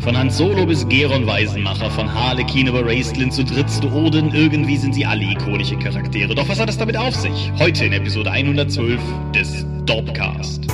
Von 0.00 0.16
Han 0.16 0.30
Solo 0.30 0.64
bis 0.64 0.86
Geron 0.88 1.26
Weisenmacher, 1.26 1.90
von 1.90 2.12
Harlequin 2.12 2.68
über 2.68 2.86
Raistlin 2.86 3.30
zu 3.30 3.44
Dritzte 3.44 3.92
Oden, 3.92 4.32
irgendwie 4.32 4.76
sind 4.76 4.94
sie 4.94 5.04
alle 5.04 5.24
ikonische 5.24 5.76
Charaktere. 5.76 6.34
Doch 6.34 6.48
was 6.48 6.60
hat 6.60 6.68
es 6.68 6.78
damit 6.78 6.96
auf 6.96 7.14
sich? 7.14 7.52
Heute 7.58 7.84
in 7.84 7.92
Episode 7.92 8.30
112 8.30 9.00
des 9.34 9.66
Dorpcast. 9.86 10.66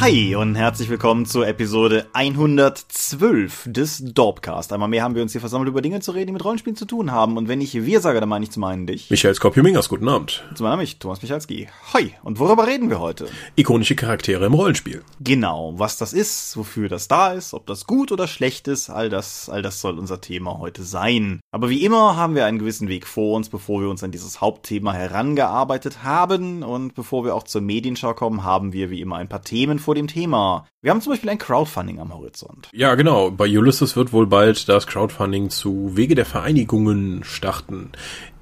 Hi 0.00 0.34
und 0.34 0.54
herzlich 0.54 0.88
willkommen 0.88 1.26
zur 1.26 1.46
Episode 1.46 2.06
112 2.14 3.64
des 3.66 4.02
Dorpcast. 4.02 4.72
Einmal 4.72 4.88
mehr 4.88 5.02
haben 5.02 5.14
wir 5.14 5.20
uns 5.20 5.32
hier 5.32 5.42
versammelt, 5.42 5.68
über 5.68 5.82
Dinge 5.82 6.00
zu 6.00 6.12
reden, 6.12 6.28
die 6.28 6.32
mit 6.32 6.42
Rollenspielen 6.42 6.74
zu 6.74 6.86
tun 6.86 7.12
haben. 7.12 7.36
Und 7.36 7.48
wenn 7.48 7.60
ich 7.60 7.74
wir 7.74 8.00
sage, 8.00 8.18
dann 8.18 8.30
meine 8.30 8.42
ich 8.42 8.50
zum 8.50 8.64
einen 8.64 8.86
dich. 8.86 9.10
Michael 9.10 9.34
Skopje-Mingers, 9.34 9.90
guten 9.90 10.08
Abend. 10.08 10.42
Zum 10.54 10.64
anderen 10.64 10.80
mich, 10.80 10.98
Thomas 11.00 11.20
Michalski. 11.20 11.68
Hi. 11.92 12.14
Und 12.22 12.38
worüber 12.38 12.66
reden 12.66 12.88
wir 12.88 12.98
heute? 12.98 13.28
Ikonische 13.56 13.94
Charaktere 13.94 14.46
im 14.46 14.54
Rollenspiel. 14.54 15.04
Genau. 15.20 15.74
Was 15.76 15.98
das 15.98 16.14
ist, 16.14 16.56
wofür 16.56 16.88
das 16.88 17.06
da 17.06 17.34
ist, 17.34 17.52
ob 17.52 17.66
das 17.66 17.86
gut 17.86 18.10
oder 18.10 18.26
schlecht 18.26 18.68
ist, 18.68 18.88
all 18.88 19.10
das, 19.10 19.50
all 19.50 19.60
das 19.60 19.82
soll 19.82 19.98
unser 19.98 20.22
Thema 20.22 20.58
heute 20.58 20.82
sein. 20.82 21.40
Aber 21.50 21.68
wie 21.68 21.84
immer 21.84 22.16
haben 22.16 22.34
wir 22.34 22.46
einen 22.46 22.58
gewissen 22.58 22.88
Weg 22.88 23.06
vor 23.06 23.36
uns, 23.36 23.50
bevor 23.50 23.82
wir 23.82 23.90
uns 23.90 24.02
an 24.02 24.12
dieses 24.12 24.40
Hauptthema 24.40 24.94
herangearbeitet 24.94 26.04
haben. 26.04 26.62
Und 26.62 26.94
bevor 26.94 27.26
wir 27.26 27.34
auch 27.34 27.42
zur 27.42 27.60
Medienschau 27.60 28.14
kommen, 28.14 28.44
haben 28.44 28.72
wir 28.72 28.88
wie 28.88 29.02
immer 29.02 29.16
ein 29.16 29.28
paar 29.28 29.42
Themen 29.42 29.78
vor 29.78 29.89
dem 29.94 30.06
Thema. 30.06 30.66
Wir 30.82 30.90
haben 30.90 31.00
zum 31.00 31.12
Beispiel 31.12 31.30
ein 31.30 31.38
Crowdfunding 31.38 32.00
am 32.00 32.14
Horizont. 32.14 32.68
Ja, 32.72 32.94
genau. 32.94 33.30
Bei 33.30 33.46
Ulysses 33.46 33.96
wird 33.96 34.12
wohl 34.12 34.26
bald 34.26 34.68
das 34.68 34.86
Crowdfunding 34.86 35.50
zu 35.50 35.96
Wege 35.96 36.14
der 36.14 36.26
Vereinigungen 36.26 37.24
starten, 37.24 37.92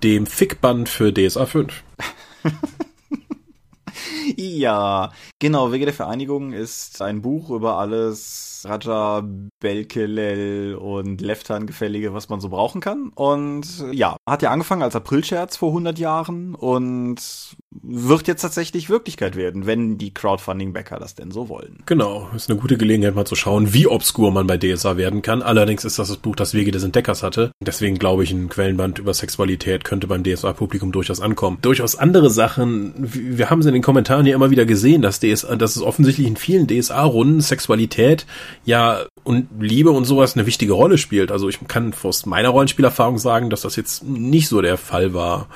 dem 0.02 0.26
Fickband 0.26 0.88
für 0.88 1.12
DSA 1.12 1.46
5. 1.46 1.82
ja, 4.36 5.12
genau. 5.38 5.72
Wege 5.72 5.86
der 5.86 5.94
Vereinigung 5.94 6.52
ist 6.52 7.02
ein 7.02 7.22
Buch 7.22 7.50
über 7.50 7.78
alles 7.78 8.48
Raja, 8.64 9.22
Belkelel 9.60 10.74
und 10.74 11.20
Leftan-Gefällige, 11.20 12.14
was 12.14 12.28
man 12.28 12.40
so 12.40 12.48
brauchen 12.48 12.80
kann. 12.80 13.10
Und 13.14 13.84
ja, 13.92 14.16
hat 14.28 14.42
ja 14.42 14.50
angefangen 14.50 14.82
als 14.82 14.96
Aprilscherz 14.96 15.56
vor 15.56 15.70
100 15.70 15.98
Jahren 15.98 16.54
und 16.54 17.16
wird 17.70 18.26
jetzt 18.28 18.40
tatsächlich 18.40 18.88
Wirklichkeit 18.88 19.36
werden, 19.36 19.66
wenn 19.66 19.98
die 19.98 20.14
Crowdfunding-Backer 20.14 20.98
das 20.98 21.14
denn 21.14 21.30
so 21.30 21.48
wollen. 21.48 21.82
Genau, 21.84 22.28
ist 22.34 22.50
eine 22.50 22.58
gute 22.58 22.78
Gelegenheit 22.78 23.14
mal 23.14 23.26
zu 23.26 23.34
schauen, 23.34 23.74
wie 23.74 23.86
obskur 23.86 24.32
man 24.32 24.46
bei 24.46 24.56
DSA 24.56 24.96
werden 24.96 25.20
kann. 25.20 25.42
Allerdings 25.42 25.84
ist 25.84 25.98
das 25.98 26.08
das 26.08 26.16
Buch, 26.16 26.34
das 26.34 26.54
Wege 26.54 26.70
des 26.70 26.82
Entdeckers 26.82 27.22
hatte. 27.22 27.52
Deswegen 27.60 27.98
glaube 27.98 28.24
ich, 28.24 28.30
ein 28.32 28.48
Quellenband 28.48 28.98
über 28.98 29.12
Sexualität 29.12 29.84
könnte 29.84 30.06
beim 30.06 30.24
DSA-Publikum 30.24 30.92
durchaus 30.92 31.20
ankommen. 31.20 31.58
Durchaus 31.60 31.96
andere 31.96 32.30
Sachen, 32.30 32.94
wir 32.96 33.50
haben 33.50 33.60
es 33.60 33.66
in 33.66 33.74
den 33.74 33.82
Kommentaren 33.82 34.24
ja 34.24 34.34
immer 34.34 34.50
wieder 34.50 34.64
gesehen, 34.64 35.02
dass, 35.02 35.20
DSA, 35.20 35.56
dass 35.56 35.76
es 35.76 35.82
offensichtlich 35.82 36.26
in 36.26 36.36
vielen 36.36 36.66
DSA-Runden 36.66 37.42
Sexualität 37.42 38.26
ja 38.64 39.04
und 39.24 39.48
Liebe 39.60 39.90
und 39.90 40.06
sowas 40.06 40.36
eine 40.36 40.46
wichtige 40.46 40.72
Rolle 40.72 40.96
spielt. 40.96 41.30
Also 41.30 41.50
ich 41.50 41.58
kann 41.68 41.92
aus 42.02 42.24
meiner 42.24 42.48
Rollenspielerfahrung 42.48 43.18
sagen, 43.18 43.50
dass 43.50 43.60
das 43.60 43.76
jetzt 43.76 44.04
nicht 44.04 44.48
so 44.48 44.62
der 44.62 44.78
Fall 44.78 45.12
war. 45.12 45.48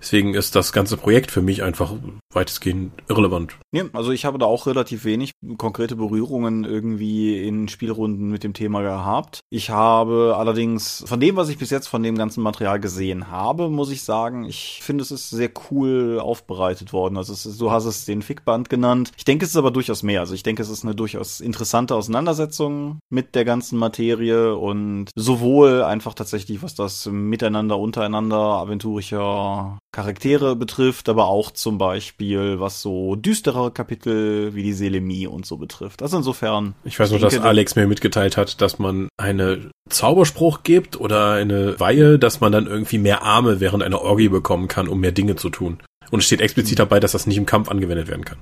Deswegen 0.00 0.34
ist 0.34 0.56
das 0.56 0.72
ganze 0.72 0.96
Projekt 0.96 1.30
für 1.30 1.42
mich 1.42 1.62
einfach 1.62 1.92
weitestgehend 2.32 2.92
irrelevant. 3.08 3.56
Ja, 3.72 3.84
also 3.92 4.12
ich 4.12 4.24
habe 4.24 4.38
da 4.38 4.46
auch 4.46 4.66
relativ 4.66 5.04
wenig 5.04 5.32
konkrete 5.58 5.96
Berührungen 5.96 6.64
irgendwie 6.64 7.42
in 7.46 7.68
Spielrunden 7.68 8.30
mit 8.30 8.44
dem 8.44 8.54
Thema 8.54 8.82
gehabt. 8.82 9.40
Ich 9.50 9.70
habe 9.70 10.36
allerdings 10.38 11.04
von 11.06 11.20
dem, 11.20 11.36
was 11.36 11.48
ich 11.48 11.58
bis 11.58 11.70
jetzt 11.70 11.88
von 11.88 12.02
dem 12.02 12.16
ganzen 12.16 12.42
Material 12.42 12.80
gesehen 12.80 13.30
habe, 13.30 13.68
muss 13.68 13.90
ich 13.90 14.02
sagen, 14.02 14.44
ich 14.44 14.80
finde 14.82 15.02
es 15.02 15.10
ist 15.10 15.30
sehr 15.30 15.50
cool 15.70 16.20
aufbereitet 16.20 16.92
worden. 16.92 17.16
Also 17.16 17.32
ist, 17.32 17.60
du 17.60 17.70
hast 17.70 17.84
es 17.84 18.04
den 18.04 18.22
Fickband 18.22 18.70
genannt. 18.70 19.12
Ich 19.16 19.24
denke, 19.24 19.44
es 19.44 19.50
ist 19.50 19.56
aber 19.56 19.70
durchaus 19.70 20.02
mehr. 20.02 20.20
Also 20.20 20.34
ich 20.34 20.42
denke, 20.42 20.62
es 20.62 20.70
ist 20.70 20.84
eine 20.84 20.94
durchaus 20.94 21.40
interessante 21.40 21.94
Auseinandersetzung 21.94 23.00
mit 23.10 23.34
der 23.34 23.44
ganzen 23.44 23.78
Materie 23.78 24.56
und 24.56 25.10
sowohl 25.14 25.82
einfach 25.82 26.14
tatsächlich, 26.14 26.62
was 26.62 26.74
das 26.74 27.06
Miteinander, 27.06 27.78
untereinander, 27.78 28.38
aventurischer 28.38 29.78
Charaktere 29.92 30.54
betrifft, 30.54 31.08
aber 31.08 31.26
auch 31.26 31.50
zum 31.50 31.76
Beispiel, 31.76 32.60
was 32.60 32.80
so 32.80 33.16
düstere 33.16 33.72
Kapitel 33.72 34.54
wie 34.54 34.62
die 34.62 34.72
Selemie 34.72 35.26
und 35.26 35.46
so 35.46 35.56
betrifft. 35.56 36.02
Also 36.02 36.16
insofern. 36.18 36.74
Ich 36.84 36.98
weiß 36.98 37.10
nur, 37.10 37.18
dass 37.18 37.38
Alex 37.38 37.74
mir 37.74 37.86
mitgeteilt 37.88 38.36
hat, 38.36 38.60
dass 38.60 38.78
man 38.78 39.08
eine 39.16 39.70
Zauberspruch 39.88 40.62
gibt 40.62 40.98
oder 41.00 41.32
eine 41.32 41.80
Weihe, 41.80 42.18
dass 42.18 42.40
man 42.40 42.52
dann 42.52 42.66
irgendwie 42.66 42.98
mehr 42.98 43.22
Arme 43.22 43.58
während 43.58 43.82
einer 43.82 44.00
Orgie 44.02 44.28
bekommen 44.28 44.68
kann, 44.68 44.86
um 44.86 45.00
mehr 45.00 45.12
Dinge 45.12 45.34
zu 45.36 45.50
tun. 45.50 45.78
Und 46.10 46.20
es 46.20 46.26
steht 46.26 46.40
explizit 46.40 46.78
dabei, 46.78 47.00
dass 47.00 47.12
das 47.12 47.26
nicht 47.26 47.36
im 47.36 47.46
Kampf 47.46 47.68
angewendet 47.68 48.08
werden 48.08 48.24
kann. 48.24 48.38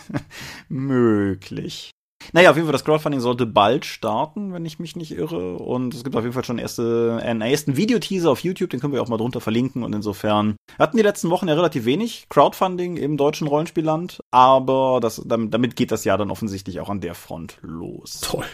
Möglich. 0.68 1.90
Naja, 2.32 2.50
auf 2.50 2.56
jeden 2.56 2.66
Fall, 2.66 2.72
das 2.72 2.84
Crowdfunding 2.84 3.20
sollte 3.20 3.46
bald 3.46 3.84
starten, 3.84 4.52
wenn 4.52 4.64
ich 4.66 4.78
mich 4.78 4.96
nicht 4.96 5.12
irre. 5.12 5.56
Und 5.56 5.94
es 5.94 6.04
gibt 6.04 6.16
auf 6.16 6.22
jeden 6.22 6.34
Fall 6.34 6.44
schon 6.44 6.58
erste, 6.58 7.20
einen 7.22 7.40
ersten 7.40 7.76
Videoteaser 7.76 8.30
auf 8.30 8.40
YouTube, 8.40 8.70
den 8.70 8.80
können 8.80 8.92
wir 8.92 9.02
auch 9.02 9.08
mal 9.08 9.16
drunter 9.16 9.40
verlinken. 9.40 9.82
Und 9.82 9.94
insofern 9.94 10.56
hatten 10.78 10.96
die 10.96 11.02
letzten 11.02 11.30
Wochen 11.30 11.48
ja 11.48 11.54
relativ 11.54 11.84
wenig 11.84 12.26
Crowdfunding 12.28 12.96
im 12.96 13.16
deutschen 13.16 13.46
Rollenspielland, 13.46 14.20
aber 14.30 14.98
das, 15.00 15.22
damit 15.24 15.76
geht 15.76 15.90
das 15.90 16.04
Jahr 16.04 16.18
dann 16.18 16.30
offensichtlich 16.30 16.80
auch 16.80 16.90
an 16.90 17.00
der 17.00 17.14
Front 17.14 17.58
los. 17.62 18.20
Toll. 18.20 18.44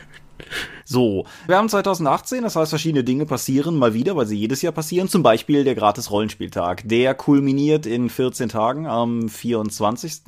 So, 0.84 1.24
wir 1.46 1.56
haben 1.56 1.68
2018, 1.68 2.42
das 2.42 2.56
heißt, 2.56 2.70
verschiedene 2.70 3.04
Dinge 3.04 3.24
passieren 3.24 3.76
mal 3.76 3.94
wieder, 3.94 4.16
weil 4.16 4.26
sie 4.26 4.36
jedes 4.36 4.60
Jahr 4.60 4.72
passieren. 4.72 5.08
Zum 5.08 5.22
Beispiel 5.22 5.64
der 5.64 5.74
gratis 5.74 6.10
Rollenspieltag. 6.10 6.82
Der 6.84 7.14
kulminiert 7.14 7.86
in 7.86 8.10
14 8.10 8.50
Tagen 8.50 8.86
am 8.86 9.28
24. 9.28 10.26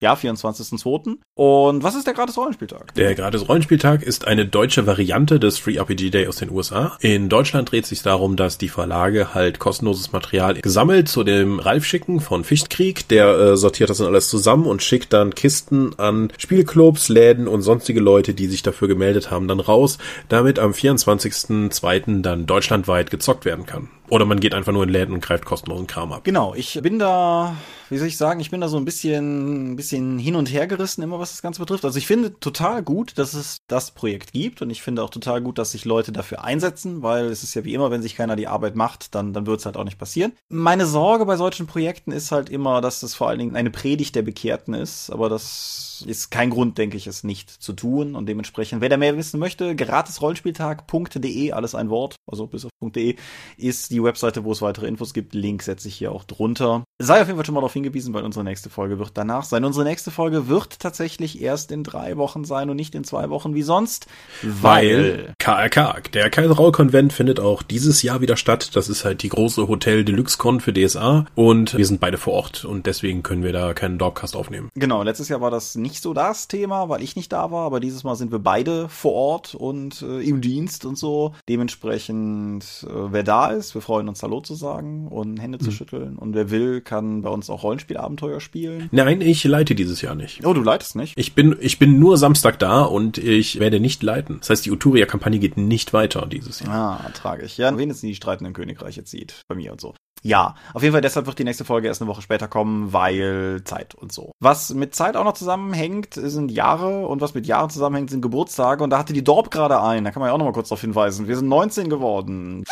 Ja, 0.00 0.14
24.2. 0.14 1.18
Und 1.34 1.82
was 1.84 1.94
ist 1.94 2.06
der 2.06 2.14
gratis 2.14 2.36
Rollenspieltag? 2.36 2.92
Der 2.94 3.14
gratis 3.14 3.48
Rollenspieltag 3.48 4.02
ist 4.02 4.26
eine 4.26 4.46
deutsche 4.46 4.86
Variante 4.86 5.38
des 5.38 5.58
Free 5.58 5.76
RPG 5.76 6.10
Day 6.10 6.26
aus 6.26 6.36
den 6.36 6.50
USA. 6.50 6.96
In 7.00 7.28
Deutschland 7.28 7.70
dreht 7.70 7.86
sich 7.86 8.02
darum, 8.02 8.34
dass 8.34 8.58
die 8.58 8.68
Verlage 8.68 9.32
halt 9.34 9.60
kostenloses 9.60 10.10
Material 10.10 10.54
gesammelt 10.54 11.08
zu 11.08 11.22
dem 11.22 11.60
Ralf 11.60 11.84
schicken 11.84 12.20
von 12.20 12.42
Fichtkrieg. 12.42 13.06
Der 13.08 13.28
äh, 13.28 13.56
sortiert 13.56 13.90
das 13.90 13.98
dann 13.98 14.08
alles 14.08 14.28
zusammen 14.28 14.66
und 14.66 14.82
schickt 14.82 15.12
dann 15.12 15.34
Kisten 15.34 15.96
an 15.98 16.32
Spielclubs, 16.36 17.08
Läden 17.08 17.46
und 17.46 17.62
sonstige 17.62 18.00
Leute, 18.00 18.34
die 18.34 18.48
sich 18.48 18.64
dafür 18.64 18.88
gemeldet 18.88 19.17
haben, 19.30 19.48
dann 19.48 19.60
raus, 19.60 19.98
damit 20.28 20.58
am 20.58 20.72
24.02. 20.72 22.22
dann 22.22 22.46
deutschlandweit 22.46 23.10
gezockt 23.10 23.44
werden 23.44 23.66
kann. 23.66 23.88
Oder 24.08 24.24
man 24.24 24.40
geht 24.40 24.54
einfach 24.54 24.72
nur 24.72 24.84
in 24.84 24.88
Läden 24.88 25.14
und 25.14 25.20
greift 25.20 25.44
kostenlosen 25.44 25.86
Kram 25.86 26.12
ab. 26.12 26.24
Genau, 26.24 26.54
ich 26.54 26.80
bin 26.82 26.98
da, 26.98 27.56
wie 27.90 27.98
soll 27.98 28.08
ich 28.08 28.16
sagen, 28.16 28.40
ich 28.40 28.50
bin 28.50 28.60
da 28.60 28.68
so 28.68 28.76
ein 28.76 28.84
bisschen, 28.84 29.72
ein 29.72 29.76
bisschen 29.76 30.18
hin 30.18 30.36
und 30.36 30.52
her 30.52 30.66
gerissen, 30.66 31.02
immer 31.02 31.18
was 31.18 31.30
das 31.30 31.42
Ganze 31.42 31.60
betrifft. 31.60 31.84
Also 31.84 31.98
ich 31.98 32.06
finde 32.06 32.38
total 32.38 32.82
gut, 32.82 33.18
dass 33.18 33.34
es 33.34 33.58
das 33.66 33.90
Projekt 33.90 34.32
gibt 34.32 34.62
und 34.62 34.70
ich 34.70 34.82
finde 34.82 35.02
auch 35.02 35.10
total 35.10 35.40
gut, 35.40 35.58
dass 35.58 35.72
sich 35.72 35.84
Leute 35.84 36.12
dafür 36.12 36.44
einsetzen, 36.44 37.02
weil 37.02 37.26
es 37.26 37.42
ist 37.42 37.54
ja 37.54 37.64
wie 37.64 37.74
immer, 37.74 37.90
wenn 37.90 38.02
sich 38.02 38.16
keiner 38.16 38.36
die 38.36 38.48
Arbeit 38.48 38.76
macht, 38.76 39.14
dann, 39.14 39.32
dann 39.32 39.46
wird 39.46 39.60
es 39.60 39.66
halt 39.66 39.76
auch 39.76 39.84
nicht 39.84 39.98
passieren. 39.98 40.32
Meine 40.48 40.86
Sorge 40.86 41.26
bei 41.26 41.36
solchen 41.36 41.66
Projekten 41.66 42.12
ist 42.12 42.32
halt 42.32 42.50
immer, 42.50 42.80
dass 42.80 43.02
es 43.02 43.14
vor 43.14 43.28
allen 43.28 43.38
Dingen 43.38 43.56
eine 43.56 43.70
Predigt 43.70 44.14
der 44.14 44.22
Bekehrten 44.22 44.74
ist, 44.74 45.10
aber 45.10 45.28
das 45.28 46.04
ist 46.06 46.30
kein 46.30 46.50
Grund, 46.50 46.78
denke 46.78 46.96
ich, 46.96 47.06
es 47.06 47.24
nicht 47.24 47.50
zu 47.50 47.72
tun 47.72 48.14
und 48.14 48.26
dementsprechend, 48.26 48.80
wer 48.80 48.88
da 48.88 48.96
mehr 48.96 49.16
wissen 49.16 49.40
möchte, 49.40 49.74
gratisrollspieltag.de, 49.74 51.52
alles 51.52 51.74
ein 51.74 51.90
Wort, 51.90 52.16
also 52.26 52.46
bis 52.46 52.64
auf 52.64 52.70
.de, 52.80 53.16
ist 53.56 53.90
die 53.90 54.02
Webseite, 54.02 54.44
wo 54.44 54.52
es 54.52 54.62
weitere 54.62 54.86
Infos 54.86 55.12
gibt. 55.12 55.34
Link 55.34 55.62
setze 55.62 55.88
ich 55.88 55.96
hier 55.96 56.12
auch 56.12 56.24
drunter. 56.24 56.84
Sei 57.00 57.22
auf 57.22 57.28
jeden 57.28 57.36
Fall 57.36 57.46
schon 57.46 57.54
mal 57.54 57.60
darauf 57.60 57.74
hingewiesen, 57.74 58.12
weil 58.12 58.24
unsere 58.24 58.44
nächste 58.44 58.70
Folge 58.70 58.98
wird 58.98 59.12
danach 59.14 59.44
sein. 59.44 59.64
Unsere 59.64 59.84
nächste 59.84 60.10
Folge 60.10 60.48
wird 60.48 60.80
tatsächlich 60.80 61.40
erst 61.40 61.70
in 61.70 61.84
drei 61.84 62.16
Wochen 62.16 62.42
sein 62.42 62.70
und 62.70 62.76
nicht 62.76 62.92
in 62.96 63.04
zwei 63.04 63.30
Wochen 63.30 63.54
wie 63.54 63.62
sonst, 63.62 64.08
weil, 64.42 65.28
weil 65.28 65.34
KRK, 65.38 66.00
der 66.12 66.28
Kaiserau-Konvent 66.28 67.12
findet 67.12 67.38
auch 67.38 67.62
dieses 67.62 68.02
Jahr 68.02 68.20
wieder 68.20 68.36
statt. 68.36 68.74
Das 68.74 68.88
ist 68.88 69.04
halt 69.04 69.22
die 69.22 69.28
große 69.28 69.68
Hotel 69.68 70.04
Deluxe 70.04 70.38
Con 70.38 70.58
für 70.58 70.72
DSA 70.72 71.26
und 71.36 71.78
wir 71.78 71.86
sind 71.86 72.00
beide 72.00 72.18
vor 72.18 72.32
Ort 72.32 72.64
und 72.64 72.86
deswegen 72.86 73.22
können 73.22 73.44
wir 73.44 73.52
da 73.52 73.74
keinen 73.74 73.98
Dogcast 73.98 74.34
aufnehmen. 74.34 74.68
Genau, 74.74 75.04
letztes 75.04 75.28
Jahr 75.28 75.40
war 75.40 75.52
das 75.52 75.76
nicht 75.76 76.02
so 76.02 76.14
das 76.14 76.48
Thema, 76.48 76.88
weil 76.88 77.04
ich 77.04 77.14
nicht 77.14 77.32
da 77.32 77.52
war, 77.52 77.64
aber 77.64 77.78
dieses 77.78 78.02
Mal 78.02 78.16
sind 78.16 78.32
wir 78.32 78.40
beide 78.40 78.88
vor 78.88 79.12
Ort 79.12 79.54
und 79.54 80.02
äh, 80.02 80.18
im 80.22 80.40
Dienst 80.40 80.84
und 80.84 80.98
so. 80.98 81.32
Dementsprechend, 81.48 82.64
äh, 82.88 83.12
wer 83.12 83.22
da 83.22 83.52
ist, 83.52 83.76
wir 83.76 83.82
freuen 83.82 84.08
uns 84.08 84.20
Hallo 84.24 84.40
zu 84.40 84.56
sagen 84.56 85.06
und 85.06 85.38
Hände 85.38 85.58
mhm. 85.60 85.64
zu 85.64 85.70
schütteln. 85.70 86.16
Und 86.18 86.34
wer 86.34 86.50
will, 86.50 86.82
kann 86.88 87.22
bei 87.22 87.30
uns 87.30 87.48
auch 87.50 87.62
Rollenspielabenteuer 87.62 88.40
spielen. 88.40 88.88
Nein, 88.90 89.20
ich 89.20 89.44
leite 89.44 89.76
dieses 89.76 90.02
Jahr 90.02 90.16
nicht. 90.16 90.44
Oh, 90.44 90.54
du 90.54 90.62
leitest 90.62 90.96
nicht? 90.96 91.12
Ich 91.16 91.34
bin, 91.34 91.56
ich 91.60 91.78
bin 91.78 92.00
nur 92.00 92.16
Samstag 92.16 92.58
da 92.58 92.82
und 92.82 93.18
ich 93.18 93.60
werde 93.60 93.78
nicht 93.78 94.02
leiten. 94.02 94.38
Das 94.40 94.50
heißt, 94.50 94.66
die 94.66 94.72
Uturia-Kampagne 94.72 95.38
geht 95.38 95.56
nicht 95.56 95.92
weiter 95.92 96.26
dieses 96.26 96.60
Jahr. 96.60 97.00
Ah, 97.04 97.10
tragisch. 97.10 97.58
Ja, 97.58 97.76
wenigstens 97.76 98.08
die 98.08 98.14
streitenden 98.14 98.54
Königreiche 98.54 99.04
zieht. 99.04 99.42
Bei 99.46 99.54
mir 99.54 99.70
und 99.70 99.80
so. 99.80 99.94
Ja, 100.22 100.56
auf 100.74 100.82
jeden 100.82 100.92
Fall 100.92 101.00
deshalb 101.00 101.26
wird 101.26 101.38
die 101.38 101.44
nächste 101.44 101.64
Folge 101.64 101.88
erst 101.88 102.02
eine 102.02 102.10
Woche 102.10 102.22
später 102.22 102.48
kommen, 102.48 102.92
weil 102.92 103.60
Zeit 103.64 103.94
und 103.94 104.12
so. 104.12 104.32
Was 104.40 104.74
mit 104.74 104.94
Zeit 104.94 105.16
auch 105.16 105.24
noch 105.24 105.34
zusammenhängt, 105.34 106.14
sind 106.14 106.50
Jahre 106.50 107.06
und 107.06 107.20
was 107.20 107.34
mit 107.34 107.46
Jahren 107.46 107.70
zusammenhängt, 107.70 108.10
sind 108.10 108.22
Geburtstage 108.22 108.82
und 108.82 108.90
da 108.90 108.98
hatte 108.98 109.12
die 109.12 109.22
Dorp 109.22 109.50
gerade 109.50 109.80
ein, 109.80 110.04
da 110.04 110.10
kann 110.10 110.20
man 110.20 110.28
ja 110.28 110.34
auch 110.34 110.38
noch 110.38 110.46
mal 110.46 110.52
kurz 110.52 110.70
darauf 110.70 110.80
hinweisen. 110.80 111.28
Wir 111.28 111.36
sind 111.36 111.48
19 111.48 111.88
geworden. 111.88 112.64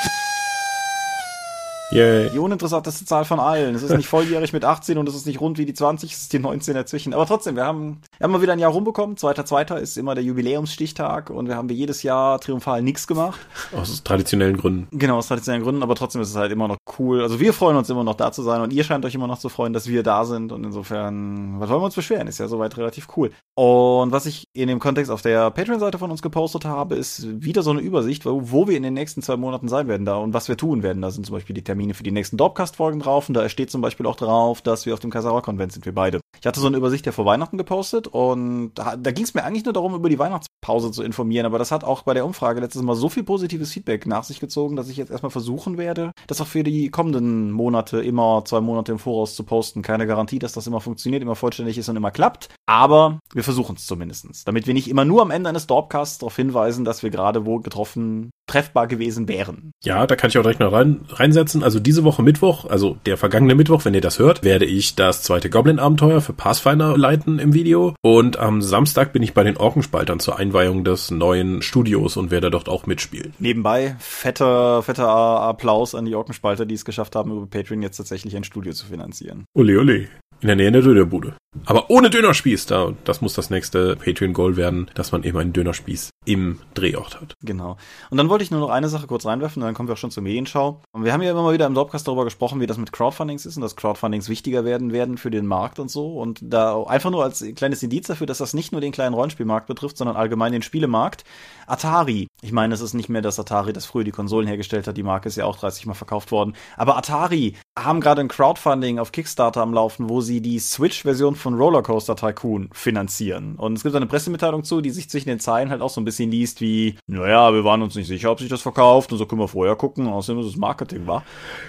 Yay. 1.92 2.30
Die 2.30 2.38
uninteressanteste 2.38 3.04
Zahl 3.04 3.24
von 3.24 3.38
allen. 3.38 3.76
Es 3.76 3.82
ist 3.84 3.96
nicht 3.96 4.08
volljährig 4.08 4.52
mit 4.52 4.64
18 4.64 4.98
und 4.98 5.08
es 5.08 5.14
ist 5.14 5.26
nicht 5.26 5.40
rund 5.40 5.56
wie 5.56 5.66
die 5.66 5.74
20, 5.74 6.12
es 6.12 6.22
ist 6.22 6.32
die 6.32 6.40
19 6.40 6.74
dazwischen. 6.74 7.14
Aber 7.14 7.26
trotzdem, 7.26 7.54
wir 7.54 7.64
haben, 7.64 8.00
wir 8.18 8.24
haben 8.24 8.32
mal 8.32 8.42
wieder 8.42 8.54
ein 8.54 8.58
Jahr 8.58 8.72
rumbekommen. 8.72 9.16
Zweiter, 9.16 9.44
zweiter 9.44 9.78
ist 9.78 9.96
immer 9.96 10.16
der 10.16 10.24
Jubiläumsstichtag 10.24 11.30
und 11.30 11.46
wir 11.46 11.54
haben 11.54 11.68
wir 11.68 11.76
jedes 11.76 12.02
Jahr 12.02 12.40
triumphal 12.40 12.82
nichts 12.82 13.06
gemacht. 13.06 13.38
Aus 13.72 14.02
traditionellen 14.02 14.56
Gründen. 14.56 14.88
Genau, 14.90 15.18
aus 15.18 15.28
traditionellen 15.28 15.62
Gründen, 15.62 15.82
aber 15.84 15.94
trotzdem 15.94 16.20
ist 16.22 16.30
es 16.30 16.36
halt 16.36 16.50
immer 16.50 16.66
noch 16.66 16.76
cool. 16.98 17.22
Also 17.22 17.38
wir 17.38 17.52
freuen 17.52 17.76
uns 17.76 17.88
immer 17.88 18.02
noch 18.02 18.14
da 18.14 18.32
zu 18.32 18.42
sein 18.42 18.60
und 18.62 18.72
ihr 18.72 18.82
scheint 18.82 19.04
euch 19.04 19.14
immer 19.14 19.28
noch 19.28 19.38
zu 19.38 19.48
freuen, 19.48 19.72
dass 19.72 19.86
wir 19.86 20.02
da 20.02 20.24
sind 20.24 20.50
und 20.50 20.64
insofern, 20.64 21.60
was 21.60 21.70
wollen 21.70 21.80
wir 21.80 21.86
uns 21.86 21.94
beschweren? 21.94 22.26
Ist 22.26 22.38
ja 22.38 22.48
soweit 22.48 22.76
relativ 22.76 23.06
cool. 23.16 23.30
Und 23.54 24.10
was 24.10 24.26
ich 24.26 24.44
in 24.54 24.66
dem 24.68 24.80
Kontext 24.80 25.10
auf 25.10 25.22
der 25.22 25.50
Patreon-Seite 25.50 25.98
von 25.98 26.10
uns 26.10 26.20
gepostet 26.20 26.64
habe, 26.64 26.96
ist 26.96 27.42
wieder 27.42 27.62
so 27.62 27.70
eine 27.70 27.80
Übersicht, 27.80 28.26
wo, 28.26 28.50
wo 28.50 28.66
wir 28.66 28.76
in 28.76 28.82
den 28.82 28.94
nächsten 28.94 29.22
zwei 29.22 29.36
Monaten 29.36 29.68
sein 29.68 29.86
werden 29.86 30.04
da 30.04 30.16
und 30.16 30.34
was 30.34 30.48
wir 30.48 30.56
tun 30.56 30.82
werden. 30.82 31.00
Da 31.00 31.10
sind 31.10 31.24
zum 31.24 31.34
Beispiel 31.34 31.54
die 31.54 31.62
Termine 31.76 31.92
für 31.92 32.02
die 32.02 32.10
nächsten 32.10 32.38
Dorpcast-Folgen 32.38 33.00
drauf 33.00 33.28
und 33.28 33.34
da 33.34 33.46
steht 33.50 33.70
zum 33.70 33.82
Beispiel 33.82 34.06
auch 34.06 34.16
drauf, 34.16 34.62
dass 34.62 34.86
wir 34.86 34.94
auf 34.94 35.00
dem 35.00 35.10
Kaisara-Konvent 35.10 35.72
sind, 35.72 35.84
wir 35.84 35.94
beide. 35.94 36.20
Ich 36.40 36.46
hatte 36.46 36.58
so 36.58 36.66
eine 36.66 36.78
Übersicht 36.78 37.04
ja 37.04 37.12
vor 37.12 37.26
Weihnachten 37.26 37.58
gepostet 37.58 38.08
und 38.08 38.72
da, 38.74 38.96
da 38.96 39.10
ging 39.10 39.24
es 39.24 39.34
mir 39.34 39.44
eigentlich 39.44 39.64
nur 39.64 39.74
darum, 39.74 39.94
über 39.94 40.08
die 40.08 40.18
Weihnachtspause 40.18 40.90
zu 40.90 41.02
informieren, 41.02 41.44
aber 41.44 41.58
das 41.58 41.72
hat 41.72 41.84
auch 41.84 42.02
bei 42.02 42.14
der 42.14 42.24
Umfrage 42.24 42.60
letztes 42.60 42.80
Mal 42.80 42.96
so 42.96 43.10
viel 43.10 43.24
positives 43.24 43.72
Feedback 43.72 44.06
nach 44.06 44.24
sich 44.24 44.40
gezogen, 44.40 44.76
dass 44.76 44.88
ich 44.88 44.96
jetzt 44.96 45.10
erstmal 45.10 45.30
versuchen 45.30 45.76
werde, 45.76 46.12
das 46.28 46.40
auch 46.40 46.46
für 46.46 46.62
die 46.62 46.88
kommenden 46.88 47.52
Monate 47.52 48.00
immer 48.00 48.42
zwei 48.46 48.62
Monate 48.62 48.92
im 48.92 48.98
Voraus 48.98 49.36
zu 49.36 49.44
posten. 49.44 49.82
Keine 49.82 50.06
Garantie, 50.06 50.38
dass 50.38 50.52
das 50.52 50.66
immer 50.66 50.80
funktioniert, 50.80 51.22
immer 51.22 51.36
vollständig 51.36 51.76
ist 51.76 51.90
und 51.90 51.96
immer 51.96 52.10
klappt, 52.10 52.48
aber 52.64 53.20
wir 53.34 53.44
versuchen 53.44 53.76
es 53.76 53.86
zumindest, 53.86 54.48
damit 54.48 54.66
wir 54.66 54.72
nicht 54.72 54.88
immer 54.88 55.04
nur 55.04 55.20
am 55.20 55.30
Ende 55.30 55.50
eines 55.50 55.66
Dorpcasts 55.66 56.18
darauf 56.18 56.36
hinweisen, 56.36 56.86
dass 56.86 57.02
wir 57.02 57.10
gerade 57.10 57.44
wo 57.44 57.58
getroffen 57.58 58.30
treffbar 58.46 58.86
gewesen 58.86 59.28
wären. 59.28 59.72
Ja, 59.82 60.06
da 60.06 60.16
kann 60.16 60.30
ich 60.30 60.38
auch 60.38 60.42
direkt 60.42 60.60
noch 60.60 60.72
rein, 60.72 61.00
reinsetzen. 61.08 61.62
Also 61.62 61.80
diese 61.80 62.04
Woche 62.04 62.22
Mittwoch, 62.22 62.64
also 62.64 62.96
der 63.06 63.16
vergangene 63.16 63.54
Mittwoch, 63.54 63.84
wenn 63.84 63.94
ihr 63.94 64.00
das 64.00 64.18
hört, 64.18 64.44
werde 64.44 64.64
ich 64.64 64.94
das 64.94 65.22
zweite 65.22 65.50
Goblin-Abenteuer 65.50 66.20
für 66.20 66.32
Pathfinder 66.32 66.96
leiten 66.96 67.38
im 67.38 67.54
Video. 67.54 67.94
Und 68.02 68.38
am 68.38 68.62
Samstag 68.62 69.12
bin 69.12 69.22
ich 69.22 69.34
bei 69.34 69.44
den 69.44 69.56
Orkenspaltern 69.56 70.20
zur 70.20 70.38
Einweihung 70.38 70.84
des 70.84 71.10
neuen 71.10 71.62
Studios 71.62 72.16
und 72.16 72.30
werde 72.30 72.50
dort 72.50 72.68
auch 72.68 72.86
mitspielen. 72.86 73.34
Nebenbei 73.38 73.96
fetter, 73.98 74.82
fetter 74.82 75.08
Applaus 75.08 75.94
an 75.94 76.04
die 76.04 76.14
Orkenspalter, 76.14 76.66
die 76.66 76.74
es 76.74 76.84
geschafft 76.84 77.16
haben, 77.16 77.30
über 77.30 77.46
Patreon 77.46 77.82
jetzt 77.82 77.96
tatsächlich 77.96 78.36
ein 78.36 78.44
Studio 78.44 78.72
zu 78.72 78.86
finanzieren. 78.86 79.44
Uli, 79.54 79.76
uli. 79.76 80.08
In 80.40 80.48
der 80.48 80.56
Nähe 80.56 80.70
der 80.70 80.82
Dönerbude. 80.82 81.34
Aber 81.64 81.88
ohne 81.90 82.10
Dönerspieß. 82.10 82.66
Da, 82.66 82.92
das 83.04 83.20
muss 83.20 83.34
das 83.34 83.50
nächste 83.50 83.96
Patreon-Goal 83.96 84.56
werden, 84.56 84.90
dass 84.94 85.12
man 85.12 85.22
eben 85.22 85.38
einen 85.38 85.52
Dönerspieß 85.52 86.10
im 86.26 86.58
Drehort 86.74 87.20
hat. 87.20 87.34
Genau. 87.42 87.76
Und 88.10 88.18
dann 88.18 88.28
wollte 88.28 88.44
ich 88.44 88.50
nur 88.50 88.60
noch 88.60 88.68
eine 88.68 88.88
Sache 88.88 89.06
kurz 89.06 89.24
reinwerfen, 89.24 89.62
dann 89.62 89.74
kommen 89.74 89.88
wir 89.88 89.94
auch 89.94 89.98
schon 89.98 90.10
zur 90.10 90.22
Medienschau. 90.22 90.82
Und 90.92 91.04
wir 91.04 91.12
haben 91.12 91.22
ja 91.22 91.30
immer 91.30 91.42
mal 91.42 91.54
wieder 91.54 91.66
im 91.66 91.74
Dropcast 91.74 92.06
darüber 92.06 92.24
gesprochen, 92.24 92.60
wie 92.60 92.66
das 92.66 92.76
mit 92.76 92.92
Crowdfundings 92.92 93.46
ist 93.46 93.56
und 93.56 93.62
dass 93.62 93.76
Crowdfundings 93.76 94.28
wichtiger 94.28 94.64
werden 94.64 94.92
werden 94.92 95.18
für 95.18 95.30
den 95.30 95.46
Markt 95.46 95.78
und 95.78 95.90
so. 95.90 96.18
Und 96.18 96.40
da 96.42 96.82
einfach 96.82 97.10
nur 97.10 97.22
als 97.22 97.44
kleines 97.54 97.82
Indiz 97.82 98.08
dafür, 98.08 98.26
dass 98.26 98.38
das 98.38 98.54
nicht 98.54 98.72
nur 98.72 98.80
den 98.80 98.92
kleinen 98.92 99.14
Rollenspielmarkt 99.14 99.66
betrifft, 99.66 99.96
sondern 99.96 100.16
allgemein 100.16 100.52
den 100.52 100.62
Spielemarkt. 100.62 101.24
Atari. 101.66 102.28
Ich 102.42 102.52
meine, 102.52 102.74
es 102.74 102.80
ist 102.80 102.94
nicht 102.94 103.08
mehr 103.08 103.22
das 103.22 103.40
Atari, 103.40 103.72
das 103.72 103.86
früher 103.86 104.04
die 104.04 104.12
Konsolen 104.12 104.46
hergestellt 104.46 104.86
hat. 104.86 104.96
Die 104.96 105.02
Marke 105.02 105.28
ist 105.28 105.36
ja 105.36 105.44
auch 105.44 105.56
30 105.56 105.86
Mal 105.86 105.94
verkauft 105.94 106.30
worden. 106.30 106.54
Aber 106.76 106.96
Atari 106.96 107.54
haben 107.78 108.00
gerade 108.00 108.20
ein 108.20 108.28
Crowdfunding 108.28 108.98
auf 108.98 109.12
Kickstarter 109.12 109.62
am 109.62 109.74
Laufen, 109.74 110.08
wo 110.08 110.20
sie 110.20 110.40
die 110.40 110.58
Switch-Version 110.58 111.34
von 111.34 111.54
Rollercoaster 111.54 112.16
Tycoon 112.16 112.70
finanzieren. 112.72 113.56
Und 113.56 113.74
es 113.74 113.82
gibt 113.82 113.94
eine 113.94 114.06
Pressemitteilung 114.06 114.64
zu, 114.64 114.80
die 114.80 114.90
sich 114.90 115.10
zwischen 115.10 115.28
den 115.28 115.40
Zeilen 115.40 115.70
halt 115.70 115.82
auch 115.82 115.90
so 115.90 116.00
ein 116.00 116.04
bisschen 116.04 116.30
liest 116.30 116.60
wie, 116.60 116.98
naja, 117.06 117.52
wir 117.52 117.64
waren 117.64 117.82
uns 117.82 117.94
nicht 117.94 118.06
sicher, 118.06 118.30
ob 118.30 118.40
sich 118.40 118.48
das 118.48 118.62
verkauft 118.62 119.12
und 119.12 119.18
so 119.18 119.26
können 119.26 119.40
wir 119.40 119.48
vorher 119.48 119.76
gucken, 119.76 120.06
außerdem 120.06 120.40
ist 120.40 120.46
es 120.46 120.56
Marketing 120.56 121.06
war. 121.06 121.24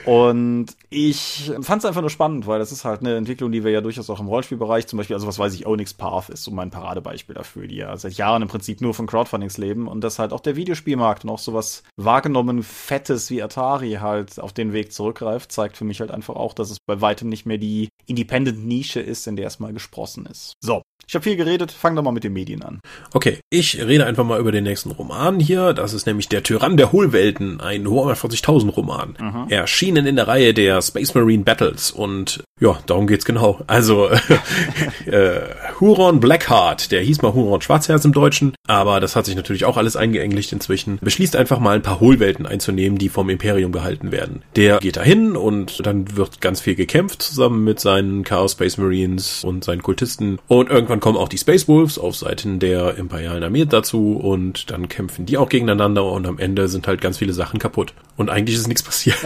Und 0.06 0.68
ich 0.90 1.52
fand 1.62 1.82
es 1.82 1.86
einfach 1.86 2.02
nur 2.02 2.10
spannend, 2.10 2.48
weil 2.48 2.60
das 2.60 2.72
ist 2.72 2.86
halt 2.86 3.02
eine 3.02 3.16
Entwicklung, 3.16 3.52
die 3.52 3.64
wir 3.64 3.72
ja 3.72 3.82
durchaus 3.82 4.10
auch 4.10 4.20
im 4.20 4.28
Rollenspielbereich, 4.28 4.88
zum 4.88 4.98
Beispiel, 4.98 5.16
also 5.16 5.28
was 5.28 5.40
weiß 5.40 5.54
ich, 5.54 5.66
Onyx 5.66 5.94
Path 5.94 6.30
ist 6.30 6.44
so 6.44 6.52
mein 6.52 6.70
Paradebeispiel 6.70 7.36
dafür, 7.36 7.68
die 7.68 7.78
ja 7.78 7.96
seit 7.98 8.14
Jahren 8.14 8.42
im 8.42 8.48
Prinzip 8.48 8.82
nur 8.82 8.94
von 8.94 9.08
Crowdfundings 9.08 9.58
leben 9.58 9.87
und 9.88 10.02
dass 10.02 10.20
halt 10.20 10.34
auch 10.34 10.40
der 10.40 10.56
Videospielmarkt 10.56 11.24
und 11.24 11.30
auch 11.30 11.40
sowas 11.40 11.84
wahrgenommen 11.96 12.64
Fettes 12.64 13.30
wie 13.30 13.42
Atari 13.42 13.94
halt 14.02 14.40
auf 14.40 14.54
den 14.54 14.74
Weg 14.74 14.94
zurückgreift, 14.94 15.52
zeigt 15.52 15.78
für 15.78 15.86
mich 15.86 16.00
halt 16.00 16.12
einfach 16.12 16.36
auch, 16.36 16.54
dass 16.54 16.70
es 16.70 16.80
bei 16.80 17.02
weitem 17.02 17.30
nicht 17.30 17.46
mehr 17.46 17.58
die 17.58 17.90
Independent-Nische 18.06 19.00
ist, 19.00 19.28
in 19.28 19.36
der 19.36 19.48
es 19.48 19.60
mal 19.60 19.74
gesprossen 19.74 20.26
ist. 20.26 20.54
So, 20.62 20.82
ich 21.08 21.16
habe 21.16 21.24
viel 21.24 21.38
geredet, 21.38 21.72
fang 21.72 21.96
doch 21.96 22.04
mal 22.04 22.12
mit 22.12 22.26
den 22.26 22.34
Medien 22.34 22.64
an. 22.64 22.82
Okay, 23.14 23.40
ich 23.50 23.82
rede 23.82 24.06
einfach 24.06 24.26
mal 24.26 24.40
über 24.40 24.52
den 24.52 24.66
nächsten 24.66 24.92
Roman 24.92 25.40
hier. 25.40 25.74
Das 25.74 25.94
ist 25.94 26.06
nämlich 26.06 26.28
Der 26.28 26.44
Tyrann 26.44 26.76
der 26.76 26.92
Hohlwelten, 26.92 27.62
ein 27.62 27.88
40.000 27.88 28.72
Roman. 28.72 29.18
Mhm. 29.20 29.46
Erschienen 29.50 30.06
in 30.06 30.18
der 30.18 30.28
Reihe 30.28 30.54
der 30.54 30.82
Space 30.82 31.14
Marine 31.14 31.44
Battles 31.44 31.92
und 31.92 32.44
ja, 32.60 32.80
darum 32.88 33.06
geht's 33.06 33.24
genau. 33.24 33.60
Also 33.68 34.10
äh, 35.06 35.42
Huron 35.80 36.20
Blackheart, 36.20 36.92
der 36.92 37.02
hieß 37.02 37.22
mal 37.22 37.34
Huron 37.34 37.62
Schwarzherz 37.62 38.04
im 38.04 38.14
Deutschen, 38.14 38.56
aber 38.68 39.00
das 39.00 39.16
hat 39.16 39.26
sich 39.26 39.36
natürlich 39.36 39.66
auch 39.66 39.78
alles 39.78 39.96
eingeenglicht 39.96 40.52
inzwischen. 40.52 40.98
Beschließt 41.02 41.36
einfach 41.36 41.60
mal 41.60 41.76
ein 41.76 41.84
paar 41.84 42.00
Hohlwelten 42.00 42.48
einzunehmen, 42.48 42.98
die 42.98 43.10
vom 43.10 43.30
Imperium 43.30 43.72
gehalten 43.72 44.12
werden. 44.12 44.42
Der 44.56 44.80
geht 44.80 44.98
dahin 44.98 45.36
und 45.36 45.86
dann 45.86 46.18
wird 46.18 46.42
ganz 46.42 46.60
viel 46.60 46.76
gekämpft 46.76 47.22
zusammen 47.22 47.64
mit 47.64 47.80
seinen 47.80 48.24
Chaos 48.24 48.54
Space 48.54 48.78
Marines 48.78 49.44
und 49.44 49.64
seinen 49.64 49.84
Kultisten 49.84 50.40
und 50.48 50.70
irgendwann 50.70 50.97
kommen 51.00 51.18
auch 51.18 51.30
die 51.30 51.38
Space 51.38 51.68
Wolves 51.68 51.98
auf 51.98 52.16
Seiten 52.16 52.60
der 52.60 52.96
imperialen 52.98 53.44
Armee 53.44 53.66
dazu 53.66 54.14
und 54.14 54.70
dann 54.72 54.88
kämpfen 54.88 55.26
die 55.26 55.38
auch 55.38 55.50
gegeneinander 55.50 56.06
und 56.06 56.26
am 56.28 56.40
Ende 56.40 56.68
sind 56.68 56.88
halt 56.88 57.02
ganz 57.02 57.18
viele 57.18 57.34
Sachen 57.34 57.60
kaputt. 57.60 57.94
Und 58.16 58.30
eigentlich 58.30 58.58
ist 58.58 58.68
nichts 58.68 58.84
passiert. 58.84 59.18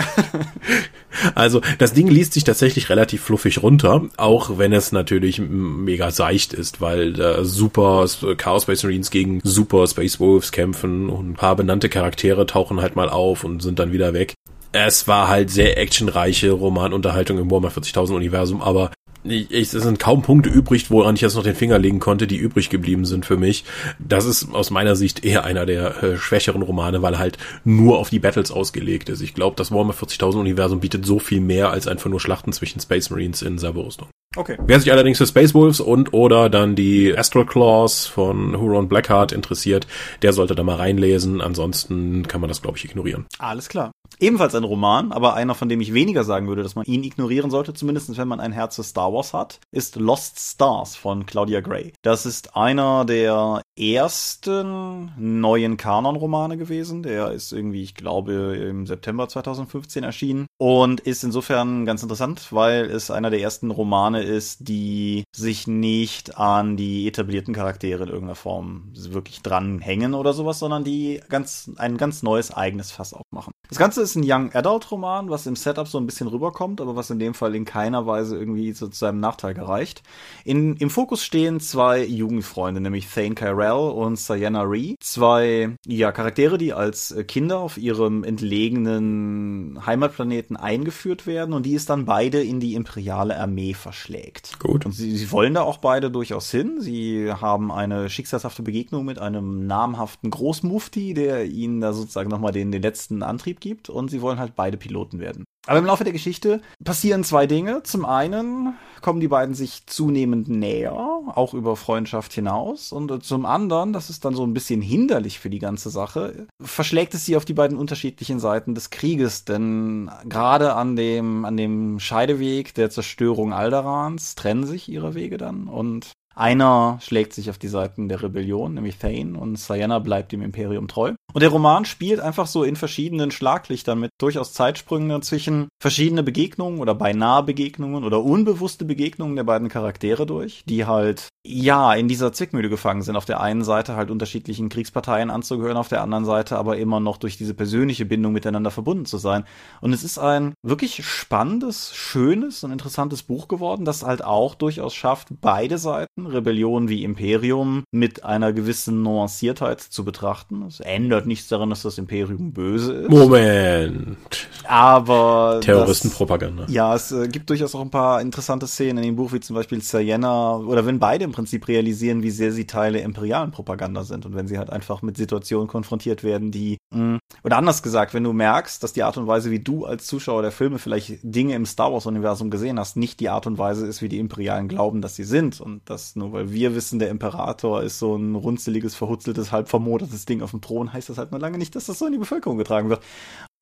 also 1.35 1.61
das 1.77 1.93
Ding 1.93 2.07
liest 2.07 2.33
sich 2.33 2.43
tatsächlich 2.43 2.89
relativ 2.89 3.21
fluffig 3.21 3.61
runter, 3.63 4.03
auch 4.17 4.57
wenn 4.57 4.73
es 4.73 4.91
natürlich 4.91 5.39
mega 5.39 6.11
seicht 6.11 6.53
ist, 6.53 6.81
weil 6.81 7.13
da 7.13 7.43
super 7.43 8.05
Chaos 8.37 8.63
Space 8.63 8.83
Marines 8.83 9.11
gegen 9.11 9.39
super 9.43 9.87
Space 9.87 10.19
Wolves 10.19 10.51
kämpfen 10.51 11.09
und 11.09 11.31
ein 11.31 11.35
paar 11.35 11.55
benannte 11.55 11.89
Charaktere 11.89 12.45
tauchen 12.45 12.81
halt 12.81 12.95
mal 12.95 13.09
auf 13.09 13.43
und 13.43 13.61
sind 13.61 13.79
dann 13.79 13.91
wieder 13.91 14.13
weg 14.13 14.35
es 14.73 15.07
war 15.07 15.27
halt 15.27 15.49
sehr 15.49 15.77
actionreiche 15.77 16.51
Romanunterhaltung 16.51 17.37
im 17.37 17.51
Warhammer 17.51 17.71
40.000 17.71 18.15
Universum, 18.15 18.61
aber 18.61 18.91
ich, 19.23 19.51
es 19.51 19.71
sind 19.71 19.99
kaum 19.99 20.21
Punkte 20.21 20.49
übrig, 20.49 20.89
woran 20.89 21.15
ich 21.15 21.21
jetzt 21.21 21.35
noch 21.35 21.43
den 21.43 21.55
Finger 21.55 21.79
legen 21.79 21.99
konnte, 21.99 22.27
die 22.27 22.37
übrig 22.37 22.69
geblieben 22.69 23.05
sind 23.05 23.25
für 23.25 23.37
mich. 23.37 23.63
Das 23.99 24.25
ist 24.25 24.53
aus 24.53 24.71
meiner 24.71 24.95
Sicht 24.95 25.25
eher 25.25 25.43
einer 25.43 25.65
der 25.65 26.03
äh, 26.03 26.17
schwächeren 26.17 26.61
Romane, 26.61 27.01
weil 27.01 27.19
halt 27.19 27.37
nur 27.63 27.99
auf 27.99 28.09
die 28.09 28.19
Battles 28.19 28.51
ausgelegt 28.51 29.09
ist. 29.09 29.21
Ich 29.21 29.33
glaube, 29.33 29.55
das 29.55 29.71
Warhammer 29.71 29.93
40.000 29.93 30.39
Universum 30.39 30.79
bietet 30.79 31.05
so 31.05 31.19
viel 31.19 31.41
mehr 31.41 31.71
als 31.71 31.87
einfach 31.87 32.09
nur 32.09 32.19
Schlachten 32.19 32.53
zwischen 32.53 32.79
Space 32.79 33.09
Marines 33.09 33.41
in 33.41 33.57
Serverrüstung. 33.57 34.07
Okay. 34.37 34.57
Wer 34.65 34.79
sich 34.79 34.91
allerdings 34.91 35.17
für 35.17 35.27
Space 35.27 35.53
Wolves 35.53 35.81
und 35.81 36.13
oder 36.13 36.49
dann 36.49 36.75
die 36.75 37.17
Astral 37.17 37.45
Claws 37.45 38.07
von 38.07 38.57
Huron 38.57 38.87
Blackheart 38.87 39.33
interessiert, 39.33 39.87
der 40.21 40.31
sollte 40.31 40.55
da 40.55 40.63
mal 40.63 40.77
reinlesen. 40.77 41.41
Ansonsten 41.41 42.25
kann 42.27 42.39
man 42.39 42.47
das, 42.47 42.61
glaube 42.61 42.77
ich, 42.77 42.85
ignorieren. 42.85 43.25
Alles 43.39 43.67
klar. 43.67 43.91
Ebenfalls 44.19 44.55
ein 44.55 44.63
Roman, 44.63 45.11
aber 45.11 45.33
einer, 45.33 45.55
von 45.55 45.69
dem 45.69 45.81
ich 45.81 45.93
weniger 45.93 46.23
sagen 46.23 46.47
würde, 46.47 46.63
dass 46.63 46.75
man 46.75 46.85
ihn 46.85 47.03
ignorieren 47.03 47.49
sollte, 47.49 47.73
zumindest 47.73 48.17
wenn 48.17 48.27
man 48.27 48.39
ein 48.39 48.51
Herz 48.51 48.75
für 48.75 48.83
Star 48.83 49.13
Wars 49.13 49.33
hat, 49.33 49.59
ist 49.71 49.95
Lost 49.95 50.39
Stars 50.39 50.95
von 50.95 51.25
Claudia 51.25 51.61
Gray. 51.61 51.93
Das 52.01 52.25
ist 52.25 52.55
einer 52.55 53.05
der 53.05 53.61
ersten 53.77 55.11
neuen 55.17 55.77
Kanon-Romane 55.77 56.57
gewesen. 56.57 57.03
Der 57.03 57.31
ist 57.31 57.51
irgendwie, 57.51 57.81
ich 57.81 57.95
glaube, 57.95 58.55
im 58.57 58.85
September 58.85 59.27
2015 59.27 60.03
erschienen 60.03 60.47
und 60.57 60.99
ist 60.99 61.23
insofern 61.23 61.85
ganz 61.85 62.03
interessant, 62.03 62.47
weil 62.51 62.85
es 62.85 63.11
einer 63.11 63.29
der 63.29 63.41
ersten 63.41 63.71
Romane 63.71 64.23
ist, 64.23 64.67
die 64.67 65.23
sich 65.35 65.67
nicht 65.67 66.37
an 66.37 66.77
die 66.77 67.07
etablierten 67.07 67.53
Charaktere 67.53 68.03
in 68.03 68.09
irgendeiner 68.09 68.35
Form 68.35 68.91
wirklich 68.93 69.41
dranhängen 69.41 70.13
oder 70.13 70.33
sowas, 70.33 70.59
sondern 70.59 70.83
die 70.83 71.21
ganz, 71.29 71.71
ein 71.77 71.97
ganz 71.97 72.23
neues 72.23 72.51
eigenes 72.51 72.91
Fass 72.91 73.13
aufmachen. 73.13 73.53
Das 73.69 73.77
Ganze 73.77 74.00
ist 74.01 74.15
ein 74.15 74.23
Young 74.25 74.53
Adult 74.53 74.91
Roman, 74.91 75.29
was 75.29 75.45
im 75.45 75.55
Setup 75.55 75.87
so 75.87 75.97
ein 75.97 76.05
bisschen 76.05 76.27
rüberkommt, 76.27 76.81
aber 76.81 76.95
was 76.95 77.09
in 77.09 77.19
dem 77.19 77.33
Fall 77.33 77.55
in 77.55 77.65
keiner 77.65 78.05
Weise 78.05 78.37
irgendwie 78.37 78.73
so 78.73 78.87
zu 78.87 78.97
seinem 78.97 79.19
Nachteil 79.19 79.53
gereicht. 79.53 80.03
In, 80.43 80.75
Im 80.77 80.89
Fokus 80.89 81.23
stehen 81.23 81.59
zwei 81.59 82.03
Jugendfreunde, 82.03 82.81
nämlich 82.81 83.07
Thane 83.07 83.35
Kyrell 83.35 83.91
und 83.91 84.17
Sienna 84.17 84.63
Ree. 84.63 84.95
Zwei, 84.99 85.77
ja, 85.85 86.11
Charaktere, 86.11 86.57
die 86.57 86.73
als 86.73 87.15
Kinder 87.27 87.59
auf 87.59 87.77
ihrem 87.77 88.23
entlegenen 88.23 89.85
Heimatplaneten 89.85 90.57
eingeführt 90.57 91.27
werden 91.27 91.53
und 91.53 91.65
die 91.65 91.75
es 91.75 91.85
dann 91.85 92.05
beide 92.05 92.41
in 92.41 92.59
die 92.59 92.73
imperiale 92.73 93.39
Armee 93.39 93.73
verschlägt. 93.73 94.59
Gut. 94.59 94.85
Und 94.85 94.93
sie, 94.93 95.15
sie 95.15 95.31
wollen 95.31 95.53
da 95.53 95.61
auch 95.61 95.77
beide 95.77 96.09
durchaus 96.09 96.49
hin. 96.49 96.81
Sie 96.81 97.31
haben 97.31 97.71
eine 97.71 98.09
schicksalshafte 98.09 98.63
Begegnung 98.63 99.05
mit 99.05 99.19
einem 99.19 99.67
namhaften 99.67 100.29
Großmufti, 100.31 101.13
der 101.13 101.45
ihnen 101.45 101.81
da 101.81 101.93
sozusagen 101.93 102.29
nochmal 102.29 102.51
den, 102.51 102.71
den 102.71 102.81
letzten 102.81 103.23
Antrieb 103.23 103.59
gibt 103.59 103.90
und 103.91 104.09
sie 104.09 104.21
wollen 104.21 104.39
halt 104.39 104.55
beide 104.55 104.77
Piloten 104.77 105.19
werden. 105.19 105.45
Aber 105.67 105.77
im 105.77 105.85
Laufe 105.85 106.03
der 106.03 106.13
Geschichte 106.13 106.61
passieren 106.83 107.23
zwei 107.23 107.45
Dinge. 107.45 107.83
Zum 107.83 108.03
einen 108.03 108.73
kommen 109.01 109.19
die 109.19 109.27
beiden 109.27 109.53
sich 109.53 109.85
zunehmend 109.85 110.47
näher, 110.47 110.93
auch 110.93 111.53
über 111.53 111.75
Freundschaft 111.75 112.33
hinaus. 112.33 112.91
Und 112.91 113.23
zum 113.23 113.45
anderen, 113.45 113.93
das 113.93 114.09
ist 114.09 114.25
dann 114.25 114.33
so 114.33 114.43
ein 114.43 114.53
bisschen 114.53 114.81
hinderlich 114.81 115.39
für 115.39 115.51
die 115.51 115.59
ganze 115.59 115.91
Sache, 115.91 116.47
verschlägt 116.59 117.13
es 117.13 117.25
sie 117.25 117.37
auf 117.37 117.45
die 117.45 117.53
beiden 117.53 117.77
unterschiedlichen 117.77 118.39
Seiten 118.39 118.73
des 118.73 118.89
Krieges. 118.89 119.45
Denn 119.45 120.09
gerade 120.25 120.73
an 120.73 120.95
dem, 120.95 121.45
an 121.45 121.57
dem 121.57 121.99
Scheideweg 121.99 122.73
der 122.73 122.89
Zerstörung 122.89 123.53
Alderans 123.53 124.33
trennen 124.33 124.65
sich 124.65 124.89
ihre 124.89 125.13
Wege 125.13 125.37
dann. 125.37 125.67
Und 125.67 126.11
einer 126.35 126.99
schlägt 127.01 127.33
sich 127.33 127.49
auf 127.49 127.57
die 127.57 127.67
Seiten 127.67 128.07
der 128.07 128.23
Rebellion, 128.23 128.73
nämlich 128.73 128.97
Thane, 128.97 129.37
und 129.37 129.57
Sienna 129.57 129.99
bleibt 129.99 130.31
dem 130.31 130.41
Imperium 130.41 130.87
treu. 130.87 131.13
Und 131.33 131.41
der 131.41 131.49
Roman 131.49 131.85
spielt 131.85 132.19
einfach 132.19 132.47
so 132.47 132.63
in 132.63 132.75
verschiedenen 132.75 133.31
Schlaglichtern 133.31 133.99
mit 133.99 134.11
durchaus 134.19 134.53
Zeitsprüngen 134.53 135.09
dazwischen 135.09 135.67
verschiedene 135.81 136.23
Begegnungen 136.23 136.79
oder 136.79 136.95
beinahe 136.95 137.43
Begegnungen 137.43 138.03
oder 138.03 138.23
unbewusste 138.23 138.85
Begegnungen 138.85 139.35
der 139.35 139.43
beiden 139.43 139.69
Charaktere 139.69 140.25
durch, 140.25 140.63
die 140.67 140.85
halt, 140.85 141.29
ja, 141.45 141.93
in 141.93 142.07
dieser 142.07 142.33
Zwickmühle 142.33 142.69
gefangen 142.69 143.01
sind. 143.01 143.15
Auf 143.15 143.25
der 143.25 143.41
einen 143.41 143.63
Seite 143.63 143.95
halt 143.95 144.11
unterschiedlichen 144.11 144.69
Kriegsparteien 144.69 145.29
anzugehören, 145.29 145.77
auf 145.77 145.87
der 145.87 146.01
anderen 146.01 146.25
Seite 146.25 146.57
aber 146.57 146.77
immer 146.77 146.99
noch 146.99 147.17
durch 147.17 147.37
diese 147.37 147.53
persönliche 147.53 148.05
Bindung 148.05 148.33
miteinander 148.33 148.71
verbunden 148.71 149.05
zu 149.05 149.17
sein. 149.17 149.45
Und 149.79 149.93
es 149.93 150.03
ist 150.03 150.17
ein 150.17 150.53
wirklich 150.63 151.05
spannendes, 151.05 151.95
schönes 151.95 152.63
und 152.63 152.71
interessantes 152.71 153.23
Buch 153.23 153.47
geworden, 153.47 153.85
das 153.85 154.03
halt 154.03 154.23
auch 154.23 154.55
durchaus 154.55 154.93
schafft, 154.93 155.29
beide 155.41 155.77
Seiten, 155.77 156.20
Rebellion 156.25 156.89
wie 156.89 157.03
Imperium, 157.03 157.83
mit 157.91 158.23
einer 158.23 158.53
gewissen 158.53 159.01
Nuanciertheit 159.03 159.81
zu 159.81 160.03
betrachten. 160.03 160.63
Es 160.63 160.79
ändert 160.79 161.27
nichts 161.27 161.47
daran, 161.47 161.69
dass 161.69 161.83
das 161.83 161.97
Imperium 161.97 162.53
böse 162.53 162.93
ist. 162.93 163.09
Moment. 163.09 164.17
Aber. 164.65 165.59
Terroristenpropaganda. 165.61 166.65
Ja, 166.69 166.95
es 166.95 167.11
äh, 167.11 167.27
gibt 167.27 167.49
durchaus 167.49 167.75
auch 167.75 167.81
ein 167.81 167.89
paar 167.89 168.21
interessante 168.21 168.67
Szenen 168.67 168.99
in 168.99 169.11
dem 169.11 169.15
Buch, 169.15 169.33
wie 169.33 169.39
zum 169.39 169.55
Beispiel 169.55 169.81
Sienna, 169.81 170.57
oder 170.57 170.85
wenn 170.85 170.99
beide 170.99 171.23
im 171.23 171.31
Prinzip 171.31 171.67
realisieren, 171.67 172.23
wie 172.23 172.31
sehr 172.31 172.51
sie 172.51 172.65
Teile 172.65 172.99
imperialen 172.99 173.51
Propaganda 173.51 174.03
sind 174.03 174.25
und 174.25 174.35
wenn 174.35 174.47
sie 174.47 174.57
halt 174.57 174.69
einfach 174.69 175.01
mit 175.01 175.17
Situationen 175.17 175.67
konfrontiert 175.67 176.23
werden, 176.23 176.51
die, 176.51 176.77
oder 176.93 177.57
anders 177.57 177.83
gesagt, 177.83 178.13
wenn 178.13 178.23
du 178.23 178.33
merkst, 178.33 178.83
dass 178.83 178.91
die 178.91 179.03
Art 179.03 179.17
und 179.17 179.25
Weise, 179.25 179.49
wie 179.49 179.59
du 179.59 179.85
als 179.85 180.05
Zuschauer 180.05 180.41
der 180.41 180.51
Filme 180.51 180.77
vielleicht 180.77 181.19
Dinge 181.23 181.55
im 181.55 181.65
Star 181.65 181.93
Wars-Universum 181.93 182.49
gesehen 182.49 182.79
hast, 182.79 182.97
nicht 182.97 183.19
die 183.21 183.29
Art 183.29 183.47
und 183.47 183.57
Weise 183.57 183.87
ist, 183.87 184.01
wie 184.01 184.09
die 184.09 184.19
Imperialen 184.19 184.67
glauben, 184.67 185.01
dass 185.01 185.15
sie 185.15 185.23
sind 185.23 185.61
und 185.61 185.81
das 185.89 186.15
nur 186.15 186.33
weil 186.33 186.51
wir 186.51 186.75
wissen, 186.75 186.99
der 186.99 187.09
Imperator 187.09 187.81
ist 187.81 187.99
so 187.99 188.15
ein 188.15 188.35
runzeliges, 188.35 188.95
verhutzeltes, 188.95 189.51
halb 189.51 189.69
vermodertes 189.69 190.25
Ding 190.25 190.41
auf 190.41 190.51
dem 190.51 190.61
Thron, 190.61 190.91
heißt 190.91 191.09
das 191.09 191.17
halt 191.17 191.31
nur 191.31 191.39
lange 191.39 191.57
nicht, 191.57 191.75
dass 191.75 191.85
das 191.85 191.97
so 191.97 192.05
in 192.05 192.11
die 192.11 192.17
Bevölkerung 192.17 192.57
getragen 192.57 192.89
wird. 192.89 193.01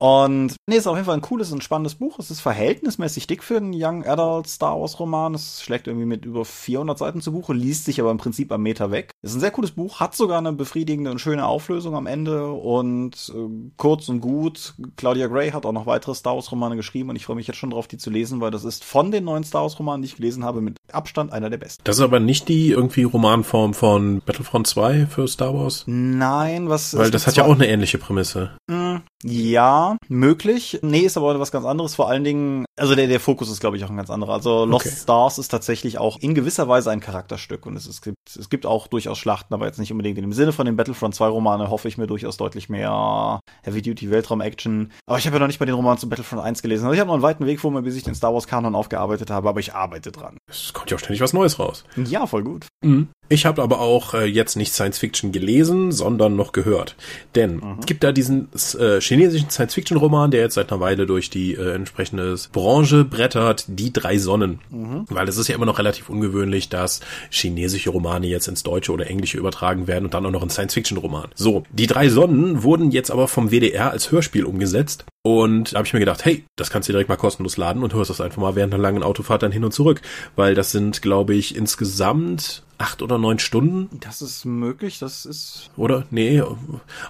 Und 0.00 0.56
nee, 0.66 0.76
ist 0.76 0.86
auf 0.86 0.96
jeden 0.96 1.04
Fall 1.04 1.16
ein 1.16 1.20
cooles 1.20 1.52
und 1.52 1.62
spannendes 1.62 1.94
Buch. 1.94 2.18
Es 2.18 2.30
ist 2.30 2.40
verhältnismäßig 2.40 3.26
dick 3.26 3.42
für 3.42 3.58
einen 3.58 3.74
Young 3.74 4.06
Adult 4.06 4.48
Star 4.48 4.80
Wars 4.80 4.98
Roman. 4.98 5.34
Es 5.34 5.62
schlägt 5.62 5.88
irgendwie 5.88 6.06
mit 6.06 6.24
über 6.24 6.46
400 6.46 6.98
Seiten 6.98 7.20
zu 7.20 7.32
Buche, 7.32 7.52
liest 7.52 7.84
sich 7.84 8.00
aber 8.00 8.10
im 8.10 8.16
Prinzip 8.16 8.50
am 8.50 8.62
Meter 8.62 8.90
weg. 8.90 9.10
Ist 9.20 9.34
ein 9.34 9.40
sehr 9.40 9.50
cooles 9.50 9.72
Buch, 9.72 10.00
hat 10.00 10.16
sogar 10.16 10.38
eine 10.38 10.54
befriedigende 10.54 11.10
und 11.10 11.18
schöne 11.18 11.44
Auflösung 11.44 11.94
am 11.94 12.06
Ende 12.06 12.50
und 12.50 13.30
äh, 13.34 13.70
kurz 13.76 14.08
und 14.08 14.20
gut. 14.20 14.74
Claudia 14.96 15.26
Gray 15.26 15.50
hat 15.50 15.66
auch 15.66 15.72
noch 15.72 15.84
weitere 15.84 16.14
Star 16.14 16.34
Wars 16.34 16.50
Romane 16.50 16.76
geschrieben 16.76 17.10
und 17.10 17.16
ich 17.16 17.26
freue 17.26 17.36
mich 17.36 17.46
jetzt 17.46 17.58
schon 17.58 17.70
drauf, 17.70 17.86
die 17.86 17.98
zu 17.98 18.08
lesen, 18.08 18.40
weil 18.40 18.50
das 18.50 18.64
ist 18.64 18.84
von 18.84 19.10
den 19.10 19.24
neuen 19.24 19.44
Star 19.44 19.62
Wars 19.62 19.78
Romanen, 19.78 20.00
die 20.00 20.06
ich 20.06 20.16
gelesen 20.16 20.44
habe, 20.44 20.62
mit 20.62 20.78
Abstand 20.92 21.30
einer 21.30 21.50
der 21.50 21.58
besten. 21.58 21.84
Das 21.84 21.96
ist 21.96 22.02
aber 22.02 22.20
nicht 22.20 22.48
die 22.48 22.70
irgendwie 22.70 23.02
Romanform 23.02 23.74
von 23.74 24.22
Battlefront 24.24 24.66
2 24.66 25.06
für 25.06 25.28
Star 25.28 25.52
Wars? 25.52 25.84
Nein, 25.86 26.70
was 26.70 26.96
Weil 26.96 27.10
das 27.10 27.26
hat 27.26 27.36
ja 27.36 27.44
auch 27.44 27.54
eine 27.54 27.68
ähnliche 27.68 27.98
Prämisse. 27.98 28.52
Mm, 28.66 28.89
ja, 29.22 29.96
möglich. 30.08 30.78
Nee, 30.82 31.00
ist 31.00 31.16
aber 31.16 31.38
was 31.38 31.52
ganz 31.52 31.66
anderes. 31.66 31.94
Vor 31.94 32.08
allen 32.08 32.24
Dingen, 32.24 32.64
also 32.76 32.94
der, 32.94 33.06
der 33.06 33.20
Fokus 33.20 33.50
ist, 33.50 33.60
glaube 33.60 33.76
ich, 33.76 33.84
auch 33.84 33.90
ein 33.90 33.96
ganz 33.96 34.10
anderer. 34.10 34.32
Also 34.32 34.64
Lost 34.64 34.86
okay. 34.86 34.96
Stars 34.96 35.38
ist 35.38 35.48
tatsächlich 35.48 35.98
auch 35.98 36.18
in 36.20 36.34
gewisser 36.34 36.68
Weise 36.68 36.90
ein 36.90 37.00
Charakterstück 37.00 37.66
und 37.66 37.76
es, 37.76 37.86
es, 37.86 38.00
gibt, 38.00 38.16
es 38.38 38.48
gibt 38.48 38.64
auch 38.64 38.86
durchaus 38.86 39.18
Schlachten, 39.18 39.52
aber 39.52 39.66
jetzt 39.66 39.78
nicht 39.78 39.92
unbedingt 39.92 40.16
in 40.18 40.22
dem 40.22 40.32
Sinne 40.32 40.52
von 40.52 40.66
den 40.66 40.76
Battlefront 40.76 41.14
2 41.14 41.28
Romane 41.28 41.68
hoffe 41.70 41.88
ich 41.88 41.98
mir 41.98 42.06
durchaus 42.06 42.36
deutlich 42.36 42.68
mehr 42.68 43.40
Heavy 43.62 43.82
Duty 43.82 44.10
Weltraum 44.10 44.40
Action. 44.40 44.90
Aber 45.06 45.18
ich 45.18 45.26
habe 45.26 45.36
ja 45.36 45.40
noch 45.40 45.48
nicht 45.48 45.60
mal 45.60 45.66
den 45.66 45.74
Roman 45.74 45.98
zu 45.98 46.08
Battlefront 46.08 46.42
1 46.42 46.62
gelesen. 46.62 46.84
Also 46.84 46.94
ich 46.94 47.00
habe 47.00 47.08
noch 47.08 47.14
einen 47.14 47.22
weiten 47.22 47.46
Weg 47.46 47.60
vor 47.60 47.70
mir, 47.70 47.82
bis 47.82 47.96
ich 47.96 48.02
den 48.02 48.14
Star 48.14 48.32
Wars 48.32 48.46
Kanon 48.46 48.74
aufgearbeitet 48.74 49.30
habe, 49.30 49.48
aber 49.48 49.60
ich 49.60 49.74
arbeite 49.74 50.12
dran. 50.12 50.38
Es 50.48 50.72
kommt 50.72 50.90
ja 50.90 50.96
auch 50.96 51.00
ständig 51.00 51.20
was 51.20 51.32
Neues 51.32 51.58
raus. 51.58 51.84
Ja, 51.96 52.26
voll 52.26 52.44
gut. 52.44 52.66
Mhm. 52.82 53.08
Ich 53.32 53.46
habe 53.46 53.62
aber 53.62 53.78
auch 53.78 54.12
äh, 54.12 54.24
jetzt 54.24 54.56
nicht 54.56 54.72
Science 54.72 54.98
Fiction 54.98 55.30
gelesen, 55.30 55.92
sondern 55.92 56.34
noch 56.34 56.50
gehört. 56.50 56.96
Denn 57.36 57.58
mhm. 57.58 57.76
es 57.78 57.86
gibt 57.86 58.02
da 58.02 58.10
diesen 58.10 58.48
äh, 58.76 59.00
chinesischen 59.00 59.50
Science 59.50 59.72
Fiction 59.72 59.96
Roman, 59.96 60.32
der 60.32 60.40
jetzt 60.40 60.54
seit 60.54 60.72
einer 60.72 60.80
Weile 60.80 61.06
durch 61.06 61.30
die 61.30 61.54
äh, 61.54 61.74
entsprechende 61.74 62.34
Branche 62.52 63.04
brettert, 63.04 63.66
Die 63.68 63.92
drei 63.92 64.18
Sonnen. 64.18 64.58
Mhm. 64.70 65.04
Weil 65.08 65.28
es 65.28 65.36
ist 65.36 65.46
ja 65.46 65.54
immer 65.54 65.64
noch 65.64 65.78
relativ 65.78 66.10
ungewöhnlich, 66.10 66.70
dass 66.70 66.98
chinesische 67.30 67.90
Romane 67.90 68.26
jetzt 68.26 68.48
ins 68.48 68.64
Deutsche 68.64 68.90
oder 68.90 69.08
Englische 69.08 69.38
übertragen 69.38 69.86
werden 69.86 70.06
und 70.06 70.14
dann 70.14 70.26
auch 70.26 70.32
noch 70.32 70.42
ein 70.42 70.50
Science 70.50 70.74
Fiction 70.74 70.98
Roman. 70.98 71.28
So, 71.36 71.62
Die 71.70 71.86
drei 71.86 72.08
Sonnen 72.08 72.64
wurden 72.64 72.90
jetzt 72.90 73.12
aber 73.12 73.28
vom 73.28 73.52
WDR 73.52 73.92
als 73.92 74.10
Hörspiel 74.10 74.44
umgesetzt. 74.44 75.04
Und 75.22 75.74
da 75.74 75.78
habe 75.78 75.86
ich 75.86 75.92
mir 75.92 76.00
gedacht, 76.00 76.24
hey, 76.24 76.46
das 76.56 76.70
kannst 76.70 76.88
du 76.88 76.92
direkt 76.92 77.08
mal 77.08 77.16
kostenlos 77.16 77.56
laden 77.56 77.84
und 77.84 77.94
hörst 77.94 78.10
das 78.10 78.20
einfach 78.20 78.42
mal 78.42 78.56
während 78.56 78.74
einer 78.74 78.82
langen 78.82 79.04
Autofahrt 79.04 79.44
dann 79.44 79.52
hin 79.52 79.62
und 79.62 79.72
zurück. 79.72 80.02
Weil 80.34 80.56
das 80.56 80.72
sind, 80.72 81.00
glaube 81.00 81.34
ich, 81.34 81.54
insgesamt 81.54 82.64
acht 82.80 83.02
oder 83.02 83.18
neun 83.18 83.38
Stunden. 83.38 83.90
Das 84.00 84.22
ist 84.22 84.44
möglich, 84.46 84.98
das 84.98 85.26
ist. 85.26 85.70
Oder? 85.76 86.04
Nee. 86.10 86.42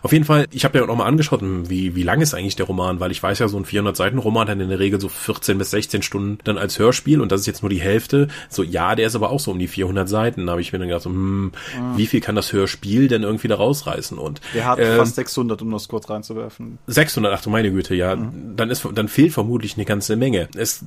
Auf 0.02 0.12
jeden 0.12 0.24
Fall, 0.24 0.46
ich 0.50 0.64
habe 0.64 0.78
ja 0.78 0.88
auch 0.88 0.96
mal 0.96 1.06
angeschaut, 1.06 1.40
wie, 1.42 1.94
wie 1.94 2.02
lang 2.02 2.20
ist 2.20 2.34
eigentlich 2.34 2.56
der 2.56 2.66
Roman, 2.66 2.98
weil 2.98 3.12
ich 3.12 3.22
weiß 3.22 3.38
ja, 3.38 3.48
so 3.48 3.56
ein 3.56 3.64
400-Seiten-Roman 3.64 4.48
hat 4.48 4.58
in 4.58 4.68
der 4.68 4.78
Regel 4.80 5.00
so 5.00 5.08
14 5.08 5.58
bis 5.58 5.70
16 5.70 6.02
Stunden 6.02 6.38
dann 6.44 6.58
als 6.58 6.78
Hörspiel 6.78 7.20
und 7.20 7.30
das 7.30 7.42
ist 7.42 7.46
jetzt 7.46 7.62
nur 7.62 7.70
die 7.70 7.80
Hälfte. 7.80 8.28
So, 8.48 8.62
ja, 8.62 8.96
der 8.96 9.06
ist 9.06 9.14
aber 9.14 9.30
auch 9.30 9.38
so 9.38 9.52
um 9.52 9.58
die 9.58 9.68
400 9.68 10.08
Seiten. 10.08 10.46
Da 10.46 10.52
habe 10.52 10.60
ich 10.60 10.72
mir 10.72 10.80
dann 10.80 10.88
gedacht, 10.88 11.04
so, 11.04 11.10
hm, 11.10 11.52
ah. 11.78 11.96
wie 11.96 12.06
viel 12.06 12.20
kann 12.20 12.34
das 12.34 12.52
Hörspiel 12.52 13.06
denn 13.06 13.22
irgendwie 13.22 13.48
da 13.48 13.54
rausreißen? 13.54 14.18
Und 14.18 14.40
Der 14.54 14.66
hat 14.66 14.80
ähm, 14.80 14.96
fast 14.96 15.14
600, 15.14 15.62
um 15.62 15.70
das 15.70 15.86
kurz 15.86 16.10
reinzuwerfen. 16.10 16.78
600, 16.88 17.32
ach 17.32 17.42
du 17.42 17.50
meine 17.50 17.70
Güte, 17.70 17.94
ja. 17.94 18.16
Mhm. 18.16 18.56
Dann 18.56 18.70
ist, 18.70 18.86
dann 18.94 19.08
fehlt 19.08 19.32
vermutlich 19.32 19.76
eine 19.76 19.84
ganze 19.84 20.16
Menge. 20.16 20.48
Es 20.56 20.84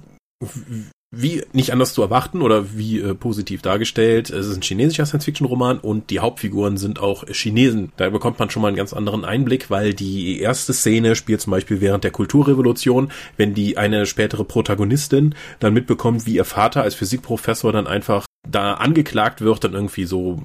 wie 1.16 1.44
nicht 1.54 1.72
anders 1.72 1.94
zu 1.94 2.02
erwarten 2.02 2.42
oder 2.42 2.76
wie 2.76 3.00
äh, 3.00 3.14
positiv 3.14 3.62
dargestellt. 3.62 4.32
Es 4.32 4.48
ist 4.48 4.56
ein 4.58 4.64
chinesischer 4.64 5.06
Science-Fiction-Roman 5.06 5.78
und 5.78 6.10
die 6.10 6.20
Hauptfiguren 6.20 6.78
sind 6.78 7.00
auch 7.00 7.26
Chinesen. 7.28 7.92
Da 7.98 8.10
bekommt 8.10 8.40
man 8.40 8.50
schon 8.50 8.64
mal 8.64 8.70
einen 8.70 8.78
ganz 8.78 8.94
anderen 8.94 9.24
Einblick, 9.24 9.70
weil 9.70 9.94
die 9.94 10.40
erste 10.40 10.74
Szene 10.74 11.16
spielt 11.16 11.42
zum 11.42 11.52
Beispiel 11.52 11.82
während 11.82 12.04
der 12.04 12.12
Kulturrevolution, 12.12 13.12
wenn 13.38 13.54
die 13.54 13.78
eine 13.78 14.08
spätere 14.08 14.44
Protagonistin 14.44 15.36
dann 15.60 15.74
mitbekommt, 15.74 16.26
wie 16.26 16.36
ihr 16.36 16.46
Vater 16.46 16.82
als 16.82 16.96
Physikprofessor 16.96 17.72
dann 17.72 17.86
einfach 17.86 18.26
da 18.48 18.74
angeklagt 18.74 19.42
wird, 19.42 19.64
dann 19.64 19.74
irgendwie 19.74 20.06
so 20.06 20.42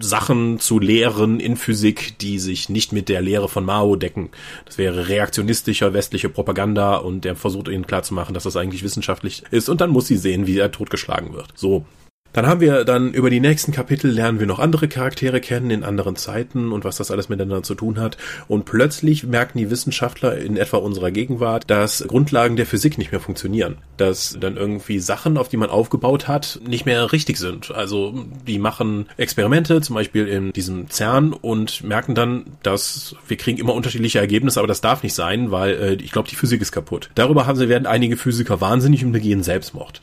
Sachen 0.00 0.58
zu 0.58 0.78
lehren 0.78 1.38
in 1.38 1.56
Physik, 1.56 2.18
die 2.18 2.38
sich 2.38 2.68
nicht 2.68 2.92
mit 2.92 3.08
der 3.08 3.20
Lehre 3.20 3.48
von 3.48 3.64
Mao 3.64 3.94
decken. 3.96 4.30
Das 4.64 4.78
wäre 4.78 5.08
reaktionistischer 5.08 5.92
westliche 5.92 6.28
Propaganda 6.28 6.96
und 6.96 7.24
der 7.24 7.36
versucht 7.36 7.68
ihnen 7.68 7.86
klarzumachen, 7.86 8.34
dass 8.34 8.44
das 8.44 8.56
eigentlich 8.56 8.82
wissenschaftlich 8.82 9.44
ist 9.50 9.68
und 9.68 9.80
dann 9.80 9.90
muss 9.90 10.06
sie 10.06 10.16
sehen, 10.16 10.46
wie 10.46 10.58
er 10.58 10.72
totgeschlagen 10.72 11.34
wird. 11.34 11.48
So. 11.54 11.84
Dann 12.32 12.46
haben 12.46 12.60
wir 12.60 12.84
dann 12.84 13.12
über 13.12 13.28
die 13.28 13.40
nächsten 13.40 13.72
Kapitel 13.72 14.10
lernen 14.10 14.40
wir 14.40 14.46
noch 14.46 14.58
andere 14.58 14.88
Charaktere 14.88 15.40
kennen 15.40 15.70
in 15.70 15.84
anderen 15.84 16.16
Zeiten 16.16 16.72
und 16.72 16.84
was 16.84 16.96
das 16.96 17.10
alles 17.10 17.28
miteinander 17.28 17.62
zu 17.62 17.74
tun 17.74 18.00
hat. 18.00 18.16
Und 18.48 18.64
plötzlich 18.64 19.24
merken 19.24 19.58
die 19.58 19.70
Wissenschaftler 19.70 20.38
in 20.38 20.56
etwa 20.56 20.78
unserer 20.78 21.10
Gegenwart, 21.10 21.64
dass 21.68 22.04
Grundlagen 22.06 22.56
der 22.56 22.66
Physik 22.66 22.96
nicht 22.96 23.12
mehr 23.12 23.20
funktionieren. 23.20 23.78
Dass 23.98 24.36
dann 24.40 24.56
irgendwie 24.56 24.98
Sachen, 24.98 25.36
auf 25.36 25.48
die 25.48 25.58
man 25.58 25.70
aufgebaut 25.70 26.26
hat, 26.26 26.60
nicht 26.66 26.86
mehr 26.86 27.12
richtig 27.12 27.36
sind. 27.36 27.70
Also 27.70 28.14
die 28.46 28.58
machen 28.58 29.06
Experimente, 29.18 29.82
zum 29.82 29.94
Beispiel 29.94 30.26
in 30.26 30.52
diesem 30.52 30.88
CERN 30.88 31.34
und 31.34 31.84
merken 31.84 32.14
dann, 32.14 32.44
dass 32.62 33.14
wir 33.28 33.36
kriegen 33.36 33.58
immer 33.58 33.74
unterschiedliche 33.74 34.18
Ergebnisse, 34.18 34.58
aber 34.58 34.68
das 34.68 34.80
darf 34.80 35.02
nicht 35.02 35.14
sein, 35.14 35.50
weil 35.50 35.74
äh, 35.74 35.94
ich 35.94 36.12
glaube, 36.12 36.28
die 36.28 36.36
Physik 36.36 36.62
ist 36.62 36.72
kaputt. 36.72 37.10
Darüber 37.14 37.46
haben 37.46 37.58
sie 37.58 37.68
werden 37.68 37.86
einige 37.86 38.16
Physiker 38.16 38.60
wahnsinnig 38.60 39.04
und 39.04 39.12
begehen 39.12 39.42
Selbstmord 39.42 40.00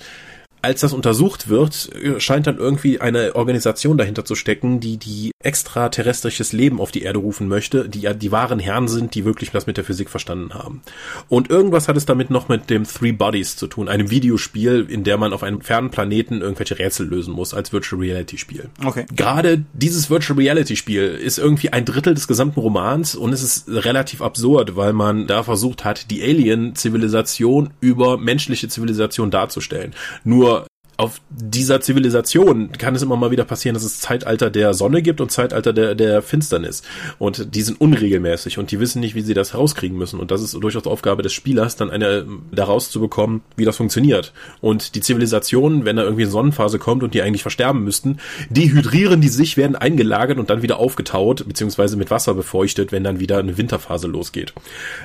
als 0.62 0.82
das 0.82 0.94
untersucht 0.94 1.48
wird, 1.48 1.90
scheint 2.18 2.48
dann 2.48 2.58
irgendwie 2.58 3.00
eine 3.00 3.36
Organisation 3.36 3.98
dahinter 3.98 4.26
zu 4.26 4.36
stecken, 4.36 4.80
die 4.80 4.98
die 4.98 5.32
extraterrestrisches 5.42 6.52
Leben 6.52 6.82
auf 6.82 6.92
die 6.92 7.04
Erde 7.04 7.20
rufen 7.20 7.48
möchte, 7.48 7.88
die 7.88 8.02
ja 8.02 8.14
die 8.14 8.30
wahren 8.30 8.60
Herren 8.60 8.90
sind, 8.90 9.16
die 9.16 9.24
wirklich 9.24 9.52
das 9.52 9.68
mit 9.68 9.78
der 9.78 9.86
Physik 9.86 10.10
verstanden 10.10 10.54
haben. 10.54 10.82
Und 11.30 11.50
irgendwas 11.50 11.88
hat 11.88 11.96
es 11.96 12.06
damit 12.06 12.30
noch 12.30 12.50
mit 12.50 12.70
dem 12.70 12.84
Three 12.84 13.14
Bodies 13.14 13.56
zu 13.56 13.68
tun, 13.68 13.88
einem 13.88 14.12
Videospiel, 14.12 14.86
in 14.90 15.06
der 15.06 15.18
man 15.18 15.32
auf 15.32 15.42
einem 15.42 15.62
fernen 15.62 15.92
Planeten 15.92 16.42
irgendwelche 16.42 16.78
Rätsel 16.78 17.08
lösen 17.08 17.34
muss 17.34 17.54
als 17.54 17.72
Virtual 17.72 18.02
Reality 18.02 18.38
Spiel. 18.38 18.70
Okay. 18.84 19.06
Gerade 19.16 19.64
dieses 19.72 20.10
Virtual 20.10 20.38
Reality 20.38 20.76
Spiel 20.76 21.04
ist 21.04 21.38
irgendwie 21.38 21.70
ein 21.70 21.86
Drittel 21.86 22.16
des 22.16 22.28
gesamten 22.28 22.60
Romans 22.60 23.16
und 23.16 23.32
es 23.32 23.42
ist 23.42 23.70
relativ 23.70 24.22
absurd, 24.22 24.76
weil 24.76 24.92
man 24.92 25.26
da 25.26 25.44
versucht 25.44 25.86
hat, 25.86 26.12
die 26.12 26.22
Alien 26.22 26.76
Zivilisation 26.76 27.70
über 27.80 28.18
menschliche 28.18 28.68
Zivilisation 28.68 29.32
darzustellen. 29.32 29.94
Nur 30.26 30.66
auf 31.00 31.22
dieser 31.30 31.80
Zivilisation 31.80 32.74
kann 32.74 32.94
es 32.94 33.02
immer 33.02 33.16
mal 33.16 33.32
wieder 33.32 33.46
passieren, 33.46 33.74
dass 33.74 33.86
es 33.86 34.02
Zeitalter 34.02 34.50
der 34.50 34.74
Sonne 34.74 35.02
gibt 35.02 35.22
und 35.22 35.32
Zeitalter 35.32 35.72
der, 35.72 35.96
der 35.96 36.22
Finsternis. 36.22 36.84
Und 37.18 37.56
die 37.56 37.62
sind 37.62 37.80
unregelmäßig 37.80 38.58
und 38.58 38.70
die 38.72 38.82
wissen 38.82 39.00
nicht, 39.00 39.16
wie 39.16 39.22
sie 39.22 39.34
das 39.34 39.56
rauskriegen 39.56 39.98
müssen. 39.98 40.20
Und 40.20 40.30
das 40.30 40.42
ist 40.42 40.54
durchaus 40.56 40.86
Aufgabe 40.88 41.22
des 41.22 41.32
Spielers, 41.32 41.78
dann 41.78 41.90
eine 41.90 42.26
daraus 42.52 42.92
zu 42.92 43.00
bekommen, 43.00 43.42
wie 43.56 43.64
das 43.64 43.78
funktioniert. 43.78 44.34
Und 44.60 44.94
die 44.94 45.00
Zivilisation, 45.00 45.86
wenn 45.86 45.96
da 45.96 46.04
irgendwie 46.04 46.24
eine 46.24 46.32
Sonnenphase 46.32 46.80
kommt 46.80 47.02
und 47.02 47.14
die 47.14 47.22
eigentlich 47.22 47.44
versterben 47.44 47.86
müssten, 47.86 48.18
dehydrieren 48.50 49.22
die 49.22 49.30
sich, 49.30 49.56
werden 49.56 49.78
eingelagert 49.78 50.38
und 50.38 50.50
dann 50.50 50.64
wieder 50.64 50.80
aufgetaut, 50.80 51.48
beziehungsweise 51.48 51.96
mit 51.96 52.12
Wasser 52.12 52.34
befeuchtet, 52.34 52.92
wenn 52.92 53.06
dann 53.06 53.22
wieder 53.22 53.38
eine 53.38 53.58
Winterphase 53.58 54.08
losgeht. 54.08 54.54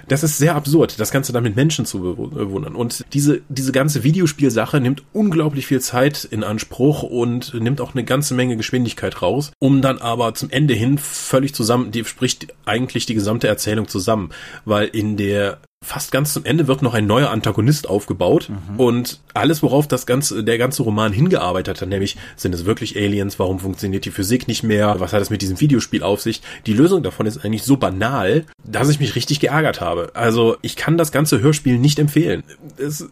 Das 0.09 0.25
ist 0.25 0.39
sehr 0.39 0.57
absurd, 0.57 0.99
das 0.99 1.13
Ganze 1.13 1.33
dann 1.33 1.45
mit 1.45 1.55
Menschen 1.55 1.87
zu 1.87 2.01
bewundern. 2.01 2.75
Und 2.75 3.05
diese, 3.13 3.43
diese 3.49 3.71
ganze 3.71 4.03
Videospielsache 4.03 4.81
nimmt 4.81 5.05
unglaublich 5.13 5.69
viel 5.69 5.84
Zeit 5.85 6.25
in 6.25 6.43
Anspruch 6.43 7.03
und 7.03 7.55
nimmt 7.55 7.81
auch 7.81 7.95
eine 7.95 8.05
ganze 8.05 8.35
Menge 8.35 8.57
Geschwindigkeit 8.57 9.23
raus, 9.23 9.53
um 9.61 9.83
dann 9.83 9.99
aber 9.99 10.35
zum 10.35 10.50
Ende 10.50 10.75
hin 10.75 10.99
völlig 10.99 11.55
zusammen, 11.55 11.93
die 11.93 12.05
spricht 12.05 12.49
eigentlich 12.64 13.07
die 13.07 13.14
gesamte 13.14 13.47
Erzählung 13.47 13.87
zusammen, 13.87 14.31
weil 14.64 14.88
in 14.88 15.17
der 15.17 15.59
fast 15.85 16.11
ganz 16.12 16.33
zum 16.33 16.45
Ende 16.45 16.67
wird 16.67 16.83
noch 16.83 16.95
ein 16.95 17.07
neuer 17.07 17.31
Antagonist 17.31 17.88
aufgebaut 17.88 18.49
mhm. 18.49 18.81
und 18.81 19.21
alles, 19.35 19.62
worauf 19.62 19.87
das 19.87 20.07
ganze, 20.07 20.43
der 20.43 20.59
ganze 20.59 20.83
Roman 20.83 21.12
hingearbeitet 21.12 21.81
hat, 21.81 21.88
nämlich 21.88 22.17
sind 22.37 22.55
es 22.55 22.64
wirklich 22.64 22.97
Aliens, 22.97 23.38
warum 23.38 23.59
funktioniert 23.59 24.05
die 24.05 24.11
Physik 24.11 24.49
nicht 24.49 24.62
mehr, 24.62 24.99
was 24.99 25.12
hat 25.12 25.21
es 25.21 25.31
mit 25.31 25.43
diesem 25.43 25.61
Videospiel 25.61 26.03
auf 26.03 26.23
sich? 26.23 26.41
Die 26.67 26.73
Lösung 26.73 27.03
davon 27.03 27.26
ist 27.26 27.45
eigentlich 27.45 27.64
so 27.64 27.76
banal, 27.76 28.47
dass 28.64 28.88
ich 28.88 28.99
mich 28.99 29.14
richtig 29.14 29.41
geärgert 29.41 29.81
habe. 29.81 30.11
Also 30.14 30.57
ich 30.62 30.76
kann 30.76 30.97
das 30.97 31.12
ganze 31.12 31.41
Hörspiel 31.41 31.79
nicht 31.79 31.99
empfehlen. 31.99 32.43
Es, 32.79 33.07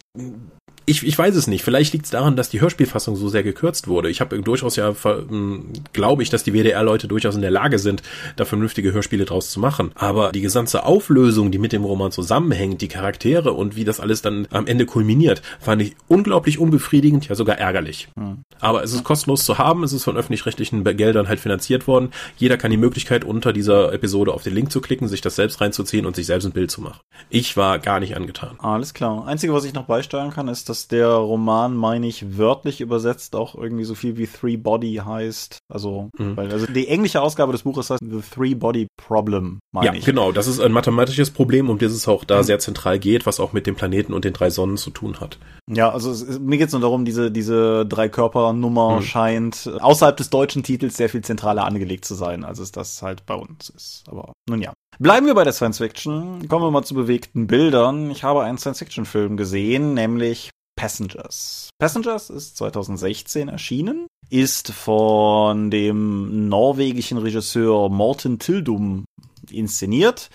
ich, 0.86 1.06
ich 1.06 1.18
weiß 1.18 1.36
es 1.36 1.46
nicht. 1.46 1.62
Vielleicht 1.62 1.92
liegt 1.92 2.06
es 2.06 2.10
daran, 2.10 2.36
dass 2.36 2.50
die 2.50 2.60
Hörspielfassung 2.60 3.16
so 3.16 3.28
sehr 3.28 3.42
gekürzt 3.42 3.88
wurde. 3.88 4.10
Ich 4.10 4.20
habe 4.20 4.40
durchaus 4.40 4.76
ja, 4.76 4.94
hm, 5.02 5.72
glaube 5.92 6.22
ich, 6.22 6.30
dass 6.30 6.44
die 6.44 6.52
WDR-Leute 6.52 7.08
durchaus 7.08 7.34
in 7.34 7.42
der 7.42 7.50
Lage 7.50 7.78
sind, 7.78 8.02
da 8.36 8.44
vernünftige 8.44 8.92
Hörspiele 8.92 9.24
draus 9.24 9.50
zu 9.50 9.60
machen. 9.60 9.92
Aber 9.94 10.32
die 10.32 10.40
gesamte 10.40 10.84
Auflösung, 10.84 11.50
die 11.50 11.58
mit 11.58 11.72
dem 11.72 11.84
Roman 11.84 12.12
zusammenhängt, 12.12 12.80
die 12.80 12.88
Charaktere 12.88 13.52
und 13.52 13.76
wie 13.76 13.84
das 13.84 14.00
alles 14.00 14.22
dann 14.22 14.46
am 14.50 14.66
Ende 14.66 14.86
kulminiert, 14.86 15.42
fand 15.60 15.82
ich 15.82 15.96
unglaublich 16.08 16.58
unbefriedigend, 16.58 17.28
ja 17.28 17.34
sogar 17.34 17.58
ärgerlich. 17.58 18.08
Mhm. 18.16 18.44
Aber 18.60 18.82
es 18.82 18.92
ist 18.92 19.04
kostenlos 19.04 19.44
zu 19.44 19.58
haben, 19.58 19.84
es 19.84 19.92
ist 19.92 20.04
von 20.04 20.16
öffentlich-rechtlichen 20.16 20.84
Geldern 20.84 21.28
halt 21.28 21.40
finanziert 21.40 21.86
worden. 21.86 22.10
Jeder 22.36 22.56
kann 22.56 22.70
die 22.70 22.76
Möglichkeit 22.76 23.24
unter 23.24 23.52
dieser 23.52 23.92
Episode 23.92 24.32
auf 24.32 24.42
den 24.42 24.54
Link 24.54 24.72
zu 24.72 24.80
klicken, 24.80 25.08
sich 25.08 25.20
das 25.20 25.36
selbst 25.36 25.60
reinzuziehen 25.60 26.06
und 26.06 26.16
sich 26.16 26.26
selbst 26.26 26.44
ein 26.44 26.52
Bild 26.52 26.70
zu 26.70 26.80
machen. 26.80 27.00
Ich 27.30 27.56
war 27.56 27.78
gar 27.78 28.00
nicht 28.00 28.16
angetan. 28.16 28.56
Alles 28.58 28.94
klar. 28.94 29.26
Einzige, 29.26 29.52
was 29.52 29.64
ich 29.64 29.74
noch 29.74 29.84
beisteuern 29.84 30.30
kann, 30.30 30.48
ist, 30.48 30.68
dass 30.72 30.88
der 30.88 31.08
Roman, 31.08 31.76
meine 31.76 32.06
ich, 32.06 32.38
wörtlich 32.38 32.80
übersetzt 32.80 33.36
auch 33.36 33.54
irgendwie 33.54 33.84
so 33.84 33.94
viel 33.94 34.16
wie 34.16 34.26
Three 34.26 34.56
Body 34.56 35.02
heißt. 35.04 35.58
Also, 35.68 36.08
mhm. 36.16 36.34
weil, 36.34 36.50
also 36.50 36.64
die 36.64 36.88
englische 36.88 37.20
Ausgabe 37.20 37.52
des 37.52 37.64
Buches 37.64 37.90
heißt 37.90 38.00
The 38.02 38.22
Three 38.34 38.54
Body 38.54 38.86
Problem, 38.96 39.58
meine 39.70 39.88
ja, 39.88 39.92
ich. 39.92 40.06
Ja, 40.06 40.06
genau. 40.06 40.32
Das 40.32 40.46
ist 40.46 40.60
ein 40.60 40.72
mathematisches 40.72 41.30
Problem, 41.30 41.68
um 41.68 41.76
das 41.76 41.92
es 41.92 42.08
auch 42.08 42.24
da 42.24 42.38
mhm. 42.38 42.44
sehr 42.44 42.58
zentral 42.58 42.98
geht, 42.98 43.26
was 43.26 43.38
auch 43.38 43.52
mit 43.52 43.66
dem 43.66 43.74
Planeten 43.74 44.14
und 44.14 44.24
den 44.24 44.32
drei 44.32 44.48
Sonnen 44.48 44.78
zu 44.78 44.88
tun 44.88 45.20
hat. 45.20 45.38
Ja, 45.70 45.90
also 45.90 46.10
es, 46.10 46.38
mir 46.38 46.56
geht 46.56 46.68
es 46.68 46.72
nur 46.72 46.80
darum, 46.80 47.04
diese, 47.04 47.30
diese 47.30 47.84
Drei-Körper-Nummer 47.84 48.96
mhm. 48.96 49.02
scheint 49.02 49.70
außerhalb 49.78 50.16
des 50.16 50.30
deutschen 50.30 50.62
Titels 50.62 50.96
sehr 50.96 51.10
viel 51.10 51.20
zentraler 51.20 51.66
angelegt 51.66 52.06
zu 52.06 52.14
sein, 52.14 52.44
als 52.44 52.60
es 52.60 52.72
das 52.72 53.02
halt 53.02 53.26
bei 53.26 53.34
uns 53.34 53.68
ist. 53.68 54.04
Aber 54.08 54.32
nun 54.48 54.62
ja. 54.62 54.72
Bleiben 54.98 55.26
wir 55.26 55.34
bei 55.34 55.44
der 55.44 55.52
Science 55.52 55.78
Fiction. 55.78 56.48
Kommen 56.48 56.64
wir 56.64 56.70
mal 56.70 56.82
zu 56.82 56.94
bewegten 56.94 57.46
Bildern. 57.46 58.10
Ich 58.10 58.24
habe 58.24 58.42
einen 58.42 58.56
Science 58.56 58.78
Fiction 58.78 59.04
Film 59.04 59.36
gesehen, 59.36 59.94
nämlich 59.94 60.50
Passengers. 60.76 61.70
Passengers 61.78 62.30
ist 62.30 62.56
2016 62.56 63.48
erschienen, 63.48 64.06
ist 64.30 64.72
von 64.72 65.70
dem 65.70 66.48
norwegischen 66.48 67.18
Regisseur 67.18 67.88
Morten 67.88 68.38
Tildum 68.38 69.04
inszeniert 69.50 70.30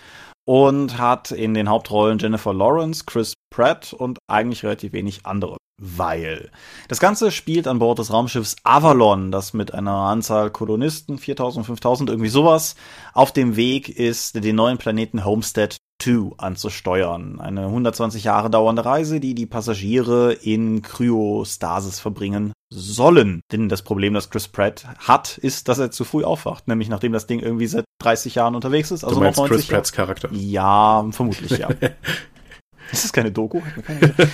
und 0.46 0.98
hat 0.98 1.32
in 1.32 1.53
den 1.53 1.70
Hauptrollen 1.70 2.20
Jennifer 2.20 2.53
Lawrence, 2.53 3.03
Chris 3.06 3.34
Pratt 3.53 3.94
und 3.94 4.20
eigentlich 4.27 4.63
relativ 4.63 4.94
wenig 4.94 5.25
andere. 5.25 5.58
Weil 5.79 6.51
das 6.88 7.00
Ganze 7.00 7.32
spielt 7.32 7.67
an 7.67 7.79
Bord 7.79 8.00
des 8.00 8.12
Raumschiffs 8.12 8.56
Avalon, 8.63 9.32
das 9.32 9.53
mit 9.53 9.74
einer 9.74 9.91
Anzahl 9.91 10.50
Kolonisten, 10.50 11.20
4000, 11.20 11.65
5000, 11.65 12.10
irgendwie 12.10 12.29
sowas, 12.29 12.75
auf 13.13 13.32
dem 13.32 13.56
Weg 13.56 13.89
ist, 13.89 14.36
den 14.44 14.56
neuen 14.56 14.79
Planeten 14.79 15.24
Homestead 15.24 15.77
2 16.01 16.38
anzusteuern. 16.38 17.40
Eine 17.40 17.66
120 17.66 18.24
Jahre 18.24 18.50
dauernde 18.50 18.86
Reise, 18.86 19.20
die 19.20 19.36
die 19.36 19.46
Passagiere 19.46 20.33
in 20.33 20.81
Kryostasis 20.81 22.00
verbringen 22.00 22.53
sollen. 22.70 23.42
Denn 23.51 23.70
das 23.70 23.81
Problem, 23.81 24.14
das 24.14 24.29
Chris 24.29 24.48
Pratt 24.48 24.86
hat, 25.00 25.38
ist, 25.38 25.68
dass 25.68 25.79
er 25.79 25.92
zu 25.92 26.03
früh 26.03 26.24
aufwacht. 26.24 26.68
Nämlich 26.68 26.90
nachdem 26.90 27.14
das 27.14 27.27
Ding 27.27 27.40
irgendwie 27.40 27.68
seit 27.68 27.86
30 28.00 28.36
Jahren 28.36 28.55
unterwegs 28.55 28.92
ist. 28.92 29.03
Also 29.03 29.16
du 29.16 29.22
meinst 29.22 29.38
noch 29.38 29.50
90 29.50 29.68
Chris 29.68 29.74
Pratts 29.74 29.92
Charakter? 29.92 30.29
Ja, 30.31 31.05
vermutlich, 31.12 31.57
ja. 31.57 31.70
Ist 32.91 33.03
das 33.03 33.13
keine 33.13 33.31
Doku? 33.31 33.61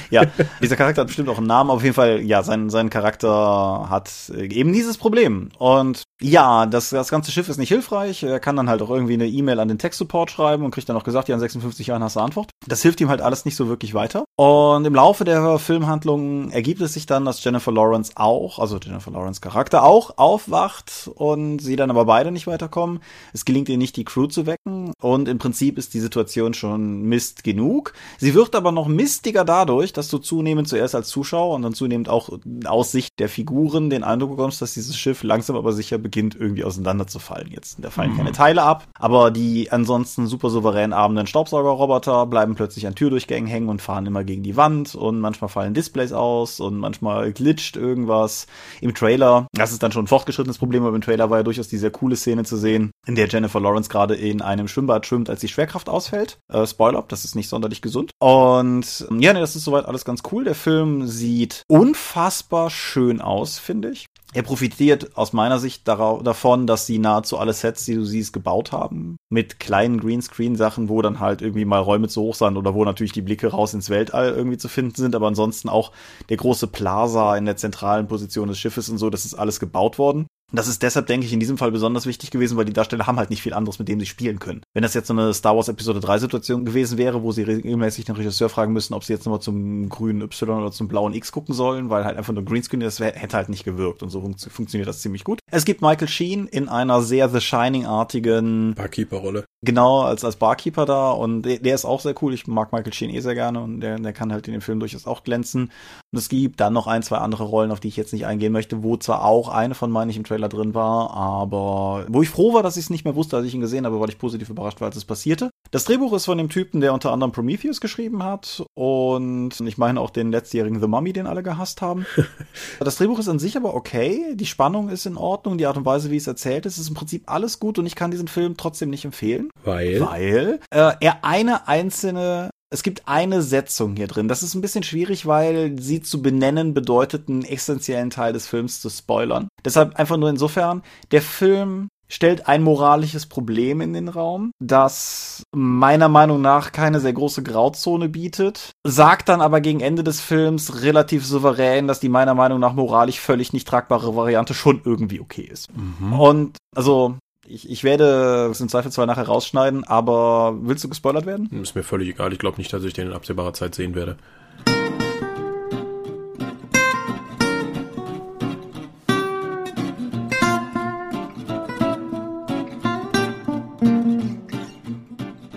ja, 0.09 0.23
dieser 0.61 0.75
Charakter 0.75 1.01
hat 1.01 1.07
bestimmt 1.07 1.29
auch 1.29 1.37
einen 1.37 1.47
Namen. 1.47 1.69
Auf 1.69 1.83
jeden 1.83 1.95
Fall, 1.95 2.21
ja, 2.21 2.43
sein, 2.43 2.69
sein 2.69 2.89
Charakter 2.89 3.87
hat 3.89 4.11
eben 4.29 4.73
dieses 4.73 4.97
Problem. 4.97 5.49
Und 5.57 6.03
ja, 6.21 6.65
das, 6.65 6.89
das 6.89 7.09
ganze 7.09 7.31
Schiff 7.31 7.49
ist 7.49 7.57
nicht 7.57 7.69
hilfreich. 7.69 8.23
Er 8.23 8.39
kann 8.39 8.55
dann 8.55 8.69
halt 8.69 8.81
auch 8.81 8.89
irgendwie 8.89 9.13
eine 9.13 9.27
E-Mail 9.27 9.59
an 9.59 9.67
den 9.67 9.77
Tech-Support 9.77 10.31
schreiben 10.31 10.63
und 10.63 10.71
kriegt 10.71 10.87
dann 10.89 10.97
auch 10.97 11.03
gesagt, 11.03 11.29
ja, 11.29 11.35
in 11.35 11.41
56 11.41 11.87
Jahren 11.87 12.03
hast 12.03 12.15
du 12.15 12.19
Antwort. 12.19 12.49
Das 12.67 12.81
hilft 12.81 13.01
ihm 13.01 13.09
halt 13.09 13.21
alles 13.21 13.45
nicht 13.45 13.55
so 13.55 13.67
wirklich 13.67 13.93
weiter. 13.93 14.25
Und 14.35 14.85
im 14.85 14.95
Laufe 14.95 15.23
der 15.25 15.59
Filmhandlung 15.59 16.51
ergibt 16.51 16.81
es 16.81 16.93
sich 16.93 17.05
dann, 17.05 17.25
dass 17.25 17.43
Jennifer 17.43 17.71
Lawrence 17.71 18.13
auch, 18.15 18.59
also 18.59 18.77
Jennifer 18.77 19.11
Lawrence 19.11 19.41
Charakter 19.41 19.83
auch 19.83 20.17
aufwacht 20.17 21.09
und 21.13 21.59
sie 21.59 21.75
dann 21.75 21.89
aber 21.89 22.05
beide 22.05 22.31
nicht 22.31 22.47
weiterkommen. 22.47 22.99
Es 23.33 23.45
gelingt 23.45 23.69
ihr 23.69 23.77
nicht, 23.77 23.95
die 23.97 24.05
Crew 24.05 24.27
zu 24.27 24.45
wecken. 24.45 24.82
Und 25.01 25.27
im 25.27 25.37
Prinzip 25.37 25.77
ist 25.77 25.93
die 25.93 25.99
Situation 25.99 26.53
schon 26.53 27.03
Mist 27.03 27.43
genug. 27.43 27.93
Sie 28.17 28.33
wird 28.33 28.55
aber 28.55 28.71
noch 28.71 28.87
mistiger 28.87 29.43
dadurch, 29.43 29.93
dass 29.93 30.07
du 30.07 30.17
zunehmend 30.17 30.67
zuerst 30.67 30.95
als 30.95 31.09
Zuschauer 31.09 31.55
und 31.55 31.61
dann 31.61 31.73
zunehmend 31.73 32.09
auch 32.09 32.29
aus 32.65 32.91
Sicht 32.91 33.19
der 33.19 33.29
Figuren 33.29 33.89
den 33.89 34.03
Eindruck 34.03 34.31
bekommst, 34.31 34.61
dass 34.61 34.73
dieses 34.73 34.97
Schiff 34.97 35.23
langsam 35.23 35.55
aber 35.55 35.73
sicher 35.73 35.97
beginnt 35.97 36.35
irgendwie 36.39 36.63
auseinanderzufallen. 36.63 37.51
Jetzt, 37.51 37.77
da 37.81 37.89
fallen 37.89 38.13
mhm. 38.13 38.17
keine 38.17 38.31
Teile 38.31 38.63
ab, 38.63 38.87
aber 38.97 39.29
die 39.29 39.71
ansonsten 39.71 40.27
super 40.27 40.49
souverän 40.49 40.93
abenden 40.93 41.27
Staubsaugerroboter 41.27 42.25
bleiben 42.25 42.55
plötzlich 42.55 42.87
an 42.87 42.95
Türdurchgängen 42.95 43.49
hängen 43.49 43.69
und 43.69 43.81
fahren 43.81 44.05
immer 44.05 44.23
gegen 44.23 44.43
die 44.43 44.55
Wand 44.55 44.95
und 44.95 45.19
manchmal 45.19 45.49
fallen 45.49 45.73
Displays 45.73 46.13
aus 46.13 46.59
und 46.59 46.77
manchmal 46.77 47.33
glitscht 47.33 47.75
irgendwas. 47.75 48.47
Im 48.79 48.93
Trailer, 48.95 49.47
das 49.53 49.71
ist 49.71 49.83
dann 49.83 49.91
schon 49.91 50.05
ein 50.05 50.07
fortgeschrittenes 50.07 50.57
Problem, 50.57 50.85
aber 50.85 50.95
im 50.95 51.01
Trailer 51.01 51.29
war 51.29 51.39
ja 51.39 51.43
durchaus 51.43 51.67
die 51.67 51.77
sehr 51.77 51.91
coole 51.91 52.15
Szene 52.15 52.45
zu 52.45 52.55
sehen, 52.55 52.91
in 53.05 53.15
der 53.15 53.27
Jennifer 53.27 53.59
Lawrence 53.59 53.89
gerade 53.89 54.15
in 54.15 54.41
einem 54.41 54.67
Schwimmbad 54.67 54.82
schwimmt, 55.05 55.29
als 55.29 55.41
die 55.41 55.47
Schwerkraft 55.47 55.89
ausfällt. 55.89 56.37
Äh, 56.51 56.65
Spoiler, 56.65 57.03
das 57.07 57.25
ist 57.25 57.35
nicht 57.35 57.49
sonderlich 57.49 57.81
gesund. 57.81 58.11
Und 58.19 59.07
ja, 59.19 59.33
nee, 59.33 59.39
das 59.39 59.55
ist 59.55 59.65
soweit 59.65 59.85
alles 59.85 60.05
ganz 60.05 60.21
cool. 60.31 60.43
Der 60.43 60.55
Film 60.55 61.07
sieht 61.07 61.63
unfassbar 61.67 62.69
schön 62.69 63.21
aus, 63.21 63.59
finde 63.59 63.89
ich. 63.89 64.05
Er 64.35 64.41
profitiert 64.41 65.15
aus 65.15 65.31
meiner 65.31 65.59
Sicht 65.59 65.87
davon, 65.87 66.65
dass 66.65 66.87
sie 66.87 66.97
nahezu 66.97 67.37
alle 67.37 67.53
Sets, 67.53 67.85
die 67.85 67.93
du 67.93 68.03
siehst, 68.03 68.33
gebaut 68.33 68.71
haben. 68.71 69.17
Mit 69.29 69.59
kleinen 69.59 69.99
Greenscreen-Sachen, 69.99 70.89
wo 70.89 71.03
dann 71.03 71.19
halt 71.19 71.43
irgendwie 71.43 71.65
mal 71.65 71.79
Räume 71.79 72.07
zu 72.07 72.21
hoch 72.21 72.33
sind 72.33 72.57
oder 72.57 72.73
wo 72.73 72.83
natürlich 72.83 73.11
die 73.11 73.21
Blicke 73.21 73.47
raus 73.47 73.75
ins 73.75 73.91
Weltall 73.91 74.33
irgendwie 74.33 74.57
zu 74.57 74.69
finden 74.69 74.95
sind. 74.95 75.15
Aber 75.15 75.27
ansonsten 75.27 75.69
auch 75.69 75.91
der 76.29 76.37
große 76.37 76.65
Plaza 76.65 77.37
in 77.37 77.45
der 77.45 77.57
zentralen 77.57 78.07
Position 78.07 78.47
des 78.47 78.57
Schiffes 78.57 78.89
und 78.89 78.97
so, 78.97 79.11
das 79.11 79.25
ist 79.25 79.35
alles 79.35 79.59
gebaut 79.59 79.99
worden. 79.99 80.25
Das 80.55 80.67
ist 80.67 80.83
deshalb, 80.83 81.07
denke 81.07 81.25
ich, 81.25 81.33
in 81.33 81.39
diesem 81.39 81.57
Fall 81.57 81.71
besonders 81.71 82.05
wichtig 82.05 82.29
gewesen, 82.29 82.57
weil 82.57 82.65
die 82.65 82.73
Darsteller 82.73 83.07
haben 83.07 83.17
halt 83.17 83.31
nicht 83.31 83.41
viel 83.41 83.53
anderes, 83.53 83.79
mit 83.79 83.87
dem 83.87 83.99
sie 83.99 84.05
spielen 84.05 84.39
können. 84.39 84.61
Wenn 84.73 84.83
das 84.83 84.93
jetzt 84.93 85.07
so 85.07 85.13
eine 85.13 85.33
Star 85.33 85.55
Wars 85.55 85.67
Episode 85.67 85.99
3 85.99 86.19
Situation 86.19 86.63
gewesen 86.63 86.97
wäre, 86.97 87.23
wo 87.23 87.31
sie 87.31 87.43
regelmäßig 87.43 88.05
den 88.05 88.15
Regisseur 88.15 88.49
fragen 88.49 88.71
müssen, 88.71 88.93
ob 88.93 89.03
sie 89.03 89.13
jetzt 89.13 89.25
nochmal 89.25 89.41
zum 89.41 89.89
grünen 89.89 90.21
Y 90.21 90.59
oder 90.61 90.71
zum 90.71 90.87
blauen 90.87 91.13
X 91.13 91.31
gucken 91.31 91.55
sollen, 91.55 91.89
weil 91.89 92.05
halt 92.05 92.17
einfach 92.17 92.33
nur 92.33 92.45
Greenscreen, 92.45 92.81
das 92.81 92.99
hätte 92.99 93.35
halt 93.35 93.49
nicht 93.49 93.63
gewirkt 93.63 94.03
und 94.03 94.09
so 94.09 94.21
fun 94.21 94.35
funktioniert 94.37 94.87
das 94.87 95.01
ziemlich 95.01 95.23
gut. 95.23 95.39
Es 95.51 95.65
gibt 95.65 95.81
Michael 95.81 96.07
Sheen 96.07 96.47
in 96.47 96.69
einer 96.69 97.01
sehr 97.01 97.29
The 97.29 97.41
Shining-artigen 97.41 98.75
Barkeeper-Rolle. 98.75 99.45
Genau, 99.65 100.01
als, 100.01 100.25
als 100.25 100.35
Barkeeper 100.35 100.85
da 100.85 101.11
und 101.11 101.43
der, 101.43 101.57
der, 101.57 101.73
ist 101.73 101.85
auch 101.85 102.01
sehr 102.01 102.13
cool. 102.21 102.33
Ich 102.33 102.47
mag 102.47 102.73
Michael 102.73 102.91
Sheen 102.91 103.09
eh 103.09 103.21
sehr 103.21 103.33
gerne 103.33 103.61
und 103.61 103.79
der, 103.79 103.97
der 103.97 104.11
kann 104.11 104.33
halt 104.33 104.45
in 104.47 104.51
dem 104.51 104.59
Film 104.59 104.81
durchaus 104.81 105.07
auch 105.07 105.23
glänzen. 105.23 105.71
Und 106.11 106.19
es 106.19 106.27
gibt 106.27 106.59
dann 106.59 106.73
noch 106.73 106.85
ein, 106.85 107.01
zwei 107.01 107.19
andere 107.19 107.45
Rollen, 107.45 107.71
auf 107.71 107.79
die 107.79 107.87
ich 107.87 107.95
jetzt 107.95 108.11
nicht 108.11 108.25
eingehen 108.25 108.51
möchte, 108.51 108.83
wo 108.83 108.97
zwar 108.97 109.23
auch 109.23 109.47
eine 109.47 109.73
von 109.73 109.89
meinen 109.89 110.09
ich 110.09 110.17
im 110.17 110.25
Trailer 110.25 110.49
drin 110.49 110.73
war, 110.73 111.11
aber 111.11 112.05
wo 112.09 112.21
ich 112.21 112.29
froh 112.29 112.53
war, 112.53 112.61
dass 112.61 112.75
ich 112.75 112.83
es 112.83 112.89
nicht 112.89 113.05
mehr 113.05 113.15
wusste, 113.15 113.37
als 113.37 113.45
ich 113.45 113.55
ihn 113.55 113.61
gesehen 113.61 113.85
habe, 113.85 114.01
weil 114.01 114.09
ich 114.09 114.17
positiv 114.17 114.49
überrascht 114.49 114.81
war, 114.81 114.87
als 114.87 114.97
es 114.97 115.05
passierte. 115.05 115.49
Das 115.71 115.85
Drehbuch 115.85 116.13
ist 116.13 116.25
von 116.25 116.37
dem 116.37 116.49
Typen, 116.49 116.81
der 116.81 116.93
unter 116.93 117.11
anderem 117.11 117.31
Prometheus 117.31 117.81
geschrieben 117.81 118.23
hat 118.23 118.63
und 118.75 119.59
ich 119.65 119.77
meine 119.77 119.99
auch 119.99 120.11
den 120.11 120.31
letztjährigen 120.31 120.79
The 120.79 120.87
Mummy, 120.87 121.13
den 121.13 121.25
alle 121.25 121.41
gehasst 121.41 121.81
haben. 121.81 122.05
das 122.79 122.97
Drehbuch 122.97 123.17
ist 123.17 123.27
an 123.27 123.39
sich 123.39 123.57
aber 123.57 123.73
okay, 123.73 124.35
die 124.35 124.45
Spannung 124.45 124.89
ist 124.89 125.05
in 125.05 125.17
Ordnung, 125.17 125.57
die 125.57 125.65
Art 125.65 125.77
und 125.77 125.85
Weise, 125.85 126.11
wie 126.11 126.17
es 126.17 126.27
erzählt 126.27 126.65
ist, 126.65 126.77
ist 126.77 126.89
im 126.89 126.95
Prinzip 126.95 127.23
alles 127.25 127.59
gut 127.59 127.79
und 127.79 127.87
ich 127.87 127.95
kann 127.95 128.11
diesen 128.11 128.27
Film 128.27 128.55
trotzdem 128.55 128.91
nicht 128.91 129.05
empfehlen. 129.05 129.49
Weil? 129.63 129.99
Weil 130.01 130.59
äh, 130.69 130.93
er 130.99 131.23
eine 131.23 131.67
einzelne 131.67 132.51
es 132.73 132.81
gibt 132.81 133.07
eine 133.07 133.43
Setzung 133.43 133.95
hier 133.95 134.07
drin. 134.07 134.27
Das 134.27 134.41
ist 134.41 134.55
ein 134.55 134.61
bisschen 134.61 134.81
schwierig, 134.81 135.27
weil 135.27 135.79
sie 135.79 136.01
zu 136.01 136.23
benennen 136.23 136.73
bedeutet, 136.73 137.29
einen 137.29 137.45
essentiellen 137.45 138.09
Teil 138.09 138.33
des 138.33 138.47
Films 138.47 138.81
zu 138.81 138.89
spoilern. 138.89 139.47
Deshalb 139.63 139.95
einfach 139.97 140.17
nur 140.17 140.31
insofern, 140.31 140.81
der 141.11 141.21
Film 141.21 141.89
stellt 142.13 142.47
ein 142.47 142.61
moralisches 142.61 143.25
Problem 143.25 143.81
in 143.81 143.93
den 143.93 144.07
Raum, 144.07 144.51
das 144.59 145.43
meiner 145.51 146.09
Meinung 146.09 146.41
nach 146.41 146.71
keine 146.71 146.99
sehr 146.99 147.13
große 147.13 147.41
Grauzone 147.41 148.07
bietet, 148.07 148.71
sagt 148.83 149.29
dann 149.29 149.41
aber 149.41 149.61
gegen 149.61 149.79
Ende 149.79 150.03
des 150.03 150.21
Films 150.21 150.83
relativ 150.83 151.25
souverän, 151.25 151.87
dass 151.87 151.99
die 151.99 152.09
meiner 152.09 152.35
Meinung 152.35 152.59
nach 152.59 152.73
moralisch 152.73 153.19
völlig 153.19 153.51
nicht 153.51 153.67
tragbare 153.67 154.15
Variante 154.15 154.53
schon 154.53 154.81
irgendwie 154.85 155.21
okay 155.21 155.41
ist. 155.41 155.69
Mhm. 155.75 156.13
Und 156.13 156.57
also 156.75 157.17
ich, 157.47 157.69
ich 157.69 157.83
werde 157.83 158.49
es 158.51 158.61
im 158.61 158.69
Zweifelsfall 158.69 159.07
nachher 159.07 159.27
rausschneiden, 159.27 159.83
aber 159.83 160.55
willst 160.61 160.83
du 160.83 160.89
gespoilert 160.89 161.25
werden? 161.25 161.49
Ist 161.61 161.75
mir 161.75 161.83
völlig 161.83 162.09
egal. 162.09 162.31
Ich 162.31 162.39
glaube 162.39 162.57
nicht, 162.57 162.71
dass 162.71 162.83
ich 162.83 162.93
den 162.93 163.07
in 163.07 163.13
absehbarer 163.13 163.53
Zeit 163.53 163.73
sehen 163.73 163.95
werde. 163.95 164.17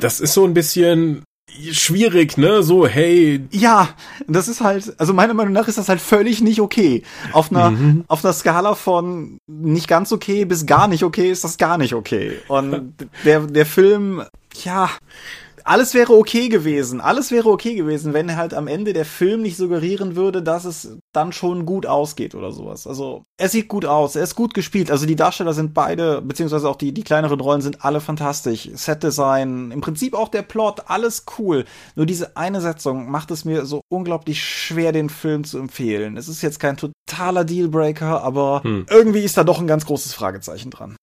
Das 0.07 0.21
ist 0.21 0.35
so 0.35 0.45
ein 0.45 0.55
bisschen 0.55 1.25
schwierig, 1.73 2.39
ne? 2.39 2.63
So, 2.63 2.87
hey. 2.87 3.45
Ja, 3.51 3.89
das 4.29 4.47
ist 4.47 4.61
halt, 4.61 4.95
also 5.01 5.13
meiner 5.13 5.35
Meinung 5.35 5.53
nach 5.53 5.67
ist 5.67 5.79
das 5.79 5.89
halt 5.89 6.01
völlig 6.01 6.41
nicht 6.41 6.61
okay. 6.61 7.03
Auf 7.33 7.51
einer, 7.51 7.73
mhm. 7.73 8.05
auf 8.07 8.25
einer 8.25 8.33
Skala 8.33 8.77
von 8.77 9.39
nicht 9.49 9.89
ganz 9.89 10.13
okay 10.13 10.45
bis 10.45 10.65
gar 10.65 10.87
nicht 10.87 11.03
okay 11.03 11.29
ist 11.29 11.43
das 11.43 11.59
gar 11.59 11.77
nicht 11.77 11.93
okay. 11.93 12.39
Und 12.47 12.95
der, 13.25 13.41
der 13.41 13.67
Film, 13.67 14.23
ja, 14.63 14.91
alles 15.67 15.95
wäre 15.95 16.13
okay 16.13 16.49
gewesen. 16.49 17.01
Alles 17.01 17.31
wäre 17.31 17.49
okay 17.49 17.75
gewesen, 17.75 18.13
wenn 18.13 18.37
halt 18.37 18.55
am 18.55 18.69
Ende 18.69 18.93
der 18.93 19.05
Film 19.05 19.43
nicht 19.43 19.57
suggerieren 19.57 20.17
würde, 20.17 20.43
dass 20.43 20.65
es 20.65 20.97
dann 21.13 21.33
schon 21.33 21.67
gut 21.67 21.87
ausgeht 21.87 22.35
oder 22.35 22.53
sowas. 22.53 22.87
Also, 22.87 23.25
er 23.37 23.49
sieht 23.49 23.69
gut 23.69 23.85
aus, 23.85 24.17
er 24.17 24.23
ist 24.23 24.37
gut 24.37 24.55
gespielt. 24.55 24.91
Also 24.91 25.07
die 25.07 25.17
Darsteller 25.17 25.55
sind 25.55 25.75
beide, 25.75 26.23
beziehungsweise 26.23 26.69
auch 26.69 26.77
die, 26.77 26.93
die 26.93 27.03
kleineren 27.03 27.41
Rollen 27.41 27.63
sind 27.63 27.85
alle 27.85 28.01
fantastisch. 28.01 28.71
Setdesign, 28.75 29.73
im 29.73 29.81
Prinzip 29.81 30.15
auch 30.15 30.29
der 30.29 30.43
Plot, 30.43 30.85
alles 30.87 31.25
cool. 31.39 31.65
Nur 31.97 32.07
diese 32.07 32.37
eine 32.37 32.61
Setzung 32.61 33.11
macht 33.11 33.31
es 33.31 33.45
mir 33.45 33.67
so 33.67 33.81
unglaublich 33.89 34.43
schwer, 34.43 34.93
den 34.93 35.11
Film 35.11 35.45
zu 35.45 35.59
empfehlen. 35.59 36.17
Es 36.17 36.29
ist 36.29 36.43
jetzt 36.43 36.61
kein 36.61 36.77
totaler 36.77 37.45
Dealbreaker, 37.45 38.23
aber 38.23 38.63
hm. 38.63 38.87
irgendwie 38.89 39.25
ist 39.25 39.37
da 39.37 39.45
doch 39.45 39.61
ein 39.61 39.67
ganz 39.67 39.85
großes 39.87 40.15
Fragezeichen 40.15 40.71
dran. 40.71 40.97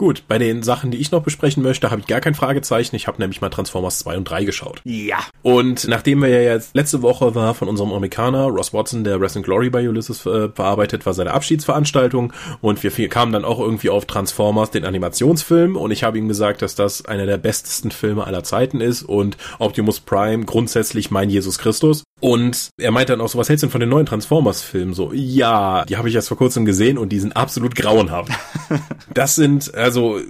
Gut, 0.00 0.22
bei 0.28 0.38
den 0.38 0.62
Sachen, 0.62 0.90
die 0.90 0.96
ich 0.96 1.10
noch 1.10 1.22
besprechen 1.22 1.62
möchte, 1.62 1.90
habe 1.90 2.00
ich 2.00 2.06
gar 2.06 2.22
kein 2.22 2.34
Fragezeichen. 2.34 2.96
Ich 2.96 3.06
habe 3.06 3.20
nämlich 3.20 3.42
mal 3.42 3.50
Transformers 3.50 3.98
2 3.98 4.16
und 4.16 4.24
3 4.24 4.44
geschaut. 4.44 4.80
Ja. 4.84 5.18
Und 5.42 5.86
nachdem 5.88 6.22
wir 6.22 6.30
ja 6.30 6.40
jetzt 6.40 6.74
letzte 6.74 7.02
Woche 7.02 7.34
war 7.34 7.52
von 7.52 7.68
unserem 7.68 7.92
Amerikaner 7.92 8.46
Ross 8.46 8.72
Watson, 8.72 9.04
der 9.04 9.20
Wrestling 9.20 9.44
Glory 9.44 9.68
bei 9.68 9.86
Ulysses 9.86 10.24
äh, 10.24 10.48
verarbeitet, 10.48 11.04
war 11.04 11.12
seine 11.12 11.34
Abschiedsveranstaltung 11.34 12.32
und 12.62 12.82
wir 12.82 13.08
kamen 13.10 13.30
dann 13.30 13.44
auch 13.44 13.60
irgendwie 13.60 13.90
auf 13.90 14.06
Transformers, 14.06 14.70
den 14.70 14.86
Animationsfilm 14.86 15.76
und 15.76 15.90
ich 15.90 16.02
habe 16.02 16.16
ihm 16.16 16.28
gesagt, 16.28 16.62
dass 16.62 16.74
das 16.74 17.04
einer 17.04 17.26
der 17.26 17.36
bestesten 17.36 17.90
Filme 17.90 18.26
aller 18.26 18.42
Zeiten 18.42 18.80
ist 18.80 19.02
und 19.02 19.36
Optimus 19.58 20.00
Prime 20.00 20.46
grundsätzlich 20.46 21.10
mein 21.10 21.28
Jesus 21.28 21.58
Christus. 21.58 22.04
Und 22.20 22.70
er 22.76 22.90
meinte 22.90 23.12
dann 23.12 23.20
auch 23.22 23.28
so, 23.28 23.38
was 23.38 23.48
hältst 23.48 23.62
du 23.62 23.66
denn 23.66 23.72
von 23.72 23.80
den 23.80 23.88
neuen 23.88 24.04
Transformers-Filmen? 24.04 24.92
So, 24.92 25.12
ja, 25.14 25.84
die 25.86 25.96
habe 25.96 26.08
ich 26.08 26.14
erst 26.14 26.28
vor 26.28 26.36
kurzem 26.36 26.66
gesehen 26.66 26.98
und 26.98 27.10
die 27.10 27.18
sind 27.18 27.34
absolut 27.34 27.74
grauenhaft. 27.74 28.30
das 29.14 29.34
sind, 29.34 29.74
also, 29.74 30.20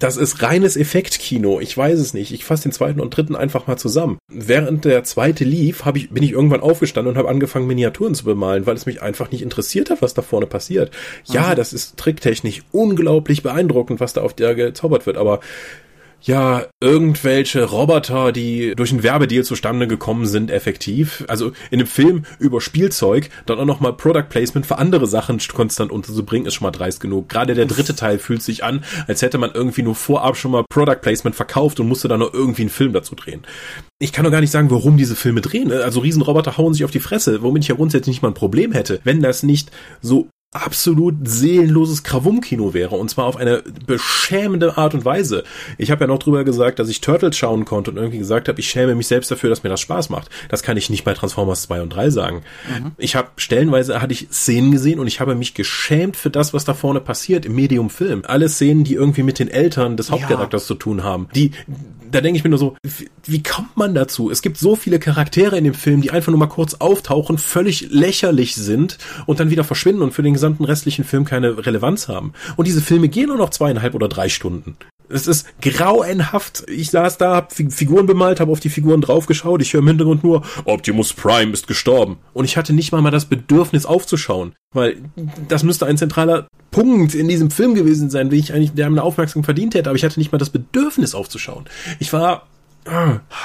das 0.00 0.16
ist 0.16 0.42
reines 0.42 0.76
Effektkino. 0.76 1.60
Ich 1.60 1.76
weiß 1.76 1.98
es 1.98 2.14
nicht. 2.14 2.32
Ich 2.32 2.44
fasse 2.44 2.64
den 2.64 2.72
zweiten 2.72 3.00
und 3.00 3.10
dritten 3.10 3.36
einfach 3.36 3.66
mal 3.66 3.76
zusammen. 3.76 4.18
Während 4.28 4.86
der 4.86 5.04
zweite 5.04 5.44
lief, 5.44 5.84
hab 5.84 5.96
ich, 5.96 6.10
bin 6.10 6.22
ich 6.22 6.32
irgendwann 6.32 6.60
aufgestanden 6.60 7.12
und 7.12 7.18
habe 7.18 7.28
angefangen, 7.28 7.66
Miniaturen 7.66 8.14
zu 8.14 8.24
bemalen, 8.24 8.66
weil 8.66 8.76
es 8.76 8.86
mich 8.86 9.02
einfach 9.02 9.30
nicht 9.30 9.42
interessiert 9.42 9.90
hat, 9.90 10.00
was 10.00 10.14
da 10.14 10.22
vorne 10.22 10.46
passiert. 10.46 10.90
Ja, 11.24 11.50
mhm. 11.50 11.56
das 11.56 11.74
ist 11.74 11.98
tricktechnisch 11.98 12.62
unglaublich 12.72 13.42
beeindruckend, 13.42 14.00
was 14.00 14.14
da 14.14 14.22
auf 14.22 14.32
der 14.32 14.54
gezaubert 14.54 15.04
wird, 15.04 15.18
aber 15.18 15.40
ja, 16.22 16.66
irgendwelche 16.80 17.64
Roboter, 17.64 18.32
die 18.32 18.74
durch 18.74 18.90
einen 18.90 19.02
Werbedeal 19.02 19.44
zustande 19.44 19.86
gekommen 19.86 20.26
sind, 20.26 20.50
effektiv. 20.50 21.24
Also 21.28 21.52
in 21.70 21.80
einem 21.80 21.86
Film 21.86 22.24
über 22.38 22.60
Spielzeug, 22.60 23.30
dann 23.46 23.58
auch 23.58 23.64
nochmal 23.64 23.92
Product 23.92 24.28
Placement 24.28 24.66
für 24.66 24.78
andere 24.78 25.06
Sachen 25.06 25.38
konstant 25.54 25.92
unterzubringen, 25.92 26.46
ist 26.46 26.54
schon 26.54 26.64
mal 26.64 26.72
dreist 26.72 27.00
genug. 27.00 27.28
Gerade 27.28 27.54
der 27.54 27.66
dritte 27.66 27.94
Teil 27.94 28.18
fühlt 28.18 28.42
sich 28.42 28.64
an, 28.64 28.84
als 29.06 29.22
hätte 29.22 29.38
man 29.38 29.52
irgendwie 29.52 29.82
nur 29.82 29.94
vorab 29.94 30.36
schon 30.36 30.50
mal 30.50 30.64
Product 30.68 31.00
Placement 31.00 31.36
verkauft 31.36 31.78
und 31.80 31.88
musste 31.88 32.08
dann 32.08 32.20
noch 32.20 32.34
irgendwie 32.34 32.62
einen 32.62 32.70
Film 32.70 32.92
dazu 32.92 33.14
drehen. 33.14 33.42
Ich 33.98 34.12
kann 34.12 34.24
doch 34.24 34.32
gar 34.32 34.40
nicht 34.40 34.50
sagen, 34.50 34.70
warum 34.70 34.96
diese 34.96 35.16
Filme 35.16 35.40
drehen. 35.40 35.72
Also 35.72 36.00
Riesenroboter 36.00 36.56
hauen 36.56 36.74
sich 36.74 36.84
auf 36.84 36.90
die 36.90 37.00
Fresse, 37.00 37.42
womit 37.42 37.62
ich 37.62 37.68
ja 37.68 37.76
grundsätzlich 37.76 38.16
nicht 38.16 38.22
mal 38.22 38.28
ein 38.28 38.34
Problem 38.34 38.72
hätte. 38.72 39.00
Wenn 39.04 39.22
das 39.22 39.42
nicht 39.42 39.70
so 40.02 40.28
absolut 40.52 41.16
seelenloses 41.28 42.02
Krawum-Kino 42.02 42.72
wäre 42.72 42.94
und 42.96 43.10
zwar 43.10 43.26
auf 43.26 43.36
eine 43.36 43.62
beschämende 43.86 44.78
Art 44.78 44.94
und 44.94 45.04
Weise. 45.04 45.44
Ich 45.76 45.90
habe 45.90 46.02
ja 46.02 46.06
noch 46.06 46.18
drüber 46.18 46.44
gesagt, 46.44 46.78
dass 46.78 46.88
ich 46.88 47.00
Turtles 47.00 47.36
schauen 47.36 47.64
konnte 47.64 47.90
und 47.90 47.96
irgendwie 47.96 48.18
gesagt 48.18 48.48
habe, 48.48 48.58
ich 48.60 48.68
schäme 48.68 48.94
mich 48.94 49.06
selbst 49.06 49.30
dafür, 49.30 49.50
dass 49.50 49.62
mir 49.62 49.68
das 49.68 49.80
Spaß 49.80 50.08
macht. 50.08 50.30
Das 50.48 50.62
kann 50.62 50.76
ich 50.76 50.88
nicht 50.88 51.04
bei 51.04 51.14
Transformers 51.14 51.62
2 51.62 51.82
und 51.82 51.90
3 51.90 52.10
sagen. 52.10 52.42
Mhm. 52.68 52.92
Ich 52.96 53.16
habe 53.16 53.28
stellenweise 53.36 54.00
hatte 54.00 54.12
ich 54.12 54.28
Szenen 54.30 54.72
gesehen 54.72 54.98
und 54.98 55.06
ich 55.06 55.20
habe 55.20 55.34
mich 55.34 55.54
geschämt 55.54 56.16
für 56.16 56.30
das, 56.30 56.54
was 56.54 56.64
da 56.64 56.74
vorne 56.74 57.00
passiert 57.00 57.44
im 57.44 57.54
Medium 57.54 57.90
Film. 57.90 58.22
Alle 58.26 58.48
Szenen, 58.48 58.84
die 58.84 58.94
irgendwie 58.94 59.24
mit 59.24 59.38
den 59.38 59.48
Eltern 59.48 59.96
des 59.96 60.10
Hauptcharakters 60.10 60.62
ja. 60.62 60.68
zu 60.68 60.74
tun 60.74 61.02
haben. 61.02 61.28
Die 61.34 61.50
da 62.10 62.20
denke 62.20 62.38
ich 62.38 62.44
mir 62.44 62.50
nur 62.50 62.58
so, 62.58 62.76
wie, 62.82 63.10
wie 63.24 63.42
kommt 63.42 63.76
man 63.76 63.94
dazu? 63.94 64.30
Es 64.30 64.42
gibt 64.42 64.58
so 64.58 64.76
viele 64.76 64.98
Charaktere 64.98 65.58
in 65.58 65.64
dem 65.64 65.74
Film, 65.74 66.00
die 66.00 66.10
einfach 66.10 66.30
nur 66.30 66.38
mal 66.38 66.46
kurz 66.46 66.74
auftauchen, 66.74 67.38
völlig 67.38 67.90
lächerlich 67.90 68.54
sind 68.54 68.98
und 69.26 69.40
dann 69.40 69.50
wieder 69.50 69.64
verschwinden 69.64 70.02
und 70.02 70.12
für 70.12 70.22
den 70.22 70.32
gesamten 70.32 70.45
restlichen 70.46 71.04
Film 71.04 71.24
keine 71.24 71.66
Relevanz 71.66 72.08
haben. 72.08 72.32
Und 72.56 72.66
diese 72.66 72.80
Filme 72.80 73.08
gehen 73.08 73.28
nur 73.28 73.36
noch 73.36 73.50
zweieinhalb 73.50 73.94
oder 73.94 74.08
drei 74.08 74.28
Stunden. 74.28 74.76
Es 75.08 75.26
ist 75.26 75.46
grauenhaft. 75.60 76.64
Ich 76.68 76.90
saß 76.90 77.18
da, 77.18 77.36
hab 77.36 77.52
Figuren 77.52 78.06
bemalt, 78.06 78.40
habe 78.40 78.50
auf 78.50 78.60
die 78.60 78.70
Figuren 78.70 79.00
draufgeschaut. 79.00 79.62
Ich 79.62 79.72
höre 79.72 79.80
im 79.80 79.88
Hintergrund 79.88 80.24
nur, 80.24 80.42
Optimus 80.64 81.12
Prime 81.12 81.52
ist 81.52 81.68
gestorben. 81.68 82.18
Und 82.32 82.44
ich 82.44 82.56
hatte 82.56 82.72
nicht 82.72 82.92
mal 82.92 83.02
mal 83.02 83.10
das 83.10 83.26
Bedürfnis 83.26 83.86
aufzuschauen. 83.86 84.54
Weil 84.72 84.96
das 85.48 85.62
müsste 85.62 85.86
ein 85.86 85.96
zentraler 85.96 86.48
Punkt 86.70 87.14
in 87.14 87.28
diesem 87.28 87.50
Film 87.50 87.74
gewesen 87.74 88.10
sein, 88.10 88.30
wie 88.30 88.38
ich 88.38 88.52
eigentlich 88.52 88.74
der 88.74 88.86
eine 88.86 89.02
Aufmerksamkeit 89.02 89.46
verdient 89.46 89.74
hätte. 89.74 89.90
Aber 89.90 89.96
ich 89.96 90.04
hatte 90.04 90.18
nicht 90.18 90.32
mal 90.32 90.38
das 90.38 90.50
Bedürfnis 90.50 91.14
aufzuschauen. 91.14 91.66
Ich 92.00 92.12
war 92.12 92.46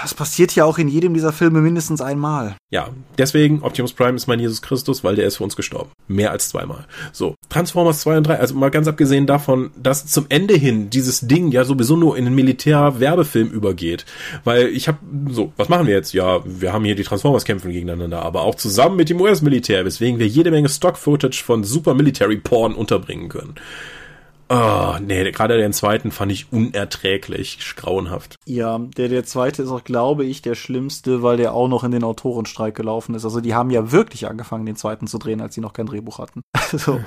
das 0.01 0.13
passiert 0.13 0.55
ja 0.55 0.65
auch 0.65 0.77
in 0.77 0.87
jedem 0.87 1.13
dieser 1.13 1.33
Filme 1.33 1.61
mindestens 1.61 2.01
einmal. 2.01 2.55
Ja, 2.69 2.89
deswegen 3.17 3.61
Optimus 3.63 3.93
Prime 3.93 4.15
ist 4.15 4.27
mein 4.27 4.39
Jesus 4.39 4.61
Christus, 4.61 5.03
weil 5.03 5.15
der 5.15 5.25
ist 5.25 5.37
für 5.37 5.43
uns 5.43 5.55
gestorben. 5.55 5.91
Mehr 6.07 6.31
als 6.31 6.49
zweimal. 6.49 6.85
So, 7.11 7.35
Transformers 7.49 8.01
2 8.01 8.17
und 8.17 8.27
3, 8.27 8.39
also 8.39 8.55
mal 8.55 8.71
ganz 8.71 8.87
abgesehen 8.87 9.27
davon, 9.27 9.71
dass 9.75 10.05
zum 10.05 10.25
Ende 10.29 10.53
hin 10.53 10.89
dieses 10.89 11.21
Ding 11.21 11.51
ja 11.51 11.63
sowieso 11.63 11.95
nur 11.95 12.17
in 12.17 12.25
einen 12.25 12.35
Militär-Werbefilm 12.35 13.49
übergeht. 13.49 14.05
Weil 14.43 14.67
ich 14.67 14.87
habe 14.87 14.99
so, 15.29 15.53
was 15.57 15.69
machen 15.69 15.87
wir 15.87 15.95
jetzt? 15.95 16.13
Ja, 16.13 16.41
wir 16.45 16.71
haben 16.71 16.85
hier 16.85 16.95
die 16.95 17.03
Transformers 17.03 17.45
kämpfen 17.45 17.71
gegeneinander, 17.71 18.21
aber 18.21 18.41
auch 18.41 18.55
zusammen 18.55 18.95
mit 18.95 19.09
dem 19.09 19.19
US-Militär, 19.19 19.85
weswegen 19.85 20.19
wir 20.19 20.27
jede 20.27 20.51
Menge 20.51 20.69
Stock-Footage 20.69 21.43
von 21.43 21.63
Super 21.63 21.93
Military 21.93 22.37
Porn 22.37 22.73
unterbringen 22.73 23.29
können. 23.29 23.55
Oh, 24.53 24.97
nee, 24.99 25.31
gerade 25.31 25.57
den 25.57 25.71
zweiten 25.71 26.11
fand 26.11 26.29
ich 26.29 26.51
unerträglich, 26.51 27.57
grauenhaft. 27.77 28.35
Ja, 28.45 28.79
der, 28.97 29.07
der 29.07 29.23
zweite 29.23 29.63
ist 29.63 29.69
auch, 29.69 29.85
glaube 29.85 30.25
ich, 30.25 30.41
der 30.41 30.55
schlimmste, 30.55 31.23
weil 31.23 31.37
der 31.37 31.53
auch 31.53 31.69
noch 31.69 31.85
in 31.85 31.91
den 31.91 32.03
Autorenstreik 32.03 32.75
gelaufen 32.75 33.15
ist. 33.15 33.23
Also 33.23 33.39
die 33.39 33.55
haben 33.55 33.69
ja 33.69 33.93
wirklich 33.93 34.27
angefangen, 34.27 34.65
den 34.65 34.75
zweiten 34.75 35.07
zu 35.07 35.19
drehen, 35.19 35.39
als 35.39 35.55
sie 35.55 35.61
noch 35.61 35.71
kein 35.71 35.85
Drehbuch 35.85 36.19
hatten. 36.19 36.41
Also, 36.73 37.01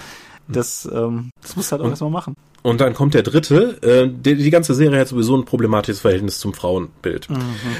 das, 0.46 0.86
ähm, 0.92 1.30
das 1.40 1.56
muss 1.56 1.72
halt 1.72 1.80
auch 1.80 1.88
erstmal 1.88 2.10
machen. 2.10 2.34
Und 2.62 2.82
dann 2.82 2.92
kommt 2.92 3.14
der 3.14 3.22
dritte. 3.22 3.82
Äh, 3.82 4.10
die, 4.10 4.36
die 4.36 4.50
ganze 4.50 4.74
Serie 4.74 5.00
hat 5.00 5.08
sowieso 5.08 5.34
ein 5.34 5.46
problematisches 5.46 6.02
Verhältnis 6.02 6.38
zum 6.38 6.52
Frauenbild. 6.52 7.30
Mhm. 7.30 7.36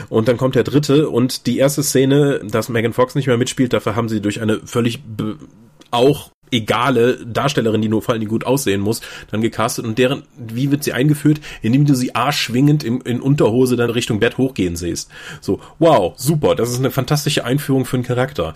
Und 0.09 0.29
dann 0.29 0.39
kommt 0.39 0.55
der 0.55 0.65
dritte 0.65 1.11
und 1.11 1.47
die 1.47 1.59
erste 1.59 1.83
Szene, 1.83 2.41
dass 2.43 2.71
Megan 2.71 2.95
Fox 2.95 3.15
nicht 3.15 3.27
mehr 3.27 3.37
mitspielt, 3.37 3.75
dafür 3.75 3.97
haben 3.97 4.09
sie 4.09 4.23
durch 4.23 4.41
eine 4.41 4.61
völlig 4.65 5.03
auch 5.91 6.31
egale 6.55 7.25
Darstellerin, 7.27 7.83
die 7.83 7.89
nur 7.89 8.03
vor 8.03 8.15
allem 8.15 8.29
gut 8.29 8.47
aussehen 8.47 8.81
muss, 8.81 9.01
dann 9.31 9.41
gecastet 9.41 9.85
und 9.85 9.99
deren, 9.99 10.23
wie 10.37 10.71
wird 10.71 10.85
sie 10.85 10.93
eingeführt? 10.93 11.41
Indem 11.63 11.85
du 11.85 11.95
sie 11.95 12.15
arschschwingend 12.15 12.85
in, 12.85 13.01
in 13.03 13.21
Unterhose 13.21 13.77
dann 13.77 13.91
Richtung 13.91 14.21
Bett 14.21 14.39
hochgehen 14.39 14.77
siehst. 14.77 15.11
So, 15.41 15.61
wow, 15.79 16.15
super, 16.17 16.55
das 16.55 16.71
ist 16.71 16.79
eine 16.79 16.91
fantastische 16.91 17.45
Einführung 17.45 17.85
für 17.85 17.97
einen 17.97 18.05
Charakter. 18.05 18.55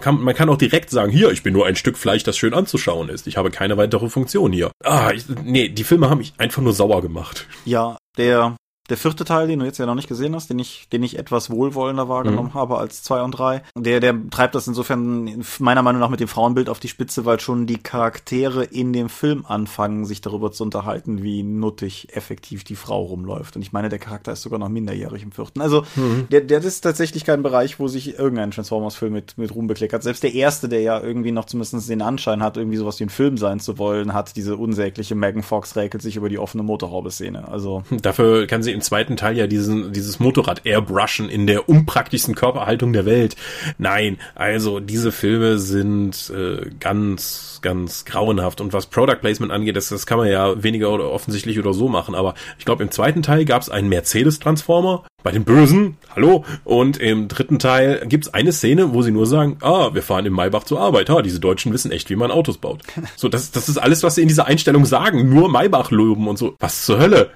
Kann, 0.00 0.20
man 0.20 0.34
kann 0.34 0.48
auch 0.48 0.58
direkt 0.58 0.90
sagen, 0.90 1.10
hier, 1.10 1.30
ich 1.30 1.42
bin 1.42 1.52
nur 1.52 1.66
ein 1.66 1.76
Stück 1.76 1.98
Fleisch, 1.98 2.22
das 2.22 2.36
schön 2.36 2.54
anzuschauen 2.54 3.08
ist. 3.08 3.26
Ich 3.26 3.36
habe 3.36 3.50
keine 3.50 3.76
weitere 3.76 4.08
Funktion 4.08 4.52
hier. 4.52 4.70
Ah, 4.84 5.10
ich, 5.14 5.24
nee, 5.44 5.68
die 5.68 5.84
Filme 5.84 6.10
haben 6.10 6.18
mich 6.18 6.34
einfach 6.38 6.62
nur 6.62 6.72
sauer 6.72 7.02
gemacht. 7.02 7.46
Ja, 7.64 7.96
der 8.16 8.56
Der 8.90 8.96
vierte 8.96 9.24
Teil, 9.24 9.46
den 9.46 9.60
du 9.60 9.64
jetzt 9.64 9.78
ja 9.78 9.86
noch 9.86 9.94
nicht 9.94 10.08
gesehen 10.08 10.34
hast, 10.34 10.50
den 10.50 10.58
ich, 10.58 10.88
den 10.92 11.04
ich 11.04 11.18
etwas 11.18 11.48
wohlwollender 11.48 12.08
wahrgenommen 12.08 12.50
mhm. 12.50 12.54
habe 12.54 12.78
als 12.78 13.02
zwei 13.02 13.22
und 13.22 13.30
drei, 13.30 13.62
der, 13.76 14.00
der 14.00 14.14
treibt 14.30 14.56
das 14.56 14.66
insofern 14.66 15.44
meiner 15.60 15.82
Meinung 15.82 16.00
nach 16.00 16.10
mit 16.10 16.18
dem 16.18 16.28
Frauenbild 16.28 16.68
auf 16.68 16.80
die 16.80 16.88
Spitze, 16.88 17.24
weil 17.24 17.38
schon 17.38 17.66
die 17.66 17.78
Charaktere 17.78 18.64
in 18.64 18.92
dem 18.92 19.08
Film 19.08 19.46
anfangen, 19.46 20.04
sich 20.04 20.20
darüber 20.20 20.50
zu 20.50 20.64
unterhalten, 20.64 21.22
wie 21.22 21.44
nuttig 21.44 22.08
effektiv 22.16 22.64
die 22.64 22.74
Frau 22.74 23.02
rumläuft. 23.02 23.54
Und 23.54 23.62
ich 23.62 23.72
meine, 23.72 23.88
der 23.88 24.00
Charakter 24.00 24.32
ist 24.32 24.42
sogar 24.42 24.58
noch 24.58 24.68
minderjährig 24.68 25.22
im 25.22 25.30
vierten. 25.30 25.60
Also, 25.60 25.84
mhm. 25.94 26.26
der, 26.30 26.40
der 26.40 26.58
ist 26.64 26.80
tatsächlich 26.80 27.24
kein 27.24 27.44
Bereich, 27.44 27.78
wo 27.78 27.86
sich 27.86 28.18
irgendein 28.18 28.50
Transformers-Film 28.50 29.12
mit, 29.12 29.38
mit 29.38 29.54
Ruhm 29.54 29.68
bekleckert. 29.68 30.02
Selbst 30.02 30.24
der 30.24 30.34
erste, 30.34 30.68
der 30.68 30.80
ja 30.80 31.00
irgendwie 31.00 31.30
noch 31.30 31.44
zumindest 31.44 31.88
den 31.88 32.02
Anschein 32.02 32.42
hat, 32.42 32.56
irgendwie 32.56 32.76
sowas 32.76 32.98
wie 32.98 33.04
ein 33.04 33.10
Film 33.10 33.36
sein 33.36 33.60
zu 33.60 33.78
wollen, 33.78 34.14
hat 34.14 34.34
diese 34.34 34.56
unsägliche 34.56 35.14
Megan 35.14 35.44
Fox 35.44 35.76
räkelt 35.76 36.02
sich 36.02 36.16
über 36.16 36.28
die 36.28 36.38
offene 36.38 36.64
Motorhaube-Szene. 36.64 37.46
Also. 37.46 37.84
Dafür 38.02 38.48
kann 38.48 38.64
sie 38.64 38.79
im 38.80 38.82
zweiten 38.82 39.16
Teil 39.16 39.36
ja 39.36 39.46
diesen, 39.46 39.92
dieses 39.92 40.20
Motorrad 40.20 40.64
airbrushen 40.64 41.28
in 41.28 41.46
der 41.46 41.68
unpraktischsten 41.68 42.34
Körperhaltung 42.34 42.94
der 42.94 43.04
Welt. 43.04 43.36
Nein, 43.76 44.16
also 44.34 44.80
diese 44.80 45.12
Filme 45.12 45.58
sind 45.58 46.32
äh, 46.34 46.70
ganz, 46.80 47.58
ganz 47.60 48.06
grauenhaft. 48.06 48.62
Und 48.62 48.72
was 48.72 48.86
Product 48.86 49.18
Placement 49.20 49.52
angeht, 49.52 49.76
das, 49.76 49.90
das 49.90 50.06
kann 50.06 50.16
man 50.16 50.28
ja 50.28 50.62
weniger 50.62 50.90
oder 50.90 51.10
offensichtlich 51.10 51.58
oder 51.58 51.74
so 51.74 51.88
machen. 51.88 52.14
Aber 52.14 52.34
ich 52.58 52.64
glaube, 52.64 52.82
im 52.82 52.90
zweiten 52.90 53.20
Teil 53.20 53.44
gab 53.44 53.60
es 53.60 53.68
einen 53.68 53.90
Mercedes-Transformer 53.90 55.04
bei 55.22 55.30
den 55.30 55.44
Bösen, 55.44 55.98
hallo. 56.16 56.46
Und 56.64 56.96
im 56.96 57.28
dritten 57.28 57.58
Teil 57.58 58.06
gibt's 58.06 58.32
eine 58.32 58.52
Szene, 58.52 58.94
wo 58.94 59.02
sie 59.02 59.10
nur 59.10 59.26
sagen, 59.26 59.58
ah, 59.60 59.92
wir 59.92 60.02
fahren 60.02 60.24
im 60.24 60.32
Maybach 60.32 60.64
zur 60.64 60.80
Arbeit. 60.80 61.10
Ha, 61.10 61.20
diese 61.20 61.38
Deutschen 61.40 61.74
wissen 61.74 61.92
echt, 61.92 62.08
wie 62.08 62.16
man 62.16 62.30
Autos 62.30 62.56
baut. 62.56 62.80
So, 63.16 63.28
das, 63.28 63.50
das 63.50 63.68
ist 63.68 63.76
alles, 63.76 64.02
was 64.02 64.14
sie 64.14 64.22
in 64.22 64.28
dieser 64.28 64.46
Einstellung 64.46 64.86
sagen. 64.86 65.28
Nur 65.28 65.50
Maybach 65.50 65.90
loben 65.90 66.28
und 66.28 66.38
so. 66.38 66.54
Was 66.58 66.86
zur 66.86 66.98
Hölle? 66.98 67.30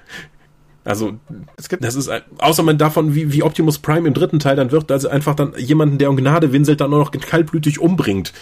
Also, 0.85 1.15
es 1.57 1.69
gibt, 1.69 1.83
das 1.83 1.95
ist, 1.95 2.11
außer 2.39 2.63
man 2.63 2.77
davon, 2.77 3.15
wie, 3.15 3.33
wie 3.33 3.43
Optimus 3.43 3.79
Prime 3.79 4.07
im 4.07 4.15
dritten 4.15 4.39
Teil 4.39 4.57
dann 4.57 4.71
wird, 4.71 4.93
also 4.93 5.09
einfach 5.09 5.35
dann 5.35 5.55
jemanden, 5.57 5.99
der 5.99 6.11
um 6.11 6.17
Gnade 6.17 6.53
winselt, 6.53 6.81
dann 6.81 6.91
nur 6.91 6.99
noch 6.99 7.11
kaltblütig 7.11 7.81
umbringt. 7.81 8.33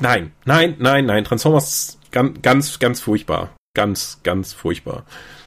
Nein, 0.00 0.32
nein, 0.44 0.76
nein, 0.78 1.06
nein. 1.06 1.24
Transformers 1.24 1.98
ganz, 2.10 2.42
ganz, 2.42 2.78
ganz 2.78 3.00
furchtbar. 3.00 3.50
Ganz, 3.74 4.20
ganz 4.22 4.52
furchtbar. 4.52 5.04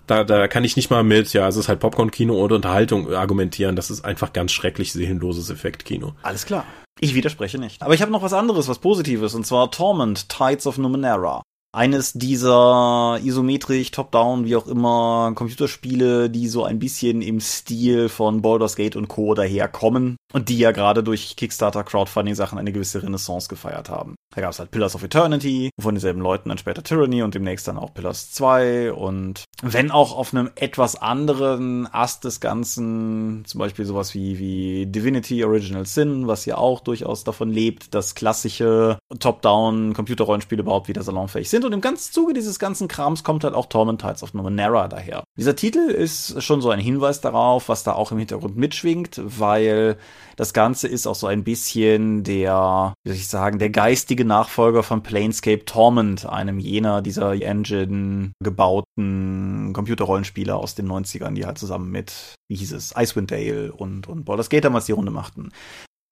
Da, 0.08 0.24
da 0.24 0.48
kann 0.48 0.64
ich 0.64 0.76
nicht 0.76 0.90
mal 0.90 1.04
mit, 1.04 1.34
ja, 1.34 1.48
es 1.48 1.56
ist 1.56 1.70
halt 1.70 1.80
Popcorn-Kino 1.80 2.34
oder 2.34 2.56
Unterhaltung 2.56 3.14
argumentieren. 3.14 3.76
Das 3.76 3.90
ist 3.90 4.04
einfach 4.04 4.34
ganz 4.34 4.52
schrecklich 4.52 4.92
seelenloses 4.92 5.50
Effekt-Kino. 5.50 6.14
Alles 6.24 6.46
klar. 6.46 6.66
Ich 7.00 7.16
widerspreche 7.16 7.58
nicht. 7.58 7.82
Aber 7.82 7.94
ich 7.94 8.02
habe 8.02 8.12
noch 8.12 8.22
was 8.22 8.34
anderes, 8.34 8.68
was 8.68 8.80
Positives, 8.80 9.34
und 9.34 9.46
zwar 9.46 9.72
Torment, 9.72 10.30
Tides 10.30 10.68
of 10.68 10.78
Numenera 10.78 11.42
eines 11.74 12.14
dieser 12.14 13.20
isometrisch, 13.24 13.92
top-down, 13.92 14.46
wie 14.46 14.56
auch 14.56 14.68
immer, 14.68 15.34
Computerspiele, 15.34 16.30
die 16.30 16.48
so 16.48 16.64
ein 16.64 16.78
bisschen 16.78 17.22
im 17.24 17.40
Stil 17.42 18.10
von 18.10 18.44
Baldur's 18.44 18.76
Gate 18.76 18.96
und 18.96 19.08
Co. 19.08 19.34
daherkommen 19.34 20.16
und 20.34 20.50
die 20.50 20.60
ja 20.60 20.72
gerade 20.72 21.04
durch 21.04 21.36
Kickstarter 21.36 21.84
Crowdfunding-Sachen 21.84 22.60
eine 22.60 22.72
gewisse 22.72 23.02
Renaissance 23.02 23.50
gefeiert 23.50 23.90
haben. 23.90 24.16
Da 24.36 24.42
gab 24.42 24.52
es 24.52 24.60
halt 24.60 24.72
Pillars 24.72 24.96
of 24.96 25.04
Eternity, 25.04 25.70
von 25.80 25.96
denselben 25.96 26.22
Leuten 26.22 26.50
dann 26.50 26.58
später 26.58 26.84
Tyranny 26.84 27.24
und 27.24 27.36
demnächst 27.36 27.68
dann 27.68 27.78
auch 27.78 27.94
Pillars 27.94 28.32
2 28.32 28.94
und 28.94 29.44
wenn 29.62 29.92
auch 29.92 30.16
auf 30.16 30.34
einem 30.34 30.50
etwas 30.56 30.96
anderen 30.96 31.88
Ast 31.92 32.24
des 32.24 32.40
Ganzen, 32.40 33.44
zum 33.46 33.60
Beispiel 33.60 33.86
sowas 33.86 34.14
wie, 34.14 34.40
wie 34.40 34.86
Divinity 34.86 35.44
Original 35.44 35.86
Sin, 35.86 36.28
was 36.28 36.46
ja 36.46 36.58
auch 36.58 36.82
durchaus 36.82 37.24
davon 37.24 37.50
lebt, 37.50 37.94
dass 37.94 38.16
klassische 38.16 39.00
Top-Down 39.20 39.94
Computerrollenspiele 39.94 40.62
überhaupt 40.62 40.88
wieder 40.88 41.04
salonfähig 41.04 41.50
sind 41.50 41.63
und 41.64 41.74
im 41.74 41.82
ganzen 41.82 42.14
Zuge 42.14 42.34
dieses 42.34 42.60
ganzen 42.60 42.88
Krams 42.88 43.24
kommt 43.24 43.44
halt 43.44 43.54
auch 43.54 43.68
Torment 43.68 44.02
Tides 44.02 44.24
of 44.24 44.34
Numenera 44.34 44.88
daher. 44.88 45.24
Dieser 45.38 45.56
Titel 45.56 45.80
ist 45.80 46.42
schon 46.44 46.62
so 46.62 46.70
ein 46.70 46.80
Hinweis 46.80 47.22
darauf, 47.22 47.70
was 47.70 47.84
da 47.84 47.94
auch 47.94 48.12
im 48.12 48.18
Hintergrund 48.18 48.58
mitschwingt, 48.58 49.22
weil 49.24 49.98
das 50.36 50.54
Ganze 50.54 50.88
ist 50.88 51.08
auch 51.08 51.16
so 51.16 51.28
ein 51.28 51.44
bisschen 51.44 52.24
der, 52.24 52.94
wie 53.04 53.10
soll 53.10 53.18
ich 53.18 53.28
sagen, 53.28 53.60
der 53.60 53.70
geistige 53.70 54.26
Nachfolger 54.26 54.84
von 54.84 55.04
Planescape 55.04 55.66
Torment, 55.66 56.26
einem 56.26 56.60
jener 56.60 57.02
dieser 57.02 57.34
Engine 57.34 58.32
gebauten 58.42 59.74
Computerrollenspiele 59.74 60.56
aus 60.56 60.76
den 60.76 60.88
90ern, 60.88 61.36
die 61.36 61.46
halt 61.46 61.58
zusammen 61.58 61.92
mit, 61.92 62.36
wie 62.50 62.56
hieß 62.56 62.74
es, 62.74 62.94
Icewind 62.98 63.32
Dale 63.32 63.72
und, 63.74 64.08
und 64.08 64.26
Baldur's 64.26 64.50
Gate 64.50 64.66
damals 64.66 64.86
die 64.86 64.92
Runde 64.92 65.12
machten. 65.12 65.52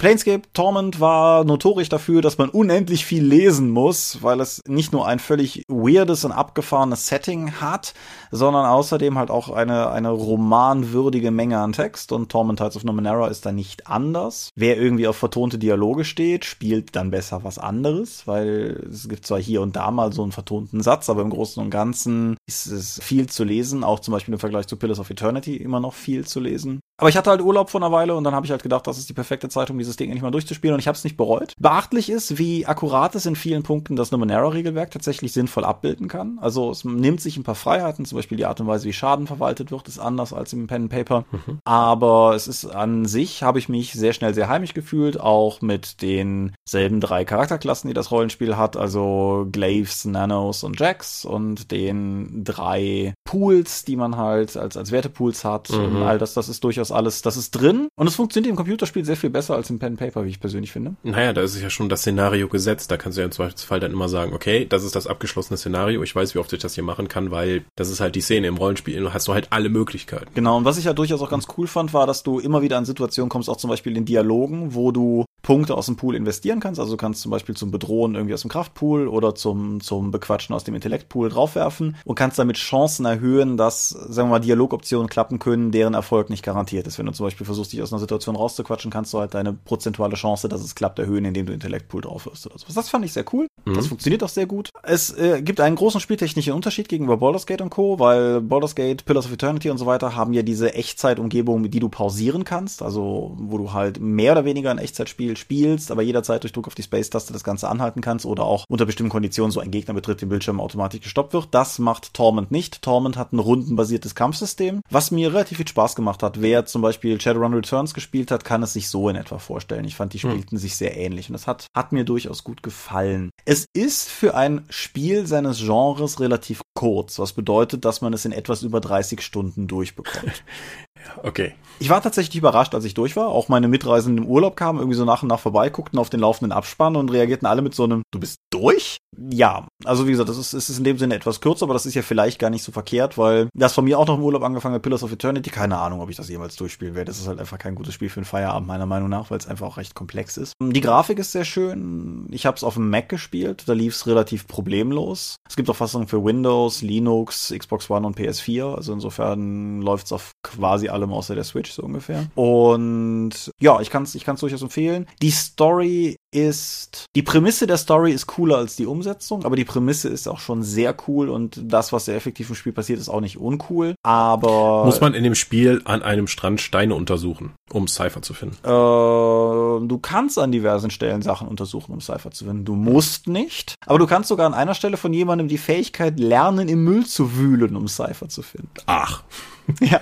Planescape 0.02 0.52
Torment 0.54 1.00
war 1.00 1.44
notorisch 1.44 1.88
dafür, 1.88 2.24
dass 2.24 2.40
man 2.40 2.50
unendlich 2.50 3.06
viel 3.06 3.24
lesen 3.24 3.70
muss, 3.70 4.24
weil 4.24 4.40
es 4.40 4.60
nicht 4.68 4.92
nur 4.92 5.06
ein 5.06 5.20
völlig 5.20 5.64
weirdes 5.68 6.26
und 6.26 6.32
abgefahrenes 6.32 7.06
Setting 7.06 7.52
hat, 7.62 7.94
sondern 8.32 8.66
außerdem 8.66 9.20
halt 9.20 9.30
auch 9.30 9.52
eine, 9.52 9.92
eine 9.92 10.10
romanwürdige 10.10 11.30
Menge 11.30 11.60
an 11.60 11.74
Text 11.74 12.12
und 12.14 12.32
Torment 12.32 12.58
Tides 12.58 12.78
of 12.78 12.84
Numenera 12.84 13.28
ist 13.28 13.46
da 13.46 13.52
nicht 13.52 13.86
anders. 13.86 14.50
Wer 14.56 14.82
irgendwie 14.82 15.06
auf 15.06 15.18
vertonte 15.18 15.60
Dialoge 15.60 16.04
steht, 16.04 16.46
spielt 16.46 16.96
dann 16.96 17.12
besser 17.12 17.44
was 17.44 17.60
anderes, 17.60 18.26
weil 18.26 18.84
es 18.90 19.08
gibt 19.08 19.28
zwar 19.28 19.40
hier 19.40 19.62
und 19.62 19.76
da 19.76 19.92
mal 19.92 20.12
so 20.12 20.24
einen 20.24 20.32
vertonten 20.32 20.82
Satz, 20.82 21.12
aber 21.12 21.22
im 21.22 21.30
Großen 21.30 21.62
und 21.62 21.70
Ganzen 21.70 22.38
ist 22.48 22.66
es 22.66 23.00
viel 23.04 23.30
zu 23.30 23.44
lesen, 23.44 23.84
auch 23.84 24.00
zum 24.00 24.14
Beispiel 24.14 24.34
im 24.34 24.40
Vergleich 24.40 24.66
zu 24.66 24.78
Pillars 24.78 25.00
of 25.00 25.12
Eternity 25.12 25.58
immer 25.58 25.80
noch 25.80 25.94
viel 25.94 26.26
zu 26.26 26.40
lesen. 26.40 26.80
Aber 27.02 27.10
ich 27.10 27.18
hatte 27.18 27.32
halt 27.32 27.42
Urlaub 27.42 27.72
vor 27.72 27.82
einer 27.82 27.92
Weile 27.92 28.16
und 28.16 28.24
dann 28.24 28.36
habe 28.36 28.46
ich 28.46 28.52
halt 28.52 28.62
gedacht, 28.62 28.86
das 28.86 29.00
ist 29.00 29.10
die 29.10 29.14
perfekte 29.14 29.50
Zeit, 29.50 29.72
um 29.72 29.78
dieses 29.80 29.91
Ding 29.96 30.10
endlich 30.10 30.24
mal 30.24 30.32
durchzuspielen 30.32 30.74
und 30.74 30.80
ich 30.80 30.88
habe 30.88 30.98
es 30.98 31.04
nicht 31.04 31.18
bereut. 31.18 31.54
Beachtlich 31.60 32.10
ist, 32.10 32.38
wie 32.38 32.66
akkurat 32.66 33.16
es 33.16 33.26
in 33.26 33.36
vielen 33.36 33.64
Punkten 33.64 33.96
das 33.96 34.12
Numenera-Regelwerk 34.12 34.92
tatsächlich 34.92 35.34
sinnvoll 35.34 35.66
abbilden 35.66 36.08
kann. 36.08 36.38
Also 36.42 36.72
es 36.72 36.84
nimmt 36.84 37.22
sich 37.22 37.38
ein 37.38 37.44
paar 37.44 37.56
Freiheiten, 37.56 38.06
zum 38.06 38.18
Beispiel 38.18 38.38
die 38.38 38.46
Art 38.46 38.60
und 38.60 38.68
Weise, 38.68 38.88
wie 38.88 38.94
Schaden 38.94 39.28
verwaltet 39.28 39.72
wird, 39.72 39.88
ist 39.88 40.00
anders 40.00 40.34
als 40.34 40.54
im 40.54 40.68
Pen 40.68 40.84
and 40.84 40.92
Paper. 40.92 41.26
Mhm. 41.32 41.60
Aber 41.64 42.36
es 42.36 42.48
ist 42.48 42.66
an 42.66 43.06
sich, 43.06 43.44
habe 43.44 43.60
ich 43.60 43.70
mich 43.70 43.94
sehr 43.94 44.14
schnell 44.14 44.34
sehr 44.34 44.50
heimisch 44.50 44.74
gefühlt, 44.74 45.20
auch 45.20 45.62
mit 45.62 46.02
denselben 46.02 47.00
drei 47.00 47.26
Charakterklassen, 47.26 47.88
die 47.88 47.94
das 47.94 48.12
Rollenspiel 48.12 48.58
hat, 48.58 48.78
also 48.78 49.48
Glaives, 49.52 50.06
Nanos 50.06 50.64
und 50.64 50.80
Jacks 50.80 51.26
und 51.26 51.72
den 51.72 52.44
drei 52.44 53.14
Pools, 53.24 53.86
die 53.86 53.96
man 53.96 54.18
halt 54.18 54.58
als, 54.58 54.78
als 54.78 54.92
Wertepools 54.92 55.44
hat 55.44 55.70
mhm. 55.70 55.98
und 55.98 56.04
all 56.04 56.18
das, 56.18 56.34
das 56.34 56.50
ist 56.50 56.64
durchaus 56.64 56.92
alles, 56.92 57.22
das 57.22 57.38
ist 57.38 57.52
drin 57.52 57.88
und 57.96 58.08
es 58.08 58.16
funktioniert 58.16 58.50
im 58.50 58.56
Computerspiel 58.56 59.06
sehr 59.06 59.18
viel 59.18 59.30
besser 59.30 59.56
als 59.56 59.70
im 59.70 59.80
Pen 59.82 59.98
Paper, 59.98 60.24
wie 60.26 60.30
ich 60.30 60.40
persönlich 60.40 60.72
finde. 60.72 60.96
Naja, 61.02 61.34
da 61.34 61.42
ist 61.42 61.60
ja 61.60 61.72
schon 61.72 61.90
das 61.90 62.02
Szenario 62.02 62.48
gesetzt, 62.48 62.92
da 62.92 62.98
kannst 62.98 63.18
du 63.18 63.22
ja 63.22 63.26
im 63.26 63.32
Zweifelsfall 63.32 63.80
dann 63.80 63.92
immer 63.92 64.08
sagen, 64.08 64.34
okay, 64.34 64.66
das 64.70 64.84
ist 64.84 64.96
das 64.96 65.08
abgeschlossene 65.08 65.58
Szenario, 65.58 66.04
ich 66.04 66.16
weiß, 66.16 66.36
wie 66.36 66.40
oft 66.40 66.54
ich 66.54 66.60
das 66.60 66.76
hier 66.76 66.84
machen 66.84 67.08
kann, 67.08 67.32
weil 67.32 67.66
das 67.76 67.90
ist 67.90 68.00
halt 68.00 68.16
die 68.16 68.22
Szene 68.22 68.48
im 68.48 68.58
Rollenspiel, 68.58 69.12
hast 69.12 69.28
du 69.28 69.34
halt 69.34 69.48
alle 69.50 69.70
Möglichkeiten. 69.70 70.28
Genau, 70.36 70.58
und 70.58 70.66
was 70.66 70.78
ich 70.78 70.86
ja 70.86 70.94
durchaus 70.94 71.22
auch 71.22 71.30
ganz 71.30 71.48
cool 71.58 71.66
fand, 71.66 71.94
war, 71.94 72.06
dass 72.06 72.22
du 72.22 72.40
immer 72.40 72.62
wieder 72.62 72.78
an 72.78 72.86
Situationen 72.86 73.30
kommst, 73.30 73.50
auch 73.50 73.58
zum 73.58 73.72
Beispiel 73.72 73.98
in 73.98 74.06
Dialogen, 74.06 74.76
wo 74.76 74.92
du 74.92 75.26
Punkte 75.42 75.76
aus 75.76 75.88
dem 75.88 75.96
Pool 75.96 76.16
investieren 76.16 76.60
kannst. 76.60 76.80
Also 76.80 76.92
du 76.94 76.98
kannst 76.98 77.22
zum 77.22 77.32
Beispiel 77.32 77.56
zum 77.56 77.72
Bedrohen 77.72 78.16
irgendwie 78.16 78.34
aus 78.34 78.42
dem 78.42 78.52
Kraftpool 78.52 79.08
oder 79.08 79.34
zum, 79.36 79.82
zum 79.82 80.12
Bequatschen 80.12 80.56
aus 80.56 80.64
dem 80.64 80.76
Intellektpool 80.76 81.30
draufwerfen 81.30 81.96
und 82.06 82.16
kannst 82.16 82.38
damit 82.38 82.58
Chancen 82.58 83.06
erhöhen, 83.06 83.58
dass, 83.58 83.90
sagen 83.90 84.30
wir 84.30 84.34
mal, 84.34 84.40
Dialogoptionen 84.40 85.10
klappen 85.10 85.40
können, 85.40 85.72
deren 85.72 85.94
Erfolg 85.94 86.30
nicht 86.30 86.44
garantiert 86.44 86.88
ist. 86.88 87.00
Wenn 87.00 87.08
du 87.08 87.12
zum 87.12 87.26
Beispiel 87.26 87.46
versuchst, 87.46 87.74
dich 87.74 87.82
aus 87.82 87.92
einer 87.92 88.00
Situation 88.00 88.36
rauszuquatschen, 88.36 88.92
kannst 88.92 89.14
du 89.14 89.20
halt 89.20 89.34
deine 89.34 89.54
prozentuale 89.72 90.16
Chance, 90.16 90.50
dass 90.50 90.62
es 90.62 90.76
klappt, 90.76 91.00
erhöhen, 91.00 91.24
indem 91.24 91.46
du 91.46 91.54
Intellektpool 91.54 92.02
draufwirfst 92.02 92.46
oder 92.46 92.60
sowas. 92.60 92.76
Das 92.76 92.90
fand 92.90 93.06
ich 93.06 93.14
sehr 93.14 93.24
cool. 93.32 93.48
Mhm. 93.64 93.76
Das 93.76 93.88
funktioniert 93.88 94.22
auch 94.22 94.30
sehr 94.30 94.46
gut. 94.46 94.70
Es 94.84 95.18
äh, 95.18 95.42
gibt 95.42 95.62
einen 95.62 95.78
großen 95.78 96.02
spieltechnischen 96.02 96.52
Unterschied 96.52 96.90
gegenüber 96.90 97.16
Baldur's 97.16 97.46
Gate 97.46 97.62
und 97.62 97.70
Co., 97.70 97.98
weil 98.00 98.42
Baldur's 98.42 98.76
Gate, 98.76 99.06
Pillars 99.06 99.28
of 99.28 99.32
Eternity 99.32 99.70
und 99.70 99.78
so 99.78 99.86
weiter 99.86 100.14
haben 100.14 100.34
ja 100.34 100.42
diese 100.42 100.74
Echtzeitumgebung, 100.74 101.72
die 101.72 101.80
du 101.80 101.88
pausieren 101.88 102.44
kannst, 102.44 102.82
also 102.82 103.34
wo 103.38 103.58
du 103.58 103.72
halt 103.72 104.02
mehr 104.02 104.34
oder 104.34 104.44
weniger 104.44 104.72
ein 104.72 104.78
Echtzeitspiel 104.78 105.38
spielst, 105.38 105.90
aber 105.90 106.02
jederzeit 106.02 106.44
durch 106.44 106.52
Druck 106.52 106.68
auf 106.68 106.76
die 106.76 106.84
Space-Taste 106.84 107.32
das 107.32 107.46
Ganze 107.46 107.70
anhalten 107.70 108.02
kannst 108.02 108.26
oder 108.26 108.44
auch 108.44 108.66
unter 108.68 108.86
bestimmten 108.86 109.12
Konditionen 109.12 109.52
so 109.52 109.62
ein 109.62 109.72
Gegner 109.72 109.94
betritt, 109.94 110.22
den 110.22 110.28
Bildschirm 110.28 110.60
automatisch 110.60 111.00
gestoppt 111.00 111.32
wird. 111.32 111.48
Das 111.52 111.80
macht 111.80 112.14
Torment 112.14 112.52
nicht. 112.52 112.82
Torment 112.82 113.16
hat 113.16 113.32
ein 113.32 113.40
rundenbasiertes 113.40 114.16
Kampfsystem, 114.16 114.82
was 114.90 115.12
mir 115.12 115.34
relativ 115.34 115.58
viel 115.58 115.68
Spaß 115.68 115.96
gemacht 115.96 116.24
hat. 116.24 116.42
Wer 116.42 116.66
zum 116.66 116.82
Beispiel 116.82 117.22
Shadowrun 117.22 117.54
Returns 117.54 117.94
gespielt 117.94 118.32
hat, 118.32 118.44
kann 118.44 118.64
es 118.64 118.74
sich 118.74 118.90
so 118.90 119.08
in 119.08 119.16
etwa 119.16 119.38
vorstellen. 119.38 119.51
Ich 119.86 119.96
fand, 119.96 120.14
die 120.14 120.20
hm. 120.20 120.32
spielten 120.32 120.52
hm. 120.52 120.58
sich 120.58 120.76
sehr 120.76 120.98
ähnlich 120.98 121.30
und 121.30 121.34
das 121.34 121.48
hat, 121.48 121.68
hat 121.76 121.92
mir 121.92 122.04
durchaus 122.04 122.44
gut 122.44 122.64
gefallen. 122.64 123.30
Es 123.46 123.66
ist 123.74 124.10
für 124.10 124.36
ein 124.36 124.66
Spiel 124.70 125.28
seines 125.28 125.60
Genres 125.60 126.20
relativ 126.20 126.62
kurz, 126.74 127.20
was 127.20 127.34
bedeutet, 127.34 127.86
dass 127.86 128.02
man 128.02 128.14
es 128.14 128.26
in 128.26 128.32
etwas 128.32 128.64
über 128.64 128.80
30 128.80 129.22
Stunden 129.22 129.68
durchbekommt. 129.68 130.44
okay. 131.24 131.54
Ich 131.80 131.90
war 131.90 132.02
tatsächlich 132.02 132.36
überrascht, 132.36 132.76
als 132.76 132.86
ich 132.86 132.94
durch 132.94 133.16
war. 133.16 133.30
Auch 133.30 133.50
meine 133.50 133.68
Mitreisenden 133.68 134.26
im 134.26 134.30
Urlaub 134.30 134.56
kamen 134.56 134.80
irgendwie 134.80 134.98
so 134.98 135.06
nach 135.06 135.24
und 135.24 135.30
nach 135.30 135.40
vorbei, 135.40 135.70
guckten 135.70 136.00
auf 136.00 136.10
den 136.10 136.20
laufenden 136.20 136.52
Abspann 136.52 136.96
und 136.96 137.12
reagierten 137.12 137.48
alle 137.48 137.62
mit 137.62 137.74
so 137.74 137.84
einem, 137.84 138.04
du 138.12 138.20
bist 138.20 138.38
durch? 138.52 138.98
Ja, 139.18 139.68
also 139.84 140.08
wie 140.08 140.12
gesagt, 140.12 140.30
das 140.30 140.38
ist, 140.38 140.54
ist 140.54 140.78
in 140.78 140.84
dem 140.84 140.98
Sinne 140.98 141.16
etwas 141.16 141.42
kürzer, 141.42 141.64
aber 141.64 141.74
das 141.74 141.86
ist 141.86 141.96
ja 141.96 142.02
vielleicht 142.02 142.40
gar 142.40 142.50
nicht 142.50 142.64
so 142.64 142.72
verkehrt, 142.72 143.18
weil 143.18 143.50
das 143.54 143.74
von 143.74 143.84
mir 143.84 144.00
auch 144.00 144.08
noch 144.08 144.18
im 144.18 144.24
Urlaub 144.24 144.44
angefangen 144.44 144.76
hat, 144.76 144.82
Pillars 144.82 145.04
of 145.04 145.12
Eternity. 145.12 145.50
Keine 145.50 145.78
Ahnung, 145.78 146.02
ob 146.02 146.10
ich 146.10 146.16
das 146.16 146.30
jemals 146.30 146.56
durchspielen 146.56 146.96
werde. 146.96 147.08
Das 147.08 147.20
ist 147.20 147.28
halt 147.28 147.40
einfach 147.40 147.58
kein 147.58 147.76
gutes 147.76 147.94
Spiel 147.94 148.10
für 148.10 148.22
einen 148.22 148.26
Feierabend, 148.26 148.68
meiner 148.68 148.86
Meinung 148.86 149.10
nach, 149.10 149.30
weil 149.30 149.38
es 149.38 149.48
einfach 149.48 149.68
auch 149.68 149.78
recht 149.78 149.96
komplex 149.96 150.38
ist. 150.38 150.54
Die 150.62 150.82
Grafik 150.82 151.20
ist 151.20 151.34
sehr 151.34 151.46
schön. 151.46 152.28
Ich 152.32 152.46
habe 152.46 152.56
es 152.56 152.64
auf 152.64 152.76
dem 152.76 152.90
Mac 152.90 153.10
gespielt, 153.10 153.64
da 153.66 153.74
lief 153.74 153.96
es 153.96 154.08
relativ 154.08 154.48
problemlos. 154.48 155.36
Es 155.48 155.56
gibt 155.56 155.70
auch 155.70 155.76
Fassungen 155.76 156.08
für 156.08 156.24
Windows, 156.24 156.82
Linux, 156.82 157.54
Xbox 157.56 157.90
One 157.90 158.08
und 158.08 158.18
PS4. 158.18 158.76
Also 158.76 158.94
insofern 158.94 159.82
läuft 159.82 160.06
es 160.06 160.14
auf 160.14 160.32
quasi 160.44 160.88
allem 160.88 161.12
außer 161.12 161.36
der 161.36 161.44
Switch 161.44 161.72
so 161.72 161.84
ungefähr. 161.84 162.28
Und 162.36 163.52
ja, 163.60 163.82
ich 163.82 163.90
kann 163.90 164.04
es 164.04 164.16
ich 164.16 164.24
kann's 164.24 164.40
durchaus 164.40 164.62
empfehlen. 164.62 165.08
Die 165.22 165.32
Story 165.32 166.18
ist, 166.32 167.06
die 167.16 167.22
Prämisse 167.22 167.68
der 167.68 167.78
Story 167.78 168.12
ist 168.12 168.28
cooler 168.28 168.58
als 168.58 168.76
die 168.76 168.86
Umsetzung, 168.86 169.46
aber 169.46 169.56
die 169.56 169.66
Prämisse 169.66 170.10
ist 170.10 170.28
auch 170.28 170.40
schon 170.40 170.64
sehr 170.64 170.96
cool 171.08 171.30
und 171.30 171.60
das, 171.62 171.92
was 171.92 172.06
sehr 172.06 172.16
effektiv 172.16 172.50
im 172.50 172.56
Spiel 172.56 172.72
passiert, 172.72 173.00
ist 173.00 173.10
auch 173.10 173.22
nicht 173.22 173.38
uncool. 173.38 173.96
Aber. 174.04 174.86
Muss 174.86 175.02
man 175.02 175.14
in 175.14 175.24
dem 175.24 175.36
Spiel 175.36 175.82
an 175.86 176.02
einem 176.02 176.28
Strand 176.28 176.62
Steine 176.62 176.96
untersuchen, 176.96 177.54
um 177.72 177.88
Cypher 177.88 178.22
zu 178.22 178.34
finden? 178.34 178.58
Äh, 178.64 178.70
du 178.70 180.00
kannst 180.02 180.40
an 180.40 180.52
diversen 180.52 180.90
Stellen 180.90 181.22
Sachen 181.22 181.48
untersuchen, 181.48 181.92
um 181.92 182.02
Cypher 182.02 182.32
zu 182.32 182.46
finden. 182.46 182.66
Du 182.66 182.76
musst 182.76 183.28
nicht, 183.28 183.76
aber 183.86 184.00
du 184.00 184.08
kannst 184.08 184.30
sogar 184.30 184.48
an 184.48 184.54
einer 184.54 184.74
Stelle 184.74 184.98
von 184.98 185.14
jemandem 185.14 185.48
die 185.48 185.58
Fähigkeit 185.58 186.20
lernen, 186.20 186.70
im 186.70 186.84
Müll 186.84 187.06
zu 187.06 187.36
wühlen, 187.38 187.76
um 187.76 187.88
Cypher 187.88 188.30
zu 188.30 188.42
finden. 188.42 188.72
Ach. 188.86 189.24
Ja. 189.80 190.00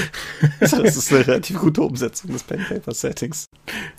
das 0.60 0.72
ist 0.72 1.12
eine 1.12 1.26
relativ 1.26 1.58
gute 1.58 1.82
Umsetzung 1.82 2.32
des 2.32 2.42
Pen 2.42 2.64
Paper 2.68 2.94
Settings. 2.94 3.46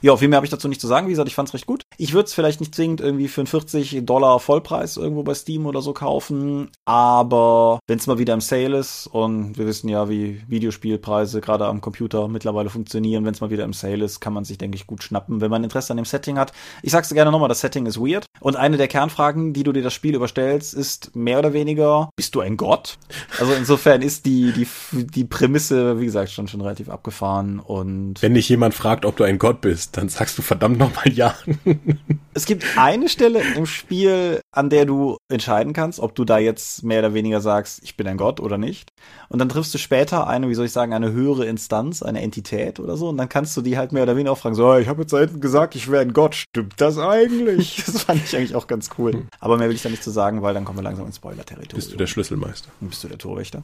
Ja, 0.01 0.15
viel 0.17 0.27
mehr 0.27 0.37
habe 0.37 0.45
ich 0.45 0.51
dazu 0.51 0.67
nicht 0.67 0.81
zu 0.81 0.87
sagen. 0.87 1.07
Wie 1.07 1.11
gesagt, 1.11 1.27
ich 1.27 1.35
fand 1.35 1.49
es 1.49 1.53
recht 1.53 1.65
gut. 1.65 1.83
Ich 1.97 2.13
würde 2.13 2.27
es 2.27 2.33
vielleicht 2.33 2.59
nicht 2.59 2.75
zwingend 2.75 3.01
irgendwie 3.01 3.27
für 3.27 3.41
einen 3.41 3.47
40 3.47 4.05
Dollar 4.05 4.39
Vollpreis 4.39 4.97
irgendwo 4.97 5.23
bei 5.23 5.33
Steam 5.33 5.65
oder 5.65 5.81
so 5.81 5.93
kaufen, 5.93 6.69
aber 6.85 7.79
wenn 7.87 7.99
es 7.99 8.07
mal 8.07 8.17
wieder 8.17 8.33
im 8.33 8.41
Sale 8.41 8.77
ist 8.77 9.07
und 9.07 9.57
wir 9.57 9.65
wissen 9.65 9.89
ja, 9.89 10.09
wie 10.09 10.41
Videospielpreise 10.47 11.41
gerade 11.41 11.65
am 11.65 11.81
Computer 11.81 12.27
mittlerweile 12.27 12.69
funktionieren, 12.69 13.25
wenn 13.25 13.33
es 13.33 13.41
mal 13.41 13.51
wieder 13.51 13.63
im 13.63 13.73
Sale 13.73 14.03
ist, 14.03 14.19
kann 14.19 14.33
man 14.33 14.43
sich, 14.43 14.57
denke 14.57 14.75
ich, 14.75 14.87
gut 14.87 15.03
schnappen, 15.03 15.41
wenn 15.41 15.51
man 15.51 15.63
Interesse 15.63 15.93
an 15.93 15.97
dem 15.97 16.05
Setting 16.05 16.37
hat. 16.37 16.51
Ich 16.81 16.91
sag's 16.91 17.09
dir 17.09 17.15
gerne 17.15 17.31
nochmal, 17.31 17.49
das 17.49 17.61
Setting 17.61 17.85
ist 17.85 17.99
weird 17.99 18.25
und 18.39 18.55
eine 18.55 18.77
der 18.77 18.87
Kernfragen, 18.87 19.53
die 19.53 19.63
du 19.63 19.71
dir 19.71 19.83
das 19.83 19.93
Spiel 19.93 20.15
überstellst, 20.15 20.73
ist 20.73 21.15
mehr 21.15 21.39
oder 21.39 21.53
weniger, 21.53 22.09
bist 22.15 22.35
du 22.35 22.39
ein 22.39 22.57
Gott? 22.57 22.97
Also 23.39 23.53
insofern 23.53 24.01
ist 24.01 24.25
die, 24.25 24.51
die, 24.51 24.67
die 24.91 25.25
Prämisse, 25.25 25.82
wie 25.99 26.05
gesagt, 26.05 26.31
schon, 26.31 26.47
schon 26.47 26.61
relativ 26.61 26.89
abgefahren 26.89 27.59
und. 27.59 28.21
Wenn 28.21 28.33
dich 28.33 28.49
jemand 28.49 28.73
fragt, 28.73 29.05
ob 29.05 29.17
du 29.17 29.23
ein 29.23 29.39
Gott 29.39 29.61
bist, 29.61 29.97
dann 29.97 30.09
sagst 30.09 30.37
du 30.37 30.41
verdammt 30.41 30.77
nochmal 30.77 31.11
ja. 31.11 31.35
es 32.33 32.45
gibt 32.45 32.65
eine 32.77 33.09
Stelle 33.09 33.41
im 33.55 33.65
Spiel, 33.65 34.41
an 34.51 34.69
der 34.69 34.85
du 34.85 35.17
entscheiden 35.31 35.73
kannst, 35.73 35.99
ob 35.99 36.15
du 36.15 36.25
da 36.25 36.37
jetzt 36.37 36.83
mehr 36.83 36.99
oder 36.99 37.13
weniger 37.13 37.41
sagst, 37.41 37.81
ich 37.83 37.97
bin 37.97 38.07
ein 38.07 38.17
Gott 38.17 38.39
oder 38.39 38.57
nicht. 38.57 38.89
Und 39.29 39.39
dann 39.39 39.49
triffst 39.49 39.73
du 39.73 39.77
später 39.77 40.27
eine, 40.27 40.49
wie 40.49 40.55
soll 40.55 40.65
ich 40.65 40.71
sagen, 40.71 40.93
eine 40.93 41.11
höhere 41.11 41.45
Instanz, 41.45 42.03
eine 42.03 42.21
Entität 42.21 42.79
oder 42.79 42.97
so. 42.97 43.09
Und 43.09 43.17
dann 43.17 43.29
kannst 43.29 43.55
du 43.57 43.61
die 43.61 43.77
halt 43.77 43.91
mehr 43.91 44.03
oder 44.03 44.15
weniger 44.15 44.31
auch 44.31 44.37
fragen, 44.37 44.55
so, 44.55 44.75
ich 44.77 44.87
habe 44.87 45.01
jetzt 45.01 45.13
da 45.13 45.19
hinten 45.19 45.41
gesagt, 45.41 45.75
ich 45.75 45.89
wäre 45.89 46.01
ein 46.01 46.13
Gott. 46.13 46.35
Stimmt 46.35 46.73
das 46.77 46.97
eigentlich? 46.97 47.83
Das 47.93 48.03
fand 48.03 48.23
ich 48.23 48.35
eigentlich 48.35 48.55
auch 48.55 48.67
ganz 48.67 48.89
cool. 48.97 49.13
Hm. 49.13 49.27
Aber 49.39 49.57
mehr 49.57 49.67
will 49.67 49.75
ich 49.75 49.81
da 49.83 49.89
nicht 49.89 50.03
zu 50.03 50.09
sagen, 50.09 50.41
weil 50.41 50.53
dann 50.53 50.65
kommen 50.65 50.79
wir 50.79 50.83
langsam 50.83 51.05
ins 51.05 51.17
Spoiler-Territorium. 51.17 51.75
Bist 51.75 51.91
du 51.91 51.97
der 51.97 52.07
Schlüsselmeister? 52.07 52.69
Bist 52.79 53.03
du 53.03 53.07
der 53.07 53.17
Torwächter? 53.17 53.63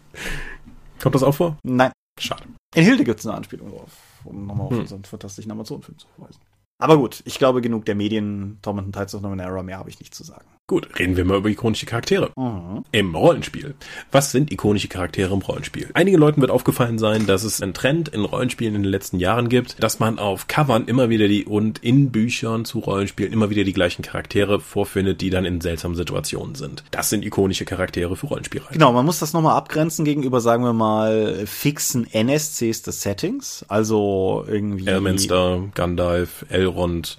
Kommt 1.01 1.15
das 1.15 1.23
auch 1.23 1.35
vor? 1.35 1.57
Nein. 1.63 1.91
Schade. 2.19 2.43
In 2.75 2.83
Hilde 2.83 3.03
gibt 3.03 3.19
es 3.19 3.25
eine 3.25 3.35
Anspielung 3.35 3.69
drauf, 3.69 3.91
um 4.23 4.45
nochmal 4.45 4.67
auf 4.67 4.73
hm. 4.73 4.79
unseren 4.79 5.03
fantastischen 5.03 5.51
Amazon-Film 5.51 5.97
zu 5.97 6.07
verweisen. 6.15 6.41
Aber 6.81 6.97
gut, 6.97 7.21
ich 7.25 7.37
glaube 7.37 7.61
genug 7.61 7.85
der 7.85 7.95
Medien, 7.95 8.59
Tom 8.61 8.77
und 8.77 8.93
Tides 8.93 9.15
of 9.15 9.21
Numenera, 9.21 9.63
mehr 9.63 9.79
habe 9.79 9.89
ich 9.89 9.99
nicht 9.99 10.13
zu 10.13 10.23
sagen. 10.23 10.45
Gut, 10.69 10.87
reden 10.99 11.17
wir 11.17 11.25
mal 11.25 11.39
über 11.39 11.49
ikonische 11.49 11.87
Charaktere. 11.87 12.29
Mhm. 12.35 12.85
Im 12.91 13.15
Rollenspiel. 13.15 13.73
Was 14.11 14.31
sind 14.31 14.51
ikonische 14.51 14.87
Charaktere 14.87 15.33
im 15.33 15.39
Rollenspiel? 15.39 15.89
Einigen 15.95 16.19
Leuten 16.19 16.41
wird 16.41 16.51
aufgefallen 16.51 16.99
sein, 16.99 17.25
dass 17.25 17.43
es 17.43 17.59
einen 17.59 17.73
Trend 17.73 18.09
in 18.09 18.23
Rollenspielen 18.23 18.75
in 18.75 18.83
den 18.83 18.91
letzten 18.91 19.17
Jahren 19.17 19.49
gibt, 19.49 19.81
dass 19.81 19.97
man 19.97 20.19
auf 20.19 20.45
Covern 20.45 20.85
immer 20.85 21.09
wieder 21.09 21.27
die 21.27 21.45
und 21.45 21.79
in 21.79 22.11
Büchern 22.11 22.65
zu 22.65 22.77
Rollenspielen 22.77 23.33
immer 23.33 23.49
wieder 23.49 23.63
die 23.63 23.73
gleichen 23.73 24.03
Charaktere 24.03 24.59
vorfindet, 24.59 25.21
die 25.21 25.31
dann 25.31 25.43
in 25.43 25.59
seltsamen 25.59 25.97
Situationen 25.97 26.53
sind. 26.53 26.83
Das 26.91 27.09
sind 27.09 27.25
ikonische 27.25 27.65
Charaktere 27.65 28.15
für 28.15 28.27
Rollenspielreihen. 28.27 28.73
Genau, 28.73 28.93
man 28.93 29.07
muss 29.07 29.17
das 29.17 29.33
nochmal 29.33 29.57
abgrenzen 29.57 30.05
gegenüber, 30.05 30.39
sagen 30.39 30.63
wir 30.63 30.73
mal, 30.73 31.47
fixen 31.47 32.05
NSCs 32.13 32.83
des 32.83 33.01
Settings. 33.01 33.65
Also 33.69 34.45
irgendwie. 34.47 34.85
Elminster, 34.85 35.63
Gandalf, 35.73 36.45
Elrond. 36.49 37.17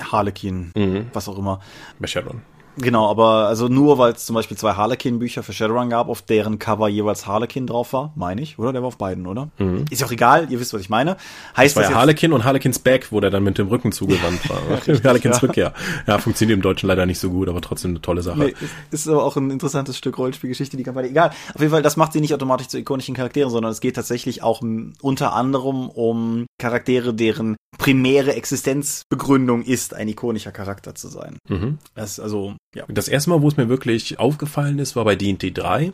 Harlequin, 0.00 0.72
mhm. 0.76 1.06
was 1.12 1.28
auch 1.28 1.38
immer. 1.38 1.60
Bei 1.98 2.06
Shadowrun. 2.06 2.42
Genau, 2.76 3.08
aber 3.08 3.46
also 3.46 3.68
nur 3.68 3.98
weil 3.98 4.12
es 4.14 4.26
zum 4.26 4.34
Beispiel 4.34 4.56
zwei 4.56 4.72
Harlequin-Bücher 4.72 5.42
für 5.42 5.52
Shadowrun 5.52 5.90
gab, 5.90 6.08
auf 6.08 6.22
deren 6.22 6.58
Cover 6.58 6.88
jeweils 6.88 7.26
Harlequin 7.26 7.66
drauf 7.66 7.92
war, 7.92 8.12
meine 8.16 8.42
ich, 8.42 8.58
oder? 8.58 8.72
Der 8.72 8.82
war 8.82 8.88
auf 8.88 8.98
beiden, 8.98 9.26
oder? 9.26 9.50
Mhm. 9.58 9.84
Ist 9.90 10.00
ja 10.00 10.06
auch 10.06 10.12
egal, 10.12 10.50
ihr 10.50 10.58
wisst, 10.58 10.74
was 10.74 10.80
ich 10.80 10.88
meine. 10.88 11.16
Heißt 11.56 11.76
das 11.76 11.84
war 11.84 11.90
ja 11.90 11.96
Harlequin 11.96 12.32
und 12.32 12.44
Harlequins 12.44 12.80
Back, 12.80 13.12
wo 13.12 13.20
der 13.20 13.30
dann 13.30 13.44
mit 13.44 13.58
dem 13.58 13.68
Rücken 13.68 13.92
zugewandt 13.92 14.48
war. 14.50 14.58
Richtig, 14.70 15.04
Harlequins 15.04 15.36
ja. 15.36 15.42
Rückkehr. 15.42 15.72
Ja, 16.06 16.18
funktioniert 16.18 16.56
im 16.56 16.62
Deutschen 16.62 16.88
leider 16.88 17.06
nicht 17.06 17.20
so 17.20 17.30
gut, 17.30 17.48
aber 17.48 17.60
trotzdem 17.60 17.92
eine 17.92 18.02
tolle 18.02 18.22
Sache. 18.22 18.38
Nee, 18.38 18.54
ist, 18.60 18.74
ist 18.90 19.08
aber 19.08 19.24
auch 19.24 19.36
ein 19.36 19.50
interessantes 19.50 19.96
Stück 19.96 20.18
Rollenspielgeschichte, 20.18 20.76
die 20.76 20.82
Kampagne. 20.82 21.10
Egal. 21.10 21.30
Auf 21.54 21.60
jeden 21.60 21.70
Fall, 21.70 21.82
das 21.82 21.96
macht 21.96 22.12
sie 22.12 22.20
nicht 22.20 22.34
automatisch 22.34 22.68
zu 22.68 22.78
ikonischen 22.78 23.14
Charakteren, 23.14 23.50
sondern 23.50 23.70
es 23.70 23.80
geht 23.80 23.94
tatsächlich 23.94 24.42
auch 24.42 24.62
unter 25.00 25.32
anderem 25.32 25.88
um 25.88 26.46
Charaktere, 26.58 27.14
deren 27.14 27.56
primäre 27.78 28.34
Existenzbegründung 28.34 29.62
ist, 29.62 29.94
ein 29.94 30.08
ikonischer 30.08 30.52
Charakter 30.52 30.94
zu 30.94 31.08
sein. 31.08 31.38
Mhm. 31.48 31.78
Das 31.94 32.20
also 32.20 32.54
ja. 32.74 32.84
Das 32.88 33.08
erste 33.08 33.30
Mal, 33.30 33.40
wo 33.40 33.48
es 33.48 33.56
mir 33.56 33.68
wirklich 33.68 34.18
aufgefallen 34.18 34.78
ist, 34.78 34.96
war 34.96 35.04
bei 35.04 35.14
D&D 35.14 35.52
3, 35.52 35.86
mhm. 35.86 35.92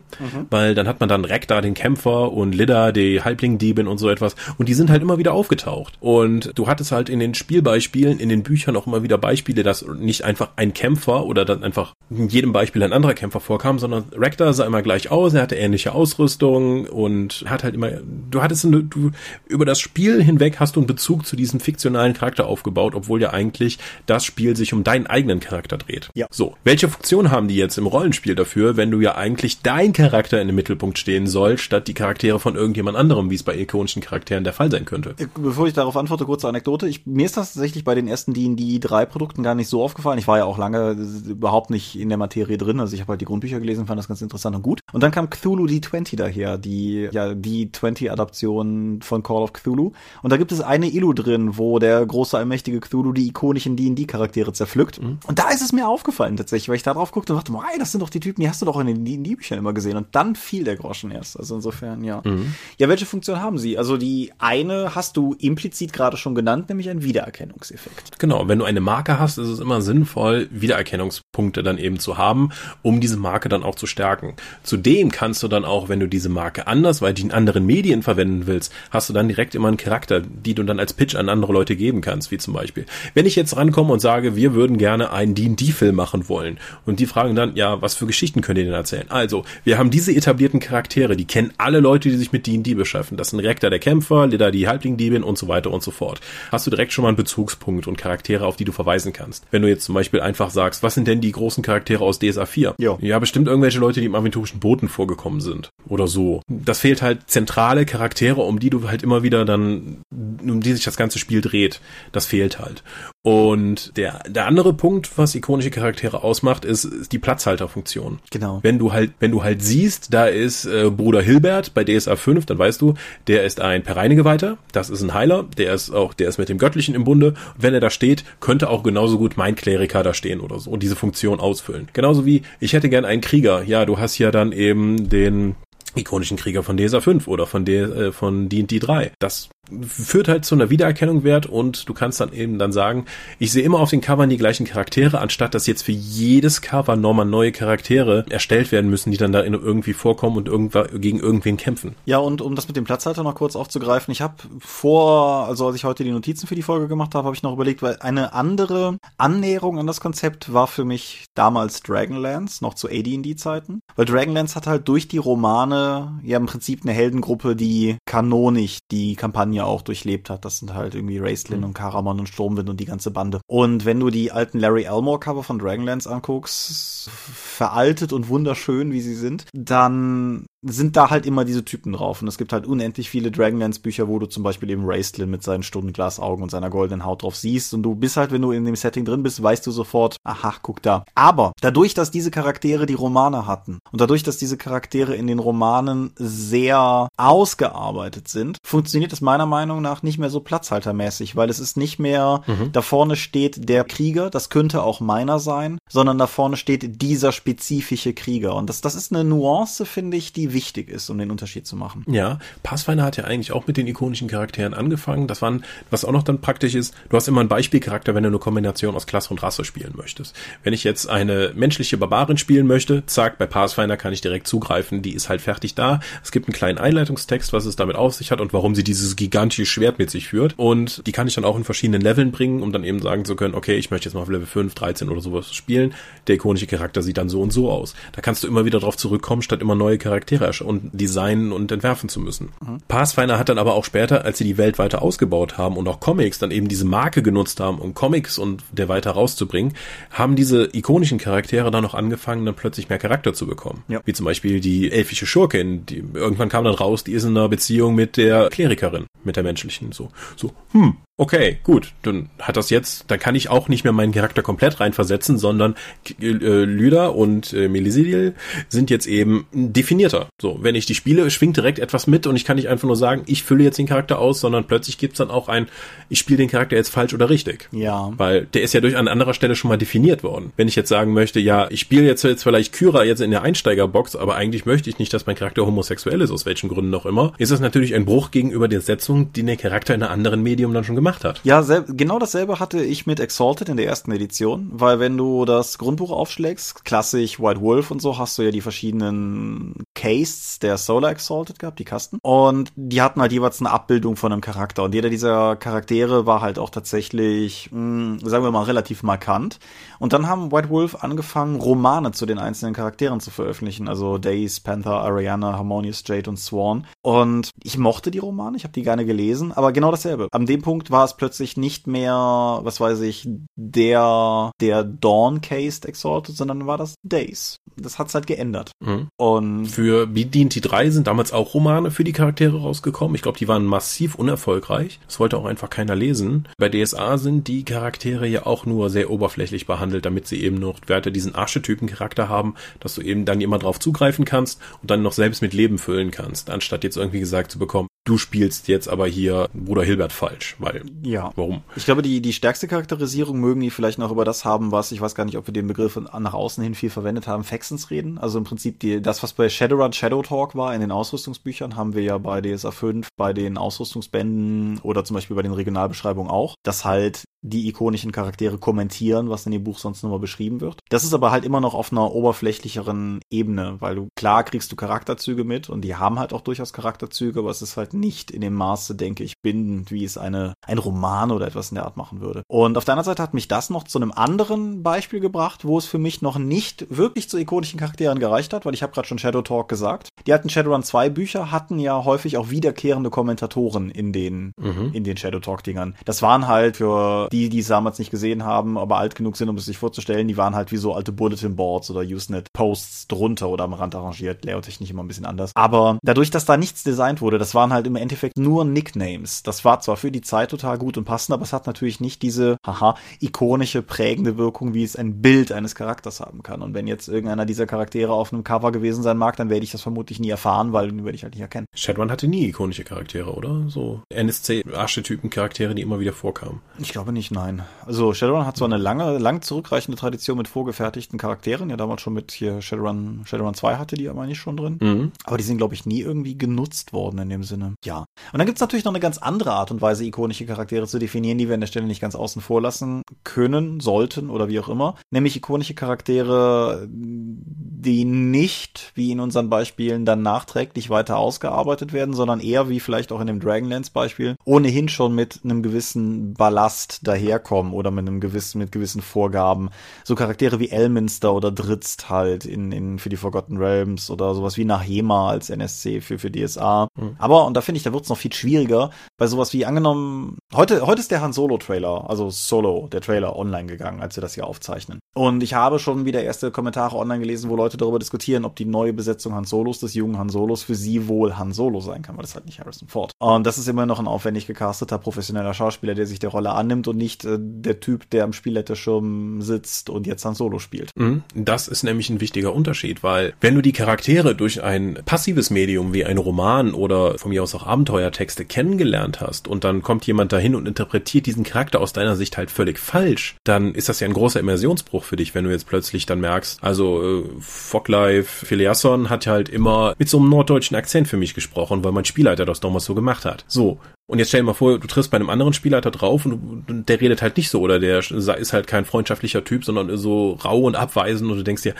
weil 0.49 0.73
dann 0.73 0.87
hat 0.87 0.99
man 0.99 1.09
dann 1.09 1.25
Rektar, 1.25 1.61
den 1.61 1.75
Kämpfer 1.75 2.31
und 2.31 2.55
Lidda, 2.55 2.91
die 2.91 3.21
Halblingdiebin 3.21 3.87
und 3.87 3.99
so 3.99 4.09
etwas 4.09 4.35
und 4.57 4.67
die 4.67 4.73
sind 4.73 4.89
halt 4.89 5.01
immer 5.01 5.17
wieder 5.17 5.33
aufgetaucht. 5.33 5.93
Und 5.99 6.51
du 6.55 6.67
hattest 6.67 6.91
halt 6.91 7.09
in 7.09 7.19
den 7.19 7.35
Spielbeispielen, 7.35 8.19
in 8.19 8.29
den 8.29 8.43
Büchern 8.43 8.75
auch 8.75 8.87
immer 8.87 9.03
wieder 9.03 9.17
Beispiele, 9.17 9.63
dass 9.63 9.85
nicht 9.85 10.23
einfach 10.23 10.49
ein 10.55 10.73
Kämpfer 10.73 11.25
oder 11.25 11.45
dann 11.45 11.63
einfach 11.63 11.93
in 12.09 12.27
jedem 12.29 12.51
Beispiel 12.51 12.83
ein 12.83 12.93
anderer 12.93 13.13
Kämpfer 13.13 13.39
vorkam, 13.39 13.77
sondern 13.77 14.05
Rektar 14.11 14.53
sah 14.53 14.65
immer 14.65 14.81
gleich 14.81 15.11
aus, 15.11 15.33
er 15.33 15.43
hatte 15.43 15.55
ähnliche 15.55 15.93
Ausrüstung 15.93 16.87
und 16.87 17.45
hat 17.47 17.63
halt 17.63 17.75
immer, 17.75 17.91
du 18.31 18.41
hattest 18.41 18.65
eine, 18.65 18.83
du, 18.83 19.11
über 19.47 19.65
das 19.65 19.79
Spiel 19.79 20.23
hinweg 20.23 20.59
hast 20.59 20.75
du 20.75 20.79
einen 20.79 20.87
Bezug 20.87 21.25
zu 21.27 21.35
diesem 21.35 21.59
fiktionalen 21.71 22.13
Charakter 22.13 22.47
aufgebaut, 22.47 22.95
obwohl 22.95 23.21
ja 23.21 23.31
eigentlich 23.31 23.79
das 24.05 24.25
Spiel 24.25 24.57
sich 24.57 24.73
um 24.73 24.83
deinen 24.83 25.07
eigenen 25.07 25.39
Charakter 25.39 25.77
dreht. 25.77 26.09
Ja. 26.15 26.27
So. 26.29 26.55
Welche 26.65 26.89
Funktion 26.89 27.31
haben 27.31 27.47
die 27.47 27.55
jetzt 27.55 27.77
im 27.77 27.87
Rollenspiel 27.87 28.35
dafür, 28.35 28.75
wenn 28.75 28.91
du 28.91 28.99
ja 28.99 29.15
eigentlich 29.15 29.61
dein 29.61 29.93
Charakter 29.93 30.41
in 30.41 30.47
dem 30.47 30.55
Mittelpunkt 30.55 30.99
stehen 30.99 31.27
soll, 31.27 31.57
statt 31.57 31.87
die 31.87 31.93
Charaktere 31.93 32.39
von 32.39 32.55
irgendjemand 32.55 32.97
anderem, 32.97 33.29
wie 33.29 33.35
es 33.35 33.43
bei 33.43 33.57
ikonischen 33.57 34.01
Charakteren 34.01 34.43
der 34.43 34.51
Fall 34.51 34.69
sein 34.69 34.83
könnte? 34.83 35.15
Äh, 35.17 35.27
bevor 35.33 35.65
ich 35.65 35.73
darauf 35.73 35.95
antworte, 35.95 36.25
kurze 36.25 36.49
Anekdote. 36.49 36.89
Ich, 36.89 37.05
mir 37.05 37.25
ist 37.25 37.37
das 37.37 37.53
tatsächlich 37.53 37.85
bei 37.85 37.95
den 37.95 38.07
ersten 38.07 38.33
D&D 38.33 38.79
3 38.79 39.05
Produkten 39.05 39.43
gar 39.43 39.55
nicht 39.55 39.69
so 39.69 39.81
aufgefallen. 39.81 40.19
Ich 40.19 40.27
war 40.27 40.37
ja 40.37 40.45
auch 40.45 40.57
lange 40.57 40.97
überhaupt 41.27 41.69
nicht 41.69 41.97
in 41.97 42.09
der 42.09 42.17
Materie 42.17 42.57
drin. 42.57 42.81
Also 42.81 42.95
ich 42.95 43.01
habe 43.01 43.11
halt 43.11 43.21
die 43.21 43.25
Grundbücher 43.25 43.61
gelesen, 43.61 43.87
fand 43.87 43.97
das 43.97 44.09
ganz 44.09 44.21
interessant 44.21 44.57
und 44.57 44.61
gut. 44.61 44.81
Und 44.91 45.01
dann 45.03 45.11
kam 45.11 45.29
Cthulhu 45.29 45.65
D20 45.65 46.17
daher, 46.17 46.57
die 46.57 47.07
ja 47.11 47.33
die 47.33 47.71
20 47.71 48.11
Adaption 48.11 49.01
von 49.01 49.23
Call 49.23 49.43
of 49.43 49.53
Cthulhu. 49.53 49.93
Und 50.21 50.31
da 50.31 50.37
gibt 50.37 50.51
es 50.51 50.59
eine 50.59 50.89
Illu 50.89 51.13
drin, 51.13 51.57
wo 51.61 51.79
der 51.79 52.05
große 52.05 52.37
allmächtige 52.37 52.79
Cthulhu 52.79 53.13
die 53.13 53.27
ikonischen 53.27 53.75
D&D 53.75 54.05
Charaktere 54.05 54.53
zerpflückt. 54.53 55.01
Mhm. 55.01 55.19
Und 55.25 55.39
da 55.39 55.49
ist 55.49 55.61
es 55.61 55.71
mir 55.71 55.87
aufgefallen 55.87 56.37
tatsächlich 56.37 56.51
tatsächlich, 56.51 56.69
weil 56.69 56.75
ich 56.75 56.83
da 56.83 56.93
drauf 56.93 57.11
guckte 57.11 57.33
und 57.33 57.39
dachte, 57.39 57.53
ey, 57.71 57.79
das 57.79 57.91
sind 57.91 58.01
doch 58.01 58.09
die 58.09 58.19
Typen, 58.19 58.41
die 58.41 58.49
hast 58.49 58.61
du 58.61 58.65
doch 58.65 58.79
in 58.79 58.87
den 58.87 59.05
D&D-Büchern 59.05 59.57
immer 59.57 59.73
gesehen. 59.73 59.97
Und 59.97 60.07
dann 60.11 60.35
fiel 60.35 60.63
der 60.63 60.75
Groschen 60.75 61.11
erst. 61.11 61.39
Also 61.39 61.55
insofern, 61.55 62.03
ja. 62.03 62.21
Mhm. 62.23 62.53
Ja, 62.77 62.89
welche 62.89 63.05
Funktion 63.05 63.41
haben 63.41 63.57
sie? 63.57 63.77
Also 63.77 63.97
die 63.97 64.31
eine 64.37 64.95
hast 64.95 65.17
du 65.17 65.35
implizit 65.39 65.93
gerade 65.93 66.17
schon 66.17 66.35
genannt, 66.35 66.69
nämlich 66.69 66.89
ein 66.89 67.03
Wiedererkennungseffekt. 67.03 68.19
Genau, 68.19 68.47
wenn 68.47 68.59
du 68.59 68.65
eine 68.65 68.81
Marke 68.81 69.19
hast, 69.19 69.37
ist 69.37 69.47
es 69.47 69.59
immer 69.59 69.81
sinnvoll, 69.81 70.47
Wiedererkennungspunkte 70.51 71.63
dann 71.63 71.77
eben 71.77 71.99
zu 71.99 72.17
haben, 72.17 72.49
um 72.81 72.99
diese 72.99 73.17
Marke 73.17 73.49
dann 73.49 73.63
auch 73.63 73.75
zu 73.75 73.87
stärken. 73.87 74.35
Zudem 74.63 75.11
kannst 75.11 75.41
du 75.43 75.47
dann 75.47 75.65
auch, 75.65 75.89
wenn 75.89 75.99
du 75.99 76.07
diese 76.07 76.29
Marke 76.29 76.67
anders, 76.67 77.01
weil 77.01 77.13
die 77.13 77.21
in 77.21 77.31
anderen 77.31 77.65
Medien 77.65 78.03
verwenden 78.03 78.47
willst, 78.47 78.73
hast 78.89 79.09
du 79.09 79.13
dann 79.13 79.27
direkt 79.27 79.55
immer 79.55 79.69
einen 79.69 79.77
Charakter, 79.77 80.21
die 80.21 80.53
du 80.53 80.63
dann 80.63 80.79
als 80.79 80.93
Pitch 80.93 81.15
an 81.15 81.29
andere 81.29 81.50
Leute 81.51 81.75
geben 81.75 82.01
kannst, 82.01 82.31
wie 82.31 82.37
zum 82.37 82.53
Beispiel. 82.53 82.85
Wenn 83.13 83.25
ich 83.25 83.35
jetzt 83.35 83.55
rankomme 83.55 83.93
und 83.93 83.99
sage, 83.99 84.35
wir 84.35 84.53
würden 84.53 84.77
gerne 84.77 85.11
einen 85.11 85.35
D&D-Film 85.35 85.95
machen 85.95 86.29
wollen. 86.29 86.57
Und 86.85 86.99
die 86.99 87.05
fragen 87.05 87.35
dann, 87.35 87.55
ja, 87.55 87.81
was 87.81 87.95
für 87.95 88.05
Geschichten 88.05 88.41
könnt 88.41 88.57
ihr 88.57 88.65
denn 88.65 88.73
erzählen? 88.73 89.05
Also, 89.09 89.43
wir 89.63 89.77
haben 89.77 89.91
diese 89.91 90.13
etablierten 90.13 90.59
Charaktere, 90.59 91.15
die 91.15 91.25
kennen 91.25 91.53
alle 91.57 91.79
Leute, 91.79 92.09
die 92.09 92.17
sich 92.17 92.31
mit 92.31 92.47
D&D 92.47 92.73
beschäftigen. 92.73 93.17
Das 93.17 93.29
sind 93.29 93.39
Rektor 93.39 93.69
der 93.69 93.79
Kämpfer, 93.79 94.27
Lida 94.27 94.51
die 94.51 94.67
Halblingdiebin 94.67 95.23
und 95.23 95.37
so 95.37 95.47
weiter 95.47 95.71
und 95.71 95.83
so 95.83 95.91
fort. 95.91 96.21
Hast 96.51 96.65
du 96.67 96.71
direkt 96.71 96.93
schon 96.93 97.03
mal 97.03 97.09
einen 97.09 97.17
Bezugspunkt 97.17 97.87
und 97.87 97.97
Charaktere, 97.97 98.45
auf 98.45 98.55
die 98.55 98.65
du 98.65 98.71
verweisen 98.71 99.13
kannst. 99.13 99.45
Wenn 99.51 99.61
du 99.61 99.67
jetzt 99.67 99.85
zum 99.85 99.95
Beispiel 99.95 100.21
einfach 100.21 100.49
sagst, 100.49 100.83
was 100.83 100.93
sind 100.93 101.07
denn 101.07 101.21
die 101.21 101.31
großen 101.31 101.63
Charaktere 101.63 102.03
aus 102.03 102.19
DSA 102.19 102.45
4? 102.45 102.75
Jo. 102.77 102.97
Ja, 103.01 103.19
bestimmt 103.19 103.47
irgendwelche 103.47 103.79
Leute, 103.79 103.99
die 103.99 104.05
im 104.05 104.15
aventurischen 104.15 104.59
Booten 104.59 104.89
vorgekommen 104.89 105.41
sind. 105.41 105.69
Oder 105.87 106.07
so. 106.07 106.41
Das 106.47 106.79
fehlt 106.79 107.01
halt 107.01 107.29
zentrale 107.29 107.85
Charaktere, 107.85 108.41
um 108.41 108.59
die 108.59 108.69
du 108.69 108.87
halt 108.87 109.03
immer 109.03 109.23
wieder 109.23 109.45
dann, 109.45 110.01
um 110.11 110.61
die 110.61 110.73
sich 110.73 110.83
das 110.83 110.97
ganze 110.97 111.19
Spiel 111.19 111.40
dreht. 111.41 111.81
Das 112.11 112.25
fehlt 112.25 112.59
halt. 112.59 112.83
Und 113.23 113.95
der, 113.97 114.23
der 114.27 114.47
andere 114.47 114.73
Punkt, 114.73 115.11
was 115.15 115.35
ikonische 115.35 115.69
Charaktere 115.69 116.23
ausmacht, 116.23 116.65
ist, 116.65 116.85
ist 116.85 117.11
die 117.11 117.19
Platzhalterfunktion. 117.19 118.19
Genau. 118.31 118.59
Wenn 118.63 118.79
du 118.79 118.93
halt, 118.93 119.11
wenn 119.19 119.29
du 119.29 119.43
halt 119.43 119.61
siehst, 119.61 120.11
da 120.11 120.25
ist 120.25 120.65
äh, 120.65 120.89
Bruder 120.89 121.21
Hilbert 121.21 121.75
bei 121.75 121.83
DSA 121.83 122.15
5, 122.15 122.47
dann 122.47 122.57
weißt 122.57 122.81
du, 122.81 122.95
der 123.27 123.43
ist 123.43 123.61
ein 123.61 123.83
Pereinegeweihter, 123.83 124.57
das 124.71 124.89
ist 124.89 125.03
ein 125.03 125.13
Heiler, 125.13 125.45
der 125.55 125.73
ist 125.75 125.91
auch, 125.91 126.15
der 126.15 126.29
ist 126.29 126.39
mit 126.39 126.49
dem 126.49 126.57
Göttlichen 126.57 126.95
im 126.95 127.03
Bunde. 127.03 127.27
Und 127.27 127.37
wenn 127.59 127.75
er 127.75 127.79
da 127.79 127.91
steht, 127.91 128.23
könnte 128.39 128.69
auch 128.69 128.81
genauso 128.81 129.19
gut 129.19 129.37
mein 129.37 129.55
Kleriker 129.55 130.01
da 130.01 130.15
stehen 130.15 130.39
oder 130.39 130.59
so 130.59 130.71
und 130.71 130.81
diese 130.81 130.95
Funktion 130.95 131.39
ausfüllen. 131.39 131.89
Genauso 131.93 132.25
wie, 132.25 132.41
ich 132.59 132.73
hätte 132.73 132.89
gern 132.89 133.05
einen 133.05 133.21
Krieger. 133.21 133.61
Ja, 133.61 133.85
du 133.85 133.99
hast 133.99 134.17
ja 134.17 134.31
dann 134.31 134.51
eben 134.51 135.09
den 135.09 135.55
ikonischen 135.95 136.37
Krieger 136.37 136.63
von 136.63 136.77
DSA 136.77 137.01
5 137.01 137.27
oder 137.27 137.47
von, 137.47 137.65
äh, 137.67 138.11
von 138.11 138.49
D&D 138.49 138.79
3. 138.79 139.11
Das 139.19 139.49
führt 139.87 140.27
halt 140.27 140.43
zu 140.43 140.55
einer 140.55 140.69
Wiedererkennung 140.69 141.23
wert 141.23 141.45
und 141.45 141.87
du 141.87 141.93
kannst 141.93 142.19
dann 142.19 142.33
eben 142.33 142.59
dann 142.59 142.71
sagen, 142.71 143.05
ich 143.39 143.51
sehe 143.51 143.63
immer 143.63 143.79
auf 143.79 143.89
den 143.89 144.01
Covern 144.01 144.29
die 144.29 144.37
gleichen 144.37 144.65
Charaktere, 144.65 145.19
anstatt 145.19 145.53
dass 145.53 145.67
jetzt 145.67 145.83
für 145.83 145.91
jedes 145.91 146.61
Cover 146.61 146.95
nochmal 146.95 147.25
neue 147.25 147.51
Charaktere 147.51 148.25
erstellt 148.29 148.71
werden 148.71 148.89
müssen, 148.89 149.11
die 149.11 149.17
dann 149.17 149.31
da 149.31 149.43
irgendwie 149.43 149.93
vorkommen 149.93 150.47
und 150.47 150.71
gegen 150.99 151.19
irgendwen 151.19 151.57
kämpfen. 151.57 151.95
Ja, 152.05 152.17
und 152.17 152.41
um 152.41 152.55
das 152.55 152.67
mit 152.67 152.75
dem 152.75 152.83
Platzhalter 152.83 153.23
noch 153.23 153.35
kurz 153.35 153.55
aufzugreifen, 153.55 154.11
ich 154.11 154.21
habe 154.21 154.35
vor, 154.59 155.47
also 155.47 155.67
als 155.67 155.75
ich 155.75 155.83
heute 155.85 156.03
die 156.03 156.11
Notizen 156.11 156.47
für 156.47 156.55
die 156.55 156.63
Folge 156.63 156.87
gemacht 156.87 157.15
habe, 157.15 157.25
habe 157.25 157.35
ich 157.35 157.43
noch 157.43 157.53
überlegt, 157.53 157.81
weil 157.81 157.97
eine 157.99 158.33
andere 158.33 158.97
Annäherung 159.17 159.79
an 159.79 159.87
das 159.87 160.01
Konzept 160.01 160.51
war 160.53 160.67
für 160.67 160.83
mich 160.83 161.25
damals 161.35 161.81
Dragonlance, 161.81 162.63
noch 162.63 162.73
zu 162.73 162.89
AD&D-Zeiten, 162.89 163.81
weil 163.95 164.05
Dragonlance 164.05 164.55
hat 164.55 164.67
halt 164.67 164.87
durch 164.87 165.07
die 165.07 165.17
Romane 165.17 165.80
ja 166.23 166.37
im 166.37 166.45
Prinzip 166.45 166.81
eine 166.83 166.93
Heldengruppe, 166.93 167.55
die 167.55 167.97
kanonisch 168.05 168.79
die 168.91 169.15
Kampagne 169.15 169.65
auch 169.65 169.81
durchlebt 169.81 170.29
hat. 170.29 170.45
Das 170.45 170.59
sind 170.59 170.73
halt 170.73 170.95
irgendwie 170.95 171.19
Raistlin 171.19 171.59
mhm. 171.59 171.65
und 171.65 171.73
Karamon 171.73 172.19
und 172.19 172.27
Sturmwind 172.27 172.69
und 172.69 172.79
die 172.79 172.85
ganze 172.85 173.11
Bande. 173.11 173.41
Und 173.47 173.85
wenn 173.85 173.99
du 173.99 174.09
die 174.09 174.31
alten 174.31 174.59
Larry 174.59 174.83
Elmore 174.83 175.19
Cover 175.19 175.43
von 175.43 175.59
Dragonlance 175.59 176.09
anguckst, 176.09 177.09
veraltet 177.09 178.13
und 178.13 178.29
wunderschön, 178.29 178.91
wie 178.91 179.01
sie 179.01 179.15
sind, 179.15 179.45
dann 179.53 180.45
sind 180.63 180.95
da 180.95 181.09
halt 181.09 181.25
immer 181.25 181.43
diese 181.43 181.65
Typen 181.65 181.93
drauf. 181.93 182.21
Und 182.21 182.27
es 182.27 182.37
gibt 182.37 182.53
halt 182.53 182.67
unendlich 182.67 183.09
viele 183.09 183.31
Dragonlance-Bücher, 183.31 184.07
wo 184.07 184.19
du 184.19 184.27
zum 184.27 184.43
Beispiel 184.43 184.69
eben 184.69 184.83
Raistlin 184.85 185.29
mit 185.29 185.43
seinen 185.43 185.63
Stundenglasaugen 185.63 186.43
und 186.43 186.49
seiner 186.49 186.69
goldenen 186.69 187.03
Haut 187.05 187.23
drauf 187.23 187.35
siehst. 187.35 187.73
Und 187.73 187.83
du 187.83 187.95
bist 187.95 188.17
halt, 188.17 188.31
wenn 188.31 188.41
du 188.41 188.51
in 188.51 188.65
dem 188.65 188.75
Setting 188.75 189.05
drin 189.05 189.23
bist, 189.23 189.41
weißt 189.41 189.65
du 189.65 189.71
sofort, 189.71 190.17
aha, 190.23 190.55
guck 190.61 190.81
da. 190.81 191.03
Aber 191.15 191.53
dadurch, 191.61 191.93
dass 191.93 192.11
diese 192.11 192.31
Charaktere 192.31 192.85
die 192.85 192.93
Romane 192.93 193.47
hatten 193.47 193.79
und 193.91 194.01
dadurch, 194.01 194.23
dass 194.23 194.37
diese 194.37 194.57
Charaktere 194.57 195.15
in 195.15 195.27
den 195.27 195.39
Romanen 195.39 196.11
sehr 196.15 197.07
ausgearbeitet 197.17 198.27
sind, 198.27 198.57
funktioniert 198.63 199.13
es 199.13 199.21
meiner 199.21 199.45
Meinung 199.45 199.81
nach 199.81 200.03
nicht 200.03 200.19
mehr 200.19 200.29
so 200.29 200.41
platzhaltermäßig, 200.41 201.35
weil 201.35 201.49
es 201.49 201.59
ist 201.59 201.77
nicht 201.77 201.97
mehr, 201.97 202.43
mhm. 202.45 202.71
da 202.71 202.81
vorne 202.81 203.15
steht 203.15 203.67
der 203.67 203.83
Krieger, 203.83 204.29
das 204.29 204.49
könnte 204.49 204.83
auch 204.83 204.99
meiner 204.99 205.39
sein, 205.39 205.79
sondern 205.89 206.17
da 206.17 206.27
vorne 206.27 206.57
steht 206.57 207.01
dieser 207.01 207.31
spezifische 207.31 208.13
Krieger. 208.13 208.55
Und 208.55 208.69
das, 208.69 208.81
das 208.81 208.95
ist 208.95 209.11
eine 209.11 209.23
Nuance, 209.23 209.85
finde 209.85 210.17
ich, 210.17 210.33
die 210.33 210.50
wichtig 210.53 210.89
ist, 210.89 211.09
um 211.09 211.17
den 211.17 211.31
Unterschied 211.31 211.65
zu 211.65 211.75
machen. 211.75 212.05
Ja, 212.07 212.39
Pathfinder 212.63 213.03
hat 213.03 213.17
ja 213.17 213.23
eigentlich 213.23 213.51
auch 213.51 213.67
mit 213.67 213.77
den 213.77 213.87
ikonischen 213.87 214.27
Charakteren 214.27 214.73
angefangen. 214.73 215.27
Das 215.27 215.41
waren, 215.41 215.63
was 215.89 216.05
auch 216.05 216.11
noch 216.11 216.23
dann 216.23 216.41
praktisch 216.41 216.75
ist, 216.75 216.93
du 217.09 217.17
hast 217.17 217.27
immer 217.27 217.39
einen 217.39 217.49
Beispielcharakter, 217.49 218.15
wenn 218.15 218.23
du 218.23 218.29
eine 218.29 218.39
Kombination 218.39 218.95
aus 218.95 219.07
Klasse 219.07 219.29
und 219.31 219.43
Rasse 219.43 219.65
spielen 219.65 219.93
möchtest. 219.95 220.35
Wenn 220.63 220.73
ich 220.73 220.83
jetzt 220.83 221.09
eine 221.09 221.51
menschliche 221.55 221.97
Barbarin 221.97 222.37
spielen 222.37 222.67
möchte, 222.67 223.05
zack, 223.05 223.37
bei 223.37 223.45
Pathfinder 223.45 223.97
kann 223.97 224.13
ich 224.13 224.21
direkt 224.21 224.47
zugreifen, 224.47 225.01
die 225.01 225.13
ist 225.13 225.29
halt 225.29 225.41
fertig 225.41 225.75
da. 225.75 225.99
Es 226.23 226.31
gibt 226.31 226.47
einen 226.47 226.53
kleinen 226.53 226.77
Einleitungstext, 226.77 227.53
was 227.53 227.65
es 227.65 227.75
damit 227.75 227.95
auf 227.95 228.13
sich 228.13 228.31
hat 228.31 228.41
und 228.41 228.53
warum 228.53 228.75
sie 228.75 228.83
dieses 228.83 229.15
gigantische 229.15 229.65
Schwert 229.65 229.99
mit 229.99 230.09
sich 230.09 230.27
führt. 230.27 230.53
Und 230.57 231.05
die 231.07 231.11
kann 231.11 231.27
ich 231.27 231.35
dann 231.35 231.45
auch 231.45 231.57
in 231.57 231.63
verschiedenen 231.63 232.01
Leveln 232.01 232.31
bringen, 232.31 232.61
um 232.61 232.71
dann 232.71 232.83
eben 232.83 233.01
sagen 233.01 233.25
zu 233.25 233.35
können, 233.35 233.55
okay, 233.55 233.75
ich 233.75 233.91
möchte 233.91 234.07
jetzt 234.07 234.13
mal 234.13 234.21
auf 234.21 234.29
Level 234.29 234.47
5, 234.47 234.73
13 234.73 235.09
oder 235.09 235.21
sowas 235.21 235.53
spielen. 235.53 235.93
Der 236.27 236.35
ikonische 236.35 236.67
Charakter 236.67 237.01
sieht 237.01 237.17
dann 237.17 237.29
so 237.29 237.41
und 237.41 237.51
so 237.51 237.71
aus. 237.71 237.95
Da 238.13 238.21
kannst 238.21 238.43
du 238.43 238.47
immer 238.47 238.65
wieder 238.65 238.79
drauf 238.79 238.97
zurückkommen, 238.97 239.41
statt 239.41 239.61
immer 239.61 239.75
neue 239.75 239.97
Charaktere 239.97 240.40
und 240.61 240.89
designen 240.93 241.51
und 241.51 241.71
entwerfen 241.71 242.09
zu 242.09 242.19
müssen. 242.19 242.49
Mhm. 242.65 242.79
Pathfinder 242.87 243.37
hat 243.37 243.49
dann 243.49 243.57
aber 243.57 243.73
auch 243.73 243.85
später, 243.85 244.25
als 244.25 244.37
sie 244.37 244.43
die 244.43 244.57
Welt 244.57 244.79
weiter 244.79 245.01
ausgebaut 245.01 245.57
haben 245.57 245.77
und 245.77 245.87
auch 245.87 245.99
Comics 245.99 246.39
dann 246.39 246.51
eben 246.51 246.67
diese 246.67 246.85
Marke 246.85 247.21
genutzt 247.21 247.59
haben, 247.59 247.79
um 247.79 247.93
Comics 247.93 248.37
und 248.37 248.63
der 248.71 248.89
weiter 248.89 249.11
rauszubringen, 249.11 249.73
haben 250.11 250.35
diese 250.35 250.69
ikonischen 250.75 251.17
Charaktere 251.17 251.71
dann 251.71 251.83
noch 251.83 251.93
angefangen, 251.93 252.45
dann 252.45 252.55
plötzlich 252.55 252.89
mehr 252.89 252.97
Charakter 252.97 253.33
zu 253.33 253.47
bekommen. 253.47 253.83
Ja. 253.87 254.01
Wie 254.05 254.13
zum 254.13 254.25
Beispiel 254.25 254.59
die 254.59 254.91
elfische 254.91 255.25
Schurkin, 255.25 255.85
die 255.85 256.03
irgendwann 256.13 256.49
kam 256.49 256.63
dann 256.63 256.73
raus, 256.73 257.03
die 257.03 257.13
ist 257.13 257.23
in 257.23 257.37
einer 257.37 257.49
Beziehung 257.49 257.95
mit 257.95 258.17
der 258.17 258.49
Klerikerin, 258.49 259.05
mit 259.23 259.35
der 259.35 259.43
menschlichen, 259.43 259.91
so, 259.91 260.09
so, 260.35 260.51
hm, 260.71 260.97
okay, 261.21 261.59
gut, 261.61 261.93
dann 262.01 262.29
hat 262.39 262.57
das 262.57 262.71
jetzt, 262.71 263.05
dann 263.09 263.19
kann 263.19 263.35
ich 263.35 263.47
auch 263.47 263.69
nicht 263.69 263.83
mehr 263.83 263.93
meinen 263.93 264.11
Charakter 264.11 264.41
komplett 264.41 264.79
reinversetzen, 264.79 265.37
sondern 265.37 265.75
äh, 266.19 266.25
Lyda 266.25 267.09
und 267.09 267.53
äh, 267.53 267.67
Melisidil 267.67 268.33
sind 268.69 268.89
jetzt 268.89 269.05
eben 269.05 269.45
definierter. 269.53 270.29
So, 270.41 270.57
wenn 270.63 270.73
ich 270.73 270.87
die 270.87 270.95
spiele, 270.95 271.29
schwingt 271.29 271.57
direkt 271.57 271.77
etwas 271.77 272.07
mit 272.07 272.25
und 272.25 272.35
ich 272.37 272.43
kann 272.43 272.55
nicht 272.55 272.69
einfach 272.69 272.87
nur 272.87 272.95
sagen, 272.95 273.21
ich 273.27 273.43
fülle 273.43 273.63
jetzt 273.63 273.77
den 273.77 273.85
Charakter 273.85 274.17
aus, 274.17 274.39
sondern 274.39 274.65
plötzlich 274.65 274.97
gibt's 274.97 275.19
dann 275.19 275.29
auch 275.29 275.47
ein, 275.47 275.67
ich 276.09 276.17
spiele 276.17 276.37
den 276.37 276.49
Charakter 276.49 276.75
jetzt 276.75 276.89
falsch 276.89 277.13
oder 277.13 277.29
richtig. 277.29 277.69
Ja. 277.71 278.11
Weil 278.17 278.47
der 278.47 278.63
ist 278.63 278.73
ja 278.73 278.81
durch 278.81 278.97
an 278.97 279.07
anderer 279.07 279.35
Stelle 279.35 279.55
schon 279.55 279.69
mal 279.69 279.77
definiert 279.77 280.23
worden. 280.23 280.53
Wenn 280.57 280.67
ich 280.67 280.75
jetzt 280.75 280.89
sagen 280.89 281.13
möchte, 281.13 281.39
ja, 281.39 281.67
ich 281.69 281.81
spiele 281.81 282.03
jetzt, 282.03 282.23
jetzt 282.23 282.41
vielleicht 282.41 282.73
Kyra 282.73 283.03
jetzt 283.03 283.21
in 283.21 283.29
der 283.29 283.43
Einsteigerbox, 283.43 284.15
aber 284.15 284.37
eigentlich 284.37 284.65
möchte 284.65 284.89
ich 284.89 284.97
nicht, 284.97 285.13
dass 285.13 285.27
mein 285.27 285.35
Charakter 285.35 285.67
homosexuell 285.67 286.19
ist, 286.21 286.31
aus 286.31 286.47
welchen 286.47 286.67
Gründen 286.67 286.95
auch 286.95 287.05
immer, 287.05 287.33
ist 287.37 287.51
das 287.51 287.59
natürlich 287.59 287.93
ein 287.93 288.05
Bruch 288.05 288.31
gegenüber 288.31 288.67
der 288.67 288.81
Setzung, 288.81 289.31
die 289.33 289.43
der 289.43 289.57
Charakter 289.57 289.93
in 289.93 290.01
einem 290.01 290.13
anderen 290.13 290.41
Medium 290.41 290.73
dann 290.73 290.83
schon 290.83 290.95
gemacht 290.95 291.10
gemacht 291.11 291.23
hat. 291.23 291.41
Ja, 291.43 291.61
genau 291.87 292.19
dasselbe 292.19 292.59
hatte 292.59 292.83
ich 292.83 293.05
mit 293.05 293.19
Exalted 293.19 293.69
in 293.69 293.77
der 293.77 293.85
ersten 293.85 294.11
Edition, 294.11 294.69
weil 294.71 294.99
wenn 294.99 295.17
du 295.17 295.45
das 295.45 295.77
Grundbuch 295.77 296.11
aufschlägst, 296.11 296.85
klassisch 296.85 297.39
White 297.39 297.61
Wolf 297.61 297.91
und 297.91 298.01
so, 298.01 298.17
hast 298.17 298.37
du 298.37 298.43
ja 298.43 298.51
die 298.51 298.61
verschiedenen 298.61 299.83
Castes 299.95 300.59
der 300.59 300.77
Solar 300.77 301.11
Exalted 301.11 301.59
gehabt, 301.59 301.79
die 301.79 301.85
Kasten. 301.85 302.17
Und 302.21 302.71
die 302.75 303.01
hatten 303.01 303.21
halt 303.21 303.31
jeweils 303.31 303.59
eine 303.59 303.71
Abbildung 303.71 304.15
von 304.15 304.31
einem 304.31 304.41
Charakter. 304.41 304.83
Und 304.83 304.95
jeder 304.95 305.09
dieser 305.09 305.55
Charaktere 305.55 306.25
war 306.25 306.41
halt 306.41 306.59
auch 306.59 306.69
tatsächlich, 306.69 307.69
mh, 307.71 307.79
hm, 307.79 308.19
sagen 308.23 308.43
wir 308.43 308.51
mal, 308.51 308.63
relativ 308.63 309.03
markant. 309.03 309.59
Und 309.99 310.13
dann 310.13 310.27
haben 310.27 310.51
White 310.51 310.69
Wolf 310.69 311.03
angefangen, 311.03 311.59
Romane 311.59 312.11
zu 312.11 312.25
den 312.25 312.39
einzelnen 312.39 312.73
Charakteren 312.73 313.19
zu 313.19 313.31
veröffentlichen. 313.31 313.87
Also 313.87 314.17
Days, 314.17 314.59
Panther, 314.59 315.01
Ariana, 315.01 315.57
Harmonious 315.57 316.03
Jade 316.05 316.29
und 316.29 316.37
Swan. 316.37 316.85
Und 317.01 317.51
ich 317.63 317.77
mochte 317.77 318.11
die 318.11 318.19
Romane, 318.19 318.57
ich 318.57 318.63
habe 318.63 318.73
die 318.73 318.83
gerne 318.83 319.05
gelesen, 319.05 319.51
aber 319.51 319.71
genau 319.71 319.91
dasselbe. 319.91 320.27
An 320.31 320.45
dem 320.45 320.61
Punkt 320.61 320.91
war 320.91 321.00
es 321.05 321.15
plötzlich 321.15 321.57
nicht 321.57 321.87
mehr, 321.87 322.13
was 322.13 322.79
weiß 322.79 323.01
ich, 323.01 323.27
der, 323.55 324.51
der 324.59 324.83
Dawn-Cased 324.83 325.85
Exalted, 325.85 326.35
sondern 326.35 326.67
war 326.67 326.77
das 326.77 326.95
Days. 327.03 327.57
Das 327.77 327.99
hat's 327.99 328.13
halt 328.13 328.27
geändert. 328.27 328.71
Mhm. 328.83 329.07
Und 329.17 329.67
für 329.67 330.07
D&T 330.07 330.59
3 330.59 330.89
sind 330.89 331.07
damals 331.07 331.31
auch 331.33 331.53
Romane 331.53 331.91
für 331.91 332.03
die 332.03 332.11
Charaktere 332.11 332.59
rausgekommen. 332.59 333.15
Ich 333.15 333.21
glaube, 333.21 333.37
die 333.37 333.47
waren 333.47 333.65
massiv 333.65 334.15
unerfolgreich. 334.15 334.99
Das 335.07 335.19
wollte 335.19 335.37
auch 335.37 335.45
einfach 335.45 335.69
keiner 335.69 335.95
lesen. 335.95 336.47
Bei 336.57 336.69
DSA 336.69 337.17
sind 337.17 337.47
die 337.47 337.63
Charaktere 337.63 338.27
ja 338.27 338.45
auch 338.45 338.65
nur 338.65 338.89
sehr 338.89 339.09
oberflächlich 339.09 339.65
behandelt, 339.65 340.05
damit 340.05 340.27
sie 340.27 340.43
eben 340.43 340.57
noch 340.57 340.79
Werte 340.87 341.11
diesen 341.11 341.35
Archetypen-Charakter 341.35 342.29
haben, 342.29 342.55
dass 342.79 342.95
du 342.95 343.01
eben 343.01 343.25
dann 343.25 343.41
immer 343.41 343.59
drauf 343.59 343.79
zugreifen 343.79 344.25
kannst 344.25 344.59
und 344.81 344.91
dann 344.91 345.01
noch 345.01 345.13
selbst 345.13 345.41
mit 345.41 345.53
Leben 345.53 345.77
füllen 345.77 346.11
kannst, 346.11 346.49
anstatt 346.49 346.83
jetzt 346.83 346.97
irgendwie 346.97 347.19
gesagt 347.19 347.51
zu 347.51 347.59
bekommen, 347.59 347.87
du 348.03 348.17
spielst 348.17 348.67
jetzt 348.67 348.87
aber 348.87 349.07
hier 349.07 349.49
Bruder 349.53 349.83
Hilbert 349.83 350.11
falsch, 350.11 350.55
weil 350.59 350.83
ja. 351.03 351.31
Warum? 351.35 351.61
Ich 351.75 351.85
glaube, 351.85 352.01
die, 352.01 352.21
die 352.21 352.33
stärkste 352.33 352.67
Charakterisierung 352.67 353.39
mögen 353.39 353.61
die 353.61 353.69
vielleicht 353.69 353.99
noch 353.99 354.11
über 354.11 354.25
das 354.25 354.43
haben, 354.45 354.71
was, 354.71 354.91
ich 354.91 355.01
weiß 355.01 355.15
gar 355.15 355.25
nicht, 355.25 355.37
ob 355.37 355.47
wir 355.47 355.53
den 355.53 355.67
Begriff 355.67 355.95
nach 355.95 356.33
außen 356.33 356.63
hin 356.63 356.75
viel 356.75 356.89
verwendet 356.89 357.27
haben, 357.27 357.43
Factions 357.43 357.89
reden. 357.91 358.17
Also 358.17 358.37
im 358.37 358.43
Prinzip 358.43 358.79
die, 358.79 359.01
das, 359.01 359.21
was 359.23 359.33
bei 359.33 359.49
Shadowrun 359.49 359.93
Shadow 359.93 360.21
Talk 360.23 360.55
war 360.55 360.73
in 360.73 360.81
den 360.81 360.91
Ausrüstungsbüchern, 360.91 361.75
haben 361.75 361.93
wir 361.93 362.03
ja 362.03 362.17
bei 362.17 362.41
DSA 362.41 362.71
5, 362.71 363.07
bei 363.17 363.33
den 363.33 363.57
Ausrüstungsbänden 363.57 364.79
oder 364.79 365.03
zum 365.03 365.15
Beispiel 365.15 365.35
bei 365.35 365.43
den 365.43 365.53
Regionalbeschreibungen 365.53 366.31
auch, 366.31 366.55
dass 366.63 366.85
halt 366.85 367.23
die 367.43 367.67
ikonischen 367.67 368.11
Charaktere 368.11 368.57
kommentieren, 368.57 369.29
was 369.29 369.45
in 369.45 369.51
dem 369.51 369.63
Buch 369.63 369.79
sonst 369.79 370.03
nochmal 370.03 370.19
beschrieben 370.19 370.61
wird. 370.61 370.79
Das 370.89 371.03
ist 371.03 371.13
aber 371.13 371.31
halt 371.31 371.43
immer 371.43 371.59
noch 371.59 371.73
auf 371.73 371.91
einer 371.91 372.11
oberflächlicheren 372.11 373.19
Ebene, 373.31 373.77
weil 373.79 373.95
du 373.95 374.07
klar 374.15 374.43
kriegst 374.43 374.71
du 374.71 374.75
Charakterzüge 374.75 375.43
mit 375.43 375.69
und 375.69 375.81
die 375.81 375.95
haben 375.95 376.19
halt 376.19 376.33
auch 376.33 376.41
durchaus 376.41 376.71
Charakterzüge, 376.71 377.39
aber 377.39 377.49
es 377.49 377.61
ist 377.61 377.77
halt 377.77 377.90
nicht 377.93 378.31
in 378.31 378.41
dem 378.41 378.53
Maße, 378.53 378.95
denke 378.95 379.23
ich, 379.23 379.41
bindend, 379.41 379.91
wie 379.91 380.03
es 380.03 380.17
eine 380.17 380.53
ein 380.67 380.77
Roman 380.77 381.31
oder 381.31 381.47
etwas 381.47 381.71
in 381.71 381.75
der 381.75 381.85
Art 381.85 381.97
machen 381.97 382.21
würde. 382.21 382.43
Und 382.47 382.77
auf 382.77 382.85
der 382.85 382.93
anderen 382.93 383.05
Seite 383.05 383.23
hat 383.23 383.33
mich 383.33 383.47
das 383.47 383.69
noch 383.69 383.83
zu 383.83 383.99
einem 383.99 384.11
anderen 384.11 384.83
Beispiel 384.83 385.19
gebracht, 385.19 385.65
wo 385.65 385.77
es 385.77 385.85
für 385.85 385.97
mich 385.97 386.21
noch 386.21 386.37
nicht 386.37 386.85
wirklich 386.89 387.29
zu 387.29 387.37
ikonischen 387.37 387.79
Charakteren 387.79 388.19
gereicht 388.19 388.53
hat, 388.53 388.65
weil 388.65 388.73
ich 388.73 388.83
habe 388.83 388.93
gerade 388.93 389.07
schon 389.07 389.19
Shadow 389.19 389.41
Talk 389.41 389.69
gesagt. 389.69 390.09
Die 390.27 390.33
alten 390.33 390.49
Shadowrun 390.49 390.83
2 390.83 391.09
Bücher 391.09 391.51
hatten 391.51 391.79
ja 391.79 392.05
häufig 392.05 392.37
auch 392.37 392.49
wiederkehrende 392.49 393.09
Kommentatoren 393.09 393.89
in 393.89 394.13
den 394.13 394.53
mhm. 394.57 394.91
in 394.93 395.03
den 395.03 395.17
Shadow 395.17 395.39
Talk 395.39 395.63
Dingern. 395.63 395.95
Das 396.05 396.21
waren 396.21 396.47
halt 396.47 396.77
für 396.77 397.27
die, 397.31 397.49
die 397.49 397.59
es 397.59 397.67
damals 397.67 397.99
nicht 397.99 398.11
gesehen 398.11 398.43
haben, 398.43 398.77
aber 398.77 398.97
alt 398.97 399.15
genug 399.15 399.37
sind, 399.37 399.49
um 399.49 399.57
es 399.57 399.65
sich 399.65 399.77
vorzustellen, 399.77 400.27
die 400.27 400.37
waren 400.37 400.55
halt 400.55 400.71
wie 400.71 400.77
so 400.77 400.93
alte 400.93 401.11
Bulletin 401.11 401.55
Boards 401.55 401.89
oder 401.89 402.01
Usenet 402.01 402.53
Posts 402.53 403.07
drunter 403.07 403.49
oder 403.49 403.63
am 403.63 403.73
Rand 403.73 403.95
arrangiert, 403.95 404.45
layouttechnisch 404.45 404.89
immer 404.89 405.03
ein 405.03 405.07
bisschen 405.07 405.25
anders. 405.25 405.51
Aber 405.55 405.99
dadurch, 406.03 406.31
dass 406.31 406.45
da 406.45 406.57
nichts 406.57 406.83
designt 406.83 407.21
wurde, 407.21 407.37
das 407.37 407.55
waren 407.55 407.73
halt 407.73 407.80
halt 407.81 407.87
im 407.87 407.95
Endeffekt 407.95 408.37
nur 408.37 408.63
Nicknames. 408.63 409.43
Das 409.43 409.65
war 409.65 409.79
zwar 409.81 409.97
für 409.97 410.11
die 410.11 410.21
Zeit 410.21 410.51
total 410.51 410.77
gut 410.77 410.97
und 410.97 411.05
passend, 411.05 411.33
aber 411.33 411.43
es 411.43 411.53
hat 411.53 411.67
natürlich 411.67 411.99
nicht 411.99 412.21
diese, 412.21 412.57
haha, 412.65 412.95
ikonische, 413.19 413.81
prägende 413.81 414.37
Wirkung, 414.37 414.73
wie 414.73 414.83
es 414.83 414.95
ein 414.95 415.21
Bild 415.21 415.51
eines 415.51 415.75
Charakters 415.75 416.19
haben 416.19 416.43
kann. 416.43 416.61
Und 416.61 416.73
wenn 416.73 416.87
jetzt 416.87 417.07
irgendeiner 417.07 417.45
dieser 417.45 417.65
Charaktere 417.65 418.13
auf 418.13 418.31
einem 418.31 418.43
Cover 418.43 418.71
gewesen 418.71 419.03
sein 419.03 419.17
mag, 419.17 419.35
dann 419.35 419.49
werde 419.49 419.63
ich 419.63 419.71
das 419.71 419.81
vermutlich 419.81 420.19
nie 420.19 420.29
erfahren, 420.29 420.73
weil 420.73 420.89
den 420.89 421.03
würde 421.03 421.15
ich 421.15 421.23
halt 421.23 421.33
nicht 421.33 421.41
erkennen. 421.41 421.65
Shadowrun 421.73 422.11
hatte 422.11 422.27
nie 422.27 422.47
ikonische 422.47 422.83
Charaktere, 422.83 423.33
oder? 423.33 423.65
So 423.67 424.01
NSC-Archetypen-Charaktere, 424.09 425.73
die 425.73 425.81
immer 425.81 425.99
wieder 425.99 426.13
vorkamen. 426.13 426.61
Ich 426.77 426.91
glaube 426.91 427.11
nicht, 427.11 427.31
nein. 427.31 427.63
Also 427.85 428.13
Shadowrun 428.13 428.45
hat 428.45 428.57
zwar 428.57 428.67
eine 428.67 428.77
lange, 428.77 429.17
lang 429.17 429.41
zurückreichende 429.41 429.97
Tradition 429.97 430.37
mit 430.37 430.47
vorgefertigten 430.47 431.17
Charakteren, 431.17 431.69
ja 431.69 431.77
damals 431.77 432.01
schon 432.01 432.13
mit 432.13 432.31
hier 432.31 432.61
Shadowrun, 432.61 433.23
Shadowrun 433.25 433.55
2 433.55 433.77
hatte 433.77 433.95
die 433.95 434.09
aber 434.09 434.25
nicht 434.25 434.39
schon 434.39 434.57
drin. 434.57 434.77
Mhm. 434.81 435.11
Aber 435.23 435.37
die 435.37 435.43
sind, 435.43 435.57
glaube 435.57 435.73
ich, 435.73 435.85
nie 435.85 436.01
irgendwie 436.01 436.37
genutzt 436.37 436.93
worden 436.93 437.19
in 437.19 437.29
dem 437.29 437.43
Sinne. 437.43 437.70
Ja. 437.83 438.05
Und 438.31 438.37
dann 438.39 438.45
gibt's 438.45 438.61
natürlich 438.61 438.85
noch 438.85 438.91
eine 438.91 438.99
ganz 438.99 439.17
andere 439.17 439.53
Art 439.53 439.71
und 439.71 439.81
Weise, 439.81 440.05
ikonische 440.05 440.45
Charaktere 440.45 440.87
zu 440.87 440.99
definieren, 440.99 441.37
die 441.37 441.47
wir 441.47 441.55
an 441.55 441.61
der 441.61 441.67
Stelle 441.67 441.87
nicht 441.87 442.01
ganz 442.01 442.15
außen 442.15 442.41
vor 442.41 442.61
lassen 442.61 443.03
können, 443.23 443.79
sollten 443.79 444.29
oder 444.29 444.47
wie 444.47 444.59
auch 444.59 444.69
immer. 444.69 444.95
Nämlich 445.11 445.35
ikonische 445.35 445.73
Charaktere, 445.73 446.87
die 446.89 448.05
nicht, 448.05 448.91
wie 448.95 449.11
in 449.11 449.19
unseren 449.19 449.49
Beispielen, 449.49 450.05
dann 450.05 450.21
nachträglich 450.21 450.89
weiter 450.89 451.17
ausgearbeitet 451.17 451.93
werden, 451.93 452.13
sondern 452.13 452.39
eher 452.39 452.69
wie 452.69 452.79
vielleicht 452.79 453.11
auch 453.11 453.21
in 453.21 453.27
dem 453.27 453.39
Dragonlance 453.39 453.91
Beispiel, 453.91 454.35
ohnehin 454.45 454.89
schon 454.89 455.15
mit 455.15 455.41
einem 455.43 455.63
gewissen 455.63 456.33
Ballast 456.33 457.07
daherkommen 457.07 457.73
oder 457.73 457.91
mit 457.91 458.07
einem 458.07 458.19
gewissen, 458.19 458.59
mit 458.59 458.71
gewissen 458.71 459.01
Vorgaben. 459.01 459.69
So 460.03 460.15
Charaktere 460.15 460.59
wie 460.59 460.69
Elminster 460.69 461.33
oder 461.33 461.51
Dritzt 461.51 462.09
halt 462.09 462.45
in, 462.45 462.71
in, 462.71 462.99
für 462.99 463.09
die 463.09 463.17
Forgotten 463.17 463.57
Realms 463.57 464.09
oder 464.09 464.35
sowas 464.35 464.57
wie 464.57 464.65
Nahema 464.65 465.29
als 465.29 465.49
NSC 465.49 466.01
für, 466.01 466.19
für 466.19 466.31
DSA. 466.31 466.87
Mhm. 466.95 467.15
Aber, 467.17 467.45
und 467.45 467.55
finde 467.61 467.77
ich, 467.77 467.83
da 467.83 467.93
wird 467.93 468.03
es 468.03 468.09
noch 468.09 468.17
viel 468.17 468.33
schwieriger, 468.33 468.91
bei 469.17 469.27
sowas 469.27 469.53
wie 469.53 469.65
angenommen, 469.65 470.37
heute, 470.53 470.85
heute 470.85 471.01
ist 471.01 471.11
der 471.11 471.21
Han 471.21 471.33
Solo 471.33 471.57
Trailer, 471.57 472.09
also 472.09 472.29
Solo, 472.29 472.87
der 472.91 473.01
Trailer 473.01 473.35
online 473.35 473.67
gegangen, 473.67 474.01
als 474.01 474.15
wir 474.15 474.21
das 474.21 474.35
hier 474.35 474.47
aufzeichnen. 474.47 474.99
Und 475.13 475.43
ich 475.43 475.53
habe 475.53 475.79
schon 475.79 476.05
wieder 476.05 476.23
erste 476.23 476.51
Kommentare 476.51 476.95
online 476.95 477.19
gelesen, 477.19 477.49
wo 477.49 477.55
Leute 477.55 477.77
darüber 477.77 477.99
diskutieren, 477.99 478.45
ob 478.45 478.55
die 478.55 478.65
neue 478.65 478.93
Besetzung 478.93 479.33
Han 479.33 479.43
Solos, 479.43 479.79
des 479.79 479.93
jungen 479.93 480.17
Han 480.17 480.29
Solos, 480.29 480.63
für 480.63 480.75
sie 480.75 481.07
wohl 481.07 481.37
Han 481.37 481.51
Solo 481.51 481.81
sein 481.81 482.01
kann, 482.01 482.15
weil 482.15 482.23
das 482.23 482.35
halt 482.35 482.45
nicht 482.45 482.59
Harrison 482.59 482.87
Ford. 482.87 483.11
Und 483.19 483.45
das 483.45 483.57
ist 483.57 483.67
immer 483.67 483.85
noch 483.85 483.99
ein 483.99 484.07
aufwendig 484.07 484.47
gecasteter 484.47 484.97
professioneller 484.97 485.53
Schauspieler, 485.53 485.95
der 485.95 486.05
sich 486.05 486.19
der 486.19 486.29
Rolle 486.29 486.51
annimmt 486.51 486.87
und 486.87 486.97
nicht 486.97 487.25
äh, 487.25 487.37
der 487.39 487.79
Typ, 487.79 488.09
der 488.09 488.23
am 488.23 488.33
Spielletterschirm 488.33 489.41
sitzt 489.41 489.89
und 489.89 490.07
jetzt 490.07 490.23
Han 490.25 490.35
Solo 490.35 490.59
spielt. 490.59 490.91
Mhm. 490.95 491.23
Das 491.35 491.67
ist 491.67 491.83
nämlich 491.83 492.09
ein 492.09 492.21
wichtiger 492.21 492.53
Unterschied, 492.53 493.03
weil 493.03 493.33
wenn 493.41 493.55
du 493.55 493.61
die 493.61 493.73
Charaktere 493.73 494.35
durch 494.35 494.63
ein 494.63 494.99
passives 495.05 495.49
Medium 495.49 495.93
wie 495.93 496.05
ein 496.05 496.17
Roman 496.17 496.73
oder 496.73 497.17
von 497.17 497.29
mir 497.29 497.43
aus 497.43 497.50
auch 497.55 497.65
Abenteuertexte 497.65 498.45
kennengelernt 498.45 499.21
hast 499.21 499.47
und 499.47 499.63
dann 499.63 499.81
kommt 499.81 500.05
jemand 500.07 500.31
dahin 500.31 500.55
und 500.55 500.67
interpretiert 500.67 501.25
diesen 501.25 501.43
Charakter 501.43 501.79
aus 501.79 501.93
deiner 501.93 502.15
Sicht 502.15 502.37
halt 502.37 502.51
völlig 502.51 502.79
falsch, 502.79 503.35
dann 503.43 503.73
ist 503.73 503.89
das 503.89 503.99
ja 503.99 504.07
ein 504.07 504.13
großer 504.13 504.39
Immersionsbruch 504.39 505.03
für 505.03 505.15
dich, 505.15 505.35
wenn 505.35 505.45
du 505.45 505.51
jetzt 505.51 505.67
plötzlich 505.67 506.05
dann 506.05 506.19
merkst, 506.19 506.63
also 506.63 507.21
äh, 507.21 507.23
Foglife 507.39 508.45
Filiasson 508.45 509.09
hat 509.09 509.27
halt 509.27 509.49
immer 509.49 509.95
mit 509.97 510.09
so 510.09 510.19
einem 510.19 510.29
norddeutschen 510.29 510.77
Akzent 510.77 511.07
für 511.07 511.17
mich 511.17 511.33
gesprochen, 511.33 511.83
weil 511.83 511.91
mein 511.91 512.05
Spielleiter 512.05 512.45
das 512.45 512.59
damals 512.59 512.85
so 512.85 512.95
gemacht 512.95 513.25
hat. 513.25 513.45
So. 513.47 513.79
Und 514.11 514.19
jetzt 514.19 514.27
stell 514.27 514.41
dir 514.41 514.47
mal 514.47 514.53
vor, 514.53 514.77
du 514.77 514.87
triffst 514.87 515.09
bei 515.09 515.15
einem 515.15 515.29
anderen 515.29 515.53
Spielleiter 515.53 515.89
drauf 515.89 516.25
und, 516.25 516.65
der 516.67 516.99
redet 516.99 517.21
halt 517.21 517.37
nicht 517.37 517.49
so 517.49 517.61
oder 517.61 517.79
der 517.79 517.99
ist 517.99 518.51
halt 518.51 518.67
kein 518.67 518.83
freundschaftlicher 518.83 519.45
Typ, 519.45 519.63
sondern 519.63 519.95
so 519.95 520.33
rau 520.33 520.63
und 520.63 520.75
abweisend 520.75 521.31
und 521.31 521.37
du 521.37 521.43
denkst 521.43 521.61
dir, 521.61 521.75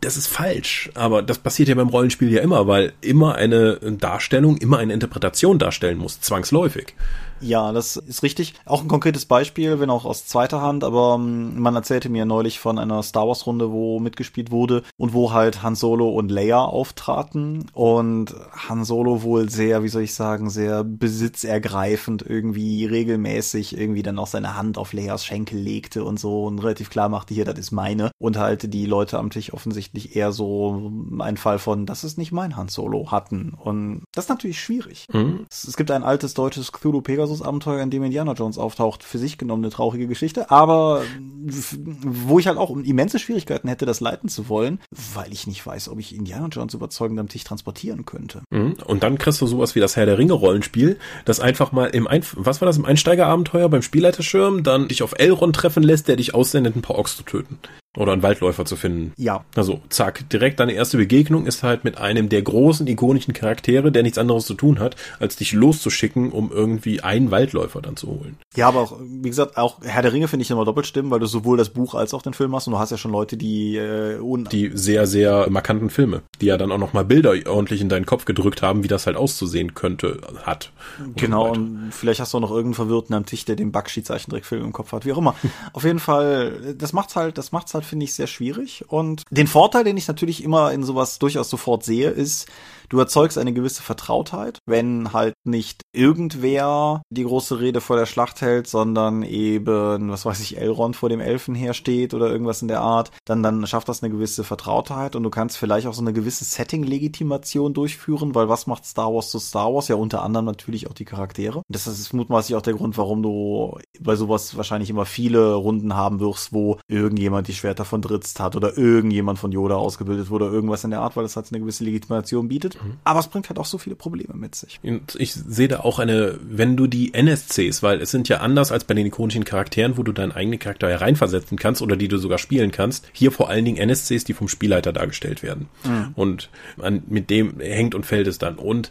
das 0.00 0.16
ist 0.16 0.26
falsch. 0.26 0.90
Aber 0.94 1.22
das 1.22 1.38
passiert 1.38 1.68
ja 1.68 1.76
beim 1.76 1.90
Rollenspiel 1.90 2.32
ja 2.32 2.42
immer, 2.42 2.66
weil 2.66 2.92
immer 3.02 3.36
eine 3.36 3.76
Darstellung, 3.76 4.56
immer 4.56 4.78
eine 4.78 4.94
Interpretation 4.94 5.60
darstellen 5.60 5.98
muss, 5.98 6.20
zwangsläufig. 6.20 6.96
Ja, 7.44 7.72
das 7.72 7.96
ist 7.96 8.22
richtig. 8.22 8.54
Auch 8.64 8.80
ein 8.80 8.88
konkretes 8.88 9.26
Beispiel, 9.26 9.78
wenn 9.78 9.90
auch 9.90 10.06
aus 10.06 10.26
zweiter 10.26 10.62
Hand, 10.62 10.82
aber 10.82 11.16
ähm, 11.18 11.60
man 11.60 11.74
erzählte 11.74 12.08
mir 12.08 12.24
neulich 12.24 12.58
von 12.58 12.78
einer 12.78 13.02
Star 13.02 13.28
Wars 13.28 13.46
Runde, 13.46 13.70
wo 13.70 14.00
mitgespielt 14.00 14.50
wurde 14.50 14.82
und 14.96 15.12
wo 15.12 15.32
halt 15.32 15.62
Han 15.62 15.74
Solo 15.74 16.08
und 16.08 16.30
Leia 16.30 16.64
auftraten 16.64 17.66
und 17.74 18.34
Han 18.68 18.84
Solo 18.84 19.22
wohl 19.22 19.50
sehr, 19.50 19.82
wie 19.82 19.88
soll 19.88 20.02
ich 20.02 20.14
sagen, 20.14 20.48
sehr 20.48 20.84
besitzergreifend 20.84 22.24
irgendwie 22.26 22.86
regelmäßig 22.86 23.76
irgendwie 23.76 24.02
dann 24.02 24.18
auch 24.18 24.26
seine 24.26 24.56
Hand 24.56 24.78
auf 24.78 24.94
Leias 24.94 25.26
Schenkel 25.26 25.58
legte 25.58 26.02
und 26.02 26.18
so 26.18 26.44
und 26.44 26.60
relativ 26.60 26.88
klar 26.88 27.10
machte, 27.10 27.34
hier, 27.34 27.44
das 27.44 27.58
ist 27.58 27.72
meine 27.72 28.10
und 28.18 28.38
halt 28.38 28.72
die 28.72 28.86
Leute 28.86 29.18
am 29.18 29.28
Tisch 29.28 29.52
offensichtlich 29.52 30.16
eher 30.16 30.32
so 30.32 30.90
ein 31.18 31.36
Fall 31.36 31.58
von, 31.58 31.84
das 31.84 32.04
ist 32.04 32.16
nicht 32.16 32.32
mein 32.32 32.56
Han 32.56 32.68
Solo 32.68 33.10
hatten 33.10 33.52
und 33.52 34.04
das 34.12 34.24
ist 34.24 34.30
natürlich 34.30 34.60
schwierig. 34.60 35.06
Mhm. 35.12 35.44
Es, 35.50 35.64
es 35.64 35.76
gibt 35.76 35.90
ein 35.90 36.04
altes 36.04 36.32
deutsches 36.32 36.72
Cthulhu 36.72 37.02
Pegasus 37.02 37.33
Pegasus-Abenteuer, 37.34 37.82
in 37.82 37.90
dem 37.90 38.04
Indiana 38.04 38.32
Jones 38.32 38.58
auftaucht, 38.58 39.02
für 39.02 39.18
sich 39.18 39.38
genommen 39.38 39.64
eine 39.64 39.72
traurige 39.72 40.06
Geschichte, 40.06 40.50
aber 40.50 41.02
wo 41.46 42.38
ich 42.38 42.46
halt 42.46 42.58
auch 42.58 42.74
immense 42.76 43.18
Schwierigkeiten 43.18 43.68
hätte, 43.68 43.86
das 43.86 44.00
leiten 44.00 44.28
zu 44.28 44.48
wollen, 44.48 44.80
weil 45.14 45.32
ich 45.32 45.46
nicht 45.46 45.64
weiß, 45.66 45.88
ob 45.88 45.98
ich 45.98 46.14
Indiana 46.14 46.48
Jones 46.48 46.74
überzeugend 46.74 47.18
am 47.20 47.28
Tisch 47.28 47.44
transportieren 47.44 48.04
könnte. 48.04 48.42
Mhm. 48.50 48.76
Und 48.86 49.02
dann 49.02 49.18
kriegst 49.18 49.40
du 49.40 49.46
sowas 49.46 49.74
wie 49.74 49.80
das 49.80 49.96
Herr 49.96 50.06
der 50.06 50.18
Ringe 50.18 50.32
Rollenspiel, 50.32 50.98
das 51.24 51.40
einfach 51.40 51.72
mal 51.72 51.86
im 51.86 52.06
Einf 52.06 52.34
was 52.38 52.60
war 52.60 52.66
das 52.66 52.76
im 52.76 52.84
Einsteigerabenteuer 52.84 53.68
beim 53.68 53.82
Spielleiterschirm 53.82 54.62
dann 54.62 54.88
dich 54.88 55.02
auf 55.02 55.14
Elrond 55.18 55.56
treffen 55.56 55.82
lässt, 55.82 56.08
der 56.08 56.16
dich 56.16 56.34
aussendet, 56.34 56.76
ein 56.76 56.82
paar 56.82 56.98
Ochs 56.98 57.16
zu 57.16 57.22
töten. 57.22 57.58
Oder 57.96 58.12
einen 58.12 58.22
Waldläufer 58.22 58.64
zu 58.64 58.76
finden. 58.76 59.12
Ja. 59.16 59.44
Also, 59.54 59.80
zack, 59.88 60.28
direkt 60.30 60.58
deine 60.58 60.72
erste 60.72 60.96
Begegnung 60.96 61.46
ist 61.46 61.62
halt 61.62 61.84
mit 61.84 61.98
einem 61.98 62.28
der 62.28 62.42
großen 62.42 62.86
ikonischen 62.86 63.34
Charaktere, 63.34 63.92
der 63.92 64.02
nichts 64.02 64.18
anderes 64.18 64.46
zu 64.46 64.54
tun 64.54 64.80
hat, 64.80 64.96
als 65.20 65.36
dich 65.36 65.52
loszuschicken, 65.52 66.32
um 66.32 66.50
irgendwie 66.50 67.02
einen 67.02 67.30
Waldläufer 67.30 67.80
dann 67.80 67.96
zu 67.96 68.08
holen. 68.08 68.36
Ja, 68.56 68.68
aber 68.68 68.80
auch, 68.80 68.98
wie 69.00 69.28
gesagt, 69.28 69.56
auch 69.56 69.80
Herr 69.82 70.02
der 70.02 70.12
Ringe 70.12 70.28
finde 70.28 70.42
ich 70.42 70.50
immer 70.50 70.64
doppelt 70.64 70.86
stimmen, 70.86 71.10
weil 71.10 71.20
du 71.20 71.26
sowohl 71.26 71.56
das 71.56 71.70
Buch 71.70 71.94
als 71.94 72.14
auch 72.14 72.22
den 72.22 72.34
Film 72.34 72.54
hast 72.54 72.66
und 72.66 72.72
du 72.72 72.78
hast 72.78 72.90
ja 72.90 72.96
schon 72.96 73.12
Leute, 73.12 73.36
die 73.36 73.76
äh, 73.76 74.18
die 74.50 74.70
sehr, 74.74 75.06
sehr 75.06 75.48
markanten 75.50 75.90
Filme, 75.90 76.22
die 76.40 76.46
ja 76.46 76.56
dann 76.56 76.72
auch 76.72 76.78
nochmal 76.78 77.04
Bilder 77.04 77.34
ordentlich 77.46 77.80
in 77.80 77.88
deinen 77.88 78.06
Kopf 78.06 78.24
gedrückt 78.24 78.62
haben, 78.62 78.82
wie 78.82 78.88
das 78.88 79.06
halt 79.06 79.16
auszusehen 79.16 79.74
könnte, 79.74 80.20
hat. 80.42 80.72
Und 80.98 81.16
genau, 81.16 81.46
so 81.46 81.60
und 81.60 81.90
vielleicht 81.92 82.20
hast 82.20 82.32
du 82.32 82.38
auch 82.38 82.42
noch 82.42 82.50
irgendeinen 82.50 82.74
Verwirrten 82.74 83.14
am 83.14 83.26
Tisch, 83.26 83.44
der 83.44 83.56
den 83.56 83.72
Bakshi-Zeichentrickfilm 83.72 84.64
im 84.64 84.72
Kopf 84.72 84.92
hat, 84.92 85.04
wie 85.04 85.12
auch 85.12 85.18
immer. 85.18 85.34
Auf 85.72 85.84
jeden 85.84 85.98
Fall, 85.98 86.74
das 86.76 86.92
macht's 86.92 87.16
halt, 87.16 87.38
das 87.38 87.52
macht's 87.52 87.74
halt 87.74 87.83
finde 87.84 88.04
ich 88.04 88.14
sehr 88.14 88.26
schwierig. 88.26 88.84
Und 88.88 89.22
den 89.30 89.46
Vorteil, 89.46 89.84
den 89.84 89.96
ich 89.96 90.08
natürlich 90.08 90.42
immer 90.42 90.72
in 90.72 90.82
sowas 90.82 91.18
durchaus 91.18 91.48
sofort 91.50 91.84
sehe, 91.84 92.10
ist, 92.10 92.48
Du 92.88 92.98
erzeugst 92.98 93.38
eine 93.38 93.52
gewisse 93.52 93.82
Vertrautheit, 93.82 94.58
wenn 94.66 95.12
halt 95.12 95.34
nicht 95.44 95.82
irgendwer 95.92 97.02
die 97.10 97.24
große 97.24 97.60
Rede 97.60 97.80
vor 97.80 97.96
der 97.96 98.06
Schlacht 98.06 98.40
hält, 98.40 98.66
sondern 98.66 99.22
eben, 99.22 100.10
was 100.10 100.26
weiß 100.26 100.40
ich, 100.40 100.58
Elrond 100.58 100.96
vor 100.96 101.08
dem 101.08 101.20
Elfen 101.20 101.54
hersteht 101.54 102.14
oder 102.14 102.30
irgendwas 102.30 102.62
in 102.62 102.68
der 102.68 102.80
Art, 102.80 103.10
dann, 103.24 103.42
dann 103.42 103.66
schafft 103.66 103.88
das 103.88 104.02
eine 104.02 104.12
gewisse 104.12 104.44
Vertrautheit 104.44 105.16
und 105.16 105.22
du 105.22 105.30
kannst 105.30 105.56
vielleicht 105.56 105.86
auch 105.86 105.94
so 105.94 106.02
eine 106.02 106.12
gewisse 106.12 106.44
Setting-Legitimation 106.44 107.74
durchführen, 107.74 108.34
weil 108.34 108.48
was 108.48 108.66
macht 108.66 108.84
Star 108.84 109.12
Wars 109.12 109.30
zu 109.30 109.38
Star 109.38 109.72
Wars? 109.72 109.88
Ja, 109.88 109.96
unter 109.96 110.22
anderem 110.22 110.46
natürlich 110.46 110.88
auch 110.88 110.94
die 110.94 111.04
Charaktere. 111.04 111.62
Das 111.68 111.86
ist 111.86 112.12
mutmaßlich 112.12 112.56
auch 112.56 112.62
der 112.62 112.74
Grund, 112.74 112.98
warum 112.98 113.22
du 113.22 113.78
bei 114.00 114.16
sowas 114.16 114.56
wahrscheinlich 114.56 114.90
immer 114.90 115.06
viele 115.06 115.54
Runden 115.54 115.94
haben 115.94 116.20
wirst, 116.20 116.52
wo 116.52 116.78
irgendjemand 116.88 117.48
die 117.48 117.54
Schwerter 117.54 117.84
von 117.84 118.02
Dritzt 118.02 118.40
hat 118.40 118.56
oder 118.56 118.76
irgendjemand 118.76 119.38
von 119.38 119.52
Yoda 119.52 119.76
ausgebildet 119.76 120.30
wurde 120.30 120.46
oder 120.46 120.54
irgendwas 120.54 120.84
in 120.84 120.90
der 120.90 121.00
Art, 121.00 121.16
weil 121.16 121.24
das 121.24 121.36
halt 121.36 121.46
eine 121.50 121.60
gewisse 121.60 121.84
Legitimation 121.84 122.48
bietet. 122.48 122.73
Mhm. 122.82 122.98
Aber 123.04 123.20
es 123.20 123.28
bringt 123.28 123.48
halt 123.48 123.58
auch 123.58 123.66
so 123.66 123.78
viele 123.78 123.96
Probleme 123.96 124.34
mit 124.34 124.54
sich. 124.54 124.80
Ich 125.18 125.32
sehe 125.32 125.68
da 125.68 125.80
auch 125.80 125.98
eine, 125.98 126.38
wenn 126.42 126.76
du 126.76 126.86
die 126.86 127.12
NSCs, 127.14 127.82
weil 127.82 128.00
es 128.00 128.10
sind 128.10 128.28
ja 128.28 128.38
anders 128.38 128.72
als 128.72 128.84
bei 128.84 128.94
den 128.94 129.06
ikonischen 129.06 129.44
Charakteren, 129.44 129.96
wo 129.96 130.02
du 130.02 130.12
deinen 130.12 130.32
eigenen 130.32 130.58
Charakter 130.58 130.88
hereinversetzen 130.88 131.58
kannst 131.58 131.82
oder 131.82 131.96
die 131.96 132.08
du 132.08 132.18
sogar 132.18 132.38
spielen 132.38 132.70
kannst. 132.70 133.08
Hier 133.12 133.32
vor 133.32 133.48
allen 133.48 133.64
Dingen 133.64 133.78
NSCs, 133.78 134.24
die 134.24 134.34
vom 134.34 134.48
Spielleiter 134.48 134.92
dargestellt 134.92 135.42
werden. 135.42 135.68
Mhm. 135.84 136.12
Und 136.14 136.50
an, 136.80 137.02
mit 137.06 137.30
dem 137.30 137.60
hängt 137.60 137.94
und 137.94 138.06
fällt 138.06 138.26
es 138.26 138.38
dann. 138.38 138.56
Und 138.56 138.90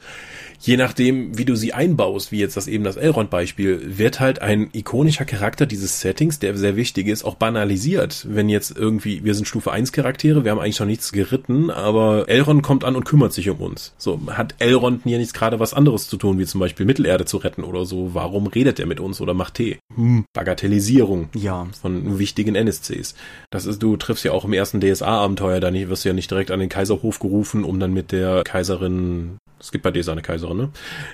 je 0.66 0.78
nachdem, 0.78 1.38
wie 1.38 1.44
du 1.44 1.56
sie 1.56 1.74
einbaust, 1.74 2.32
wie 2.32 2.40
jetzt 2.40 2.56
das 2.56 2.68
eben 2.68 2.86
das 2.86 2.96
Elrond-Beispiel, 2.96 3.98
wird 3.98 4.22
halt 4.22 4.42
ein 4.42 4.70
ikonischer 4.72 5.26
Charakter 5.26 5.66
dieses 5.66 6.00
Settings, 6.00 6.40
der 6.40 6.56
sehr 6.58 6.78
wichtig 6.78 7.08
ist, 7.08 7.26
auch 7.26 7.36
banalisiert. 7.36 8.26
Wenn 8.30 8.48
jetzt 8.48 8.76
irgendwie, 8.76 9.26
wir 9.26 9.36
sind 9.36 9.46
Stufe 9.46 9.72
1 9.72 9.92
Charaktere, 9.92 10.46
wir 10.46 10.52
haben 10.52 10.60
eigentlich 10.60 10.80
noch 10.80 10.88
nichts 10.88 11.12
geritten, 11.12 11.70
aber 11.70 12.30
Elrond 12.30 12.64
kommt 12.64 12.86
an 12.86 12.96
und 12.96 13.04
kümmert 13.04 13.34
sich 13.34 13.50
um 13.50 13.60
uns. 13.60 13.94
So, 13.98 14.22
hat 14.28 14.56
Elrond 14.60 15.04
hier 15.04 15.18
nicht 15.18 15.34
gerade 15.34 15.60
was 15.60 15.74
anderes 15.74 16.08
zu 16.08 16.16
tun, 16.16 16.40
wie 16.40 16.46
zum 16.46 16.62
Beispiel 16.62 16.86
Mittelerde 16.86 17.26
zu 17.26 17.38
retten 17.38 17.64
oder 17.64 17.86
so? 17.86 18.14
Warum 18.14 18.48
redet 18.48 18.80
er 18.80 18.86
mit 18.86 19.02
uns 19.02 19.20
oder 19.20 19.34
macht 19.34 19.56
Tee? 19.56 19.80
Hm. 19.96 20.24
Bagatellisierung 20.34 21.28
ja. 21.36 21.68
von 21.82 22.20
wichtigen 22.20 22.56
NSCs. 22.56 23.16
Das 23.50 23.66
ist, 23.66 23.84
du 23.84 23.98
triffst 23.98 24.24
ja 24.24 24.32
auch 24.32 24.46
im 24.46 24.54
ersten 24.54 24.80
DSA-Abenteuer, 24.80 25.60
da 25.60 25.74
wirst 25.74 26.06
du 26.06 26.10
ja 26.10 26.16
nicht 26.16 26.32
direkt 26.32 26.52
an 26.52 26.62
den 26.62 26.70
Kaiserhof 26.70 27.20
gerufen, 27.20 27.66
um 27.66 27.82
dann 27.82 27.94
mit 27.94 28.14
der 28.14 28.44
Kaiserin 28.44 29.38
es 29.64 29.72
gibt 29.72 29.84
bei 29.84 29.92
dir 29.92 30.04
seine 30.04 30.22
Kaiserin, 30.22 30.53
ne? 30.54 30.70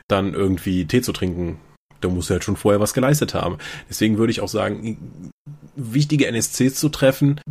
Dann 0.08 0.34
irgendwie 0.34 0.86
Tee 0.86 1.02
zu 1.02 1.12
trinken. 1.12 1.60
Da 2.02 2.08
musst 2.08 2.30
du 2.30 2.34
halt 2.34 2.44
schon 2.44 2.56
vorher 2.56 2.80
was 2.80 2.94
geleistet 2.94 3.34
haben. 3.34 3.58
Deswegen 3.90 4.18
würde 4.18 4.32
ich 4.32 4.42
auch 4.42 4.48
sagen, 4.48 5.32
wichtige 5.76 6.28
NSCs 6.28 6.76
zu 6.76 6.90
treffen, 6.90 7.42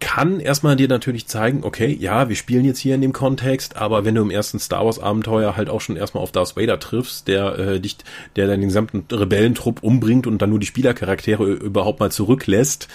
kann 0.00 0.38
erstmal 0.38 0.76
dir 0.76 0.88
natürlich 0.88 1.26
zeigen, 1.26 1.64
okay, 1.64 1.96
ja, 1.98 2.28
wir 2.28 2.36
spielen 2.36 2.64
jetzt 2.64 2.78
hier 2.78 2.94
in 2.94 3.00
dem 3.00 3.12
Kontext, 3.12 3.76
aber 3.76 4.04
wenn 4.04 4.14
du 4.14 4.22
im 4.22 4.30
ersten 4.30 4.58
Star 4.58 4.84
Wars 4.84 4.98
Abenteuer 4.98 5.56
halt 5.56 5.70
auch 5.70 5.80
schon 5.80 5.96
erstmal 5.96 6.22
auf 6.22 6.30
Darth 6.30 6.56
Vader 6.56 6.78
triffst, 6.78 7.26
der 7.26 7.58
äh, 7.58 7.80
dich, 7.80 7.96
der 8.36 8.46
dann 8.46 8.60
den 8.60 8.68
gesamten 8.68 9.04
Rebellentrupp 9.10 9.82
umbringt 9.82 10.26
und 10.26 10.38
dann 10.42 10.50
nur 10.50 10.58
die 10.58 10.66
Spielercharaktere 10.66 11.44
überhaupt 11.44 12.00
mal 12.00 12.12
zurücklässt. 12.12 12.88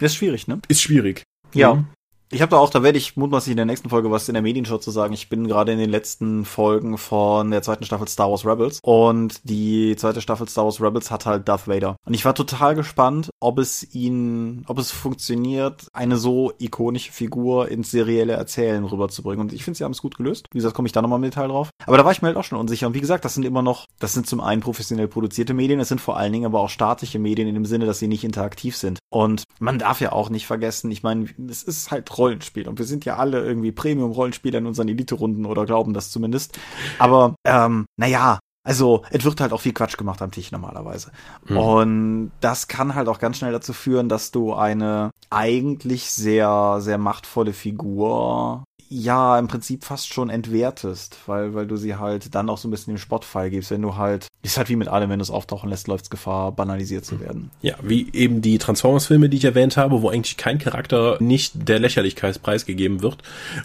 Das 0.00 0.12
ist 0.12 0.18
schwierig, 0.18 0.48
ne? 0.48 0.58
Ist 0.68 0.82
schwierig. 0.82 1.22
Ja. 1.54 1.74
Mhm. 1.74 1.86
Ich 2.30 2.42
habe 2.42 2.50
da 2.50 2.58
auch, 2.58 2.68
da 2.68 2.82
werde 2.82 2.98
ich 2.98 3.16
mutmaßlich 3.16 3.52
in 3.52 3.56
der 3.56 3.64
nächsten 3.64 3.88
Folge 3.88 4.10
was 4.10 4.28
in 4.28 4.34
der 4.34 4.42
Medienshow 4.42 4.76
zu 4.76 4.90
sagen. 4.90 5.14
Ich 5.14 5.30
bin 5.30 5.48
gerade 5.48 5.72
in 5.72 5.78
den 5.78 5.88
letzten 5.88 6.44
Folgen 6.44 6.98
von 6.98 7.50
der 7.50 7.62
zweiten 7.62 7.84
Staffel 7.84 8.06
Star 8.06 8.28
Wars 8.28 8.44
Rebels 8.44 8.80
und 8.82 9.40
die 9.44 9.96
zweite 9.96 10.20
Staffel 10.20 10.46
Star 10.46 10.64
Wars 10.64 10.78
Rebels 10.78 11.10
hat 11.10 11.24
halt 11.24 11.48
Darth 11.48 11.66
Vader. 11.66 11.96
Und 12.04 12.12
ich 12.12 12.26
war 12.26 12.34
total 12.34 12.74
gespannt, 12.74 13.30
ob 13.40 13.58
es 13.58 13.94
ihn, 13.94 14.64
ob 14.68 14.78
es 14.78 14.90
funktioniert, 14.90 15.86
eine 15.94 16.18
so 16.18 16.52
ikonische 16.58 17.12
Figur 17.12 17.68
ins 17.70 17.90
serielle 17.90 18.34
Erzählen 18.34 18.84
rüberzubringen. 18.84 19.40
Und 19.40 19.54
ich 19.54 19.64
finde, 19.64 19.78
sie 19.78 19.84
haben 19.84 19.92
es 19.92 20.02
gut 20.02 20.18
gelöst. 20.18 20.48
Wie 20.52 20.58
gesagt, 20.58 20.74
komme 20.74 20.86
ich 20.86 20.92
da 20.92 21.00
nochmal 21.00 21.18
im 21.18 21.22
Detail 21.22 21.48
drauf. 21.48 21.70
Aber 21.86 21.96
da 21.96 22.04
war 22.04 22.12
ich 22.12 22.20
mir 22.20 22.28
halt 22.28 22.36
auch 22.36 22.44
schon 22.44 22.58
unsicher. 22.58 22.88
Und 22.88 22.94
wie 22.94 23.00
gesagt, 23.00 23.24
das 23.24 23.34
sind 23.34 23.46
immer 23.46 23.62
noch, 23.62 23.86
das 24.00 24.12
sind 24.12 24.26
zum 24.26 24.42
einen 24.42 24.60
professionell 24.60 25.08
produzierte 25.08 25.54
Medien, 25.54 25.80
es 25.80 25.88
sind 25.88 26.00
vor 26.02 26.18
allen 26.18 26.34
Dingen 26.34 26.44
aber 26.44 26.60
auch 26.60 26.68
statische 26.68 27.18
Medien 27.18 27.48
in 27.48 27.54
dem 27.54 27.64
Sinne, 27.64 27.86
dass 27.86 28.00
sie 28.00 28.08
nicht 28.08 28.24
interaktiv 28.24 28.76
sind. 28.76 28.98
Und 29.10 29.44
man 29.60 29.78
darf 29.78 30.02
ja 30.02 30.12
auch 30.12 30.28
nicht 30.28 30.46
vergessen, 30.46 30.90
ich 30.90 31.02
meine, 31.02 31.26
es 31.48 31.62
ist 31.62 31.90
halt 31.90 32.04
Rollenspiel. 32.18 32.68
Und 32.68 32.78
wir 32.78 32.86
sind 32.86 33.04
ja 33.04 33.16
alle 33.16 33.44
irgendwie 33.44 33.72
Premium-Rollenspieler 33.72 34.58
in 34.58 34.66
unseren 34.66 34.88
Elite-Runden 34.88 35.46
oder 35.46 35.64
glauben 35.66 35.94
das 35.94 36.10
zumindest. 36.10 36.58
Aber, 36.98 37.34
ähm, 37.44 37.86
naja, 37.96 38.38
also, 38.68 39.02
es 39.10 39.24
wird 39.24 39.40
halt 39.40 39.54
auch 39.54 39.62
viel 39.62 39.72
Quatsch 39.72 39.96
gemacht 39.96 40.20
am 40.20 40.30
Tisch 40.30 40.52
normalerweise. 40.52 41.10
Mhm. 41.46 41.56
Und 41.56 42.32
das 42.40 42.68
kann 42.68 42.94
halt 42.94 43.08
auch 43.08 43.18
ganz 43.18 43.38
schnell 43.38 43.52
dazu 43.52 43.72
führen, 43.72 44.10
dass 44.10 44.30
du 44.30 44.52
eine 44.52 45.10
eigentlich 45.30 46.10
sehr, 46.10 46.76
sehr 46.80 46.98
machtvolle 46.98 47.54
Figur 47.54 48.64
ja 48.88 49.38
im 49.38 49.48
Prinzip 49.48 49.84
fast 49.84 50.12
schon 50.12 50.30
entwertest, 50.30 51.16
weil, 51.26 51.54
weil 51.54 51.66
du 51.66 51.76
sie 51.76 51.96
halt 51.96 52.34
dann 52.34 52.48
auch 52.48 52.58
so 52.58 52.68
ein 52.68 52.70
bisschen 52.70 52.92
im 52.92 52.98
Spottfall 52.98 53.50
gibst, 53.50 53.70
wenn 53.70 53.82
du 53.82 53.96
halt, 53.96 54.26
ist 54.42 54.56
halt 54.56 54.68
wie 54.68 54.76
mit 54.76 54.88
allem, 54.88 55.10
wenn 55.10 55.18
du 55.18 55.22
es 55.22 55.30
auftauchen 55.30 55.68
lässt, 55.68 55.88
läuft 55.88 56.04
es 56.04 56.10
Gefahr, 56.10 56.52
banalisiert 56.52 57.04
zu 57.04 57.20
werden. 57.20 57.50
Ja, 57.62 57.74
wie 57.82 58.08
eben 58.12 58.40
die 58.40 58.58
Transformers-Filme, 58.58 59.28
die 59.28 59.36
ich 59.36 59.44
erwähnt 59.44 59.76
habe, 59.76 60.02
wo 60.02 60.08
eigentlich 60.08 60.36
kein 60.36 60.58
Charakter 60.58 61.18
nicht 61.20 61.68
der 61.68 61.78
Lächerlichkeitspreis 61.78 62.66
gegeben 62.66 63.02
wird. 63.02 63.18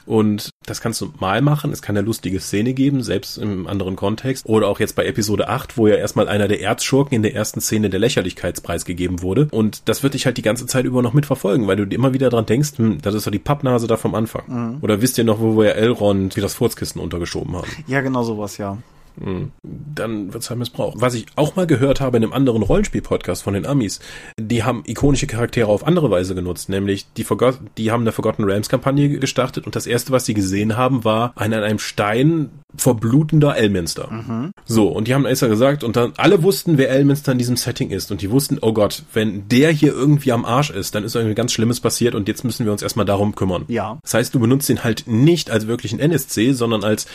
Und 0.05 0.49
das 0.65 0.81
kannst 0.81 1.01
du 1.01 1.13
mal 1.19 1.41
machen, 1.41 1.71
es 1.71 1.81
kann 1.81 1.97
eine 1.97 2.05
lustige 2.05 2.39
Szene 2.39 2.73
geben, 2.73 3.03
selbst 3.03 3.37
im 3.37 3.67
anderen 3.67 3.95
Kontext. 3.95 4.45
Oder 4.45 4.67
auch 4.67 4.79
jetzt 4.79 4.95
bei 4.95 5.05
Episode 5.05 5.49
8, 5.49 5.77
wo 5.77 5.87
ja 5.87 5.95
erstmal 5.95 6.27
einer 6.27 6.47
der 6.47 6.61
Erzschurken 6.61 7.15
in 7.15 7.23
der 7.23 7.35
ersten 7.35 7.61
Szene 7.61 7.89
der 7.89 7.99
Lächerlichkeitspreis 7.99 8.85
gegeben 8.85 9.21
wurde. 9.21 9.47
Und 9.51 9.87
das 9.89 10.03
wird 10.03 10.13
dich 10.13 10.25
halt 10.25 10.37
die 10.37 10.41
ganze 10.41 10.65
Zeit 10.65 10.85
über 10.85 11.01
noch 11.01 11.13
mitverfolgen, 11.13 11.67
weil 11.67 11.75
du 11.75 11.83
immer 11.83 12.13
wieder 12.13 12.29
dran 12.29 12.45
denkst, 12.45 12.77
hm, 12.77 13.01
das 13.01 13.15
ist 13.15 13.27
doch 13.27 13.31
die 13.31 13.39
Pappnase 13.39 13.87
da 13.87 13.97
vom 13.97 14.15
Anfang. 14.15 14.43
Mhm. 14.47 14.77
Oder 14.81 15.01
wisst 15.01 15.12
ihr 15.17 15.23
noch, 15.23 15.39
wo 15.39 15.57
wir 15.57 15.75
Elrond 15.75 16.35
wie 16.35 16.41
das 16.41 16.55
Furzkissen 16.55 17.01
untergeschoben 17.01 17.55
haben? 17.55 17.67
Ja, 17.87 18.01
genau 18.01 18.23
sowas, 18.23 18.57
ja. 18.57 18.77
Hm. 19.21 19.51
Dann 19.63 20.33
wird's 20.33 20.49
halt 20.49 20.59
missbraucht. 20.59 20.99
Was 20.99 21.13
ich 21.13 21.25
auch 21.35 21.55
mal 21.55 21.67
gehört 21.67 22.01
habe 22.01 22.17
in 22.17 22.23
einem 22.23 22.33
anderen 22.33 22.63
Rollenspiel-Podcast 22.63 23.43
von 23.43 23.53
den 23.53 23.65
Amis, 23.65 23.99
die 24.39 24.63
haben 24.63 24.83
ikonische 24.85 25.27
Charaktere 25.27 25.67
auf 25.67 25.85
andere 25.85 26.11
Weise 26.11 26.35
genutzt, 26.35 26.69
nämlich 26.69 27.05
die, 27.13 27.23
Forgot 27.23 27.59
die 27.77 27.91
haben 27.91 28.01
eine 28.01 28.11
Forgotten 28.11 28.43
Realms-Kampagne 28.43 29.19
gestartet 29.19 29.65
und 29.65 29.75
das 29.75 29.87
erste, 29.87 30.11
was 30.11 30.25
sie 30.25 30.33
gesehen 30.33 30.77
haben, 30.77 31.03
war 31.03 31.33
ein 31.35 31.53
an 31.53 31.63
einem 31.63 31.79
Stein 31.79 32.49
verblutender 32.75 33.55
Elminster. 33.55 34.11
Mhm. 34.11 34.51
So, 34.65 34.87
und 34.87 35.07
die 35.07 35.13
haben 35.13 35.25
Acer 35.25 35.47
gesagt 35.47 35.83
und 35.83 35.95
dann 35.95 36.13
alle 36.17 36.41
wussten, 36.43 36.77
wer 36.77 36.89
Elminster 36.89 37.31
in 37.31 37.37
diesem 37.37 37.55
Setting 37.55 37.91
ist 37.91 38.11
und 38.11 38.21
die 38.21 38.31
wussten, 38.31 38.57
oh 38.61 38.73
Gott, 38.73 39.03
wenn 39.13 39.47
der 39.47 39.71
hier 39.71 39.93
irgendwie 39.93 40.31
am 40.31 40.43
Arsch 40.45 40.71
ist, 40.71 40.95
dann 40.95 41.03
ist 41.03 41.15
irgendwie 41.15 41.35
ganz 41.35 41.51
Schlimmes 41.53 41.79
passiert 41.79 42.15
und 42.15 42.27
jetzt 42.27 42.43
müssen 42.43 42.65
wir 42.65 42.71
uns 42.71 42.81
erstmal 42.81 43.05
darum 43.05 43.35
kümmern. 43.35 43.65
Ja. 43.67 43.99
Das 44.01 44.15
heißt, 44.15 44.33
du 44.33 44.39
benutzt 44.39 44.69
ihn 44.69 44.83
halt 44.83 45.03
nicht 45.05 45.51
als 45.51 45.67
wirklichen 45.67 45.99
NSC, 45.99 46.53
sondern 46.53 46.83
als 46.83 47.05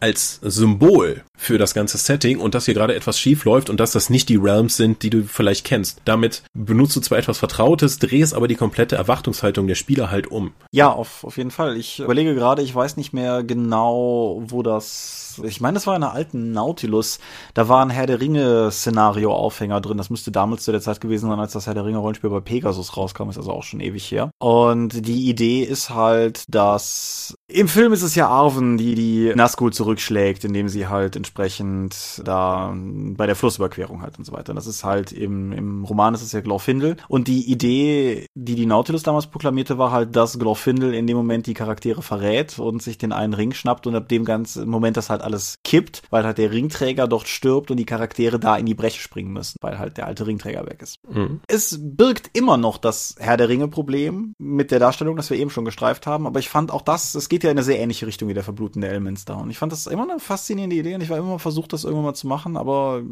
als 0.00 0.40
Symbol 0.42 1.22
für 1.36 1.58
das 1.58 1.74
ganze 1.74 1.98
Setting 1.98 2.38
und 2.38 2.54
dass 2.54 2.66
hier 2.66 2.74
gerade 2.74 2.94
etwas 2.94 3.18
schief 3.18 3.44
läuft 3.44 3.70
und 3.70 3.80
dass 3.80 3.92
das 3.92 4.10
nicht 4.10 4.28
die 4.28 4.36
Realms 4.36 4.76
sind, 4.76 5.02
die 5.02 5.10
du 5.10 5.24
vielleicht 5.24 5.64
kennst. 5.64 6.00
Damit 6.04 6.42
benutzt 6.54 6.96
du 6.96 7.00
zwar 7.00 7.18
etwas 7.18 7.38
Vertrautes, 7.38 7.98
drehst 7.98 8.34
aber 8.34 8.48
die 8.48 8.54
komplette 8.54 8.96
Erwartungshaltung 8.96 9.66
der 9.66 9.74
Spieler 9.74 10.10
halt 10.10 10.26
um. 10.26 10.52
Ja, 10.72 10.92
auf, 10.92 11.24
auf 11.24 11.36
jeden 11.36 11.50
Fall. 11.50 11.76
Ich 11.76 12.00
überlege 12.00 12.34
gerade, 12.34 12.62
ich 12.62 12.74
weiß 12.74 12.96
nicht 12.96 13.12
mehr 13.12 13.42
genau, 13.42 14.42
wo 14.46 14.62
das 14.62 15.26
ich 15.44 15.60
meine, 15.60 15.74
das 15.74 15.86
war 15.86 15.96
in 15.96 16.02
einer 16.02 16.12
alten 16.12 16.52
Nautilus, 16.52 17.18
da 17.54 17.68
war 17.68 17.84
ein 17.84 17.90
Herr 17.90 18.06
der 18.06 18.20
Ringe-Szenario-Aufhänger 18.20 19.80
drin. 19.80 19.98
Das 19.98 20.10
müsste 20.10 20.30
damals 20.30 20.64
zu 20.64 20.72
der 20.72 20.80
Zeit 20.80 21.00
gewesen 21.00 21.28
sein, 21.28 21.38
als 21.38 21.52
das 21.52 21.66
Herr 21.66 21.74
der 21.74 21.84
Ringe-Rollenspiel 21.84 22.30
bei 22.30 22.40
Pegasus 22.40 22.96
rauskam, 22.96 23.28
ist 23.28 23.38
also 23.38 23.52
auch 23.52 23.62
schon 23.62 23.80
ewig 23.80 24.10
her. 24.10 24.30
Und 24.38 25.06
die 25.06 25.28
Idee 25.28 25.62
ist 25.62 25.90
halt, 25.90 26.44
dass 26.48 27.36
im 27.48 27.68
Film 27.68 27.92
ist 27.92 28.02
es 28.02 28.16
ja 28.16 28.28
Arwen, 28.28 28.76
die 28.76 28.96
die 28.96 29.32
Nazgul 29.36 29.72
zurückschlägt, 29.72 30.44
indem 30.44 30.68
sie 30.68 30.88
halt 30.88 31.14
entsprechend 31.14 32.20
da 32.24 32.74
bei 32.74 33.26
der 33.26 33.36
Flussüberquerung 33.36 34.02
halt 34.02 34.18
und 34.18 34.24
so 34.24 34.32
weiter. 34.32 34.52
Das 34.52 34.66
ist 34.66 34.82
halt 34.82 35.12
im, 35.12 35.52
im 35.52 35.84
Roman 35.84 36.14
ist 36.14 36.22
es 36.22 36.32
ja 36.32 36.40
Glorfindel. 36.40 36.96
Und 37.06 37.28
die 37.28 37.48
Idee, 37.50 38.26
die 38.34 38.56
die 38.56 38.66
Nautilus 38.66 39.04
damals 39.04 39.28
proklamierte, 39.28 39.78
war 39.78 39.92
halt, 39.92 40.16
dass 40.16 40.40
Glorfindel 40.40 40.92
in 40.92 41.06
dem 41.06 41.16
Moment 41.16 41.46
die 41.46 41.54
Charaktere 41.54 42.02
verrät 42.02 42.58
und 42.58 42.82
sich 42.82 42.98
den 42.98 43.12
einen 43.12 43.32
Ring 43.32 43.52
schnappt 43.52 43.86
und 43.86 43.94
ab 43.94 44.08
dem 44.08 44.24
ganzen 44.24 44.68
Moment 44.68 44.96
das 44.96 45.08
halt 45.08 45.22
alles 45.22 45.58
kippt, 45.62 46.02
weil 46.10 46.24
halt 46.24 46.38
der 46.38 46.50
Ringträger 46.50 47.06
dort 47.06 47.28
stirbt 47.28 47.70
und 47.70 47.76
die 47.76 47.86
Charaktere 47.86 48.40
da 48.40 48.56
in 48.56 48.66
die 48.66 48.74
Breche 48.74 49.00
springen 49.00 49.32
müssen, 49.32 49.56
weil 49.60 49.78
halt 49.78 49.98
der 49.98 50.06
alte 50.06 50.26
Ringträger 50.26 50.66
weg 50.66 50.82
ist. 50.82 50.98
Mhm. 51.08 51.40
Es 51.46 51.78
birgt 51.80 52.30
immer 52.32 52.56
noch 52.56 52.76
das 52.76 53.14
Herr 53.20 53.36
der 53.36 53.48
Ringe 53.48 53.68
Problem 53.68 54.34
mit 54.38 54.72
der 54.72 54.80
Darstellung, 54.80 55.14
das 55.14 55.30
wir 55.30 55.38
eben 55.38 55.50
schon 55.50 55.64
gestreift 55.64 56.08
haben, 56.08 56.26
aber 56.26 56.40
ich 56.40 56.48
fand 56.48 56.72
auch 56.72 56.82
das, 56.82 57.14
es 57.14 57.28
geht 57.28 57.35
ja 57.44 57.50
in 57.50 57.56
eine 57.56 57.64
sehr 57.64 57.78
ähnliche 57.78 58.06
Richtung 58.06 58.28
wie 58.28 58.34
der 58.34 58.42
verblutende 58.42 58.88
Elminster 58.88 59.36
und 59.36 59.50
ich 59.50 59.58
fand 59.58 59.72
das 59.72 59.86
immer 59.86 60.02
eine 60.02 60.20
faszinierende 60.20 60.76
Idee 60.76 60.94
und 60.94 61.00
ich 61.00 61.10
war 61.10 61.18
immer 61.18 61.38
versucht, 61.38 61.72
das 61.72 61.84
irgendwann 61.84 62.04
mal 62.06 62.14
zu 62.14 62.26
machen, 62.26 62.56
aber 62.56 63.02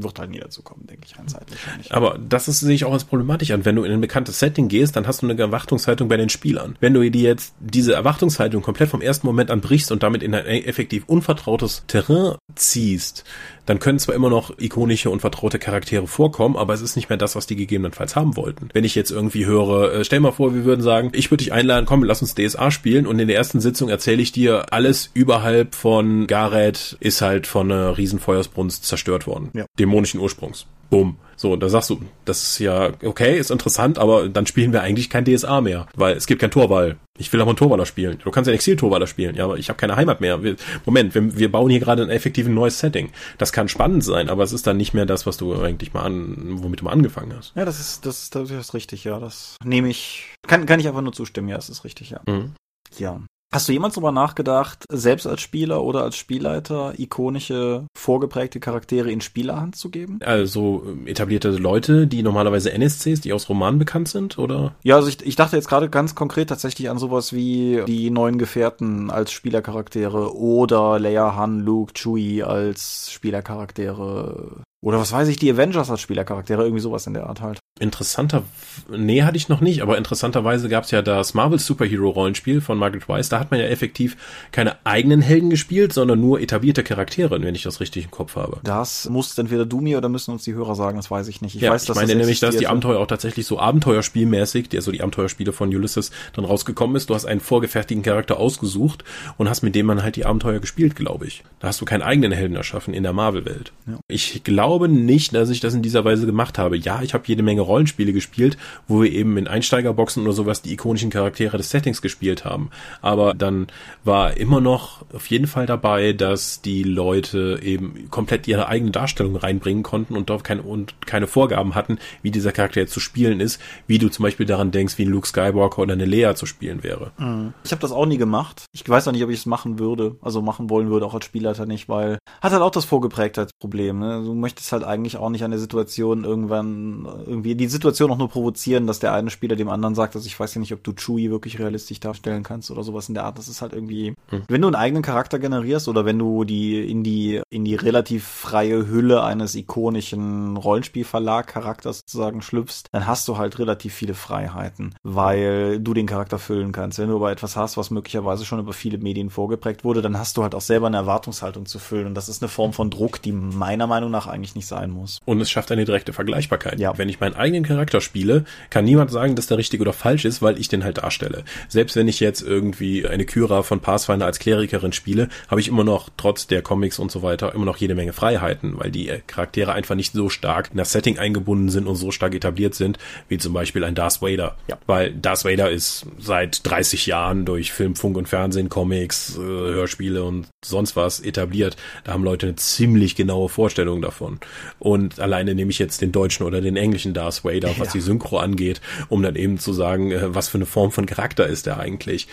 wird 0.00 0.18
halt 0.18 0.30
nie 0.30 0.40
dazu 0.40 0.62
kommen, 0.62 0.86
denke 0.86 1.06
ich, 1.06 1.18
rein 1.18 1.28
zeitlich. 1.28 1.58
Aber 1.90 2.18
das 2.18 2.48
ist, 2.48 2.60
sehe 2.60 2.74
ich 2.74 2.84
auch 2.84 2.92
als 2.92 3.04
problematisch 3.04 3.50
an. 3.50 3.64
Wenn 3.64 3.76
du 3.76 3.84
in 3.84 3.92
ein 3.92 4.00
bekanntes 4.00 4.38
Setting 4.38 4.68
gehst, 4.68 4.96
dann 4.96 5.06
hast 5.06 5.22
du 5.22 5.28
eine 5.28 5.38
Erwartungshaltung 5.38 6.08
bei 6.08 6.16
den 6.16 6.28
Spielern. 6.28 6.76
Wenn 6.80 6.94
du 6.94 7.08
dir 7.10 7.28
jetzt 7.28 7.54
diese 7.60 7.92
Erwartungshaltung 7.94 8.62
komplett 8.62 8.88
vom 8.88 9.00
ersten 9.02 9.26
Moment 9.26 9.50
an 9.50 9.60
brichst 9.60 9.92
und 9.92 10.02
damit 10.02 10.22
in 10.22 10.34
ein 10.34 10.46
effektiv 10.46 11.04
unvertrautes 11.06 11.84
Terrain 11.86 12.36
ziehst, 12.54 13.24
dann 13.66 13.78
können 13.78 13.98
zwar 13.98 14.14
immer 14.14 14.30
noch 14.30 14.58
ikonische 14.58 15.10
und 15.10 15.20
vertraute 15.20 15.58
Charaktere 15.58 16.06
vorkommen, 16.06 16.56
aber 16.56 16.74
es 16.74 16.80
ist 16.80 16.96
nicht 16.96 17.08
mehr 17.08 17.18
das, 17.18 17.36
was 17.36 17.46
die 17.46 17.56
gegebenenfalls 17.56 18.16
haben 18.16 18.36
wollten. 18.36 18.68
Wenn 18.72 18.84
ich 18.84 18.94
jetzt 18.94 19.10
irgendwie 19.10 19.46
höre, 19.46 19.92
äh, 19.92 20.04
stell 20.04 20.20
mal 20.20 20.32
vor, 20.32 20.54
wir 20.54 20.64
würden 20.64 20.82
sagen, 20.82 21.12
ich 21.14 21.30
würde 21.30 21.44
dich 21.44 21.52
einladen, 21.52 21.86
komm, 21.86 22.02
lass 22.04 22.22
uns 22.22 22.34
DSA 22.34 22.70
spielen 22.70 23.06
und 23.06 23.18
in 23.18 23.28
der 23.28 23.36
ersten 23.36 23.60
Sitzung 23.60 23.88
erzähle 23.88 24.22
ich 24.22 24.32
dir, 24.32 24.72
alles 24.72 25.10
überhalb 25.14 25.74
von 25.74 26.26
Gareth 26.26 26.96
ist 27.00 27.22
halt 27.22 27.46
von 27.46 27.70
einer 27.70 27.96
Riesenfeuersbrunst 27.96 28.84
zerstört 28.84 29.26
worden. 29.26 29.50
Ja. 29.54 29.66
Dämonischen 29.78 30.20
Ursprungs. 30.20 30.66
Bumm. 30.90 31.16
So, 31.42 31.56
da 31.56 31.68
sagst 31.68 31.90
du, 31.90 32.00
das 32.24 32.40
ist 32.40 32.58
ja 32.60 32.92
okay, 33.02 33.36
ist 33.36 33.50
interessant, 33.50 33.98
aber 33.98 34.28
dann 34.28 34.46
spielen 34.46 34.72
wir 34.72 34.80
eigentlich 34.80 35.10
kein 35.10 35.24
DSA 35.24 35.60
mehr, 35.60 35.88
weil 35.96 36.16
es 36.16 36.28
gibt 36.28 36.40
kein 36.40 36.52
Torwall. 36.52 36.98
Ich 37.18 37.32
will 37.32 37.40
aber 37.40 37.50
einen 37.50 37.56
Torwaller 37.56 37.84
spielen. 37.84 38.20
Du 38.22 38.30
kannst 38.30 38.46
ja 38.46 38.54
Exil-Torwaller 38.54 39.08
spielen, 39.08 39.34
ja, 39.34 39.42
aber 39.42 39.58
ich 39.58 39.68
habe 39.68 39.76
keine 39.76 39.96
Heimat 39.96 40.20
mehr. 40.20 40.44
Wir, 40.44 40.54
Moment, 40.86 41.16
wir, 41.16 41.36
wir 41.36 41.50
bauen 41.50 41.68
hier 41.68 41.80
gerade 41.80 42.04
ein 42.04 42.10
effektiv 42.10 42.46
neues 42.46 42.78
Setting. 42.78 43.10
Das 43.38 43.50
kann 43.50 43.66
spannend 43.66 44.04
sein, 44.04 44.30
aber 44.30 44.44
es 44.44 44.52
ist 44.52 44.68
dann 44.68 44.76
nicht 44.76 44.94
mehr 44.94 45.04
das, 45.04 45.26
was 45.26 45.36
du 45.36 45.60
eigentlich 45.60 45.92
mal 45.92 46.02
an, 46.02 46.62
womit 46.62 46.78
du 46.78 46.84
mal 46.84 46.92
angefangen 46.92 47.34
hast. 47.36 47.56
Ja, 47.56 47.64
das 47.64 47.80
ist, 47.80 48.06
das 48.06 48.22
ist, 48.22 48.36
das 48.36 48.48
ist 48.48 48.72
richtig, 48.72 49.02
ja. 49.02 49.18
Das 49.18 49.56
nehme 49.64 49.88
ich, 49.88 50.32
kann, 50.46 50.64
kann 50.64 50.78
ich 50.78 50.86
einfach 50.86 51.02
nur 51.02 51.12
zustimmen, 51.12 51.48
ja, 51.48 51.56
das 51.56 51.70
ist 51.70 51.82
richtig, 51.82 52.10
ja. 52.10 52.20
Mhm. 52.28 52.52
Ja. 52.98 53.20
Hast 53.52 53.68
du 53.68 53.72
jemals 53.72 53.94
darüber 53.94 54.12
nachgedacht, 54.12 54.86
selbst 54.90 55.26
als 55.26 55.42
Spieler 55.42 55.84
oder 55.84 56.02
als 56.02 56.16
Spielleiter 56.16 56.94
ikonische, 56.98 57.84
vorgeprägte 57.94 58.60
Charaktere 58.60 59.12
in 59.12 59.20
Spielerhand 59.20 59.76
zu 59.76 59.90
geben? 59.90 60.20
Also 60.24 60.82
ähm, 60.86 61.06
etablierte 61.06 61.50
Leute, 61.50 62.06
die 62.06 62.22
normalerweise 62.22 62.72
NSCs, 62.72 63.20
die 63.20 63.34
aus 63.34 63.50
Romanen 63.50 63.78
bekannt 63.78 64.08
sind, 64.08 64.38
oder? 64.38 64.74
Ja, 64.82 64.96
also 64.96 65.08
ich, 65.08 65.20
ich 65.26 65.36
dachte 65.36 65.56
jetzt 65.56 65.68
gerade 65.68 65.90
ganz 65.90 66.14
konkret 66.14 66.48
tatsächlich 66.48 66.88
an 66.88 66.96
sowas 66.96 67.34
wie 67.34 67.82
die 67.86 68.08
neuen 68.08 68.38
Gefährten 68.38 69.10
als 69.10 69.32
Spielercharaktere 69.32 70.34
oder 70.34 70.98
Leia, 70.98 71.36
Han, 71.36 71.60
Luke, 71.60 71.92
Chewie 71.92 72.42
als 72.42 73.10
Spielercharaktere. 73.12 74.62
Oder 74.82 74.98
was 74.98 75.12
weiß 75.12 75.28
ich, 75.28 75.36
die 75.38 75.50
Avengers 75.50 75.90
als 75.90 76.00
Spielercharaktere, 76.00 76.62
irgendwie 76.62 76.80
sowas 76.80 77.06
in 77.06 77.14
der 77.14 77.28
Art 77.28 77.40
halt. 77.40 77.60
Interessanter, 77.78 78.42
nee, 78.90 79.22
hatte 79.22 79.36
ich 79.36 79.48
noch 79.48 79.60
nicht, 79.60 79.80
aber 79.80 79.96
interessanterweise 79.96 80.68
gab 80.68 80.84
es 80.84 80.90
ja 80.90 81.02
das 81.02 81.34
Marvel 81.34 81.60
Superhero 81.60 82.10
Rollenspiel 82.10 82.60
von 82.60 82.78
Margaret 82.78 83.08
Weiss. 83.08 83.28
Da 83.28 83.38
hat 83.38 83.52
man 83.52 83.60
ja 83.60 83.66
effektiv 83.66 84.16
keine 84.50 84.84
eigenen 84.84 85.20
Helden 85.20 85.50
gespielt, 85.50 85.92
sondern 85.92 86.20
nur 86.20 86.40
etablierte 86.40 86.82
Charaktere, 86.82 87.40
wenn 87.40 87.54
ich 87.54 87.62
das 87.62 87.80
richtig 87.80 88.04
im 88.04 88.10
Kopf 88.10 88.34
habe. 88.34 88.58
Das 88.64 89.08
muss 89.08 89.38
entweder 89.38 89.66
du 89.66 89.80
mir 89.80 89.98
oder 89.98 90.08
müssen 90.08 90.32
uns 90.32 90.42
die 90.44 90.54
Hörer 90.54 90.74
sagen, 90.74 90.96
das 90.96 91.10
weiß 91.10 91.28
ich 91.28 91.42
nicht. 91.42 91.54
Ich 91.54 91.62
ja, 91.62 91.70
weiß, 91.70 91.84
dass 91.84 91.96
ich 91.96 92.00
meine 92.00 92.14
das 92.14 92.18
nämlich, 92.18 92.40
dass 92.40 92.56
die 92.56 92.66
Abenteuer 92.66 92.98
auch 92.98 93.06
tatsächlich 93.06 93.46
so 93.46 93.60
Abenteuerspielmäßig, 93.60 94.68
der 94.68 94.82
so 94.82 94.90
die 94.90 95.00
Abenteuerspiele 95.00 95.52
von 95.52 95.68
Ulysses 95.68 96.10
dann 96.34 96.44
rausgekommen 96.44 96.96
ist. 96.96 97.08
Du 97.08 97.14
hast 97.14 97.24
einen 97.24 97.40
vorgefertigten 97.40 98.02
Charakter 98.02 98.38
ausgesucht 98.38 99.04
und 99.38 99.48
hast 99.48 99.62
mit 99.62 99.76
dem 99.76 99.86
man 99.86 100.02
halt 100.02 100.16
die 100.16 100.24
Abenteuer 100.24 100.58
gespielt, 100.58 100.96
glaube 100.96 101.26
ich. 101.26 101.44
Da 101.60 101.68
hast 101.68 101.80
du 101.80 101.84
keinen 101.84 102.02
eigenen 102.02 102.32
Helden 102.32 102.56
erschaffen 102.56 102.94
in 102.94 103.04
der 103.04 103.12
Marvel-Welt. 103.12 103.72
Ja. 103.86 103.98
Ich 104.08 104.44
glaube, 104.44 104.71
glaube 104.72 104.88
nicht, 104.88 105.34
dass 105.34 105.50
ich 105.50 105.60
das 105.60 105.74
in 105.74 105.82
dieser 105.82 106.02
Weise 106.06 106.24
gemacht 106.24 106.56
habe. 106.56 106.78
Ja, 106.78 107.02
ich 107.02 107.12
habe 107.12 107.24
jede 107.26 107.42
Menge 107.42 107.60
Rollenspiele 107.60 108.14
gespielt, 108.14 108.56
wo 108.88 109.02
wir 109.02 109.12
eben 109.12 109.36
in 109.36 109.46
Einsteigerboxen 109.46 110.22
oder 110.22 110.32
sowas 110.32 110.62
die 110.62 110.72
ikonischen 110.72 111.10
Charaktere 111.10 111.58
des 111.58 111.68
Settings 111.68 112.00
gespielt 112.00 112.46
haben. 112.46 112.70
Aber 113.02 113.34
dann 113.34 113.66
war 114.02 114.34
immer 114.38 114.62
noch 114.62 115.04
auf 115.12 115.26
jeden 115.26 115.46
Fall 115.46 115.66
dabei, 115.66 116.14
dass 116.14 116.62
die 116.62 116.84
Leute 116.84 117.60
eben 117.62 118.08
komplett 118.10 118.48
ihre 118.48 118.66
eigene 118.68 118.92
Darstellung 118.92 119.36
reinbringen 119.36 119.82
konnten 119.82 120.16
und 120.16 120.30
dort 120.30 120.42
keine, 120.42 120.62
und 120.62 120.94
keine 121.06 121.26
Vorgaben 121.26 121.74
hatten, 121.74 121.98
wie 122.22 122.30
dieser 122.30 122.52
Charakter 122.52 122.80
jetzt 122.80 122.94
zu 122.94 123.00
spielen 123.00 123.40
ist, 123.40 123.60
wie 123.86 123.98
du 123.98 124.08
zum 124.08 124.22
Beispiel 124.22 124.46
daran 124.46 124.70
denkst, 124.70 124.96
wie 124.96 125.04
Luke 125.04 125.28
Skywalker 125.28 125.82
oder 125.82 125.92
eine 125.92 126.06
Lea 126.06 126.32
zu 126.34 126.46
spielen 126.46 126.82
wäre. 126.82 127.12
Mhm. 127.18 127.52
Ich 127.62 127.72
habe 127.72 127.82
das 127.82 127.92
auch 127.92 128.06
nie 128.06 128.16
gemacht. 128.16 128.64
Ich 128.72 128.88
weiß 128.88 129.06
auch 129.06 129.12
nicht, 129.12 129.22
ob 129.22 129.28
ich 129.28 129.40
es 129.40 129.46
machen 129.46 129.78
würde, 129.78 130.16
also 130.22 130.40
machen 130.40 130.70
wollen 130.70 130.88
würde, 130.88 131.04
auch 131.04 131.12
als 131.12 131.26
Spielleiter 131.26 131.66
nicht, 131.66 131.90
weil 131.90 132.16
hat 132.40 132.52
halt 132.52 132.62
auch 132.62 132.70
das 132.70 132.86
Vorgeprägtheitsproblem. 132.86 133.98
Ne? 133.98 134.22
Du 134.24 134.32
möchtest 134.32 134.61
halt 134.70 134.84
eigentlich 134.84 135.16
auch 135.16 135.30
nicht 135.30 135.42
an 135.42 135.50
der 135.50 135.58
Situation 135.58 136.24
irgendwann 136.24 137.04
irgendwie 137.26 137.56
die 137.56 137.66
Situation 137.66 138.10
auch 138.12 138.18
nur 138.18 138.28
provozieren, 138.28 138.86
dass 138.86 139.00
der 139.00 139.12
eine 139.12 139.30
Spieler 139.30 139.56
dem 139.56 139.68
anderen 139.68 139.96
sagt, 139.96 140.14
also 140.14 140.26
ich 140.26 140.38
weiß 140.38 140.54
ja 140.54 140.60
nicht, 140.60 140.72
ob 140.72 140.84
du 140.84 140.92
Chewie 140.92 141.30
wirklich 141.30 141.58
realistisch 141.58 141.98
darstellen 141.98 142.44
kannst 142.44 142.70
oder 142.70 142.84
sowas 142.84 143.08
in 143.08 143.14
der 143.14 143.24
Art. 143.24 143.38
Das 143.38 143.48
ist 143.48 143.62
halt 143.62 143.72
irgendwie, 143.72 144.10
mhm. 144.30 144.42
wenn 144.46 144.60
du 144.60 144.68
einen 144.68 144.76
eigenen 144.76 145.02
Charakter 145.02 145.40
generierst 145.40 145.88
oder 145.88 146.04
wenn 146.04 146.18
du 146.18 146.44
die 146.44 146.88
in 146.88 147.02
die 147.02 147.40
in 147.50 147.64
die 147.64 147.74
relativ 147.74 148.24
freie 148.24 148.86
Hülle 148.86 149.24
eines 149.24 149.54
ikonischen 149.56 150.56
Rollenspielverlag-Charakters 150.56 152.00
sozusagen 152.00 152.42
schlüpfst, 152.42 152.84
dann 152.92 153.06
hast 153.06 153.26
du 153.26 153.38
halt 153.38 153.58
relativ 153.58 153.94
viele 153.94 154.14
Freiheiten, 154.14 154.94
weil 155.02 155.80
du 155.80 155.94
den 155.94 156.06
Charakter 156.06 156.38
füllen 156.38 156.72
kannst. 156.72 156.98
Wenn 156.98 157.08
du 157.08 157.16
aber 157.16 157.32
etwas 157.32 157.56
hast, 157.56 157.76
was 157.76 157.90
möglicherweise 157.90 158.44
schon 158.44 158.60
über 158.60 158.72
viele 158.72 158.98
Medien 158.98 159.30
vorgeprägt 159.30 159.82
wurde, 159.82 160.02
dann 160.02 160.18
hast 160.18 160.36
du 160.36 160.42
halt 160.42 160.54
auch 160.54 160.60
selber 160.60 160.86
eine 160.86 160.98
Erwartungshaltung 160.98 161.66
zu 161.66 161.78
füllen 161.78 162.06
und 162.06 162.14
das 162.14 162.28
ist 162.28 162.42
eine 162.42 162.48
Form 162.48 162.72
von 162.72 162.90
Druck, 162.90 163.22
die 163.22 163.32
meiner 163.32 163.86
Meinung 163.86 164.10
nach 164.10 164.26
eigentlich 164.26 164.51
nicht 164.54 164.66
sein 164.66 164.90
muss. 164.90 165.18
Und 165.24 165.40
es 165.40 165.50
schafft 165.50 165.72
eine 165.72 165.84
direkte 165.84 166.12
Vergleichbarkeit. 166.12 166.78
Ja. 166.78 166.96
Wenn 166.96 167.08
ich 167.08 167.20
meinen 167.20 167.34
eigenen 167.34 167.64
Charakter 167.64 168.00
spiele, 168.00 168.44
kann 168.70 168.84
niemand 168.84 169.10
sagen, 169.10 169.36
dass 169.36 169.46
der 169.46 169.58
richtig 169.58 169.80
oder 169.80 169.92
falsch 169.92 170.24
ist, 170.24 170.42
weil 170.42 170.58
ich 170.58 170.68
den 170.68 170.84
halt 170.84 170.98
darstelle. 170.98 171.44
Selbst 171.68 171.96
wenn 171.96 172.08
ich 172.08 172.20
jetzt 172.20 172.42
irgendwie 172.42 173.06
eine 173.06 173.24
Kyra 173.24 173.62
von 173.62 173.80
Pathfinder 173.80 174.26
als 174.26 174.38
Klerikerin 174.38 174.92
spiele, 174.92 175.28
habe 175.48 175.60
ich 175.60 175.68
immer 175.68 175.84
noch, 175.84 176.08
trotz 176.16 176.46
der 176.46 176.62
Comics 176.62 176.98
und 176.98 177.10
so 177.10 177.22
weiter, 177.22 177.54
immer 177.54 177.64
noch 177.64 177.76
jede 177.76 177.94
Menge 177.94 178.12
Freiheiten, 178.12 178.78
weil 178.78 178.90
die 178.90 179.12
Charaktere 179.26 179.72
einfach 179.72 179.94
nicht 179.94 180.12
so 180.12 180.28
stark 180.28 180.70
in 180.72 180.78
das 180.78 180.92
Setting 180.92 181.18
eingebunden 181.18 181.68
sind 181.68 181.86
und 181.86 181.96
so 181.96 182.10
stark 182.10 182.34
etabliert 182.34 182.74
sind, 182.74 182.98
wie 183.28 183.38
zum 183.38 183.52
Beispiel 183.52 183.84
ein 183.84 183.94
Darth 183.94 184.22
Vader. 184.22 184.56
Ja. 184.68 184.78
Weil 184.86 185.12
Darth 185.12 185.44
Vader 185.44 185.70
ist 185.70 186.06
seit 186.18 186.66
30 186.68 187.06
Jahren 187.06 187.44
durch 187.44 187.72
Film, 187.72 187.96
Funk 187.96 188.16
und 188.16 188.28
Fernsehen, 188.28 188.68
Comics, 188.68 189.36
äh, 189.36 189.40
Hörspiele 189.40 190.24
und 190.24 190.48
sonst 190.64 190.96
was 190.96 191.20
etabliert. 191.20 191.76
Da 192.04 192.12
haben 192.12 192.24
Leute 192.24 192.46
eine 192.46 192.56
ziemlich 192.56 193.16
genaue 193.16 193.48
Vorstellung 193.48 194.02
davon. 194.02 194.38
Und 194.78 195.20
alleine 195.20 195.54
nehme 195.54 195.70
ich 195.70 195.78
jetzt 195.78 196.00
den 196.00 196.12
deutschen 196.12 196.46
oder 196.46 196.60
den 196.60 196.76
englischen 196.76 197.14
Darth 197.14 197.44
Vader, 197.44 197.70
was 197.78 197.88
ja. 197.88 197.92
die 197.94 198.00
Synchro 198.00 198.38
angeht, 198.38 198.80
um 199.08 199.22
dann 199.22 199.36
eben 199.36 199.58
zu 199.58 199.72
sagen, 199.72 200.12
äh, 200.12 200.34
was 200.34 200.48
für 200.48 200.58
eine 200.58 200.66
Form 200.66 200.90
von 200.92 201.06
Charakter 201.06 201.46
ist 201.46 201.66
er 201.66 201.78
eigentlich 201.78 202.28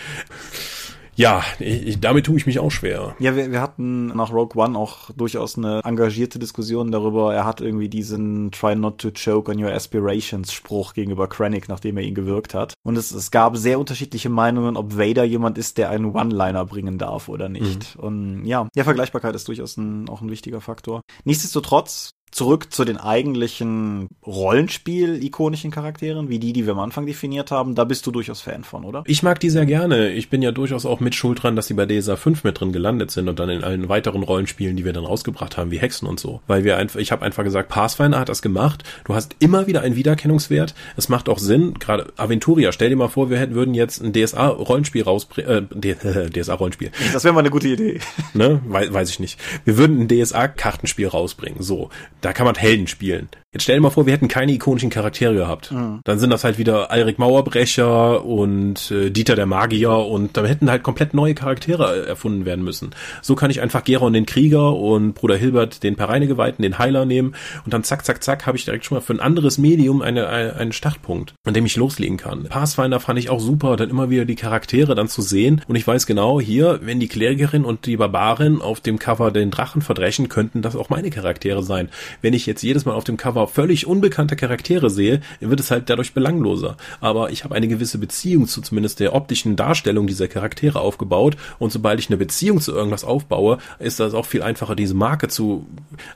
ja, 1.19 1.43
ich, 1.59 1.99
damit 1.99 2.25
tue 2.25 2.37
ich 2.37 2.45
mich 2.45 2.59
auch 2.59 2.71
schwer. 2.71 3.13
Ja, 3.19 3.35
wir, 3.35 3.51
wir 3.51 3.61
hatten 3.61 4.07
nach 4.07 4.31
Rogue 4.31 4.61
One 4.61 4.77
auch 4.77 5.11
durchaus 5.11 5.57
eine 5.57 5.81
engagierte 5.83 6.39
Diskussion 6.39 6.91
darüber. 6.91 7.33
Er 7.33 7.45
hat 7.45 7.59
irgendwie 7.59 7.89
diesen 7.89 8.51
Try 8.51 8.75
not 8.75 8.99
to 8.99 9.11
choke 9.11 9.51
on 9.51 9.61
your 9.61 9.71
aspirations 9.71 10.53
Spruch 10.53 10.93
gegenüber 10.93 11.27
Krennic, 11.27 11.67
nachdem 11.67 11.97
er 11.97 12.03
ihn 12.03 12.15
gewirkt 12.15 12.53
hat. 12.53 12.73
Und 12.83 12.97
es, 12.97 13.11
es 13.11 13.31
gab 13.31 13.57
sehr 13.57 13.79
unterschiedliche 13.79 14.29
Meinungen, 14.29 14.77
ob 14.77 14.97
Vader 14.97 15.25
jemand 15.25 15.57
ist, 15.57 15.77
der 15.77 15.89
einen 15.89 16.15
One-Liner 16.15 16.65
bringen 16.65 16.97
darf 16.97 17.27
oder 17.27 17.49
nicht. 17.49 17.97
Mhm. 17.97 18.01
Und 18.01 18.45
ja, 18.45 18.69
ja, 18.73 18.83
Vergleichbarkeit 18.85 19.35
ist 19.35 19.47
durchaus 19.49 19.75
ein, 19.75 20.07
auch 20.07 20.21
ein 20.21 20.31
wichtiger 20.31 20.61
Faktor. 20.61 21.01
Nichtsdestotrotz 21.25 22.11
zurück 22.31 22.71
zu 22.71 22.85
den 22.85 22.97
eigentlichen 22.97 24.09
Rollenspiel-ikonischen 24.25 25.71
Charakteren, 25.71 26.29
wie 26.29 26.39
die, 26.39 26.53
die 26.53 26.65
wir 26.65 26.73
am 26.73 26.79
Anfang 26.79 27.05
definiert 27.05 27.51
haben, 27.51 27.75
da 27.75 27.83
bist 27.83 28.05
du 28.05 28.11
durchaus 28.11 28.41
Fan 28.41 28.63
von, 28.63 28.85
oder? 28.85 29.03
Ich 29.05 29.23
mag 29.23 29.39
die 29.39 29.49
sehr 29.49 29.65
gerne. 29.65 30.11
Ich 30.11 30.29
bin 30.29 30.41
ja 30.41 30.51
durchaus 30.51 30.85
auch 30.85 30.99
mit 30.99 31.15
schuld 31.15 31.43
dran, 31.43 31.55
dass 31.55 31.67
sie 31.67 31.73
bei 31.73 31.85
DSA 31.85 32.15
5 32.15 32.43
mit 32.43 32.59
drin 32.59 32.71
gelandet 32.71 33.11
sind 33.11 33.27
und 33.27 33.39
dann 33.39 33.49
in 33.49 33.63
allen 33.63 33.89
weiteren 33.89 34.23
Rollenspielen, 34.23 34.77
die 34.77 34.85
wir 34.85 34.93
dann 34.93 35.05
rausgebracht 35.05 35.57
haben, 35.57 35.71
wie 35.71 35.79
Hexen 35.79 36.07
und 36.07 36.19
so. 36.19 36.41
Weil 36.47 36.63
wir 36.63 36.77
einfach, 36.77 36.99
ich 36.99 37.11
habe 37.11 37.25
einfach 37.25 37.43
gesagt, 37.43 37.69
Pathfinder 37.69 38.19
hat 38.19 38.29
das 38.29 38.41
gemacht. 38.41 38.83
Du 39.05 39.15
hast 39.15 39.35
immer 39.39 39.67
wieder 39.67 39.81
einen 39.81 39.95
Wiedererkennungswert. 39.95 40.75
Es 40.97 41.09
macht 41.09 41.29
auch 41.29 41.39
Sinn, 41.39 41.75
gerade 41.75 42.13
Aventuria, 42.17 42.71
stell 42.71 42.89
dir 42.89 42.95
mal 42.95 43.07
vor, 43.07 43.29
wir 43.29 43.39
hätten, 43.39 43.55
würden 43.55 43.73
jetzt 43.73 44.01
ein 44.01 44.13
DSA-Rollenspiel 44.13 45.03
rausbringen, 45.03 45.69
äh, 45.81 46.29
DSA-Rollenspiel. 46.29 46.91
Das 47.13 47.23
wäre 47.23 47.33
mal 47.33 47.41
eine 47.41 47.49
gute 47.49 47.67
Idee. 47.67 47.99
Ne? 48.33 48.61
Weiß, 48.67 48.93
weiß 48.93 49.09
ich 49.09 49.19
nicht. 49.19 49.39
Wir 49.65 49.77
würden 49.77 50.01
ein 50.01 50.07
DSA-Kartenspiel 50.07 51.07
rausbringen. 51.07 51.61
So. 51.61 51.89
Da 52.21 52.33
kann 52.33 52.45
man 52.45 52.55
Helden 52.55 52.87
spielen. 52.87 53.29
Jetzt 53.51 53.63
stell 53.63 53.77
dir 53.77 53.81
mal 53.81 53.89
vor, 53.89 54.05
wir 54.05 54.13
hätten 54.13 54.27
keine 54.27 54.51
ikonischen 54.51 54.91
Charaktere 54.91 55.33
gehabt. 55.33 55.71
Mhm. 55.71 56.01
Dann 56.03 56.19
sind 56.19 56.29
das 56.29 56.43
halt 56.43 56.59
wieder 56.59 56.91
Alrik 56.91 57.17
Mauerbrecher 57.17 58.23
und 58.23 58.91
äh, 58.91 59.09
Dieter 59.09 59.35
der 59.35 59.47
Magier 59.47 59.89
und 59.89 60.37
dann 60.37 60.45
hätten 60.45 60.69
halt 60.69 60.83
komplett 60.83 61.15
neue 61.15 61.33
Charaktere 61.33 62.05
erfunden 62.05 62.45
werden 62.45 62.63
müssen. 62.63 62.91
So 63.23 63.33
kann 63.33 63.49
ich 63.49 63.59
einfach 63.59 63.83
Geron 63.83 64.13
den 64.13 64.27
Krieger 64.27 64.75
und 64.75 65.13
Bruder 65.13 65.35
Hilbert 65.35 65.81
den 65.81 65.95
Pereinegeweihten, 65.95 66.61
den 66.61 66.77
Heiler 66.77 67.05
nehmen 67.05 67.33
und 67.65 67.73
dann 67.73 67.83
zack, 67.83 68.05
zack, 68.05 68.23
zack, 68.23 68.45
habe 68.45 68.55
ich 68.55 68.65
direkt 68.65 68.85
schon 68.85 68.97
mal 68.97 69.01
für 69.01 69.13
ein 69.13 69.19
anderes 69.19 69.57
Medium 69.57 70.03
eine, 70.03 70.27
eine, 70.27 70.55
einen 70.55 70.71
Startpunkt, 70.71 71.33
an 71.43 71.55
dem 71.55 71.65
ich 71.65 71.75
loslegen 71.75 72.17
kann. 72.17 72.43
Pathfinder 72.43 72.99
fand 72.99 73.17
ich 73.17 73.31
auch 73.31 73.39
super, 73.39 73.77
dann 73.77 73.89
immer 73.89 74.11
wieder 74.11 74.25
die 74.25 74.35
Charaktere 74.35 74.93
dann 74.93 75.07
zu 75.07 75.23
sehen 75.23 75.63
und 75.67 75.75
ich 75.75 75.87
weiß 75.87 76.05
genau, 76.05 76.39
hier, 76.39 76.81
wenn 76.83 76.99
die 76.99 77.07
Klerikerin 77.07 77.65
und 77.65 77.87
die 77.87 77.97
Barbarin 77.97 78.61
auf 78.61 78.79
dem 78.79 78.99
Cover 78.99 79.31
den 79.31 79.49
Drachen 79.49 79.81
verdreschen, 79.81 80.29
könnten 80.29 80.61
das 80.61 80.75
auch 80.75 80.89
meine 80.89 81.09
Charaktere 81.09 81.63
sein. 81.63 81.89
Wenn 82.21 82.35
ich 82.35 82.45
jetzt 82.45 82.61
jedes 82.61 82.85
Mal 82.85 82.93
auf 82.93 83.05
dem 83.05 83.17
Cover 83.17 83.38
aber 83.39 83.47
völlig 83.47 83.87
unbekannte 83.87 84.35
Charaktere 84.35 84.89
sehe, 84.89 85.21
wird 85.39 85.59
es 85.59 85.71
halt 85.71 85.89
dadurch 85.89 86.13
belangloser. 86.13 86.77
Aber 86.99 87.31
ich 87.31 87.43
habe 87.43 87.55
eine 87.55 87.67
gewisse 87.67 87.97
Beziehung 87.97 88.47
zu 88.47 88.61
zumindest 88.61 88.99
der 88.99 89.15
optischen 89.15 89.55
Darstellung 89.55 90.07
dieser 90.07 90.27
Charaktere 90.27 90.79
aufgebaut 90.79 91.37
und 91.57 91.71
sobald 91.71 91.99
ich 91.99 92.09
eine 92.09 92.17
Beziehung 92.17 92.59
zu 92.61 92.73
irgendwas 92.73 93.03
aufbaue, 93.03 93.59
ist 93.79 93.99
das 93.99 94.13
auch 94.13 94.25
viel 94.25 94.41
einfacher, 94.41 94.75
diese 94.75 94.93
Marke 94.93 95.27
zu, 95.29 95.65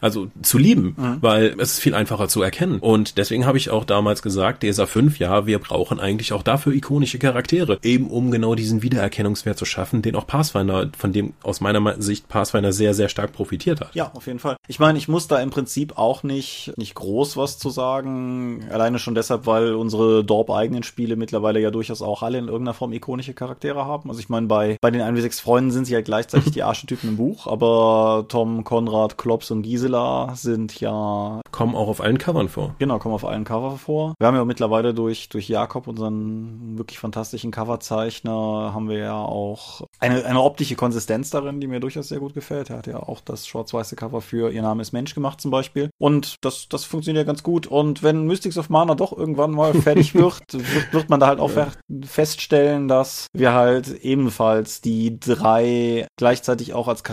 also 0.01 0.27
zu 0.41 0.57
lieben, 0.57 0.95
mhm. 0.97 1.17
weil 1.21 1.55
es 1.59 1.73
ist 1.73 1.79
viel 1.79 1.95
einfacher 1.95 2.27
zu 2.27 2.41
erkennen. 2.41 2.79
Und 2.79 3.17
deswegen 3.17 3.45
habe 3.45 3.57
ich 3.57 3.69
auch 3.69 3.85
damals 3.85 4.21
gesagt, 4.21 4.63
DSA 4.63 4.85
5, 4.85 5.19
ja, 5.19 5.45
wir 5.45 5.59
brauchen 5.59 5.99
eigentlich 5.99 6.33
auch 6.33 6.43
dafür 6.43 6.73
ikonische 6.73 7.19
Charaktere, 7.19 7.79
eben 7.83 8.07
um 8.07 8.31
genau 8.31 8.55
diesen 8.55 8.81
Wiedererkennungswert 8.81 9.57
zu 9.57 9.65
schaffen, 9.65 10.01
den 10.01 10.15
auch 10.15 10.27
Pathfinder, 10.27 10.89
von 10.97 11.13
dem 11.13 11.33
aus 11.41 11.61
meiner 11.61 12.01
Sicht 12.01 12.27
Pathfinder 12.27 12.73
sehr, 12.73 12.93
sehr 12.93 13.09
stark 13.09 13.31
profitiert 13.33 13.79
hat. 13.79 13.95
Ja, 13.95 14.11
auf 14.13 14.27
jeden 14.27 14.39
Fall. 14.39 14.57
Ich 14.67 14.79
meine, 14.79 14.97
ich 14.97 15.07
muss 15.07 15.27
da 15.27 15.39
im 15.39 15.49
Prinzip 15.49 15.97
auch 15.97 16.23
nicht, 16.23 16.73
nicht 16.77 16.95
groß 16.95 17.12
groß 17.13 17.37
was 17.37 17.59
zu 17.59 17.69
sagen. 17.69 18.65
Alleine 18.71 18.97
schon 18.97 19.13
deshalb, 19.13 19.45
weil 19.45 19.75
unsere 19.75 20.23
Dorp-eigenen 20.23 20.81
Spiele 20.81 21.15
mittlerweile 21.15 21.59
ja 21.59 21.69
durchaus 21.69 22.01
auch 22.01 22.23
alle 22.23 22.39
in 22.39 22.47
irgendeiner 22.47 22.73
Form 22.73 22.91
ikonische 22.91 23.35
Charaktere 23.35 23.85
haben. 23.85 24.09
Also 24.09 24.19
ich 24.19 24.29
meine, 24.29 24.47
bei, 24.47 24.77
bei 24.81 24.89
den 24.89 25.01
1 25.01 25.21
6 25.21 25.39
Freunden 25.39 25.71
sind 25.71 25.85
sie 25.85 25.93
halt 25.93 26.05
gleichzeitig 26.05 26.51
die 26.53 26.63
Archetypen 26.63 27.11
im 27.11 27.17
Buch, 27.17 27.45
aber 27.45 28.25
Tom, 28.29 28.63
Konrad, 28.63 29.17
Klops 29.19 29.51
und 29.51 29.61
Gisela 29.61 30.33
sind 30.35 30.79
ja... 30.79 31.39
Kommen 31.51 31.75
auch 31.75 31.87
auf 31.87 32.01
allen 32.01 32.17
Covern 32.17 32.49
vor. 32.49 32.73
Genau, 32.79 32.97
kommen 32.97 33.13
auf 33.13 33.25
allen 33.25 33.43
Cover 33.43 33.77
vor. 33.77 34.15
Wir 34.17 34.27
haben 34.27 34.35
ja 34.35 34.43
mittlerweile 34.43 34.95
durch, 34.95 35.29
durch 35.29 35.47
Jakob, 35.47 35.87
unseren 35.87 36.79
wirklich 36.79 36.97
fantastischen 36.97 37.51
Coverzeichner, 37.51 38.71
haben 38.73 38.89
wir 38.89 38.97
ja 38.97 39.21
auch 39.21 39.81
eine, 39.99 40.25
eine 40.25 40.41
optische 40.41 40.75
Konsistenz 40.75 41.29
darin, 41.29 41.61
die 41.61 41.67
mir 41.67 41.79
durchaus 41.79 42.07
sehr 42.07 42.19
gut 42.19 42.33
gefällt. 42.33 42.71
Er 42.71 42.77
hat 42.77 42.87
ja 42.87 42.97
auch 42.97 43.21
das 43.21 43.45
schwarz-weiße 43.47 43.95
Cover 43.95 44.21
für 44.21 44.51
Ihr 44.51 44.63
Name 44.63 44.81
ist 44.81 44.93
Mensch 44.93 45.13
gemacht 45.13 45.39
zum 45.39 45.51
Beispiel. 45.51 45.91
Und 45.99 46.43
das, 46.43 46.67
das 46.69 46.85
funktioniert 46.85 47.02
funktioniert 47.03 47.27
ganz 47.27 47.43
gut. 47.43 47.67
Und 47.67 48.01
wenn 48.01 48.25
Mystics 48.25 48.57
of 48.57 48.69
Mana 48.69 48.95
doch 48.95 49.15
irgendwann 49.15 49.51
mal 49.51 49.73
fertig 49.81 50.15
wird, 50.15 50.41
wird, 50.53 50.93
wird, 50.93 51.09
man 51.09 51.19
da 51.19 51.27
halt 51.27 51.39
auch 51.39 51.53
ja. 51.53 51.67
feststellen, 52.05 52.87
dass 52.87 53.27
wir 53.33 53.53
halt 53.53 53.89
ebenfalls 54.03 54.79
die 54.79 55.19
drei 55.19 56.07
gleichzeitig 56.15 56.73
auch 56.73 56.87
als 56.87 57.03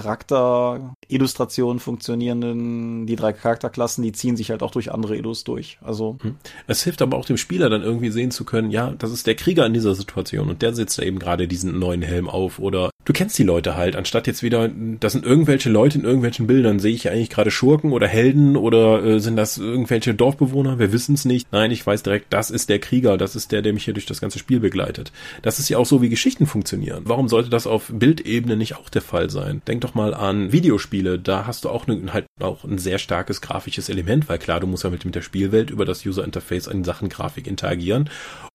Charakter-Illustration 1.11 1.81
funktionierenden, 1.81 3.07
die 3.07 3.17
drei 3.17 3.33
Charakterklassen, 3.33 4.03
die 4.03 4.13
ziehen 4.13 4.37
sich 4.37 4.51
halt 4.51 4.63
auch 4.63 4.71
durch 4.71 4.93
andere 4.93 5.17
Illus 5.17 5.45
durch. 5.45 5.79
Also. 5.83 6.19
Hm. 6.23 6.37
Es 6.67 6.83
hilft 6.83 7.03
aber 7.03 7.17
auch 7.17 7.25
dem 7.25 7.37
Spieler 7.37 7.69
dann 7.69 7.83
irgendwie 7.83 8.11
sehen 8.11 8.31
zu 8.31 8.45
können, 8.45 8.71
ja, 8.71 8.95
das 8.97 9.11
ist 9.11 9.27
der 9.27 9.35
Krieger 9.35 9.67
in 9.67 9.75
dieser 9.75 9.95
Situation 9.95 10.49
und 10.49 10.63
der 10.63 10.75
setzt 10.75 10.99
da 10.99 11.03
eben 11.03 11.19
gerade 11.19 11.49
diesen 11.49 11.79
neuen 11.79 12.03
Helm 12.03 12.29
auf 12.29 12.59
oder 12.59 12.91
du 13.05 13.13
kennst 13.13 13.39
die 13.39 13.45
Leute 13.45 13.77
halt, 13.77 13.97
anstatt 13.97 14.27
jetzt 14.27 14.43
wieder, 14.43 14.69
das 14.69 15.13
sind 15.13 15.25
irgendwelche 15.25 15.71
Leute 15.71 15.99
in 15.99 16.05
irgendwelchen 16.05 16.47
Bildern, 16.47 16.79
sehe 16.79 16.95
ich 16.95 17.11
eigentlich 17.11 17.31
gerade 17.31 17.51
Schurken 17.51 17.93
oder 17.93 18.07
Helden 18.07 18.57
oder 18.57 19.03
äh, 19.03 19.21
sind 19.21 19.37
das 19.37 19.59
irgendwelche 19.59 20.15
Dorfbewohner? 20.15 20.79
Wir 20.79 20.93
wissen 20.93 21.15
es 21.15 21.25
nicht. 21.25 21.49
Nein, 21.51 21.71
ich 21.71 21.87
weiß 21.87 22.03
direkt, 22.03 22.27
das 22.33 22.51
ist 22.51 22.69
der 22.69 22.79
Krieger, 22.79 23.17
das 23.17 23.35
ist 23.35 23.53
der, 23.53 23.63
der 23.63 23.73
mich 23.73 23.85
hier 23.85 23.95
durch 23.95 24.07
das 24.07 24.21
ganze 24.21 24.39
Spiel 24.39 24.61
begleitet. 24.61 25.13
Das 25.43 25.59
ist 25.59 25.69
ja 25.69 25.79
auch 25.79 25.87
so, 25.87 26.03
wie 26.03 26.09
Geschichten 26.09 26.47
funktionieren. 26.47 27.03
Warum 27.05 27.29
sollte 27.29 27.51
das 27.51 27.67
auf 27.67 27.91
Bildebene 27.93 28.57
nicht 28.57 28.77
auch 28.77 28.89
der 28.89 29.03
Fall 29.03 29.31
sein? 29.31 29.63
Denk 29.67 29.81
doch 29.81 29.95
mal 29.95 30.15
an 30.15 30.53
Videospiele, 30.53 31.00
da 31.03 31.47
hast 31.47 31.65
du 31.65 31.69
auch 31.71 31.87
ne, 31.87 32.13
halt 32.13 32.27
auch 32.41 32.65
ein 32.65 32.79
sehr 32.79 32.99
starkes 32.99 33.41
grafisches 33.41 33.89
Element, 33.89 34.29
weil 34.29 34.39
klar, 34.39 34.61
du 34.61 34.67
musst 34.67 34.85
ja 34.85 34.91
mit, 34.91 35.05
mit 35.05 35.15
der 35.15 35.23
Spielwelt 35.23 35.71
über 35.71 35.85
das 35.85 36.05
User 36.05 36.25
Interface 36.25 36.67
in 36.67 36.85
Sachen 36.85 37.09
Grafik 37.09 37.47
interagieren 37.47 38.09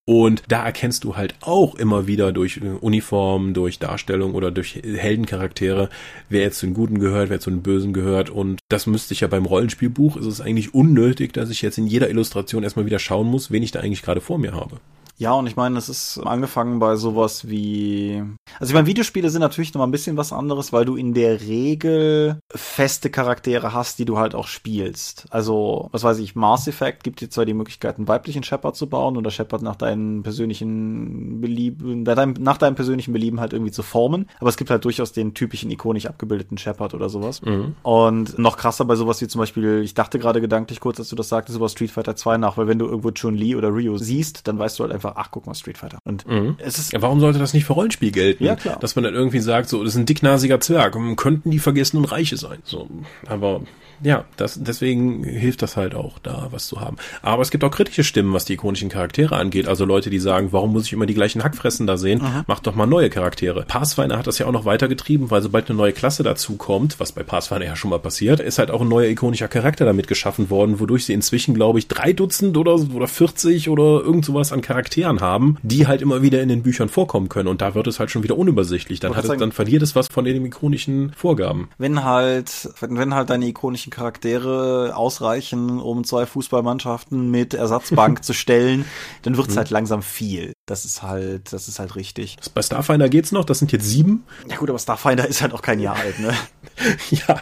Und 0.08 0.44
da 0.48 0.64
erkennst 0.64 1.04
du 1.04 1.16
halt 1.16 1.34
auch 1.42 1.76
immer 1.76 2.06
wieder 2.06 2.32
durch 2.32 2.58
äh, 2.58 2.70
Uniform, 2.80 3.54
durch 3.56 3.80
Darstellung 3.80 4.36
oder 4.36 4.52
durch 4.52 4.76
Heldencharaktere, 4.76 5.90
wer 6.30 6.42
jetzt 6.42 6.60
zu 6.60 6.68
den 6.68 6.76
Guten 6.76 7.00
gehört, 7.00 7.30
wer 7.30 7.40
zu 7.40 7.50
den 7.50 7.64
Bösen 7.64 7.92
gehört. 7.92 8.30
Und 8.30 8.60
das 8.70 8.86
müsste 8.86 9.14
ich 9.16 9.22
ja 9.22 9.28
beim 9.28 9.46
Rollenspielbuch, 9.46 10.18
ist 10.18 10.28
es 10.28 10.42
eigentlich 10.42 10.76
unnötig, 10.76 11.34
dass 11.34 11.50
ich 11.50 11.64
jetzt 11.64 11.80
in 11.80 11.88
jeder 11.88 12.10
Illustration 12.10 12.64
erstmal 12.64 12.86
wieder 12.86 13.00
schauen 13.00 13.28
muss, 13.28 13.50
wen 13.50 13.64
ich 13.64 13.72
da 13.72 13.80
eigentlich 13.80 14.04
gerade 14.04 14.22
vor 14.22 14.38
mir 14.38 14.54
habe. 14.54 14.80
Ja, 15.18 15.34
und 15.34 15.48
ich 15.48 15.56
meine, 15.56 15.78
es 15.78 15.90
ist 15.90 16.20
angefangen 16.20 16.80
bei 16.80 16.96
sowas 16.96 17.48
wie. 17.48 18.22
Also 18.60 18.72
ich 18.72 18.74
meine, 18.74 18.88
Videospiele 18.88 19.30
sind 19.30 19.42
natürlich 19.42 19.74
noch 19.74 19.80
mal 19.80 19.88
ein 19.88 19.92
bisschen 19.92 20.18
was 20.18 20.34
anderes, 20.34 20.74
weil 20.74 20.86
du 20.86 20.96
in 20.96 21.14
der 21.14 21.42
Regel 21.42 22.40
feste 22.54 23.10
Charaktere 23.10 23.74
hast, 23.74 24.00
die 24.00 24.06
du 24.06 24.18
halt 24.18 24.36
auch 24.36 24.48
spielst. 24.48 25.26
Also, 25.30 25.90
was 25.92 26.04
weiß 26.04 26.20
ich, 26.20 26.36
Mass 26.36 26.68
Effect 26.68 27.04
gibt 27.04 27.22
dir 27.22 27.30
zwar 27.30 27.46
die 27.46 27.54
Möglichkeit, 27.54 27.98
einen 27.98 28.08
weiblichen 28.08 28.44
Shepard 28.44 28.76
zu 28.76 28.88
bauen 28.88 29.16
oder 29.18 29.32
Shepard 29.32 29.62
nach 29.62 29.76
deinen 29.76 30.24
persönlichen 30.24 31.40
Belieben, 31.40 32.04
nach 32.04 32.58
deinem 32.58 32.76
persönlichen 32.76 33.14
Belieben 33.14 33.40
halt 33.40 33.54
irgendwie 33.54 33.72
zu 33.72 33.84
formen, 33.84 34.28
aber 34.40 34.50
es 34.50 34.58
gibt 34.58 34.70
halt 34.70 34.84
durchaus 34.84 35.12
den 35.12 35.34
typischen 35.34 35.72
ikonisch 35.72 36.08
abgebildeten 36.08 36.58
Shepard 36.58 36.94
oder 36.94 37.10
sowas. 37.10 37.42
Mhm. 37.42 37.76
Und 37.84 38.38
noch 38.38 38.58
krasser 38.58 38.86
bei 38.86 38.96
sowas 38.96 39.22
wie 39.22 39.28
zum 39.28 39.40
Beispiel, 39.40 39.82
ich 39.84 39.94
dachte 39.94 40.20
gerade 40.20 40.42
gedanklich 40.42 40.80
kurz, 40.80 41.00
als 41.00 41.10
du 41.10 41.16
das 41.16 41.30
sagtest, 41.30 41.58
über 41.58 41.70
Street 41.70 41.92
Fighter 41.92 42.16
2 42.16 42.38
nach, 42.38 42.58
weil 42.58 42.68
wenn 42.68 42.80
du 42.80 42.86
irgendwo 42.86 43.12
Chun-Li 43.12 43.56
oder 43.56 43.70
Ryu 43.70 43.98
siehst, 43.98 44.48
dann 44.48 44.60
weißt 44.60 44.80
du 44.80 44.84
halt 44.84 44.94
einfach, 44.94 45.05
einfach, 45.06 45.22
ach, 45.22 45.32
guck 45.32 45.46
mal, 45.46 45.54
Street 45.54 45.78
Fighter. 45.78 46.00
Und 46.04 46.28
mhm. 46.28 46.56
es 46.58 46.78
ist. 46.78 46.94
Ja, 46.94 47.02
warum 47.02 47.20
sollte 47.20 47.40
das 47.40 47.54
nicht 47.54 47.66
für 47.66 47.74
Rollenspiel 47.74 48.12
gelten? 48.12 48.44
Ja, 48.44 48.56
klar. 48.56 48.78
Dass 48.80 48.96
man 48.96 49.04
dann 49.04 49.14
irgendwie 49.14 49.40
sagt, 49.40 49.70
so, 49.70 49.84
das 49.84 49.94
ist 49.94 50.00
ein 50.00 50.06
dicknasiger 50.06 50.60
Zwerg, 50.60 50.96
könnten 51.16 51.52
die 51.52 51.60
vergessenen 51.60 52.06
Reiche 52.06 52.38
sein. 52.38 52.60
So, 52.64 52.90
aber 53.28 53.62
ja, 54.02 54.26
das, 54.38 54.60
deswegen 54.62 55.24
hilft 55.24 55.62
das 55.62 55.78
halt 55.78 55.96
auch, 55.96 56.20
da 56.20 56.48
was 56.52 56.68
zu 56.68 56.82
haben. 56.82 56.98
Aber 57.22 57.42
es 57.42 57.52
gibt 57.52 57.64
auch 57.64 57.72
kritische 57.72 58.04
Stimmen, 58.04 58.34
was 58.34 58.46
die 58.46 58.54
ikonischen 58.54 58.90
Charaktere 58.90 59.36
angeht. 59.36 59.68
Also 59.68 59.86
Leute, 59.86 60.10
die 60.10 60.20
sagen, 60.20 60.50
warum 60.52 60.74
muss 60.74 60.86
ich 60.86 60.94
immer 60.94 61.06
die 61.06 61.14
gleichen 61.14 61.44
Hackfressen 61.44 61.88
da 61.88 61.98
sehen? 61.98 62.22
Aha. 62.22 62.44
Mach 62.48 62.60
doch 62.60 62.76
mal 62.76 62.86
neue 62.86 63.10
Charaktere. 63.10 63.64
Pathfinder 63.68 64.18
hat 64.18 64.28
das 64.28 64.40
ja 64.40 64.46
auch 64.46 64.52
noch 64.52 64.66
weitergetrieben, 64.66 65.32
weil 65.32 65.42
sobald 65.42 65.70
eine 65.70 65.78
neue 65.78 65.94
Klasse 65.94 66.24
dazu 66.24 66.56
kommt, 66.56 67.00
was 67.00 67.12
bei 67.12 67.24
Pathfinder 67.24 67.66
ja 67.66 67.76
schon 67.76 67.90
mal 67.90 68.00
passiert, 68.00 68.40
ist 68.40 68.60
halt 68.60 68.72
auch 68.72 68.82
ein 68.82 68.88
neuer 68.88 69.10
ikonischer 69.10 69.48
Charakter 69.48 69.86
damit 69.86 70.08
geschaffen 70.08 70.50
worden, 70.50 70.80
wodurch 70.80 71.06
sie 71.06 71.14
inzwischen, 71.14 71.54
glaube 71.54 71.80
ich, 71.80 71.88
drei 71.88 72.14
Dutzend 72.14 72.58
oder, 72.58 72.76
oder 72.76 73.08
40 73.08 73.70
oder 73.70 74.02
irgend 74.04 74.26
sowas 74.26 74.52
an 74.52 74.62
Charakteren 74.62 75.22
haben, 75.22 75.58
die 75.64 75.88
halt 75.88 76.02
immer 76.02 76.22
wieder 76.22 76.42
in 76.42 76.50
den 76.50 76.64
Büchern 76.64 76.90
vorkommen 76.90 77.30
können. 77.30 77.48
Und 77.48 77.62
da 77.62 77.76
wird 77.76 77.88
es 77.88 78.00
halt 78.00 78.12
schon 78.12 78.24
wieder 78.24 78.38
unübersichtlich. 78.38 79.00
Dann, 79.00 79.16
hat 79.16 79.26
es, 79.26 79.38
dann 79.38 79.52
verliert 79.52 79.82
es 79.82 79.96
was 79.96 80.08
von 80.08 80.26
den 80.26 80.46
ikonischen 80.46 81.12
Vorgaben. 81.16 81.70
Wenn 81.78 82.04
halt, 82.04 82.70
wenn 82.80 83.14
halt 83.14 83.30
deine 83.30 83.48
ikonischen 83.48 83.85
menschlichen 83.86 83.92
Charaktere 83.92 84.94
ausreichen, 84.96 85.80
um 85.80 86.04
zwei 86.04 86.26
Fußballmannschaften 86.26 87.30
mit 87.30 87.54
Ersatzbank 87.54 88.24
zu 88.24 88.34
stellen, 88.34 88.86
dann 89.22 89.38
wird's 89.38 89.54
mhm. 89.54 89.60
halt 89.60 89.70
langsam 89.70 90.02
viel. 90.02 90.54
Das 90.66 90.86
ist 90.86 91.04
halt, 91.04 91.54
das 91.54 91.68
ist 91.68 91.80
halt 91.80 91.96
richtig. 91.96 92.38
Bei 92.54 92.62
Starfinder 92.62 93.10
geht's 93.10 93.32
noch, 93.32 93.46
das 93.46 93.60
sind 93.60 93.72
jetzt 93.72 93.86
sieben. 93.86 94.24
Ja 94.50 94.58
gut, 94.58 94.70
aber 94.70 94.80
Starfinder 94.80 95.28
ist 95.28 95.42
halt 95.42 95.54
auch 95.54 95.62
kein 95.62 95.80
Jahr 95.80 95.96
alt, 95.96 96.20
ne? 96.20 96.34
ja, 97.10 97.42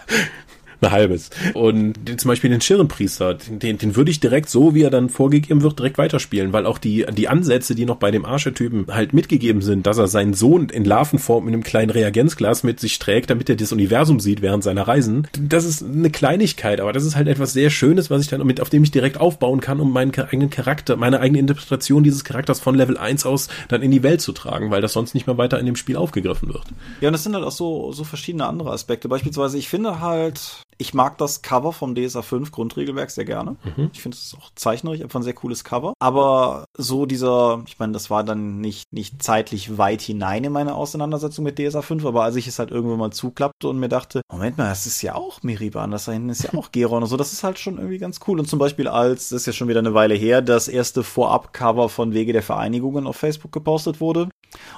ein 0.84 0.92
halbes. 0.92 1.30
Und 1.54 1.96
zum 2.20 2.30
Beispiel 2.30 2.50
den 2.50 2.62
Schirrenpriester, 2.62 3.36
den, 3.36 3.78
den 3.78 3.96
würde 3.96 4.12
ich 4.12 4.20
direkt 4.20 4.50
so, 4.50 4.76
wie 4.76 4.84
er 4.84 4.90
dann 4.90 5.10
vorgegeben 5.10 5.62
wird, 5.62 5.80
direkt 5.80 5.98
weiterspielen, 5.98 6.54
weil 6.54 6.66
auch 6.66 6.78
die, 6.78 7.06
die 7.16 7.28
Ansätze, 7.28 7.76
die 7.76 7.86
noch 7.86 7.98
bei 7.98 8.12
dem 8.12 8.26
Archetypen 8.26 8.88
halt 8.90 9.14
mitgegeben 9.14 9.62
sind, 9.62 9.88
dass 9.88 9.98
er 9.98 10.08
seinen 10.08 10.34
Sohn 10.34 10.70
in 10.70 10.86
Larvenform 10.86 11.48
in 11.48 11.54
einem 11.54 11.64
kleinen 11.64 11.90
Reagenzglas 11.90 12.64
mit 12.64 12.80
sich 12.80 13.00
trägt, 13.00 13.30
damit 13.30 13.50
er 13.50 13.56
das 13.56 13.72
Universum 13.72 14.20
sieht 14.20 14.42
während 14.42 14.64
seiner 14.64 14.88
Reisen. 14.88 15.28
Das 15.40 15.66
ist 15.66 15.84
eine 15.84 16.10
Kleinigkeit, 16.10 16.80
aber 16.80 16.94
das 16.94 17.04
ist 17.04 17.16
halt 17.16 17.28
etwas 17.28 17.54
sehr 17.54 17.70
Schönes, 17.70 18.10
was 18.10 18.22
ich 18.22 18.28
dann 18.28 18.46
mit, 18.46 18.62
auf 18.62 18.70
dem 18.70 18.84
ich 18.84 18.92
direkt 18.92 19.20
aufbauen 19.20 19.62
kann, 19.62 19.80
um 19.80 19.92
meinen 19.92 20.14
eigenen 20.14 20.50
Charakter, 20.50 20.96
meine 20.96 21.20
eigene 21.20 21.40
Interpretation 21.40 22.04
dieses 22.04 22.24
Charakters 22.24 22.60
von 22.60 22.76
Level 22.76 22.98
1 22.98 23.26
aus 23.26 23.48
dann 23.68 23.82
in 23.82 23.92
die 23.92 24.04
Welt 24.04 24.22
zu 24.22 24.32
tragen, 24.32 24.72
weil 24.72 24.82
das 24.82 24.94
sonst 24.94 25.14
nicht 25.14 25.28
mehr 25.28 25.38
weiter 25.38 25.60
in 25.60 25.66
dem 25.66 25.76
Spiel 25.76 25.96
aufgegriffen 25.96 26.50
wird. 26.50 26.66
Ja, 27.02 27.10
und 27.10 27.14
das 27.14 27.24
sind 27.24 27.36
halt 27.36 27.46
auch 27.46 27.52
so, 27.52 27.92
so 27.92 28.04
verschiedene 28.04 28.46
andere 28.46 28.72
Aspekte. 28.72 29.08
Beispielsweise, 29.08 29.58
ich 29.58 29.70
finde 29.70 30.00
halt, 30.00 30.64
ich 30.78 30.94
mag 30.94 31.18
das 31.18 31.42
Cover 31.42 31.74
vom 31.74 31.96
DSA 31.96 32.22
5 32.22 32.52
Grundregelwerk 32.52 33.12
sehr 33.12 33.26
gerne. 33.26 33.56
Mhm. 33.64 33.90
Ich 33.94 34.02
finde 34.02 34.18
es 34.18 34.36
auch 34.40 34.52
zeichnerisch 34.56 35.02
einfach 35.02 35.20
ein 35.20 35.24
sehr 35.24 35.34
cooles 35.34 35.64
Cover. 35.64 35.94
Aber 36.00 36.66
so 36.78 37.06
dieser, 37.06 37.64
ich 37.68 37.80
meine, 37.80 37.94
das 37.94 38.10
war 38.10 38.24
dann 38.24 38.60
nicht, 38.60 38.92
nicht 38.92 39.22
zeitlich 39.24 39.78
weit 39.78 40.02
hinein 40.02 40.44
in 40.44 40.52
meine 40.52 40.76
Auseinandersetzung 40.76 41.44
mit 41.44 41.60
DSA 41.60 41.82
5, 41.82 42.06
aber 42.06 42.24
als 42.24 42.36
ich 42.36 42.48
es 42.48 42.60
halt 42.60 42.72
irgendwann 42.72 43.00
mal 43.00 43.12
zuklappte 43.12 43.68
und 43.68 43.80
mir 43.80 43.90
dachte, 43.90 44.22
Moment 44.32 44.58
mal, 44.58 44.70
das 44.70 44.86
ist 44.86 45.02
ja 45.02 45.16
auch 45.16 45.44
Miriban, 45.44 45.92
das 45.92 46.06
da 46.06 46.12
hinten 46.12 46.30
ist 46.30 46.44
ja 46.44 46.54
auch 46.58 46.72
Geron 46.72 47.04
und 47.04 47.10
so, 47.10 47.18
das 47.18 47.34
ist 47.34 47.44
halt 47.44 47.60
schon 47.60 47.78
irgendwie 47.78 47.98
ganz 47.98 48.20
cool. 48.28 48.40
Und 48.40 48.48
zum 48.48 48.60
Beispiel 48.60 48.88
als, 48.88 49.30
das 49.30 49.42
ist 49.42 49.48
ja 49.48 49.54
schon 49.54 49.68
wieder 49.68 49.80
eine 49.80 49.94
Weile 49.94 50.16
her, 50.16 50.42
das 50.42 50.68
erste 50.68 51.04
Vorab-Cover 51.04 51.90
von 51.90 52.14
Wege 52.14 52.34
der 52.34 52.44
Vereinigungen 52.44 53.08
auf 53.08 53.16
Facebook 53.16 53.52
gepostet 53.52 54.02
wurde 54.02 54.30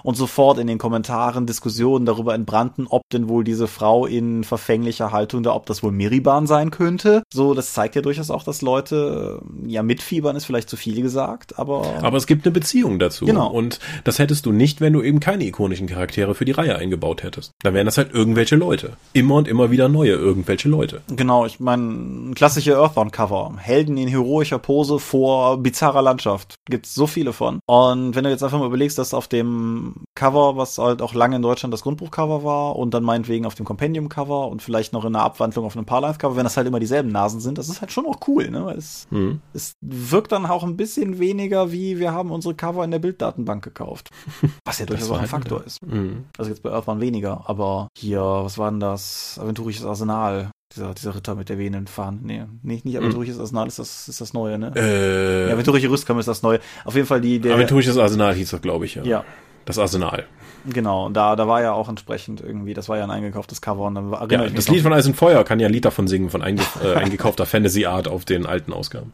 und 0.04 0.16
sofort 0.16 0.58
in 0.60 0.68
den 0.68 0.78
Kommentaren 0.78 1.46
Diskussionen 1.46 2.06
darüber 2.06 2.34
entbrannten, 2.34 2.88
ob 2.88 3.02
denn 3.12 3.30
wohl 3.30 3.44
diese 3.44 3.68
Frau 3.68 4.06
in 4.06 4.44
verfänglicher 4.44 5.12
Haltung 5.12 5.44
da, 5.44 5.54
ob 5.54 5.66
das 5.66 5.84
wohl 5.84 5.92
Miriban 5.96 6.48
sein 6.48 6.72
könnte. 6.72 7.24
So, 7.34 7.54
das 7.54 7.74
zeigt 7.74 7.96
ja 7.96 8.02
durchaus 8.02 8.30
auch, 8.30 8.44
dass 8.44 8.62
Leute 8.62 9.42
äh, 9.66 9.72
ja 9.72 9.84
mitfiebern 9.84 10.36
ist 10.36 10.46
vielleicht 10.46 10.70
zu 10.70 10.78
viel 10.78 11.02
gesagt, 11.02 11.58
aber 11.60 11.86
aber 12.02 12.18
es 12.18 12.28
gibt 12.28 12.46
eine 12.46 12.54
Beziehung 12.54 13.00
dazu. 13.00 13.26
Genau. 13.26 13.50
Und 13.50 13.80
das 14.04 14.20
hättest 14.20 14.46
du 14.46 14.52
nicht, 14.52 14.82
wenn 14.82 14.94
du 14.94 15.02
eben 15.02 15.20
keine 15.20 15.46
ikonischen 15.46 15.88
Charaktere 15.88 16.36
für 16.36 16.46
die 16.46 16.52
Reihe 16.52 16.76
eingebaut 16.76 17.24
hättest. 17.24 17.52
Dann 17.64 17.74
wären 17.74 17.86
das 17.86 17.98
halt 17.98 18.14
irgendwelche 18.14 18.56
Leute. 18.56 18.94
Immer 19.14 19.36
und 19.36 19.48
immer 19.48 19.72
wieder 19.72 19.90
neue 19.90 20.14
irgendwelche 20.14 20.70
Leute. 20.70 21.02
Genau, 21.08 21.46
ich 21.46 21.60
meine, 21.60 22.34
klassische 22.34 22.76
Earthbound-Cover. 22.76 23.56
Helden 23.58 23.98
in 23.98 24.08
heroischer 24.08 24.60
Pose 24.60 25.00
vor 25.00 25.58
bizarrer 25.58 26.02
Landschaft. 26.02 26.56
Gibt's 26.66 26.94
so 26.96 27.08
viele 27.08 27.34
von. 27.34 27.60
Und 27.66 28.16
wenn 28.16 28.24
du 28.24 28.30
jetzt 28.30 28.44
einfach 28.44 28.60
mal 28.60 28.68
überlegst, 28.68 28.98
dass 28.98 29.14
auf 29.14 29.28
dem 29.28 29.96
Cover, 30.16 30.58
was 30.58 30.78
halt 30.78 31.02
auch 31.02 31.14
lange 31.14 31.38
in 31.38 31.42
Deutschland 31.42 31.74
das 31.74 31.82
Grundbuchcover 31.82 32.44
war 32.44 32.76
und 32.76 32.94
dann 32.94 33.04
meinetwegen 33.04 33.46
auf 33.46 33.56
dem 33.56 33.66
Compendium-Cover 33.66 34.48
und 34.48 34.62
vielleicht 34.62 34.94
noch 34.94 35.06
in 35.06 35.16
einer 35.16 35.24
Abwandlung 35.24 35.66
auf 35.66 35.75
einem 35.78 35.86
Parlife-Cover, 35.86 36.36
wenn 36.36 36.44
das 36.44 36.58
halt 36.58 36.68
immer 36.68 36.80
dieselben 36.80 37.10
Nasen 37.10 37.40
sind, 37.40 37.58
das 37.58 37.70
ist 37.70 37.82
halt 37.82 37.92
schon 37.92 38.06
auch 38.06 38.20
cool, 38.28 38.50
ne? 38.50 38.74
Es, 38.78 39.08
mhm. 39.10 39.42
es 39.54 39.76
wirkt 39.82 40.32
dann 40.32 40.46
auch 40.46 40.64
ein 40.64 40.78
bisschen 40.78 41.20
weniger 41.20 41.72
wie 41.72 42.00
wir 42.00 42.12
haben 42.12 42.32
unsere 42.32 42.56
Cover 42.56 42.84
in 42.84 42.92
der 42.92 43.00
Bilddatenbank 43.00 43.64
gekauft. 43.64 44.10
Was 44.66 44.80
ja 44.80 44.86
durchaus 44.86 45.12
auch 45.12 45.20
ein 45.20 45.28
Faktor 45.28 45.64
ist. 45.66 45.86
Mhm. 45.86 46.26
Also 46.38 46.52
jetzt 46.52 46.64
bei 46.64 46.72
Earthbound 46.72 47.02
weniger, 47.02 47.44
aber 47.48 47.88
hier, 47.98 48.22
was 48.22 48.58
war 48.58 48.72
denn 48.72 48.80
das? 48.80 49.40
Aventurisches 49.42 49.86
Arsenal. 49.86 50.52
Dieser, 50.76 50.94
dieser 50.94 51.16
Ritter 51.16 51.36
mit 51.36 51.48
der 51.48 51.58
wehenden 51.58 51.88
Fahne. 51.88 52.20
Nee, 52.22 52.44
nicht, 52.64 52.86
nicht 52.86 52.98
Aventurisches 52.98 53.36
mhm. 53.36 53.42
Arsenal 53.42 53.68
ist 53.68 53.80
das, 53.80 54.08
ist 54.10 54.20
das 54.20 54.34
Neue, 54.34 54.58
ne? 54.58 54.74
Äh, 54.76 55.48
ja, 55.48 55.54
Aventurische 55.54 55.90
Rüstkammer 55.90 56.20
ist 56.20 56.28
das 56.28 56.42
Neue. 56.42 56.60
Auf 56.84 56.96
jeden 56.96 57.08
Fall 57.08 57.22
die, 57.22 57.40
der. 57.40 57.56
Aventurisches 57.56 57.98
Arsenal 57.98 58.34
hieß 58.34 58.50
das, 58.50 58.62
glaube 58.62 58.86
ich, 58.86 58.96
ja. 58.96 59.04
Ja. 59.04 59.26
Das 59.66 59.80
Arsenal. 59.80 60.26
Genau, 60.68 61.10
da, 61.10 61.36
da 61.36 61.48
war 61.48 61.62
ja 61.62 61.74
auch 61.74 61.90
entsprechend 61.90 62.42
irgendwie, 62.42 62.74
das 62.74 62.90
war 62.90 62.98
ja 62.98 63.04
ein 63.04 63.12
eingekauftes 63.12 63.62
Cover 63.62 63.84
und 63.84 63.96
dann 63.96 64.14
erinnere 64.14 64.48
ja, 64.48 64.54
Das 64.54 64.68
Lied 64.68 64.82
von 64.82 64.94
Eis 64.94 65.06
und 65.06 65.16
Feuer 65.16 65.44
kann 65.44 65.60
ja 65.60 65.68
ein 65.68 65.74
Lied 65.74 65.86
davon 65.86 66.08
singen, 66.08 66.30
von 66.30 66.42
einge 66.42 66.64
äh, 66.84 66.94
eingekaufter 66.96 67.46
Fantasy 67.46 67.86
Art 67.86 68.08
auf 68.08 68.26
den 68.26 68.46
alten 68.46 68.74
Ausgaben. 68.74 69.14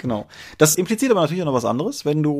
Genau. 0.00 0.26
Das 0.58 0.76
impliziert 0.76 1.10
aber 1.10 1.20
natürlich 1.20 1.42
auch 1.42 1.46
noch 1.46 1.54
was 1.54 1.64
anderes, 1.64 2.04
wenn 2.04 2.22
du 2.22 2.32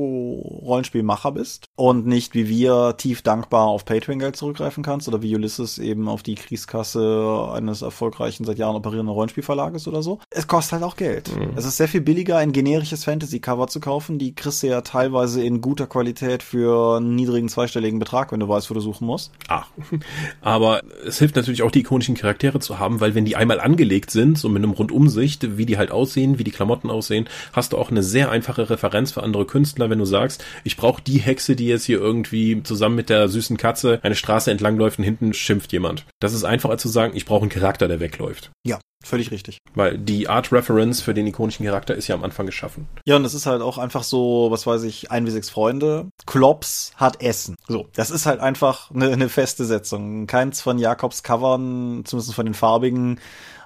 Rollenspielmacher 0.63 1.33
bist 1.33 1.67
und 1.77 2.07
nicht 2.07 2.35
wie 2.35 2.49
wir 2.49 2.95
tief 2.97 3.23
dankbar 3.23 3.67
auf 3.67 3.85
Patreon-Geld 3.85 4.37
zurückgreifen 4.37 4.83
kannst 4.83 5.09
oder 5.09 5.23
wie 5.23 5.35
Ulysses 5.35 5.79
eben 5.79 6.09
auf 6.09 6.23
die 6.23 6.35
Kriegskasse 6.35 7.51
eines 7.53 7.83
erfolgreichen, 7.83 8.45
seit 8.45 8.59
Jahren 8.59 8.77
operierenden 8.77 9.15
Rollenspielverlages 9.15 9.87
oder 9.89 10.03
so. 10.03 10.21
Es 10.31 10.47
kostet 10.47 10.75
halt 10.75 10.85
auch 10.85 10.97
Geld. 10.97 11.35
Mhm. 11.37 11.53
Es 11.57 11.67
ist 11.67 11.77
sehr 11.77 11.89
viel 11.89 12.01
billiger, 12.01 12.39
ein 12.39 12.53
generisches 12.53 13.05
Fantasy-Cover 13.05 13.67
zu 13.67 13.81
kaufen. 13.81 14.19
Die 14.19 14.35
kriegst 14.35 14.63
du 14.63 14.69
ja 14.69 14.81
teilweise 14.81 15.43
in 15.43 15.61
guter 15.61 15.87
Qualität 15.87 16.43
für 16.43 16.97
einen 16.97 17.15
niedrigen 17.15 17.49
zweistelligen 17.49 17.99
Betrag, 17.99 18.33
wenn 18.33 18.41
du 18.41 18.49
weißt, 18.49 18.71
wo 18.71 18.75
du 18.75 18.81
suchen 18.81 19.07
musst. 19.07 19.33
Ach. 19.49 19.69
Aber 20.41 20.81
es 21.07 21.19
hilft 21.19 21.37
natürlich 21.37 21.63
auch, 21.63 21.71
die 21.71 21.81
ikonischen 21.81 22.15
Charaktere 22.15 22.61
zu 22.61 22.79
haben, 22.79 23.01
weil 23.01 23.15
wenn 23.15 23.25
die 23.25 23.37
einmal 23.37 23.61
angelegt 23.61 24.11
sind, 24.11 24.39
so 24.39 24.49
mit 24.49 24.63
einem 24.63 24.73
Rundumsicht, 24.73 25.59
wie 25.59 25.67
die 25.67 25.77
halt 25.77 25.91
aussehen, 25.91 26.39
wie 26.39 26.45
die 26.45 26.51
Klamotten 26.51 26.91
aussehen, 26.91 27.29
hast 27.53 27.73
du 27.73 27.79
auch 27.79 27.91
eine 27.91 28.03
sehr 28.03 28.31
einfache 28.31 28.71
Referenz 28.71 29.13
für 29.13 29.23
andere 29.23 29.47
Künstler, 29.47 29.91
wenn 29.91 29.99
du 29.99 30.05
sagst, 30.05 30.45
ich 30.65 30.77
brauche 30.77 31.03
die 31.03 31.19
Hexe, 31.19 31.57
die 31.57 31.67
jetzt 31.67 31.85
hier 31.85 31.99
irgendwie 31.99 32.63
zusammen 32.63 32.97
mit 32.97 33.11
der 33.11 33.29
süßen 33.29 33.57
Katze 33.57 34.01
eine 34.03 34.17
Straße 34.17 34.51
entlangläuft 34.51 34.99
und 34.99 35.05
hinten 35.05 35.33
schimpft 35.33 35.73
jemand. 35.73 36.07
Das 36.21 36.33
ist 36.33 36.45
einfacher 36.45 36.79
zu 36.79 36.89
sagen, 36.89 37.13
ich 37.17 37.27
brauche 37.27 37.43
einen 37.43 37.51
Charakter, 37.51 37.89
der 37.89 38.01
wegläuft. 38.01 38.51
Ja, 38.67 38.79
Völlig 39.03 39.31
richtig. 39.31 39.59
Weil 39.75 39.97
die 39.97 40.29
Art 40.29 40.53
Reference 40.53 41.01
für 41.01 41.15
den 41.15 41.27
ikonischen 41.27 41.65
Charakter 41.65 41.95
ist 41.95 42.07
ja 42.09 42.15
am 42.15 42.23
Anfang 42.23 42.45
geschaffen. 42.45 42.87
Ja, 43.07 43.17
und 43.17 43.23
das 43.23 43.33
ist 43.33 43.47
halt 43.47 43.63
auch 43.63 43.79
einfach 43.79 44.03
so, 44.03 44.49
was 44.51 44.67
weiß 44.67 44.83
ich, 44.83 45.11
ein 45.11 45.27
wie 45.27 45.31
sechs 45.31 45.49
Freunde. 45.49 46.11
Klops 46.27 46.93
hat 46.97 47.23
Essen. 47.23 47.57
So, 47.67 47.89
das 47.95 48.11
ist 48.11 48.27
halt 48.27 48.41
einfach 48.41 48.91
eine, 48.91 49.11
eine 49.11 49.31
feste 49.31 49.65
Setzung. 49.65 50.27
Keins 50.27 50.61
von 50.61 50.79
Jakobs 50.79 51.23
Covern, 51.23 52.03
zumindest 52.05 52.35
von 52.35 52.45
den 52.45 52.55
farbigen, 52.55 53.21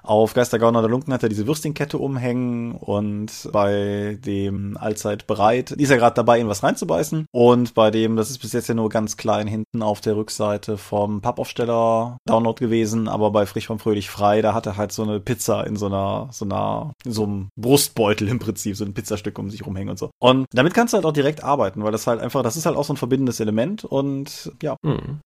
Auf 0.05 0.33
Geistergauner 0.33 0.81
der 0.81 0.89
Lunken 0.89 1.13
hat 1.13 1.23
er 1.23 1.29
diese 1.29 1.47
Würstchenkette 1.47 1.97
umhängen 1.97 2.73
und 2.73 3.49
bei 3.51 4.19
dem 4.23 4.77
allzeit 4.77 5.25
bereit, 5.25 5.71
ist 5.71 5.89
ja 5.89 5.97
gerade 5.97 6.15
dabei, 6.15 6.39
in 6.39 6.47
was 6.47 6.61
reinzubeißen. 6.61 7.25
Und 7.31 7.73
bei 7.73 7.89
dem, 7.89 8.15
das 8.15 8.29
ist 8.29 8.37
bis 8.37 8.53
jetzt 8.53 8.67
ja 8.67 8.75
nur 8.75 8.89
ganz 8.89 9.17
klein 9.17 9.47
hinten 9.47 9.81
auf 9.81 10.01
der 10.01 10.15
Rückseite 10.15 10.77
vom 10.77 11.21
Pappaufsteller 11.21 12.17
Download 12.25 12.59
gewesen, 12.59 13.07
aber 13.07 13.31
bei 13.31 13.45
Frisch 13.45 13.67
vom 13.67 13.79
Fröhlich 13.79 14.09
frei, 14.09 14.41
da 14.41 14.53
hat 14.53 14.65
er 14.67 14.77
halt 14.77 14.91
so 14.91 15.03
eine 15.03 15.19
Pizza 15.19 15.65
in 15.65 15.75
so 15.75 15.87
einer, 15.87 16.29
so 16.31 16.45
einer, 16.45 16.93
in 17.03 17.11
so 17.11 17.23
einem 17.23 17.49
Brustbeutel 17.55 18.27
im 18.27 18.39
Prinzip, 18.39 18.75
so 18.75 18.85
ein 18.85 18.93
Pizzastück 18.93 19.39
um 19.39 19.49
sich 19.49 19.65
rumhängen 19.65 19.89
und 19.89 19.97
so. 19.97 20.11
Und 20.19 20.45
damit 20.51 20.73
kannst 20.73 20.93
du 20.93 20.97
halt 20.97 21.05
auch 21.05 21.13
direkt 21.13 21.43
arbeiten, 21.43 21.83
weil 21.83 21.91
das 21.91 22.07
halt 22.07 22.21
einfach, 22.21 22.43
das 22.43 22.57
ist 22.57 22.65
halt 22.65 22.77
auch 22.77 22.85
so 22.85 22.93
ein 22.93 22.97
verbindendes 22.97 23.39
Element 23.39 23.83
und 23.83 24.51
ja, 24.61 24.75
mhm. 24.83 25.19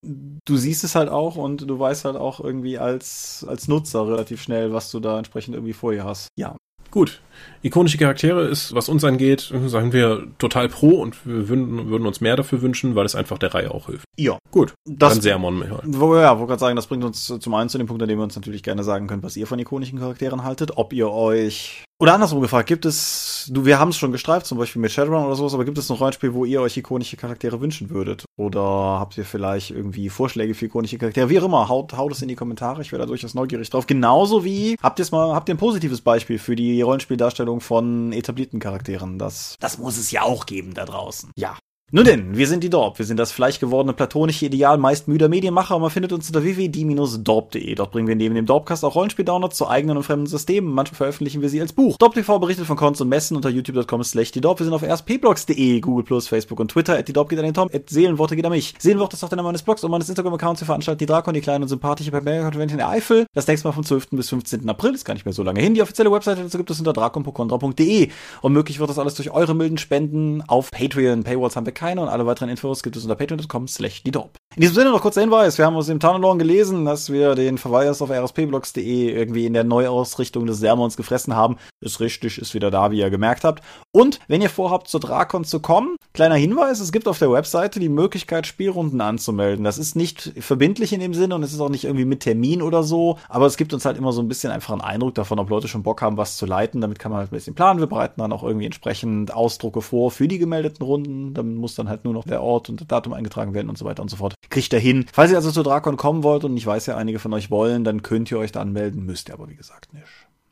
du 0.46 0.58
siehst 0.58 0.84
es 0.84 0.96
halt 0.96 1.10
auch 1.10 1.36
und 1.36 1.70
du 1.70 1.80
weißt 1.80 2.06
halt 2.06 2.16
auch 2.16 2.40
irgendwie 2.40 2.78
als, 2.78 3.46
als 3.48 3.68
Nutzer 3.68 4.08
relativ 4.08 4.42
schnell, 4.42 4.69
was 4.74 4.92
du 4.92 5.00
da 5.00 5.18
entsprechend 5.18 5.56
irgendwie 5.56 5.74
vor 5.74 5.92
dir 5.92 6.04
hast. 6.04 6.28
Ja, 6.38 6.56
Gut. 6.92 7.22
Ikonische 7.62 7.98
Charaktere 7.98 8.46
ist, 8.46 8.74
was 8.74 8.88
uns 8.88 9.04
angeht, 9.04 9.52
sagen 9.66 9.92
wir 9.92 10.28
total 10.38 10.70
pro 10.70 11.02
und 11.02 11.26
wir 11.26 11.50
würden, 11.50 11.90
würden 11.90 12.08
uns 12.08 12.22
mehr 12.22 12.36
dafür 12.36 12.62
wünschen, 12.62 12.96
weil 12.96 13.06
es 13.06 13.16
einfach 13.16 13.38
der 13.38 13.54
Reihe 13.54 13.72
auch 13.72 13.88
hilft. 13.88 14.06
Ja. 14.18 14.38
Gut. 14.52 14.74
Das, 14.86 15.14
Dann 15.14 15.22
Sermon. 15.22 15.64
Wo, 15.84 16.16
ja, 16.16 16.38
wollte 16.38 16.48
gerade 16.48 16.60
sagen, 16.60 16.76
das 16.76 16.88
bringt 16.88 17.04
uns 17.04 17.26
zum 17.26 17.54
einen 17.54 17.70
zu 17.70 17.78
dem 17.78 17.88
Punkt, 17.88 18.02
an 18.02 18.08
dem 18.08 18.18
wir 18.18 18.24
uns 18.24 18.36
natürlich 18.36 18.64
gerne 18.64 18.84
sagen 18.84 19.08
können, 19.08 19.24
was 19.24 19.36
ihr 19.36 19.48
von 19.48 19.60
ikonischen 19.60 20.00
Charakteren 20.00 20.44
haltet, 20.44 20.78
ob 20.78 20.94
ihr 20.94 21.10
euch 21.10 21.84
oder 22.02 22.14
andersrum 22.14 22.40
gefragt, 22.40 22.70
gibt 22.70 22.86
es, 22.86 23.50
du, 23.52 23.66
wir 23.66 23.78
haben 23.78 23.90
es 23.90 23.98
schon 23.98 24.14
gestreift, 24.14 24.46
zum 24.46 24.58
Beispiel 24.58 24.82
mit 24.82 24.90
Shadowrun 24.90 25.26
oder 25.26 25.36
sowas, 25.36 25.54
aber 25.54 25.66
gibt 25.66 25.78
es 25.78 25.90
noch 25.90 26.00
Rollenspiel, 26.00 26.34
wo 26.34 26.46
ihr 26.46 26.62
euch 26.62 26.78
ikonische 26.78 27.18
Charaktere 27.18 27.60
wünschen 27.60 27.90
würdet? 27.90 28.24
Oder 28.38 28.62
habt 28.62 29.18
ihr 29.18 29.26
vielleicht 29.26 29.72
irgendwie 29.72 30.08
Vorschläge 30.08 30.54
für 30.54 30.68
ikonische 30.68 30.98
Charaktere? 30.98 31.30
Wie 31.30 31.38
auch 31.42 31.44
immer, 31.44 31.68
haut, 31.68 31.98
haut 31.98 32.14
es 32.14 32.22
in 32.22 32.30
die 32.30 32.36
Kommentare, 32.36 32.82
ich 32.82 32.94
wäre 32.94 33.02
da 33.02 33.06
durchaus 33.06 33.34
neugierig 33.34 33.70
drauf. 33.70 33.86
Genauso 33.86 34.46
wie, 34.46 34.78
habt 34.82 34.98
ihr 35.00 35.06
mal, 35.12 35.36
habt 35.36 35.50
ihr 35.50 35.56
ein 35.56 35.58
positives 35.58 36.00
Beispiel 36.00 36.40
für 36.40 36.56
die 36.56 36.82
Rollenspieldarstellung 37.30 37.62
von 37.62 38.12
etablierten 38.12 38.60
Charakteren? 38.60 39.20
Das, 39.20 39.56
das 39.60 39.78
muss 39.78 39.98
es 39.98 40.12
ja 40.12 40.24
auch 40.24 40.46
geben 40.46 40.74
da 40.74 40.86
draußen. 40.86 41.32
Ja, 41.36 41.58
nun 41.92 42.06
denn, 42.06 42.38
wir 42.38 42.48
sind 42.48 42.64
die 42.64 42.70
Dorp. 42.70 43.00
Wir 43.00 43.06
sind 43.06 43.18
das 43.18 43.32
fleischgewordene 43.32 43.94
platonische 43.94 44.46
Ideal 44.46 44.78
meist 44.78 45.08
müder 45.08 45.28
Medienmacher 45.28 45.76
und 45.76 45.82
man 45.82 45.90
findet 45.90 46.14
uns 46.14 46.28
unter 46.28 46.44
www.die-dorp.de. 46.44 47.74
Dort 47.74 47.92
bringen 47.92 48.08
wir 48.08 48.16
neben 48.16 48.36
dem 48.36 48.46
Dorpcast 48.46 48.86
auch 48.86 48.94
Rollenspiel-Downloads 48.94 49.58
zu 49.58 49.68
eigenen 49.68 49.98
und 49.98 50.04
fremden 50.04 50.28
Systemen. 50.28 50.72
Manchmal 50.72 50.98
veröffentlichen 50.98 51.42
wir 51.42 51.50
sie 51.50 51.60
als 51.60 51.74
Buch. 51.74 51.98
DorpTV 51.98 52.38
berichtet 52.40 52.68
von 52.68 52.78
Cons 52.78 53.02
und 53.02 53.10
Messen 53.10 53.36
unter 53.36 53.50
youtube.com 53.50 54.04
slash 54.04 54.32
die 54.32 54.42
Dorp. 54.42 54.60
Wir 54.60 54.66
sind 54.66 54.74
auf 54.74 54.84
rspblogs.de, 54.84 55.80
Google+, 55.80 56.22
Facebook 56.22 56.60
und 56.60 56.70
Twitter. 56.70 56.96
At 56.96 57.08
die 57.08 57.14
Dorp 57.14 57.30
geht 57.30 57.40
an 57.40 57.46
den 57.46 57.56
Tom. 57.56 57.70
At 57.74 57.90
Seelenworte 57.90 58.36
geht 58.36 58.46
an 58.46 58.52
mich. 58.52 58.76
Seelenwort 58.78 59.14
ist 59.14 59.24
auch 59.24 59.30
der 59.30 59.38
Name 59.38 59.48
meines 59.48 59.64
Blogs 59.64 59.84
und 59.84 59.90
meines 59.90 60.10
Instagram-Accounts. 60.10 60.62
Wir 60.62 60.68
veranstalten 60.68 61.00
die 61.00 61.08
Drakon, 61.08 61.34
die 61.34 61.42
kleine 61.42 61.66
und 61.66 61.70
sympathische 61.70 62.12
Permagon-Convention 62.12 62.80
in 62.80 62.86
der 62.86 62.90
Eifel. 62.90 63.26
Das 63.34 63.48
nächste 63.48 63.68
Mal 63.68 63.72
vom 63.72 63.84
12. 63.84 64.10
bis 64.12 64.30
15. 64.30 64.70
April. 64.70 64.94
Ist 64.94 65.06
gar 65.06 65.16
nicht 65.16 65.26
mehr 65.26 65.34
so 65.34 65.42
lange 65.42 65.60
hin. 65.60 65.74
Die 65.74 65.82
offizielle 65.82 66.12
Webseite 66.12 66.44
dazu 66.44 66.58
gibt 66.58 66.70
es 66.70 66.78
unter 66.78 66.94
drakon.contra.de. 66.94 68.10
Und 68.42 68.54
möglich 68.54 68.80
wird 68.80 68.92
das 68.92 69.00
alles 69.00 69.16
durch 69.16 69.32
eure 69.32 69.56
milden 69.56 69.80
Spenden 69.80 70.44
auf 70.48 70.70
Patreon. 70.70 71.24
Paywalls 71.24 71.56
haben 71.56 71.66
wir 71.66 71.79
keine 71.80 72.02
und 72.02 72.10
alle 72.10 72.26
weiteren 72.26 72.50
Infos 72.50 72.84
gibt 72.84 72.98
es 72.98 73.04
unter 73.04 73.16
patreon.com 73.16 73.70
slash 73.70 74.04
die 74.04 74.10
In 74.10 74.28
diesem 74.58 74.76
Sinne 74.76 74.92
noch 74.92 75.02
kurzer 75.02 75.22
Hinweis. 75.22 75.58
Wir 75.58 75.66
haben 75.66 75.78
aus 75.78 75.88
dem 75.88 76.02
Tunnelorn 76.02 76.38
gelesen, 76.38 76.84
dass 76.84 77.10
wir 77.10 77.36
den 77.36 77.58
Verweis 77.58 78.02
auf 78.02 78.12
rspblogs.de 78.12 79.12
irgendwie 79.12 79.46
in 79.46 79.54
der 79.54 79.64
Neuausrichtung 79.64 80.46
des 80.46 80.60
Sermons 80.60 80.98
gefressen 80.98 81.38
haben. 81.38 81.56
Ist 81.80 82.02
richtig, 82.02 82.38
ist 82.38 82.54
wieder 82.54 82.70
da, 82.70 82.92
wie 82.92 83.00
ihr 83.00 83.10
gemerkt 83.10 83.46
habt. 83.46 83.64
Und 83.92 84.20
wenn 84.28 84.42
ihr 84.42 84.50
vorhabt, 84.50 84.90
zur 84.90 85.00
Drakon 85.00 85.46
zu 85.46 85.62
kommen, 85.62 85.96
kleiner 86.14 86.36
Hinweis, 86.36 86.82
es 86.82 86.92
gibt 86.92 87.08
auf 87.08 87.18
der 87.18 87.32
Webseite 87.32 87.80
die 87.80 87.88
Möglichkeit, 87.88 88.46
Spielrunden 88.46 89.00
anzumelden. 89.00 89.64
Das 89.64 89.78
ist 89.78 89.96
nicht 89.96 90.34
verbindlich 90.40 90.92
in 90.92 91.00
dem 91.00 91.14
Sinne 91.14 91.36
und 91.36 91.44
es 91.44 91.54
ist 91.54 91.62
auch 91.62 91.70
nicht 91.70 91.86
irgendwie 91.86 92.04
mit 92.04 92.20
Termin 92.20 92.62
oder 92.62 92.84
so, 92.84 93.18
aber 93.30 93.46
es 93.46 93.56
gibt 93.56 93.74
uns 93.74 93.86
halt 93.86 93.98
immer 93.98 94.12
so 94.12 94.22
ein 94.22 94.28
bisschen 94.28 94.52
einfach 94.52 94.74
einen 94.74 94.82
Eindruck 94.82 95.16
davon, 95.16 95.40
ob 95.40 95.50
Leute 95.50 95.70
schon 95.70 95.84
Bock 95.84 96.02
haben, 96.02 96.18
was 96.18 96.36
zu 96.36 96.46
leiten. 96.46 96.82
Damit 96.82 97.00
kann 97.00 97.12
man 97.12 97.20
halt 97.20 97.32
ein 97.32 97.36
bisschen 97.36 97.56
planen. 97.56 97.80
Wir 97.80 97.88
bereiten 97.88 98.20
dann 98.20 98.34
auch 98.34 98.44
irgendwie 98.44 98.66
entsprechend 98.66 99.34
Ausdrucke 99.34 99.82
vor 99.82 100.12
für 100.12 100.28
die 100.28 100.40
gemeldeten 100.40 100.86
Runden. 100.86 101.34
Dann 101.34 101.56
muss 101.56 101.69
dann 101.76 101.90
halt 101.90 102.06
nur 102.06 102.14
noch 102.14 102.26
der 102.26 102.42
Ort 102.42 102.70
und 102.70 102.92
Datum 102.92 103.14
eingetragen 103.14 103.54
werden 103.54 103.70
und 103.70 103.78
so 103.78 103.86
weiter 103.86 104.02
und 104.02 104.10
so 104.10 104.18
fort. 104.18 104.36
Kriegt 104.50 104.74
er 104.74 104.80
hin. 104.80 105.06
Falls 105.14 105.32
ihr 105.32 105.38
also 105.38 105.52
zu 105.52 105.64
Drakon 105.64 105.98
kommen 105.98 106.24
wollt 106.24 106.44
und 106.44 106.56
ich 106.58 106.66
weiß 106.66 106.86
ja, 106.88 106.98
einige 106.98 107.20
von 107.20 107.34
euch 107.34 107.52
wollen, 107.52 107.84
dann 107.84 108.04
könnt 108.04 108.32
ihr 108.32 108.40
euch 108.40 108.52
da 108.52 108.62
anmelden, 108.62 109.06
müsst 109.06 109.30
ihr 109.30 109.34
aber 109.34 109.50
wie 109.50 109.56
gesagt 109.56 109.94
nicht. 109.94 110.06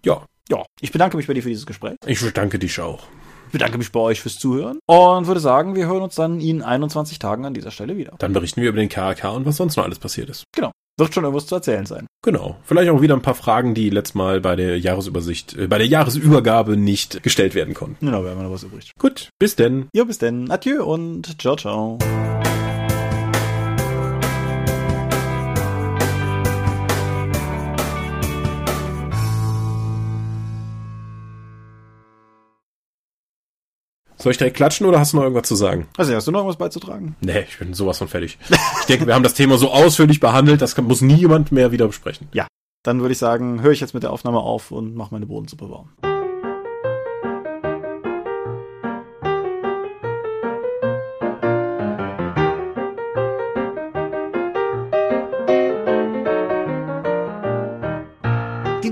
Ja. 0.06 0.26
Ja, 0.50 0.64
ich 0.80 0.92
bedanke 0.92 1.18
mich 1.18 1.28
bei 1.28 1.34
dir 1.34 1.44
für 1.44 1.50
dieses 1.50 1.66
Gespräch. 1.66 1.98
Ich 2.06 2.22
bedanke 2.22 2.58
dich 2.58 2.80
auch. 2.80 3.04
Ich 3.48 3.52
bedanke 3.52 3.78
mich 3.78 3.92
bei 3.92 4.00
euch 4.00 4.22
fürs 4.22 4.40
Zuhören 4.40 4.80
und 4.86 5.28
würde 5.28 5.40
sagen, 5.40 5.76
wir 5.76 5.88
hören 5.88 6.02
uns 6.02 6.16
dann 6.16 6.40
in 6.40 6.62
21 6.62 7.20
Tagen 7.20 7.46
an 7.46 7.54
dieser 7.54 7.72
Stelle 7.72 7.98
wieder. 7.98 8.14
Dann 8.20 8.34
berichten 8.34 8.62
wir 8.62 8.70
über 8.70 8.80
den 8.80 8.90
KAK 8.90 9.26
und 9.34 9.46
was 9.46 9.58
sonst 9.58 9.76
noch 9.78 9.84
alles 9.84 10.00
passiert 10.00 10.30
ist. 10.30 10.44
Genau. 10.54 10.72
Wird 10.98 11.14
schon 11.14 11.24
irgendwas 11.24 11.46
zu 11.46 11.56
erzählen 11.56 11.86
sein. 11.86 12.08
Genau. 12.24 12.58
Vielleicht 12.64 12.90
auch 12.90 13.02
wieder 13.02 13.16
ein 13.16 13.22
paar 13.22 13.36
Fragen, 13.36 13.76
die 13.76 13.90
letztes 13.90 14.16
Mal 14.16 14.42
bei 14.42 14.56
der 14.56 14.80
Jahresübersicht, 14.80 15.56
äh, 15.56 15.68
bei 15.68 15.78
der 15.78 15.88
Jahresübergabe 15.88 16.76
nicht 16.76 17.22
gestellt 17.22 17.54
werden 17.54 17.74
konnten. 17.76 18.06
Genau, 18.06 18.24
wir 18.24 18.32
haben 18.32 18.42
noch 18.42 18.52
was 18.52 18.64
übrig. 18.64 18.92
Gut, 19.00 19.30
bis 19.38 19.56
denn. 19.56 19.88
Ja, 19.94 20.04
bis 20.04 20.18
denn. 20.18 20.50
Adieu 20.50 20.84
und 20.84 21.40
ciao, 21.40 21.56
ciao. 21.56 22.00
Soll 34.28 34.34
ich 34.34 34.38
direkt 34.40 34.58
klatschen 34.58 34.86
oder 34.86 35.00
hast 35.00 35.14
du 35.14 35.18
noch 35.18 35.24
irgendwas 35.24 35.48
zu 35.48 35.56
sagen? 35.56 35.88
Also, 35.96 36.14
hast 36.14 36.28
du 36.28 36.32
noch 36.32 36.40
irgendwas 36.40 36.58
beizutragen? 36.58 37.16
Nee, 37.22 37.46
ich 37.48 37.60
bin 37.60 37.74
sowas 37.74 37.98
von 37.98 38.10
fertig. 38.10 38.38
ich 38.50 38.86
denke, 38.88 39.08
wir 39.08 39.16
haben 39.16 39.24
das 39.24 39.36
Thema 39.36 39.58
so 39.58 39.72
ausführlich 39.72 40.20
behandelt, 40.20 40.62
das 40.62 40.76
muss 40.76 41.00
nie 41.00 41.14
jemand 41.14 41.54
mehr 41.54 41.72
wieder 41.72 41.88
besprechen. 41.88 42.28
Ja, 42.34 42.46
dann 42.84 43.00
würde 43.00 43.14
ich 43.14 43.20
sagen, 43.20 43.62
höre 43.62 43.72
ich 43.72 43.80
jetzt 43.80 43.94
mit 43.94 44.04
der 44.04 44.12
Aufnahme 44.12 44.40
auf 44.40 44.72
und 44.72 44.96
mache 44.98 45.14
meine 45.14 45.28
Bodensuppe 45.28 45.70
warm. 45.70 46.17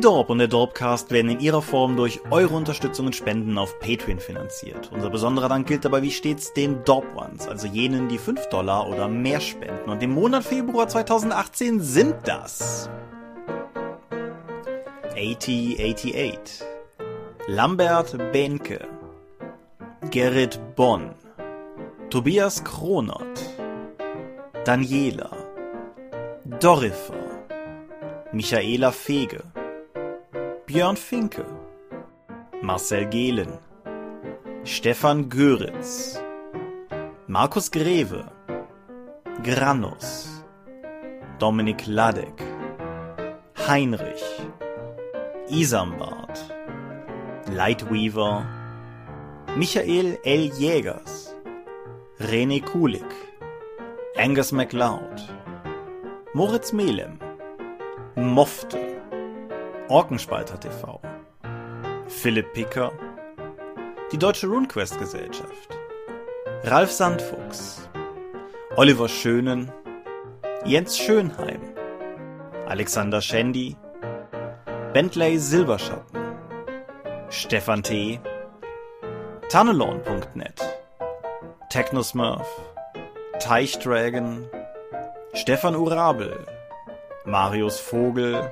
Dorp 0.05 0.29
und 0.29 0.37
der 0.37 0.47
Dorpcast 0.47 1.09
werden 1.09 1.31
in 1.31 1.39
ihrer 1.39 1.63
Form 1.63 1.95
durch 1.95 2.21
eure 2.29 2.53
Unterstützung 2.53 3.07
und 3.07 3.15
Spenden 3.15 3.57
auf 3.57 3.79
Patreon 3.79 4.19
finanziert. 4.19 4.91
Unser 4.93 5.09
besonderer 5.09 5.49
Dank 5.49 5.65
gilt 5.65 5.83
dabei 5.83 6.03
wie 6.03 6.11
stets 6.11 6.53
den 6.53 6.83
Dorp 6.83 7.07
Ones, 7.15 7.47
also 7.47 7.65
jenen, 7.65 8.07
die 8.07 8.19
5 8.19 8.49
Dollar 8.49 8.87
oder 8.87 9.07
mehr 9.07 9.39
spenden. 9.39 9.89
Und 9.89 10.03
im 10.03 10.11
Monat 10.11 10.43
Februar 10.43 10.87
2018 10.87 11.79
sind 11.79 12.17
das 12.25 12.87
8088 15.15 16.63
Lambert 17.47 18.15
Benke 18.31 18.87
Gerrit 20.11 20.59
Bonn 20.75 21.15
Tobias 22.11 22.63
Kronert 22.63 23.41
Daniela 24.65 25.31
Dorifer 26.59 27.15
Michaela 28.31 28.91
Fege 28.91 29.41
Björn 30.67 30.95
Finke, 30.97 31.45
Marcel 32.63 33.05
Gehlen, 33.05 33.59
Stefan 34.63 35.29
Göritz, 35.29 36.19
Markus 37.27 37.69
Greve, 37.69 38.25
Granus, 39.43 40.41
Dominik 41.37 41.85
Ladek, 41.85 42.41
Heinrich, 43.67 44.23
Isambard, 45.49 46.35
Lightweaver, 47.51 48.43
Michael 49.55 50.17
L. 50.25 50.49
Jägers, 50.57 51.35
René 52.17 52.59
Kulik, 52.59 53.11
Angus 54.17 54.51
MacLeod, 54.51 55.21
Moritz 56.33 56.73
Melem, 56.73 57.19
Mofte, 58.15 58.94
Orkenspalter 59.87 60.59
TV, 60.59 60.99
Philipp 62.07 62.53
Picker, 62.53 62.91
die 64.11 64.17
Deutsche 64.17 64.47
RuneQuest 64.47 64.97
Gesellschaft, 64.97 65.77
Ralf 66.63 66.91
Sandfuchs, 66.91 67.87
Oliver 68.77 69.07
Schönen, 69.07 69.71
Jens 70.65 70.97
Schönheim, 70.97 71.61
Alexander 72.65 73.21
Schendi, 73.21 73.77
Bentley 74.91 75.37
Silberschatten, 75.37 76.35
Stefan 77.29 77.83
T., 77.83 78.19
Tunnelon.net, 79.49 80.79
Technosmurf, 81.69 82.47
Teichdragon, 83.39 84.49
Stefan 85.33 85.75
Urabel, 85.75 86.43
Marius 87.25 87.79
Vogel, 87.79 88.51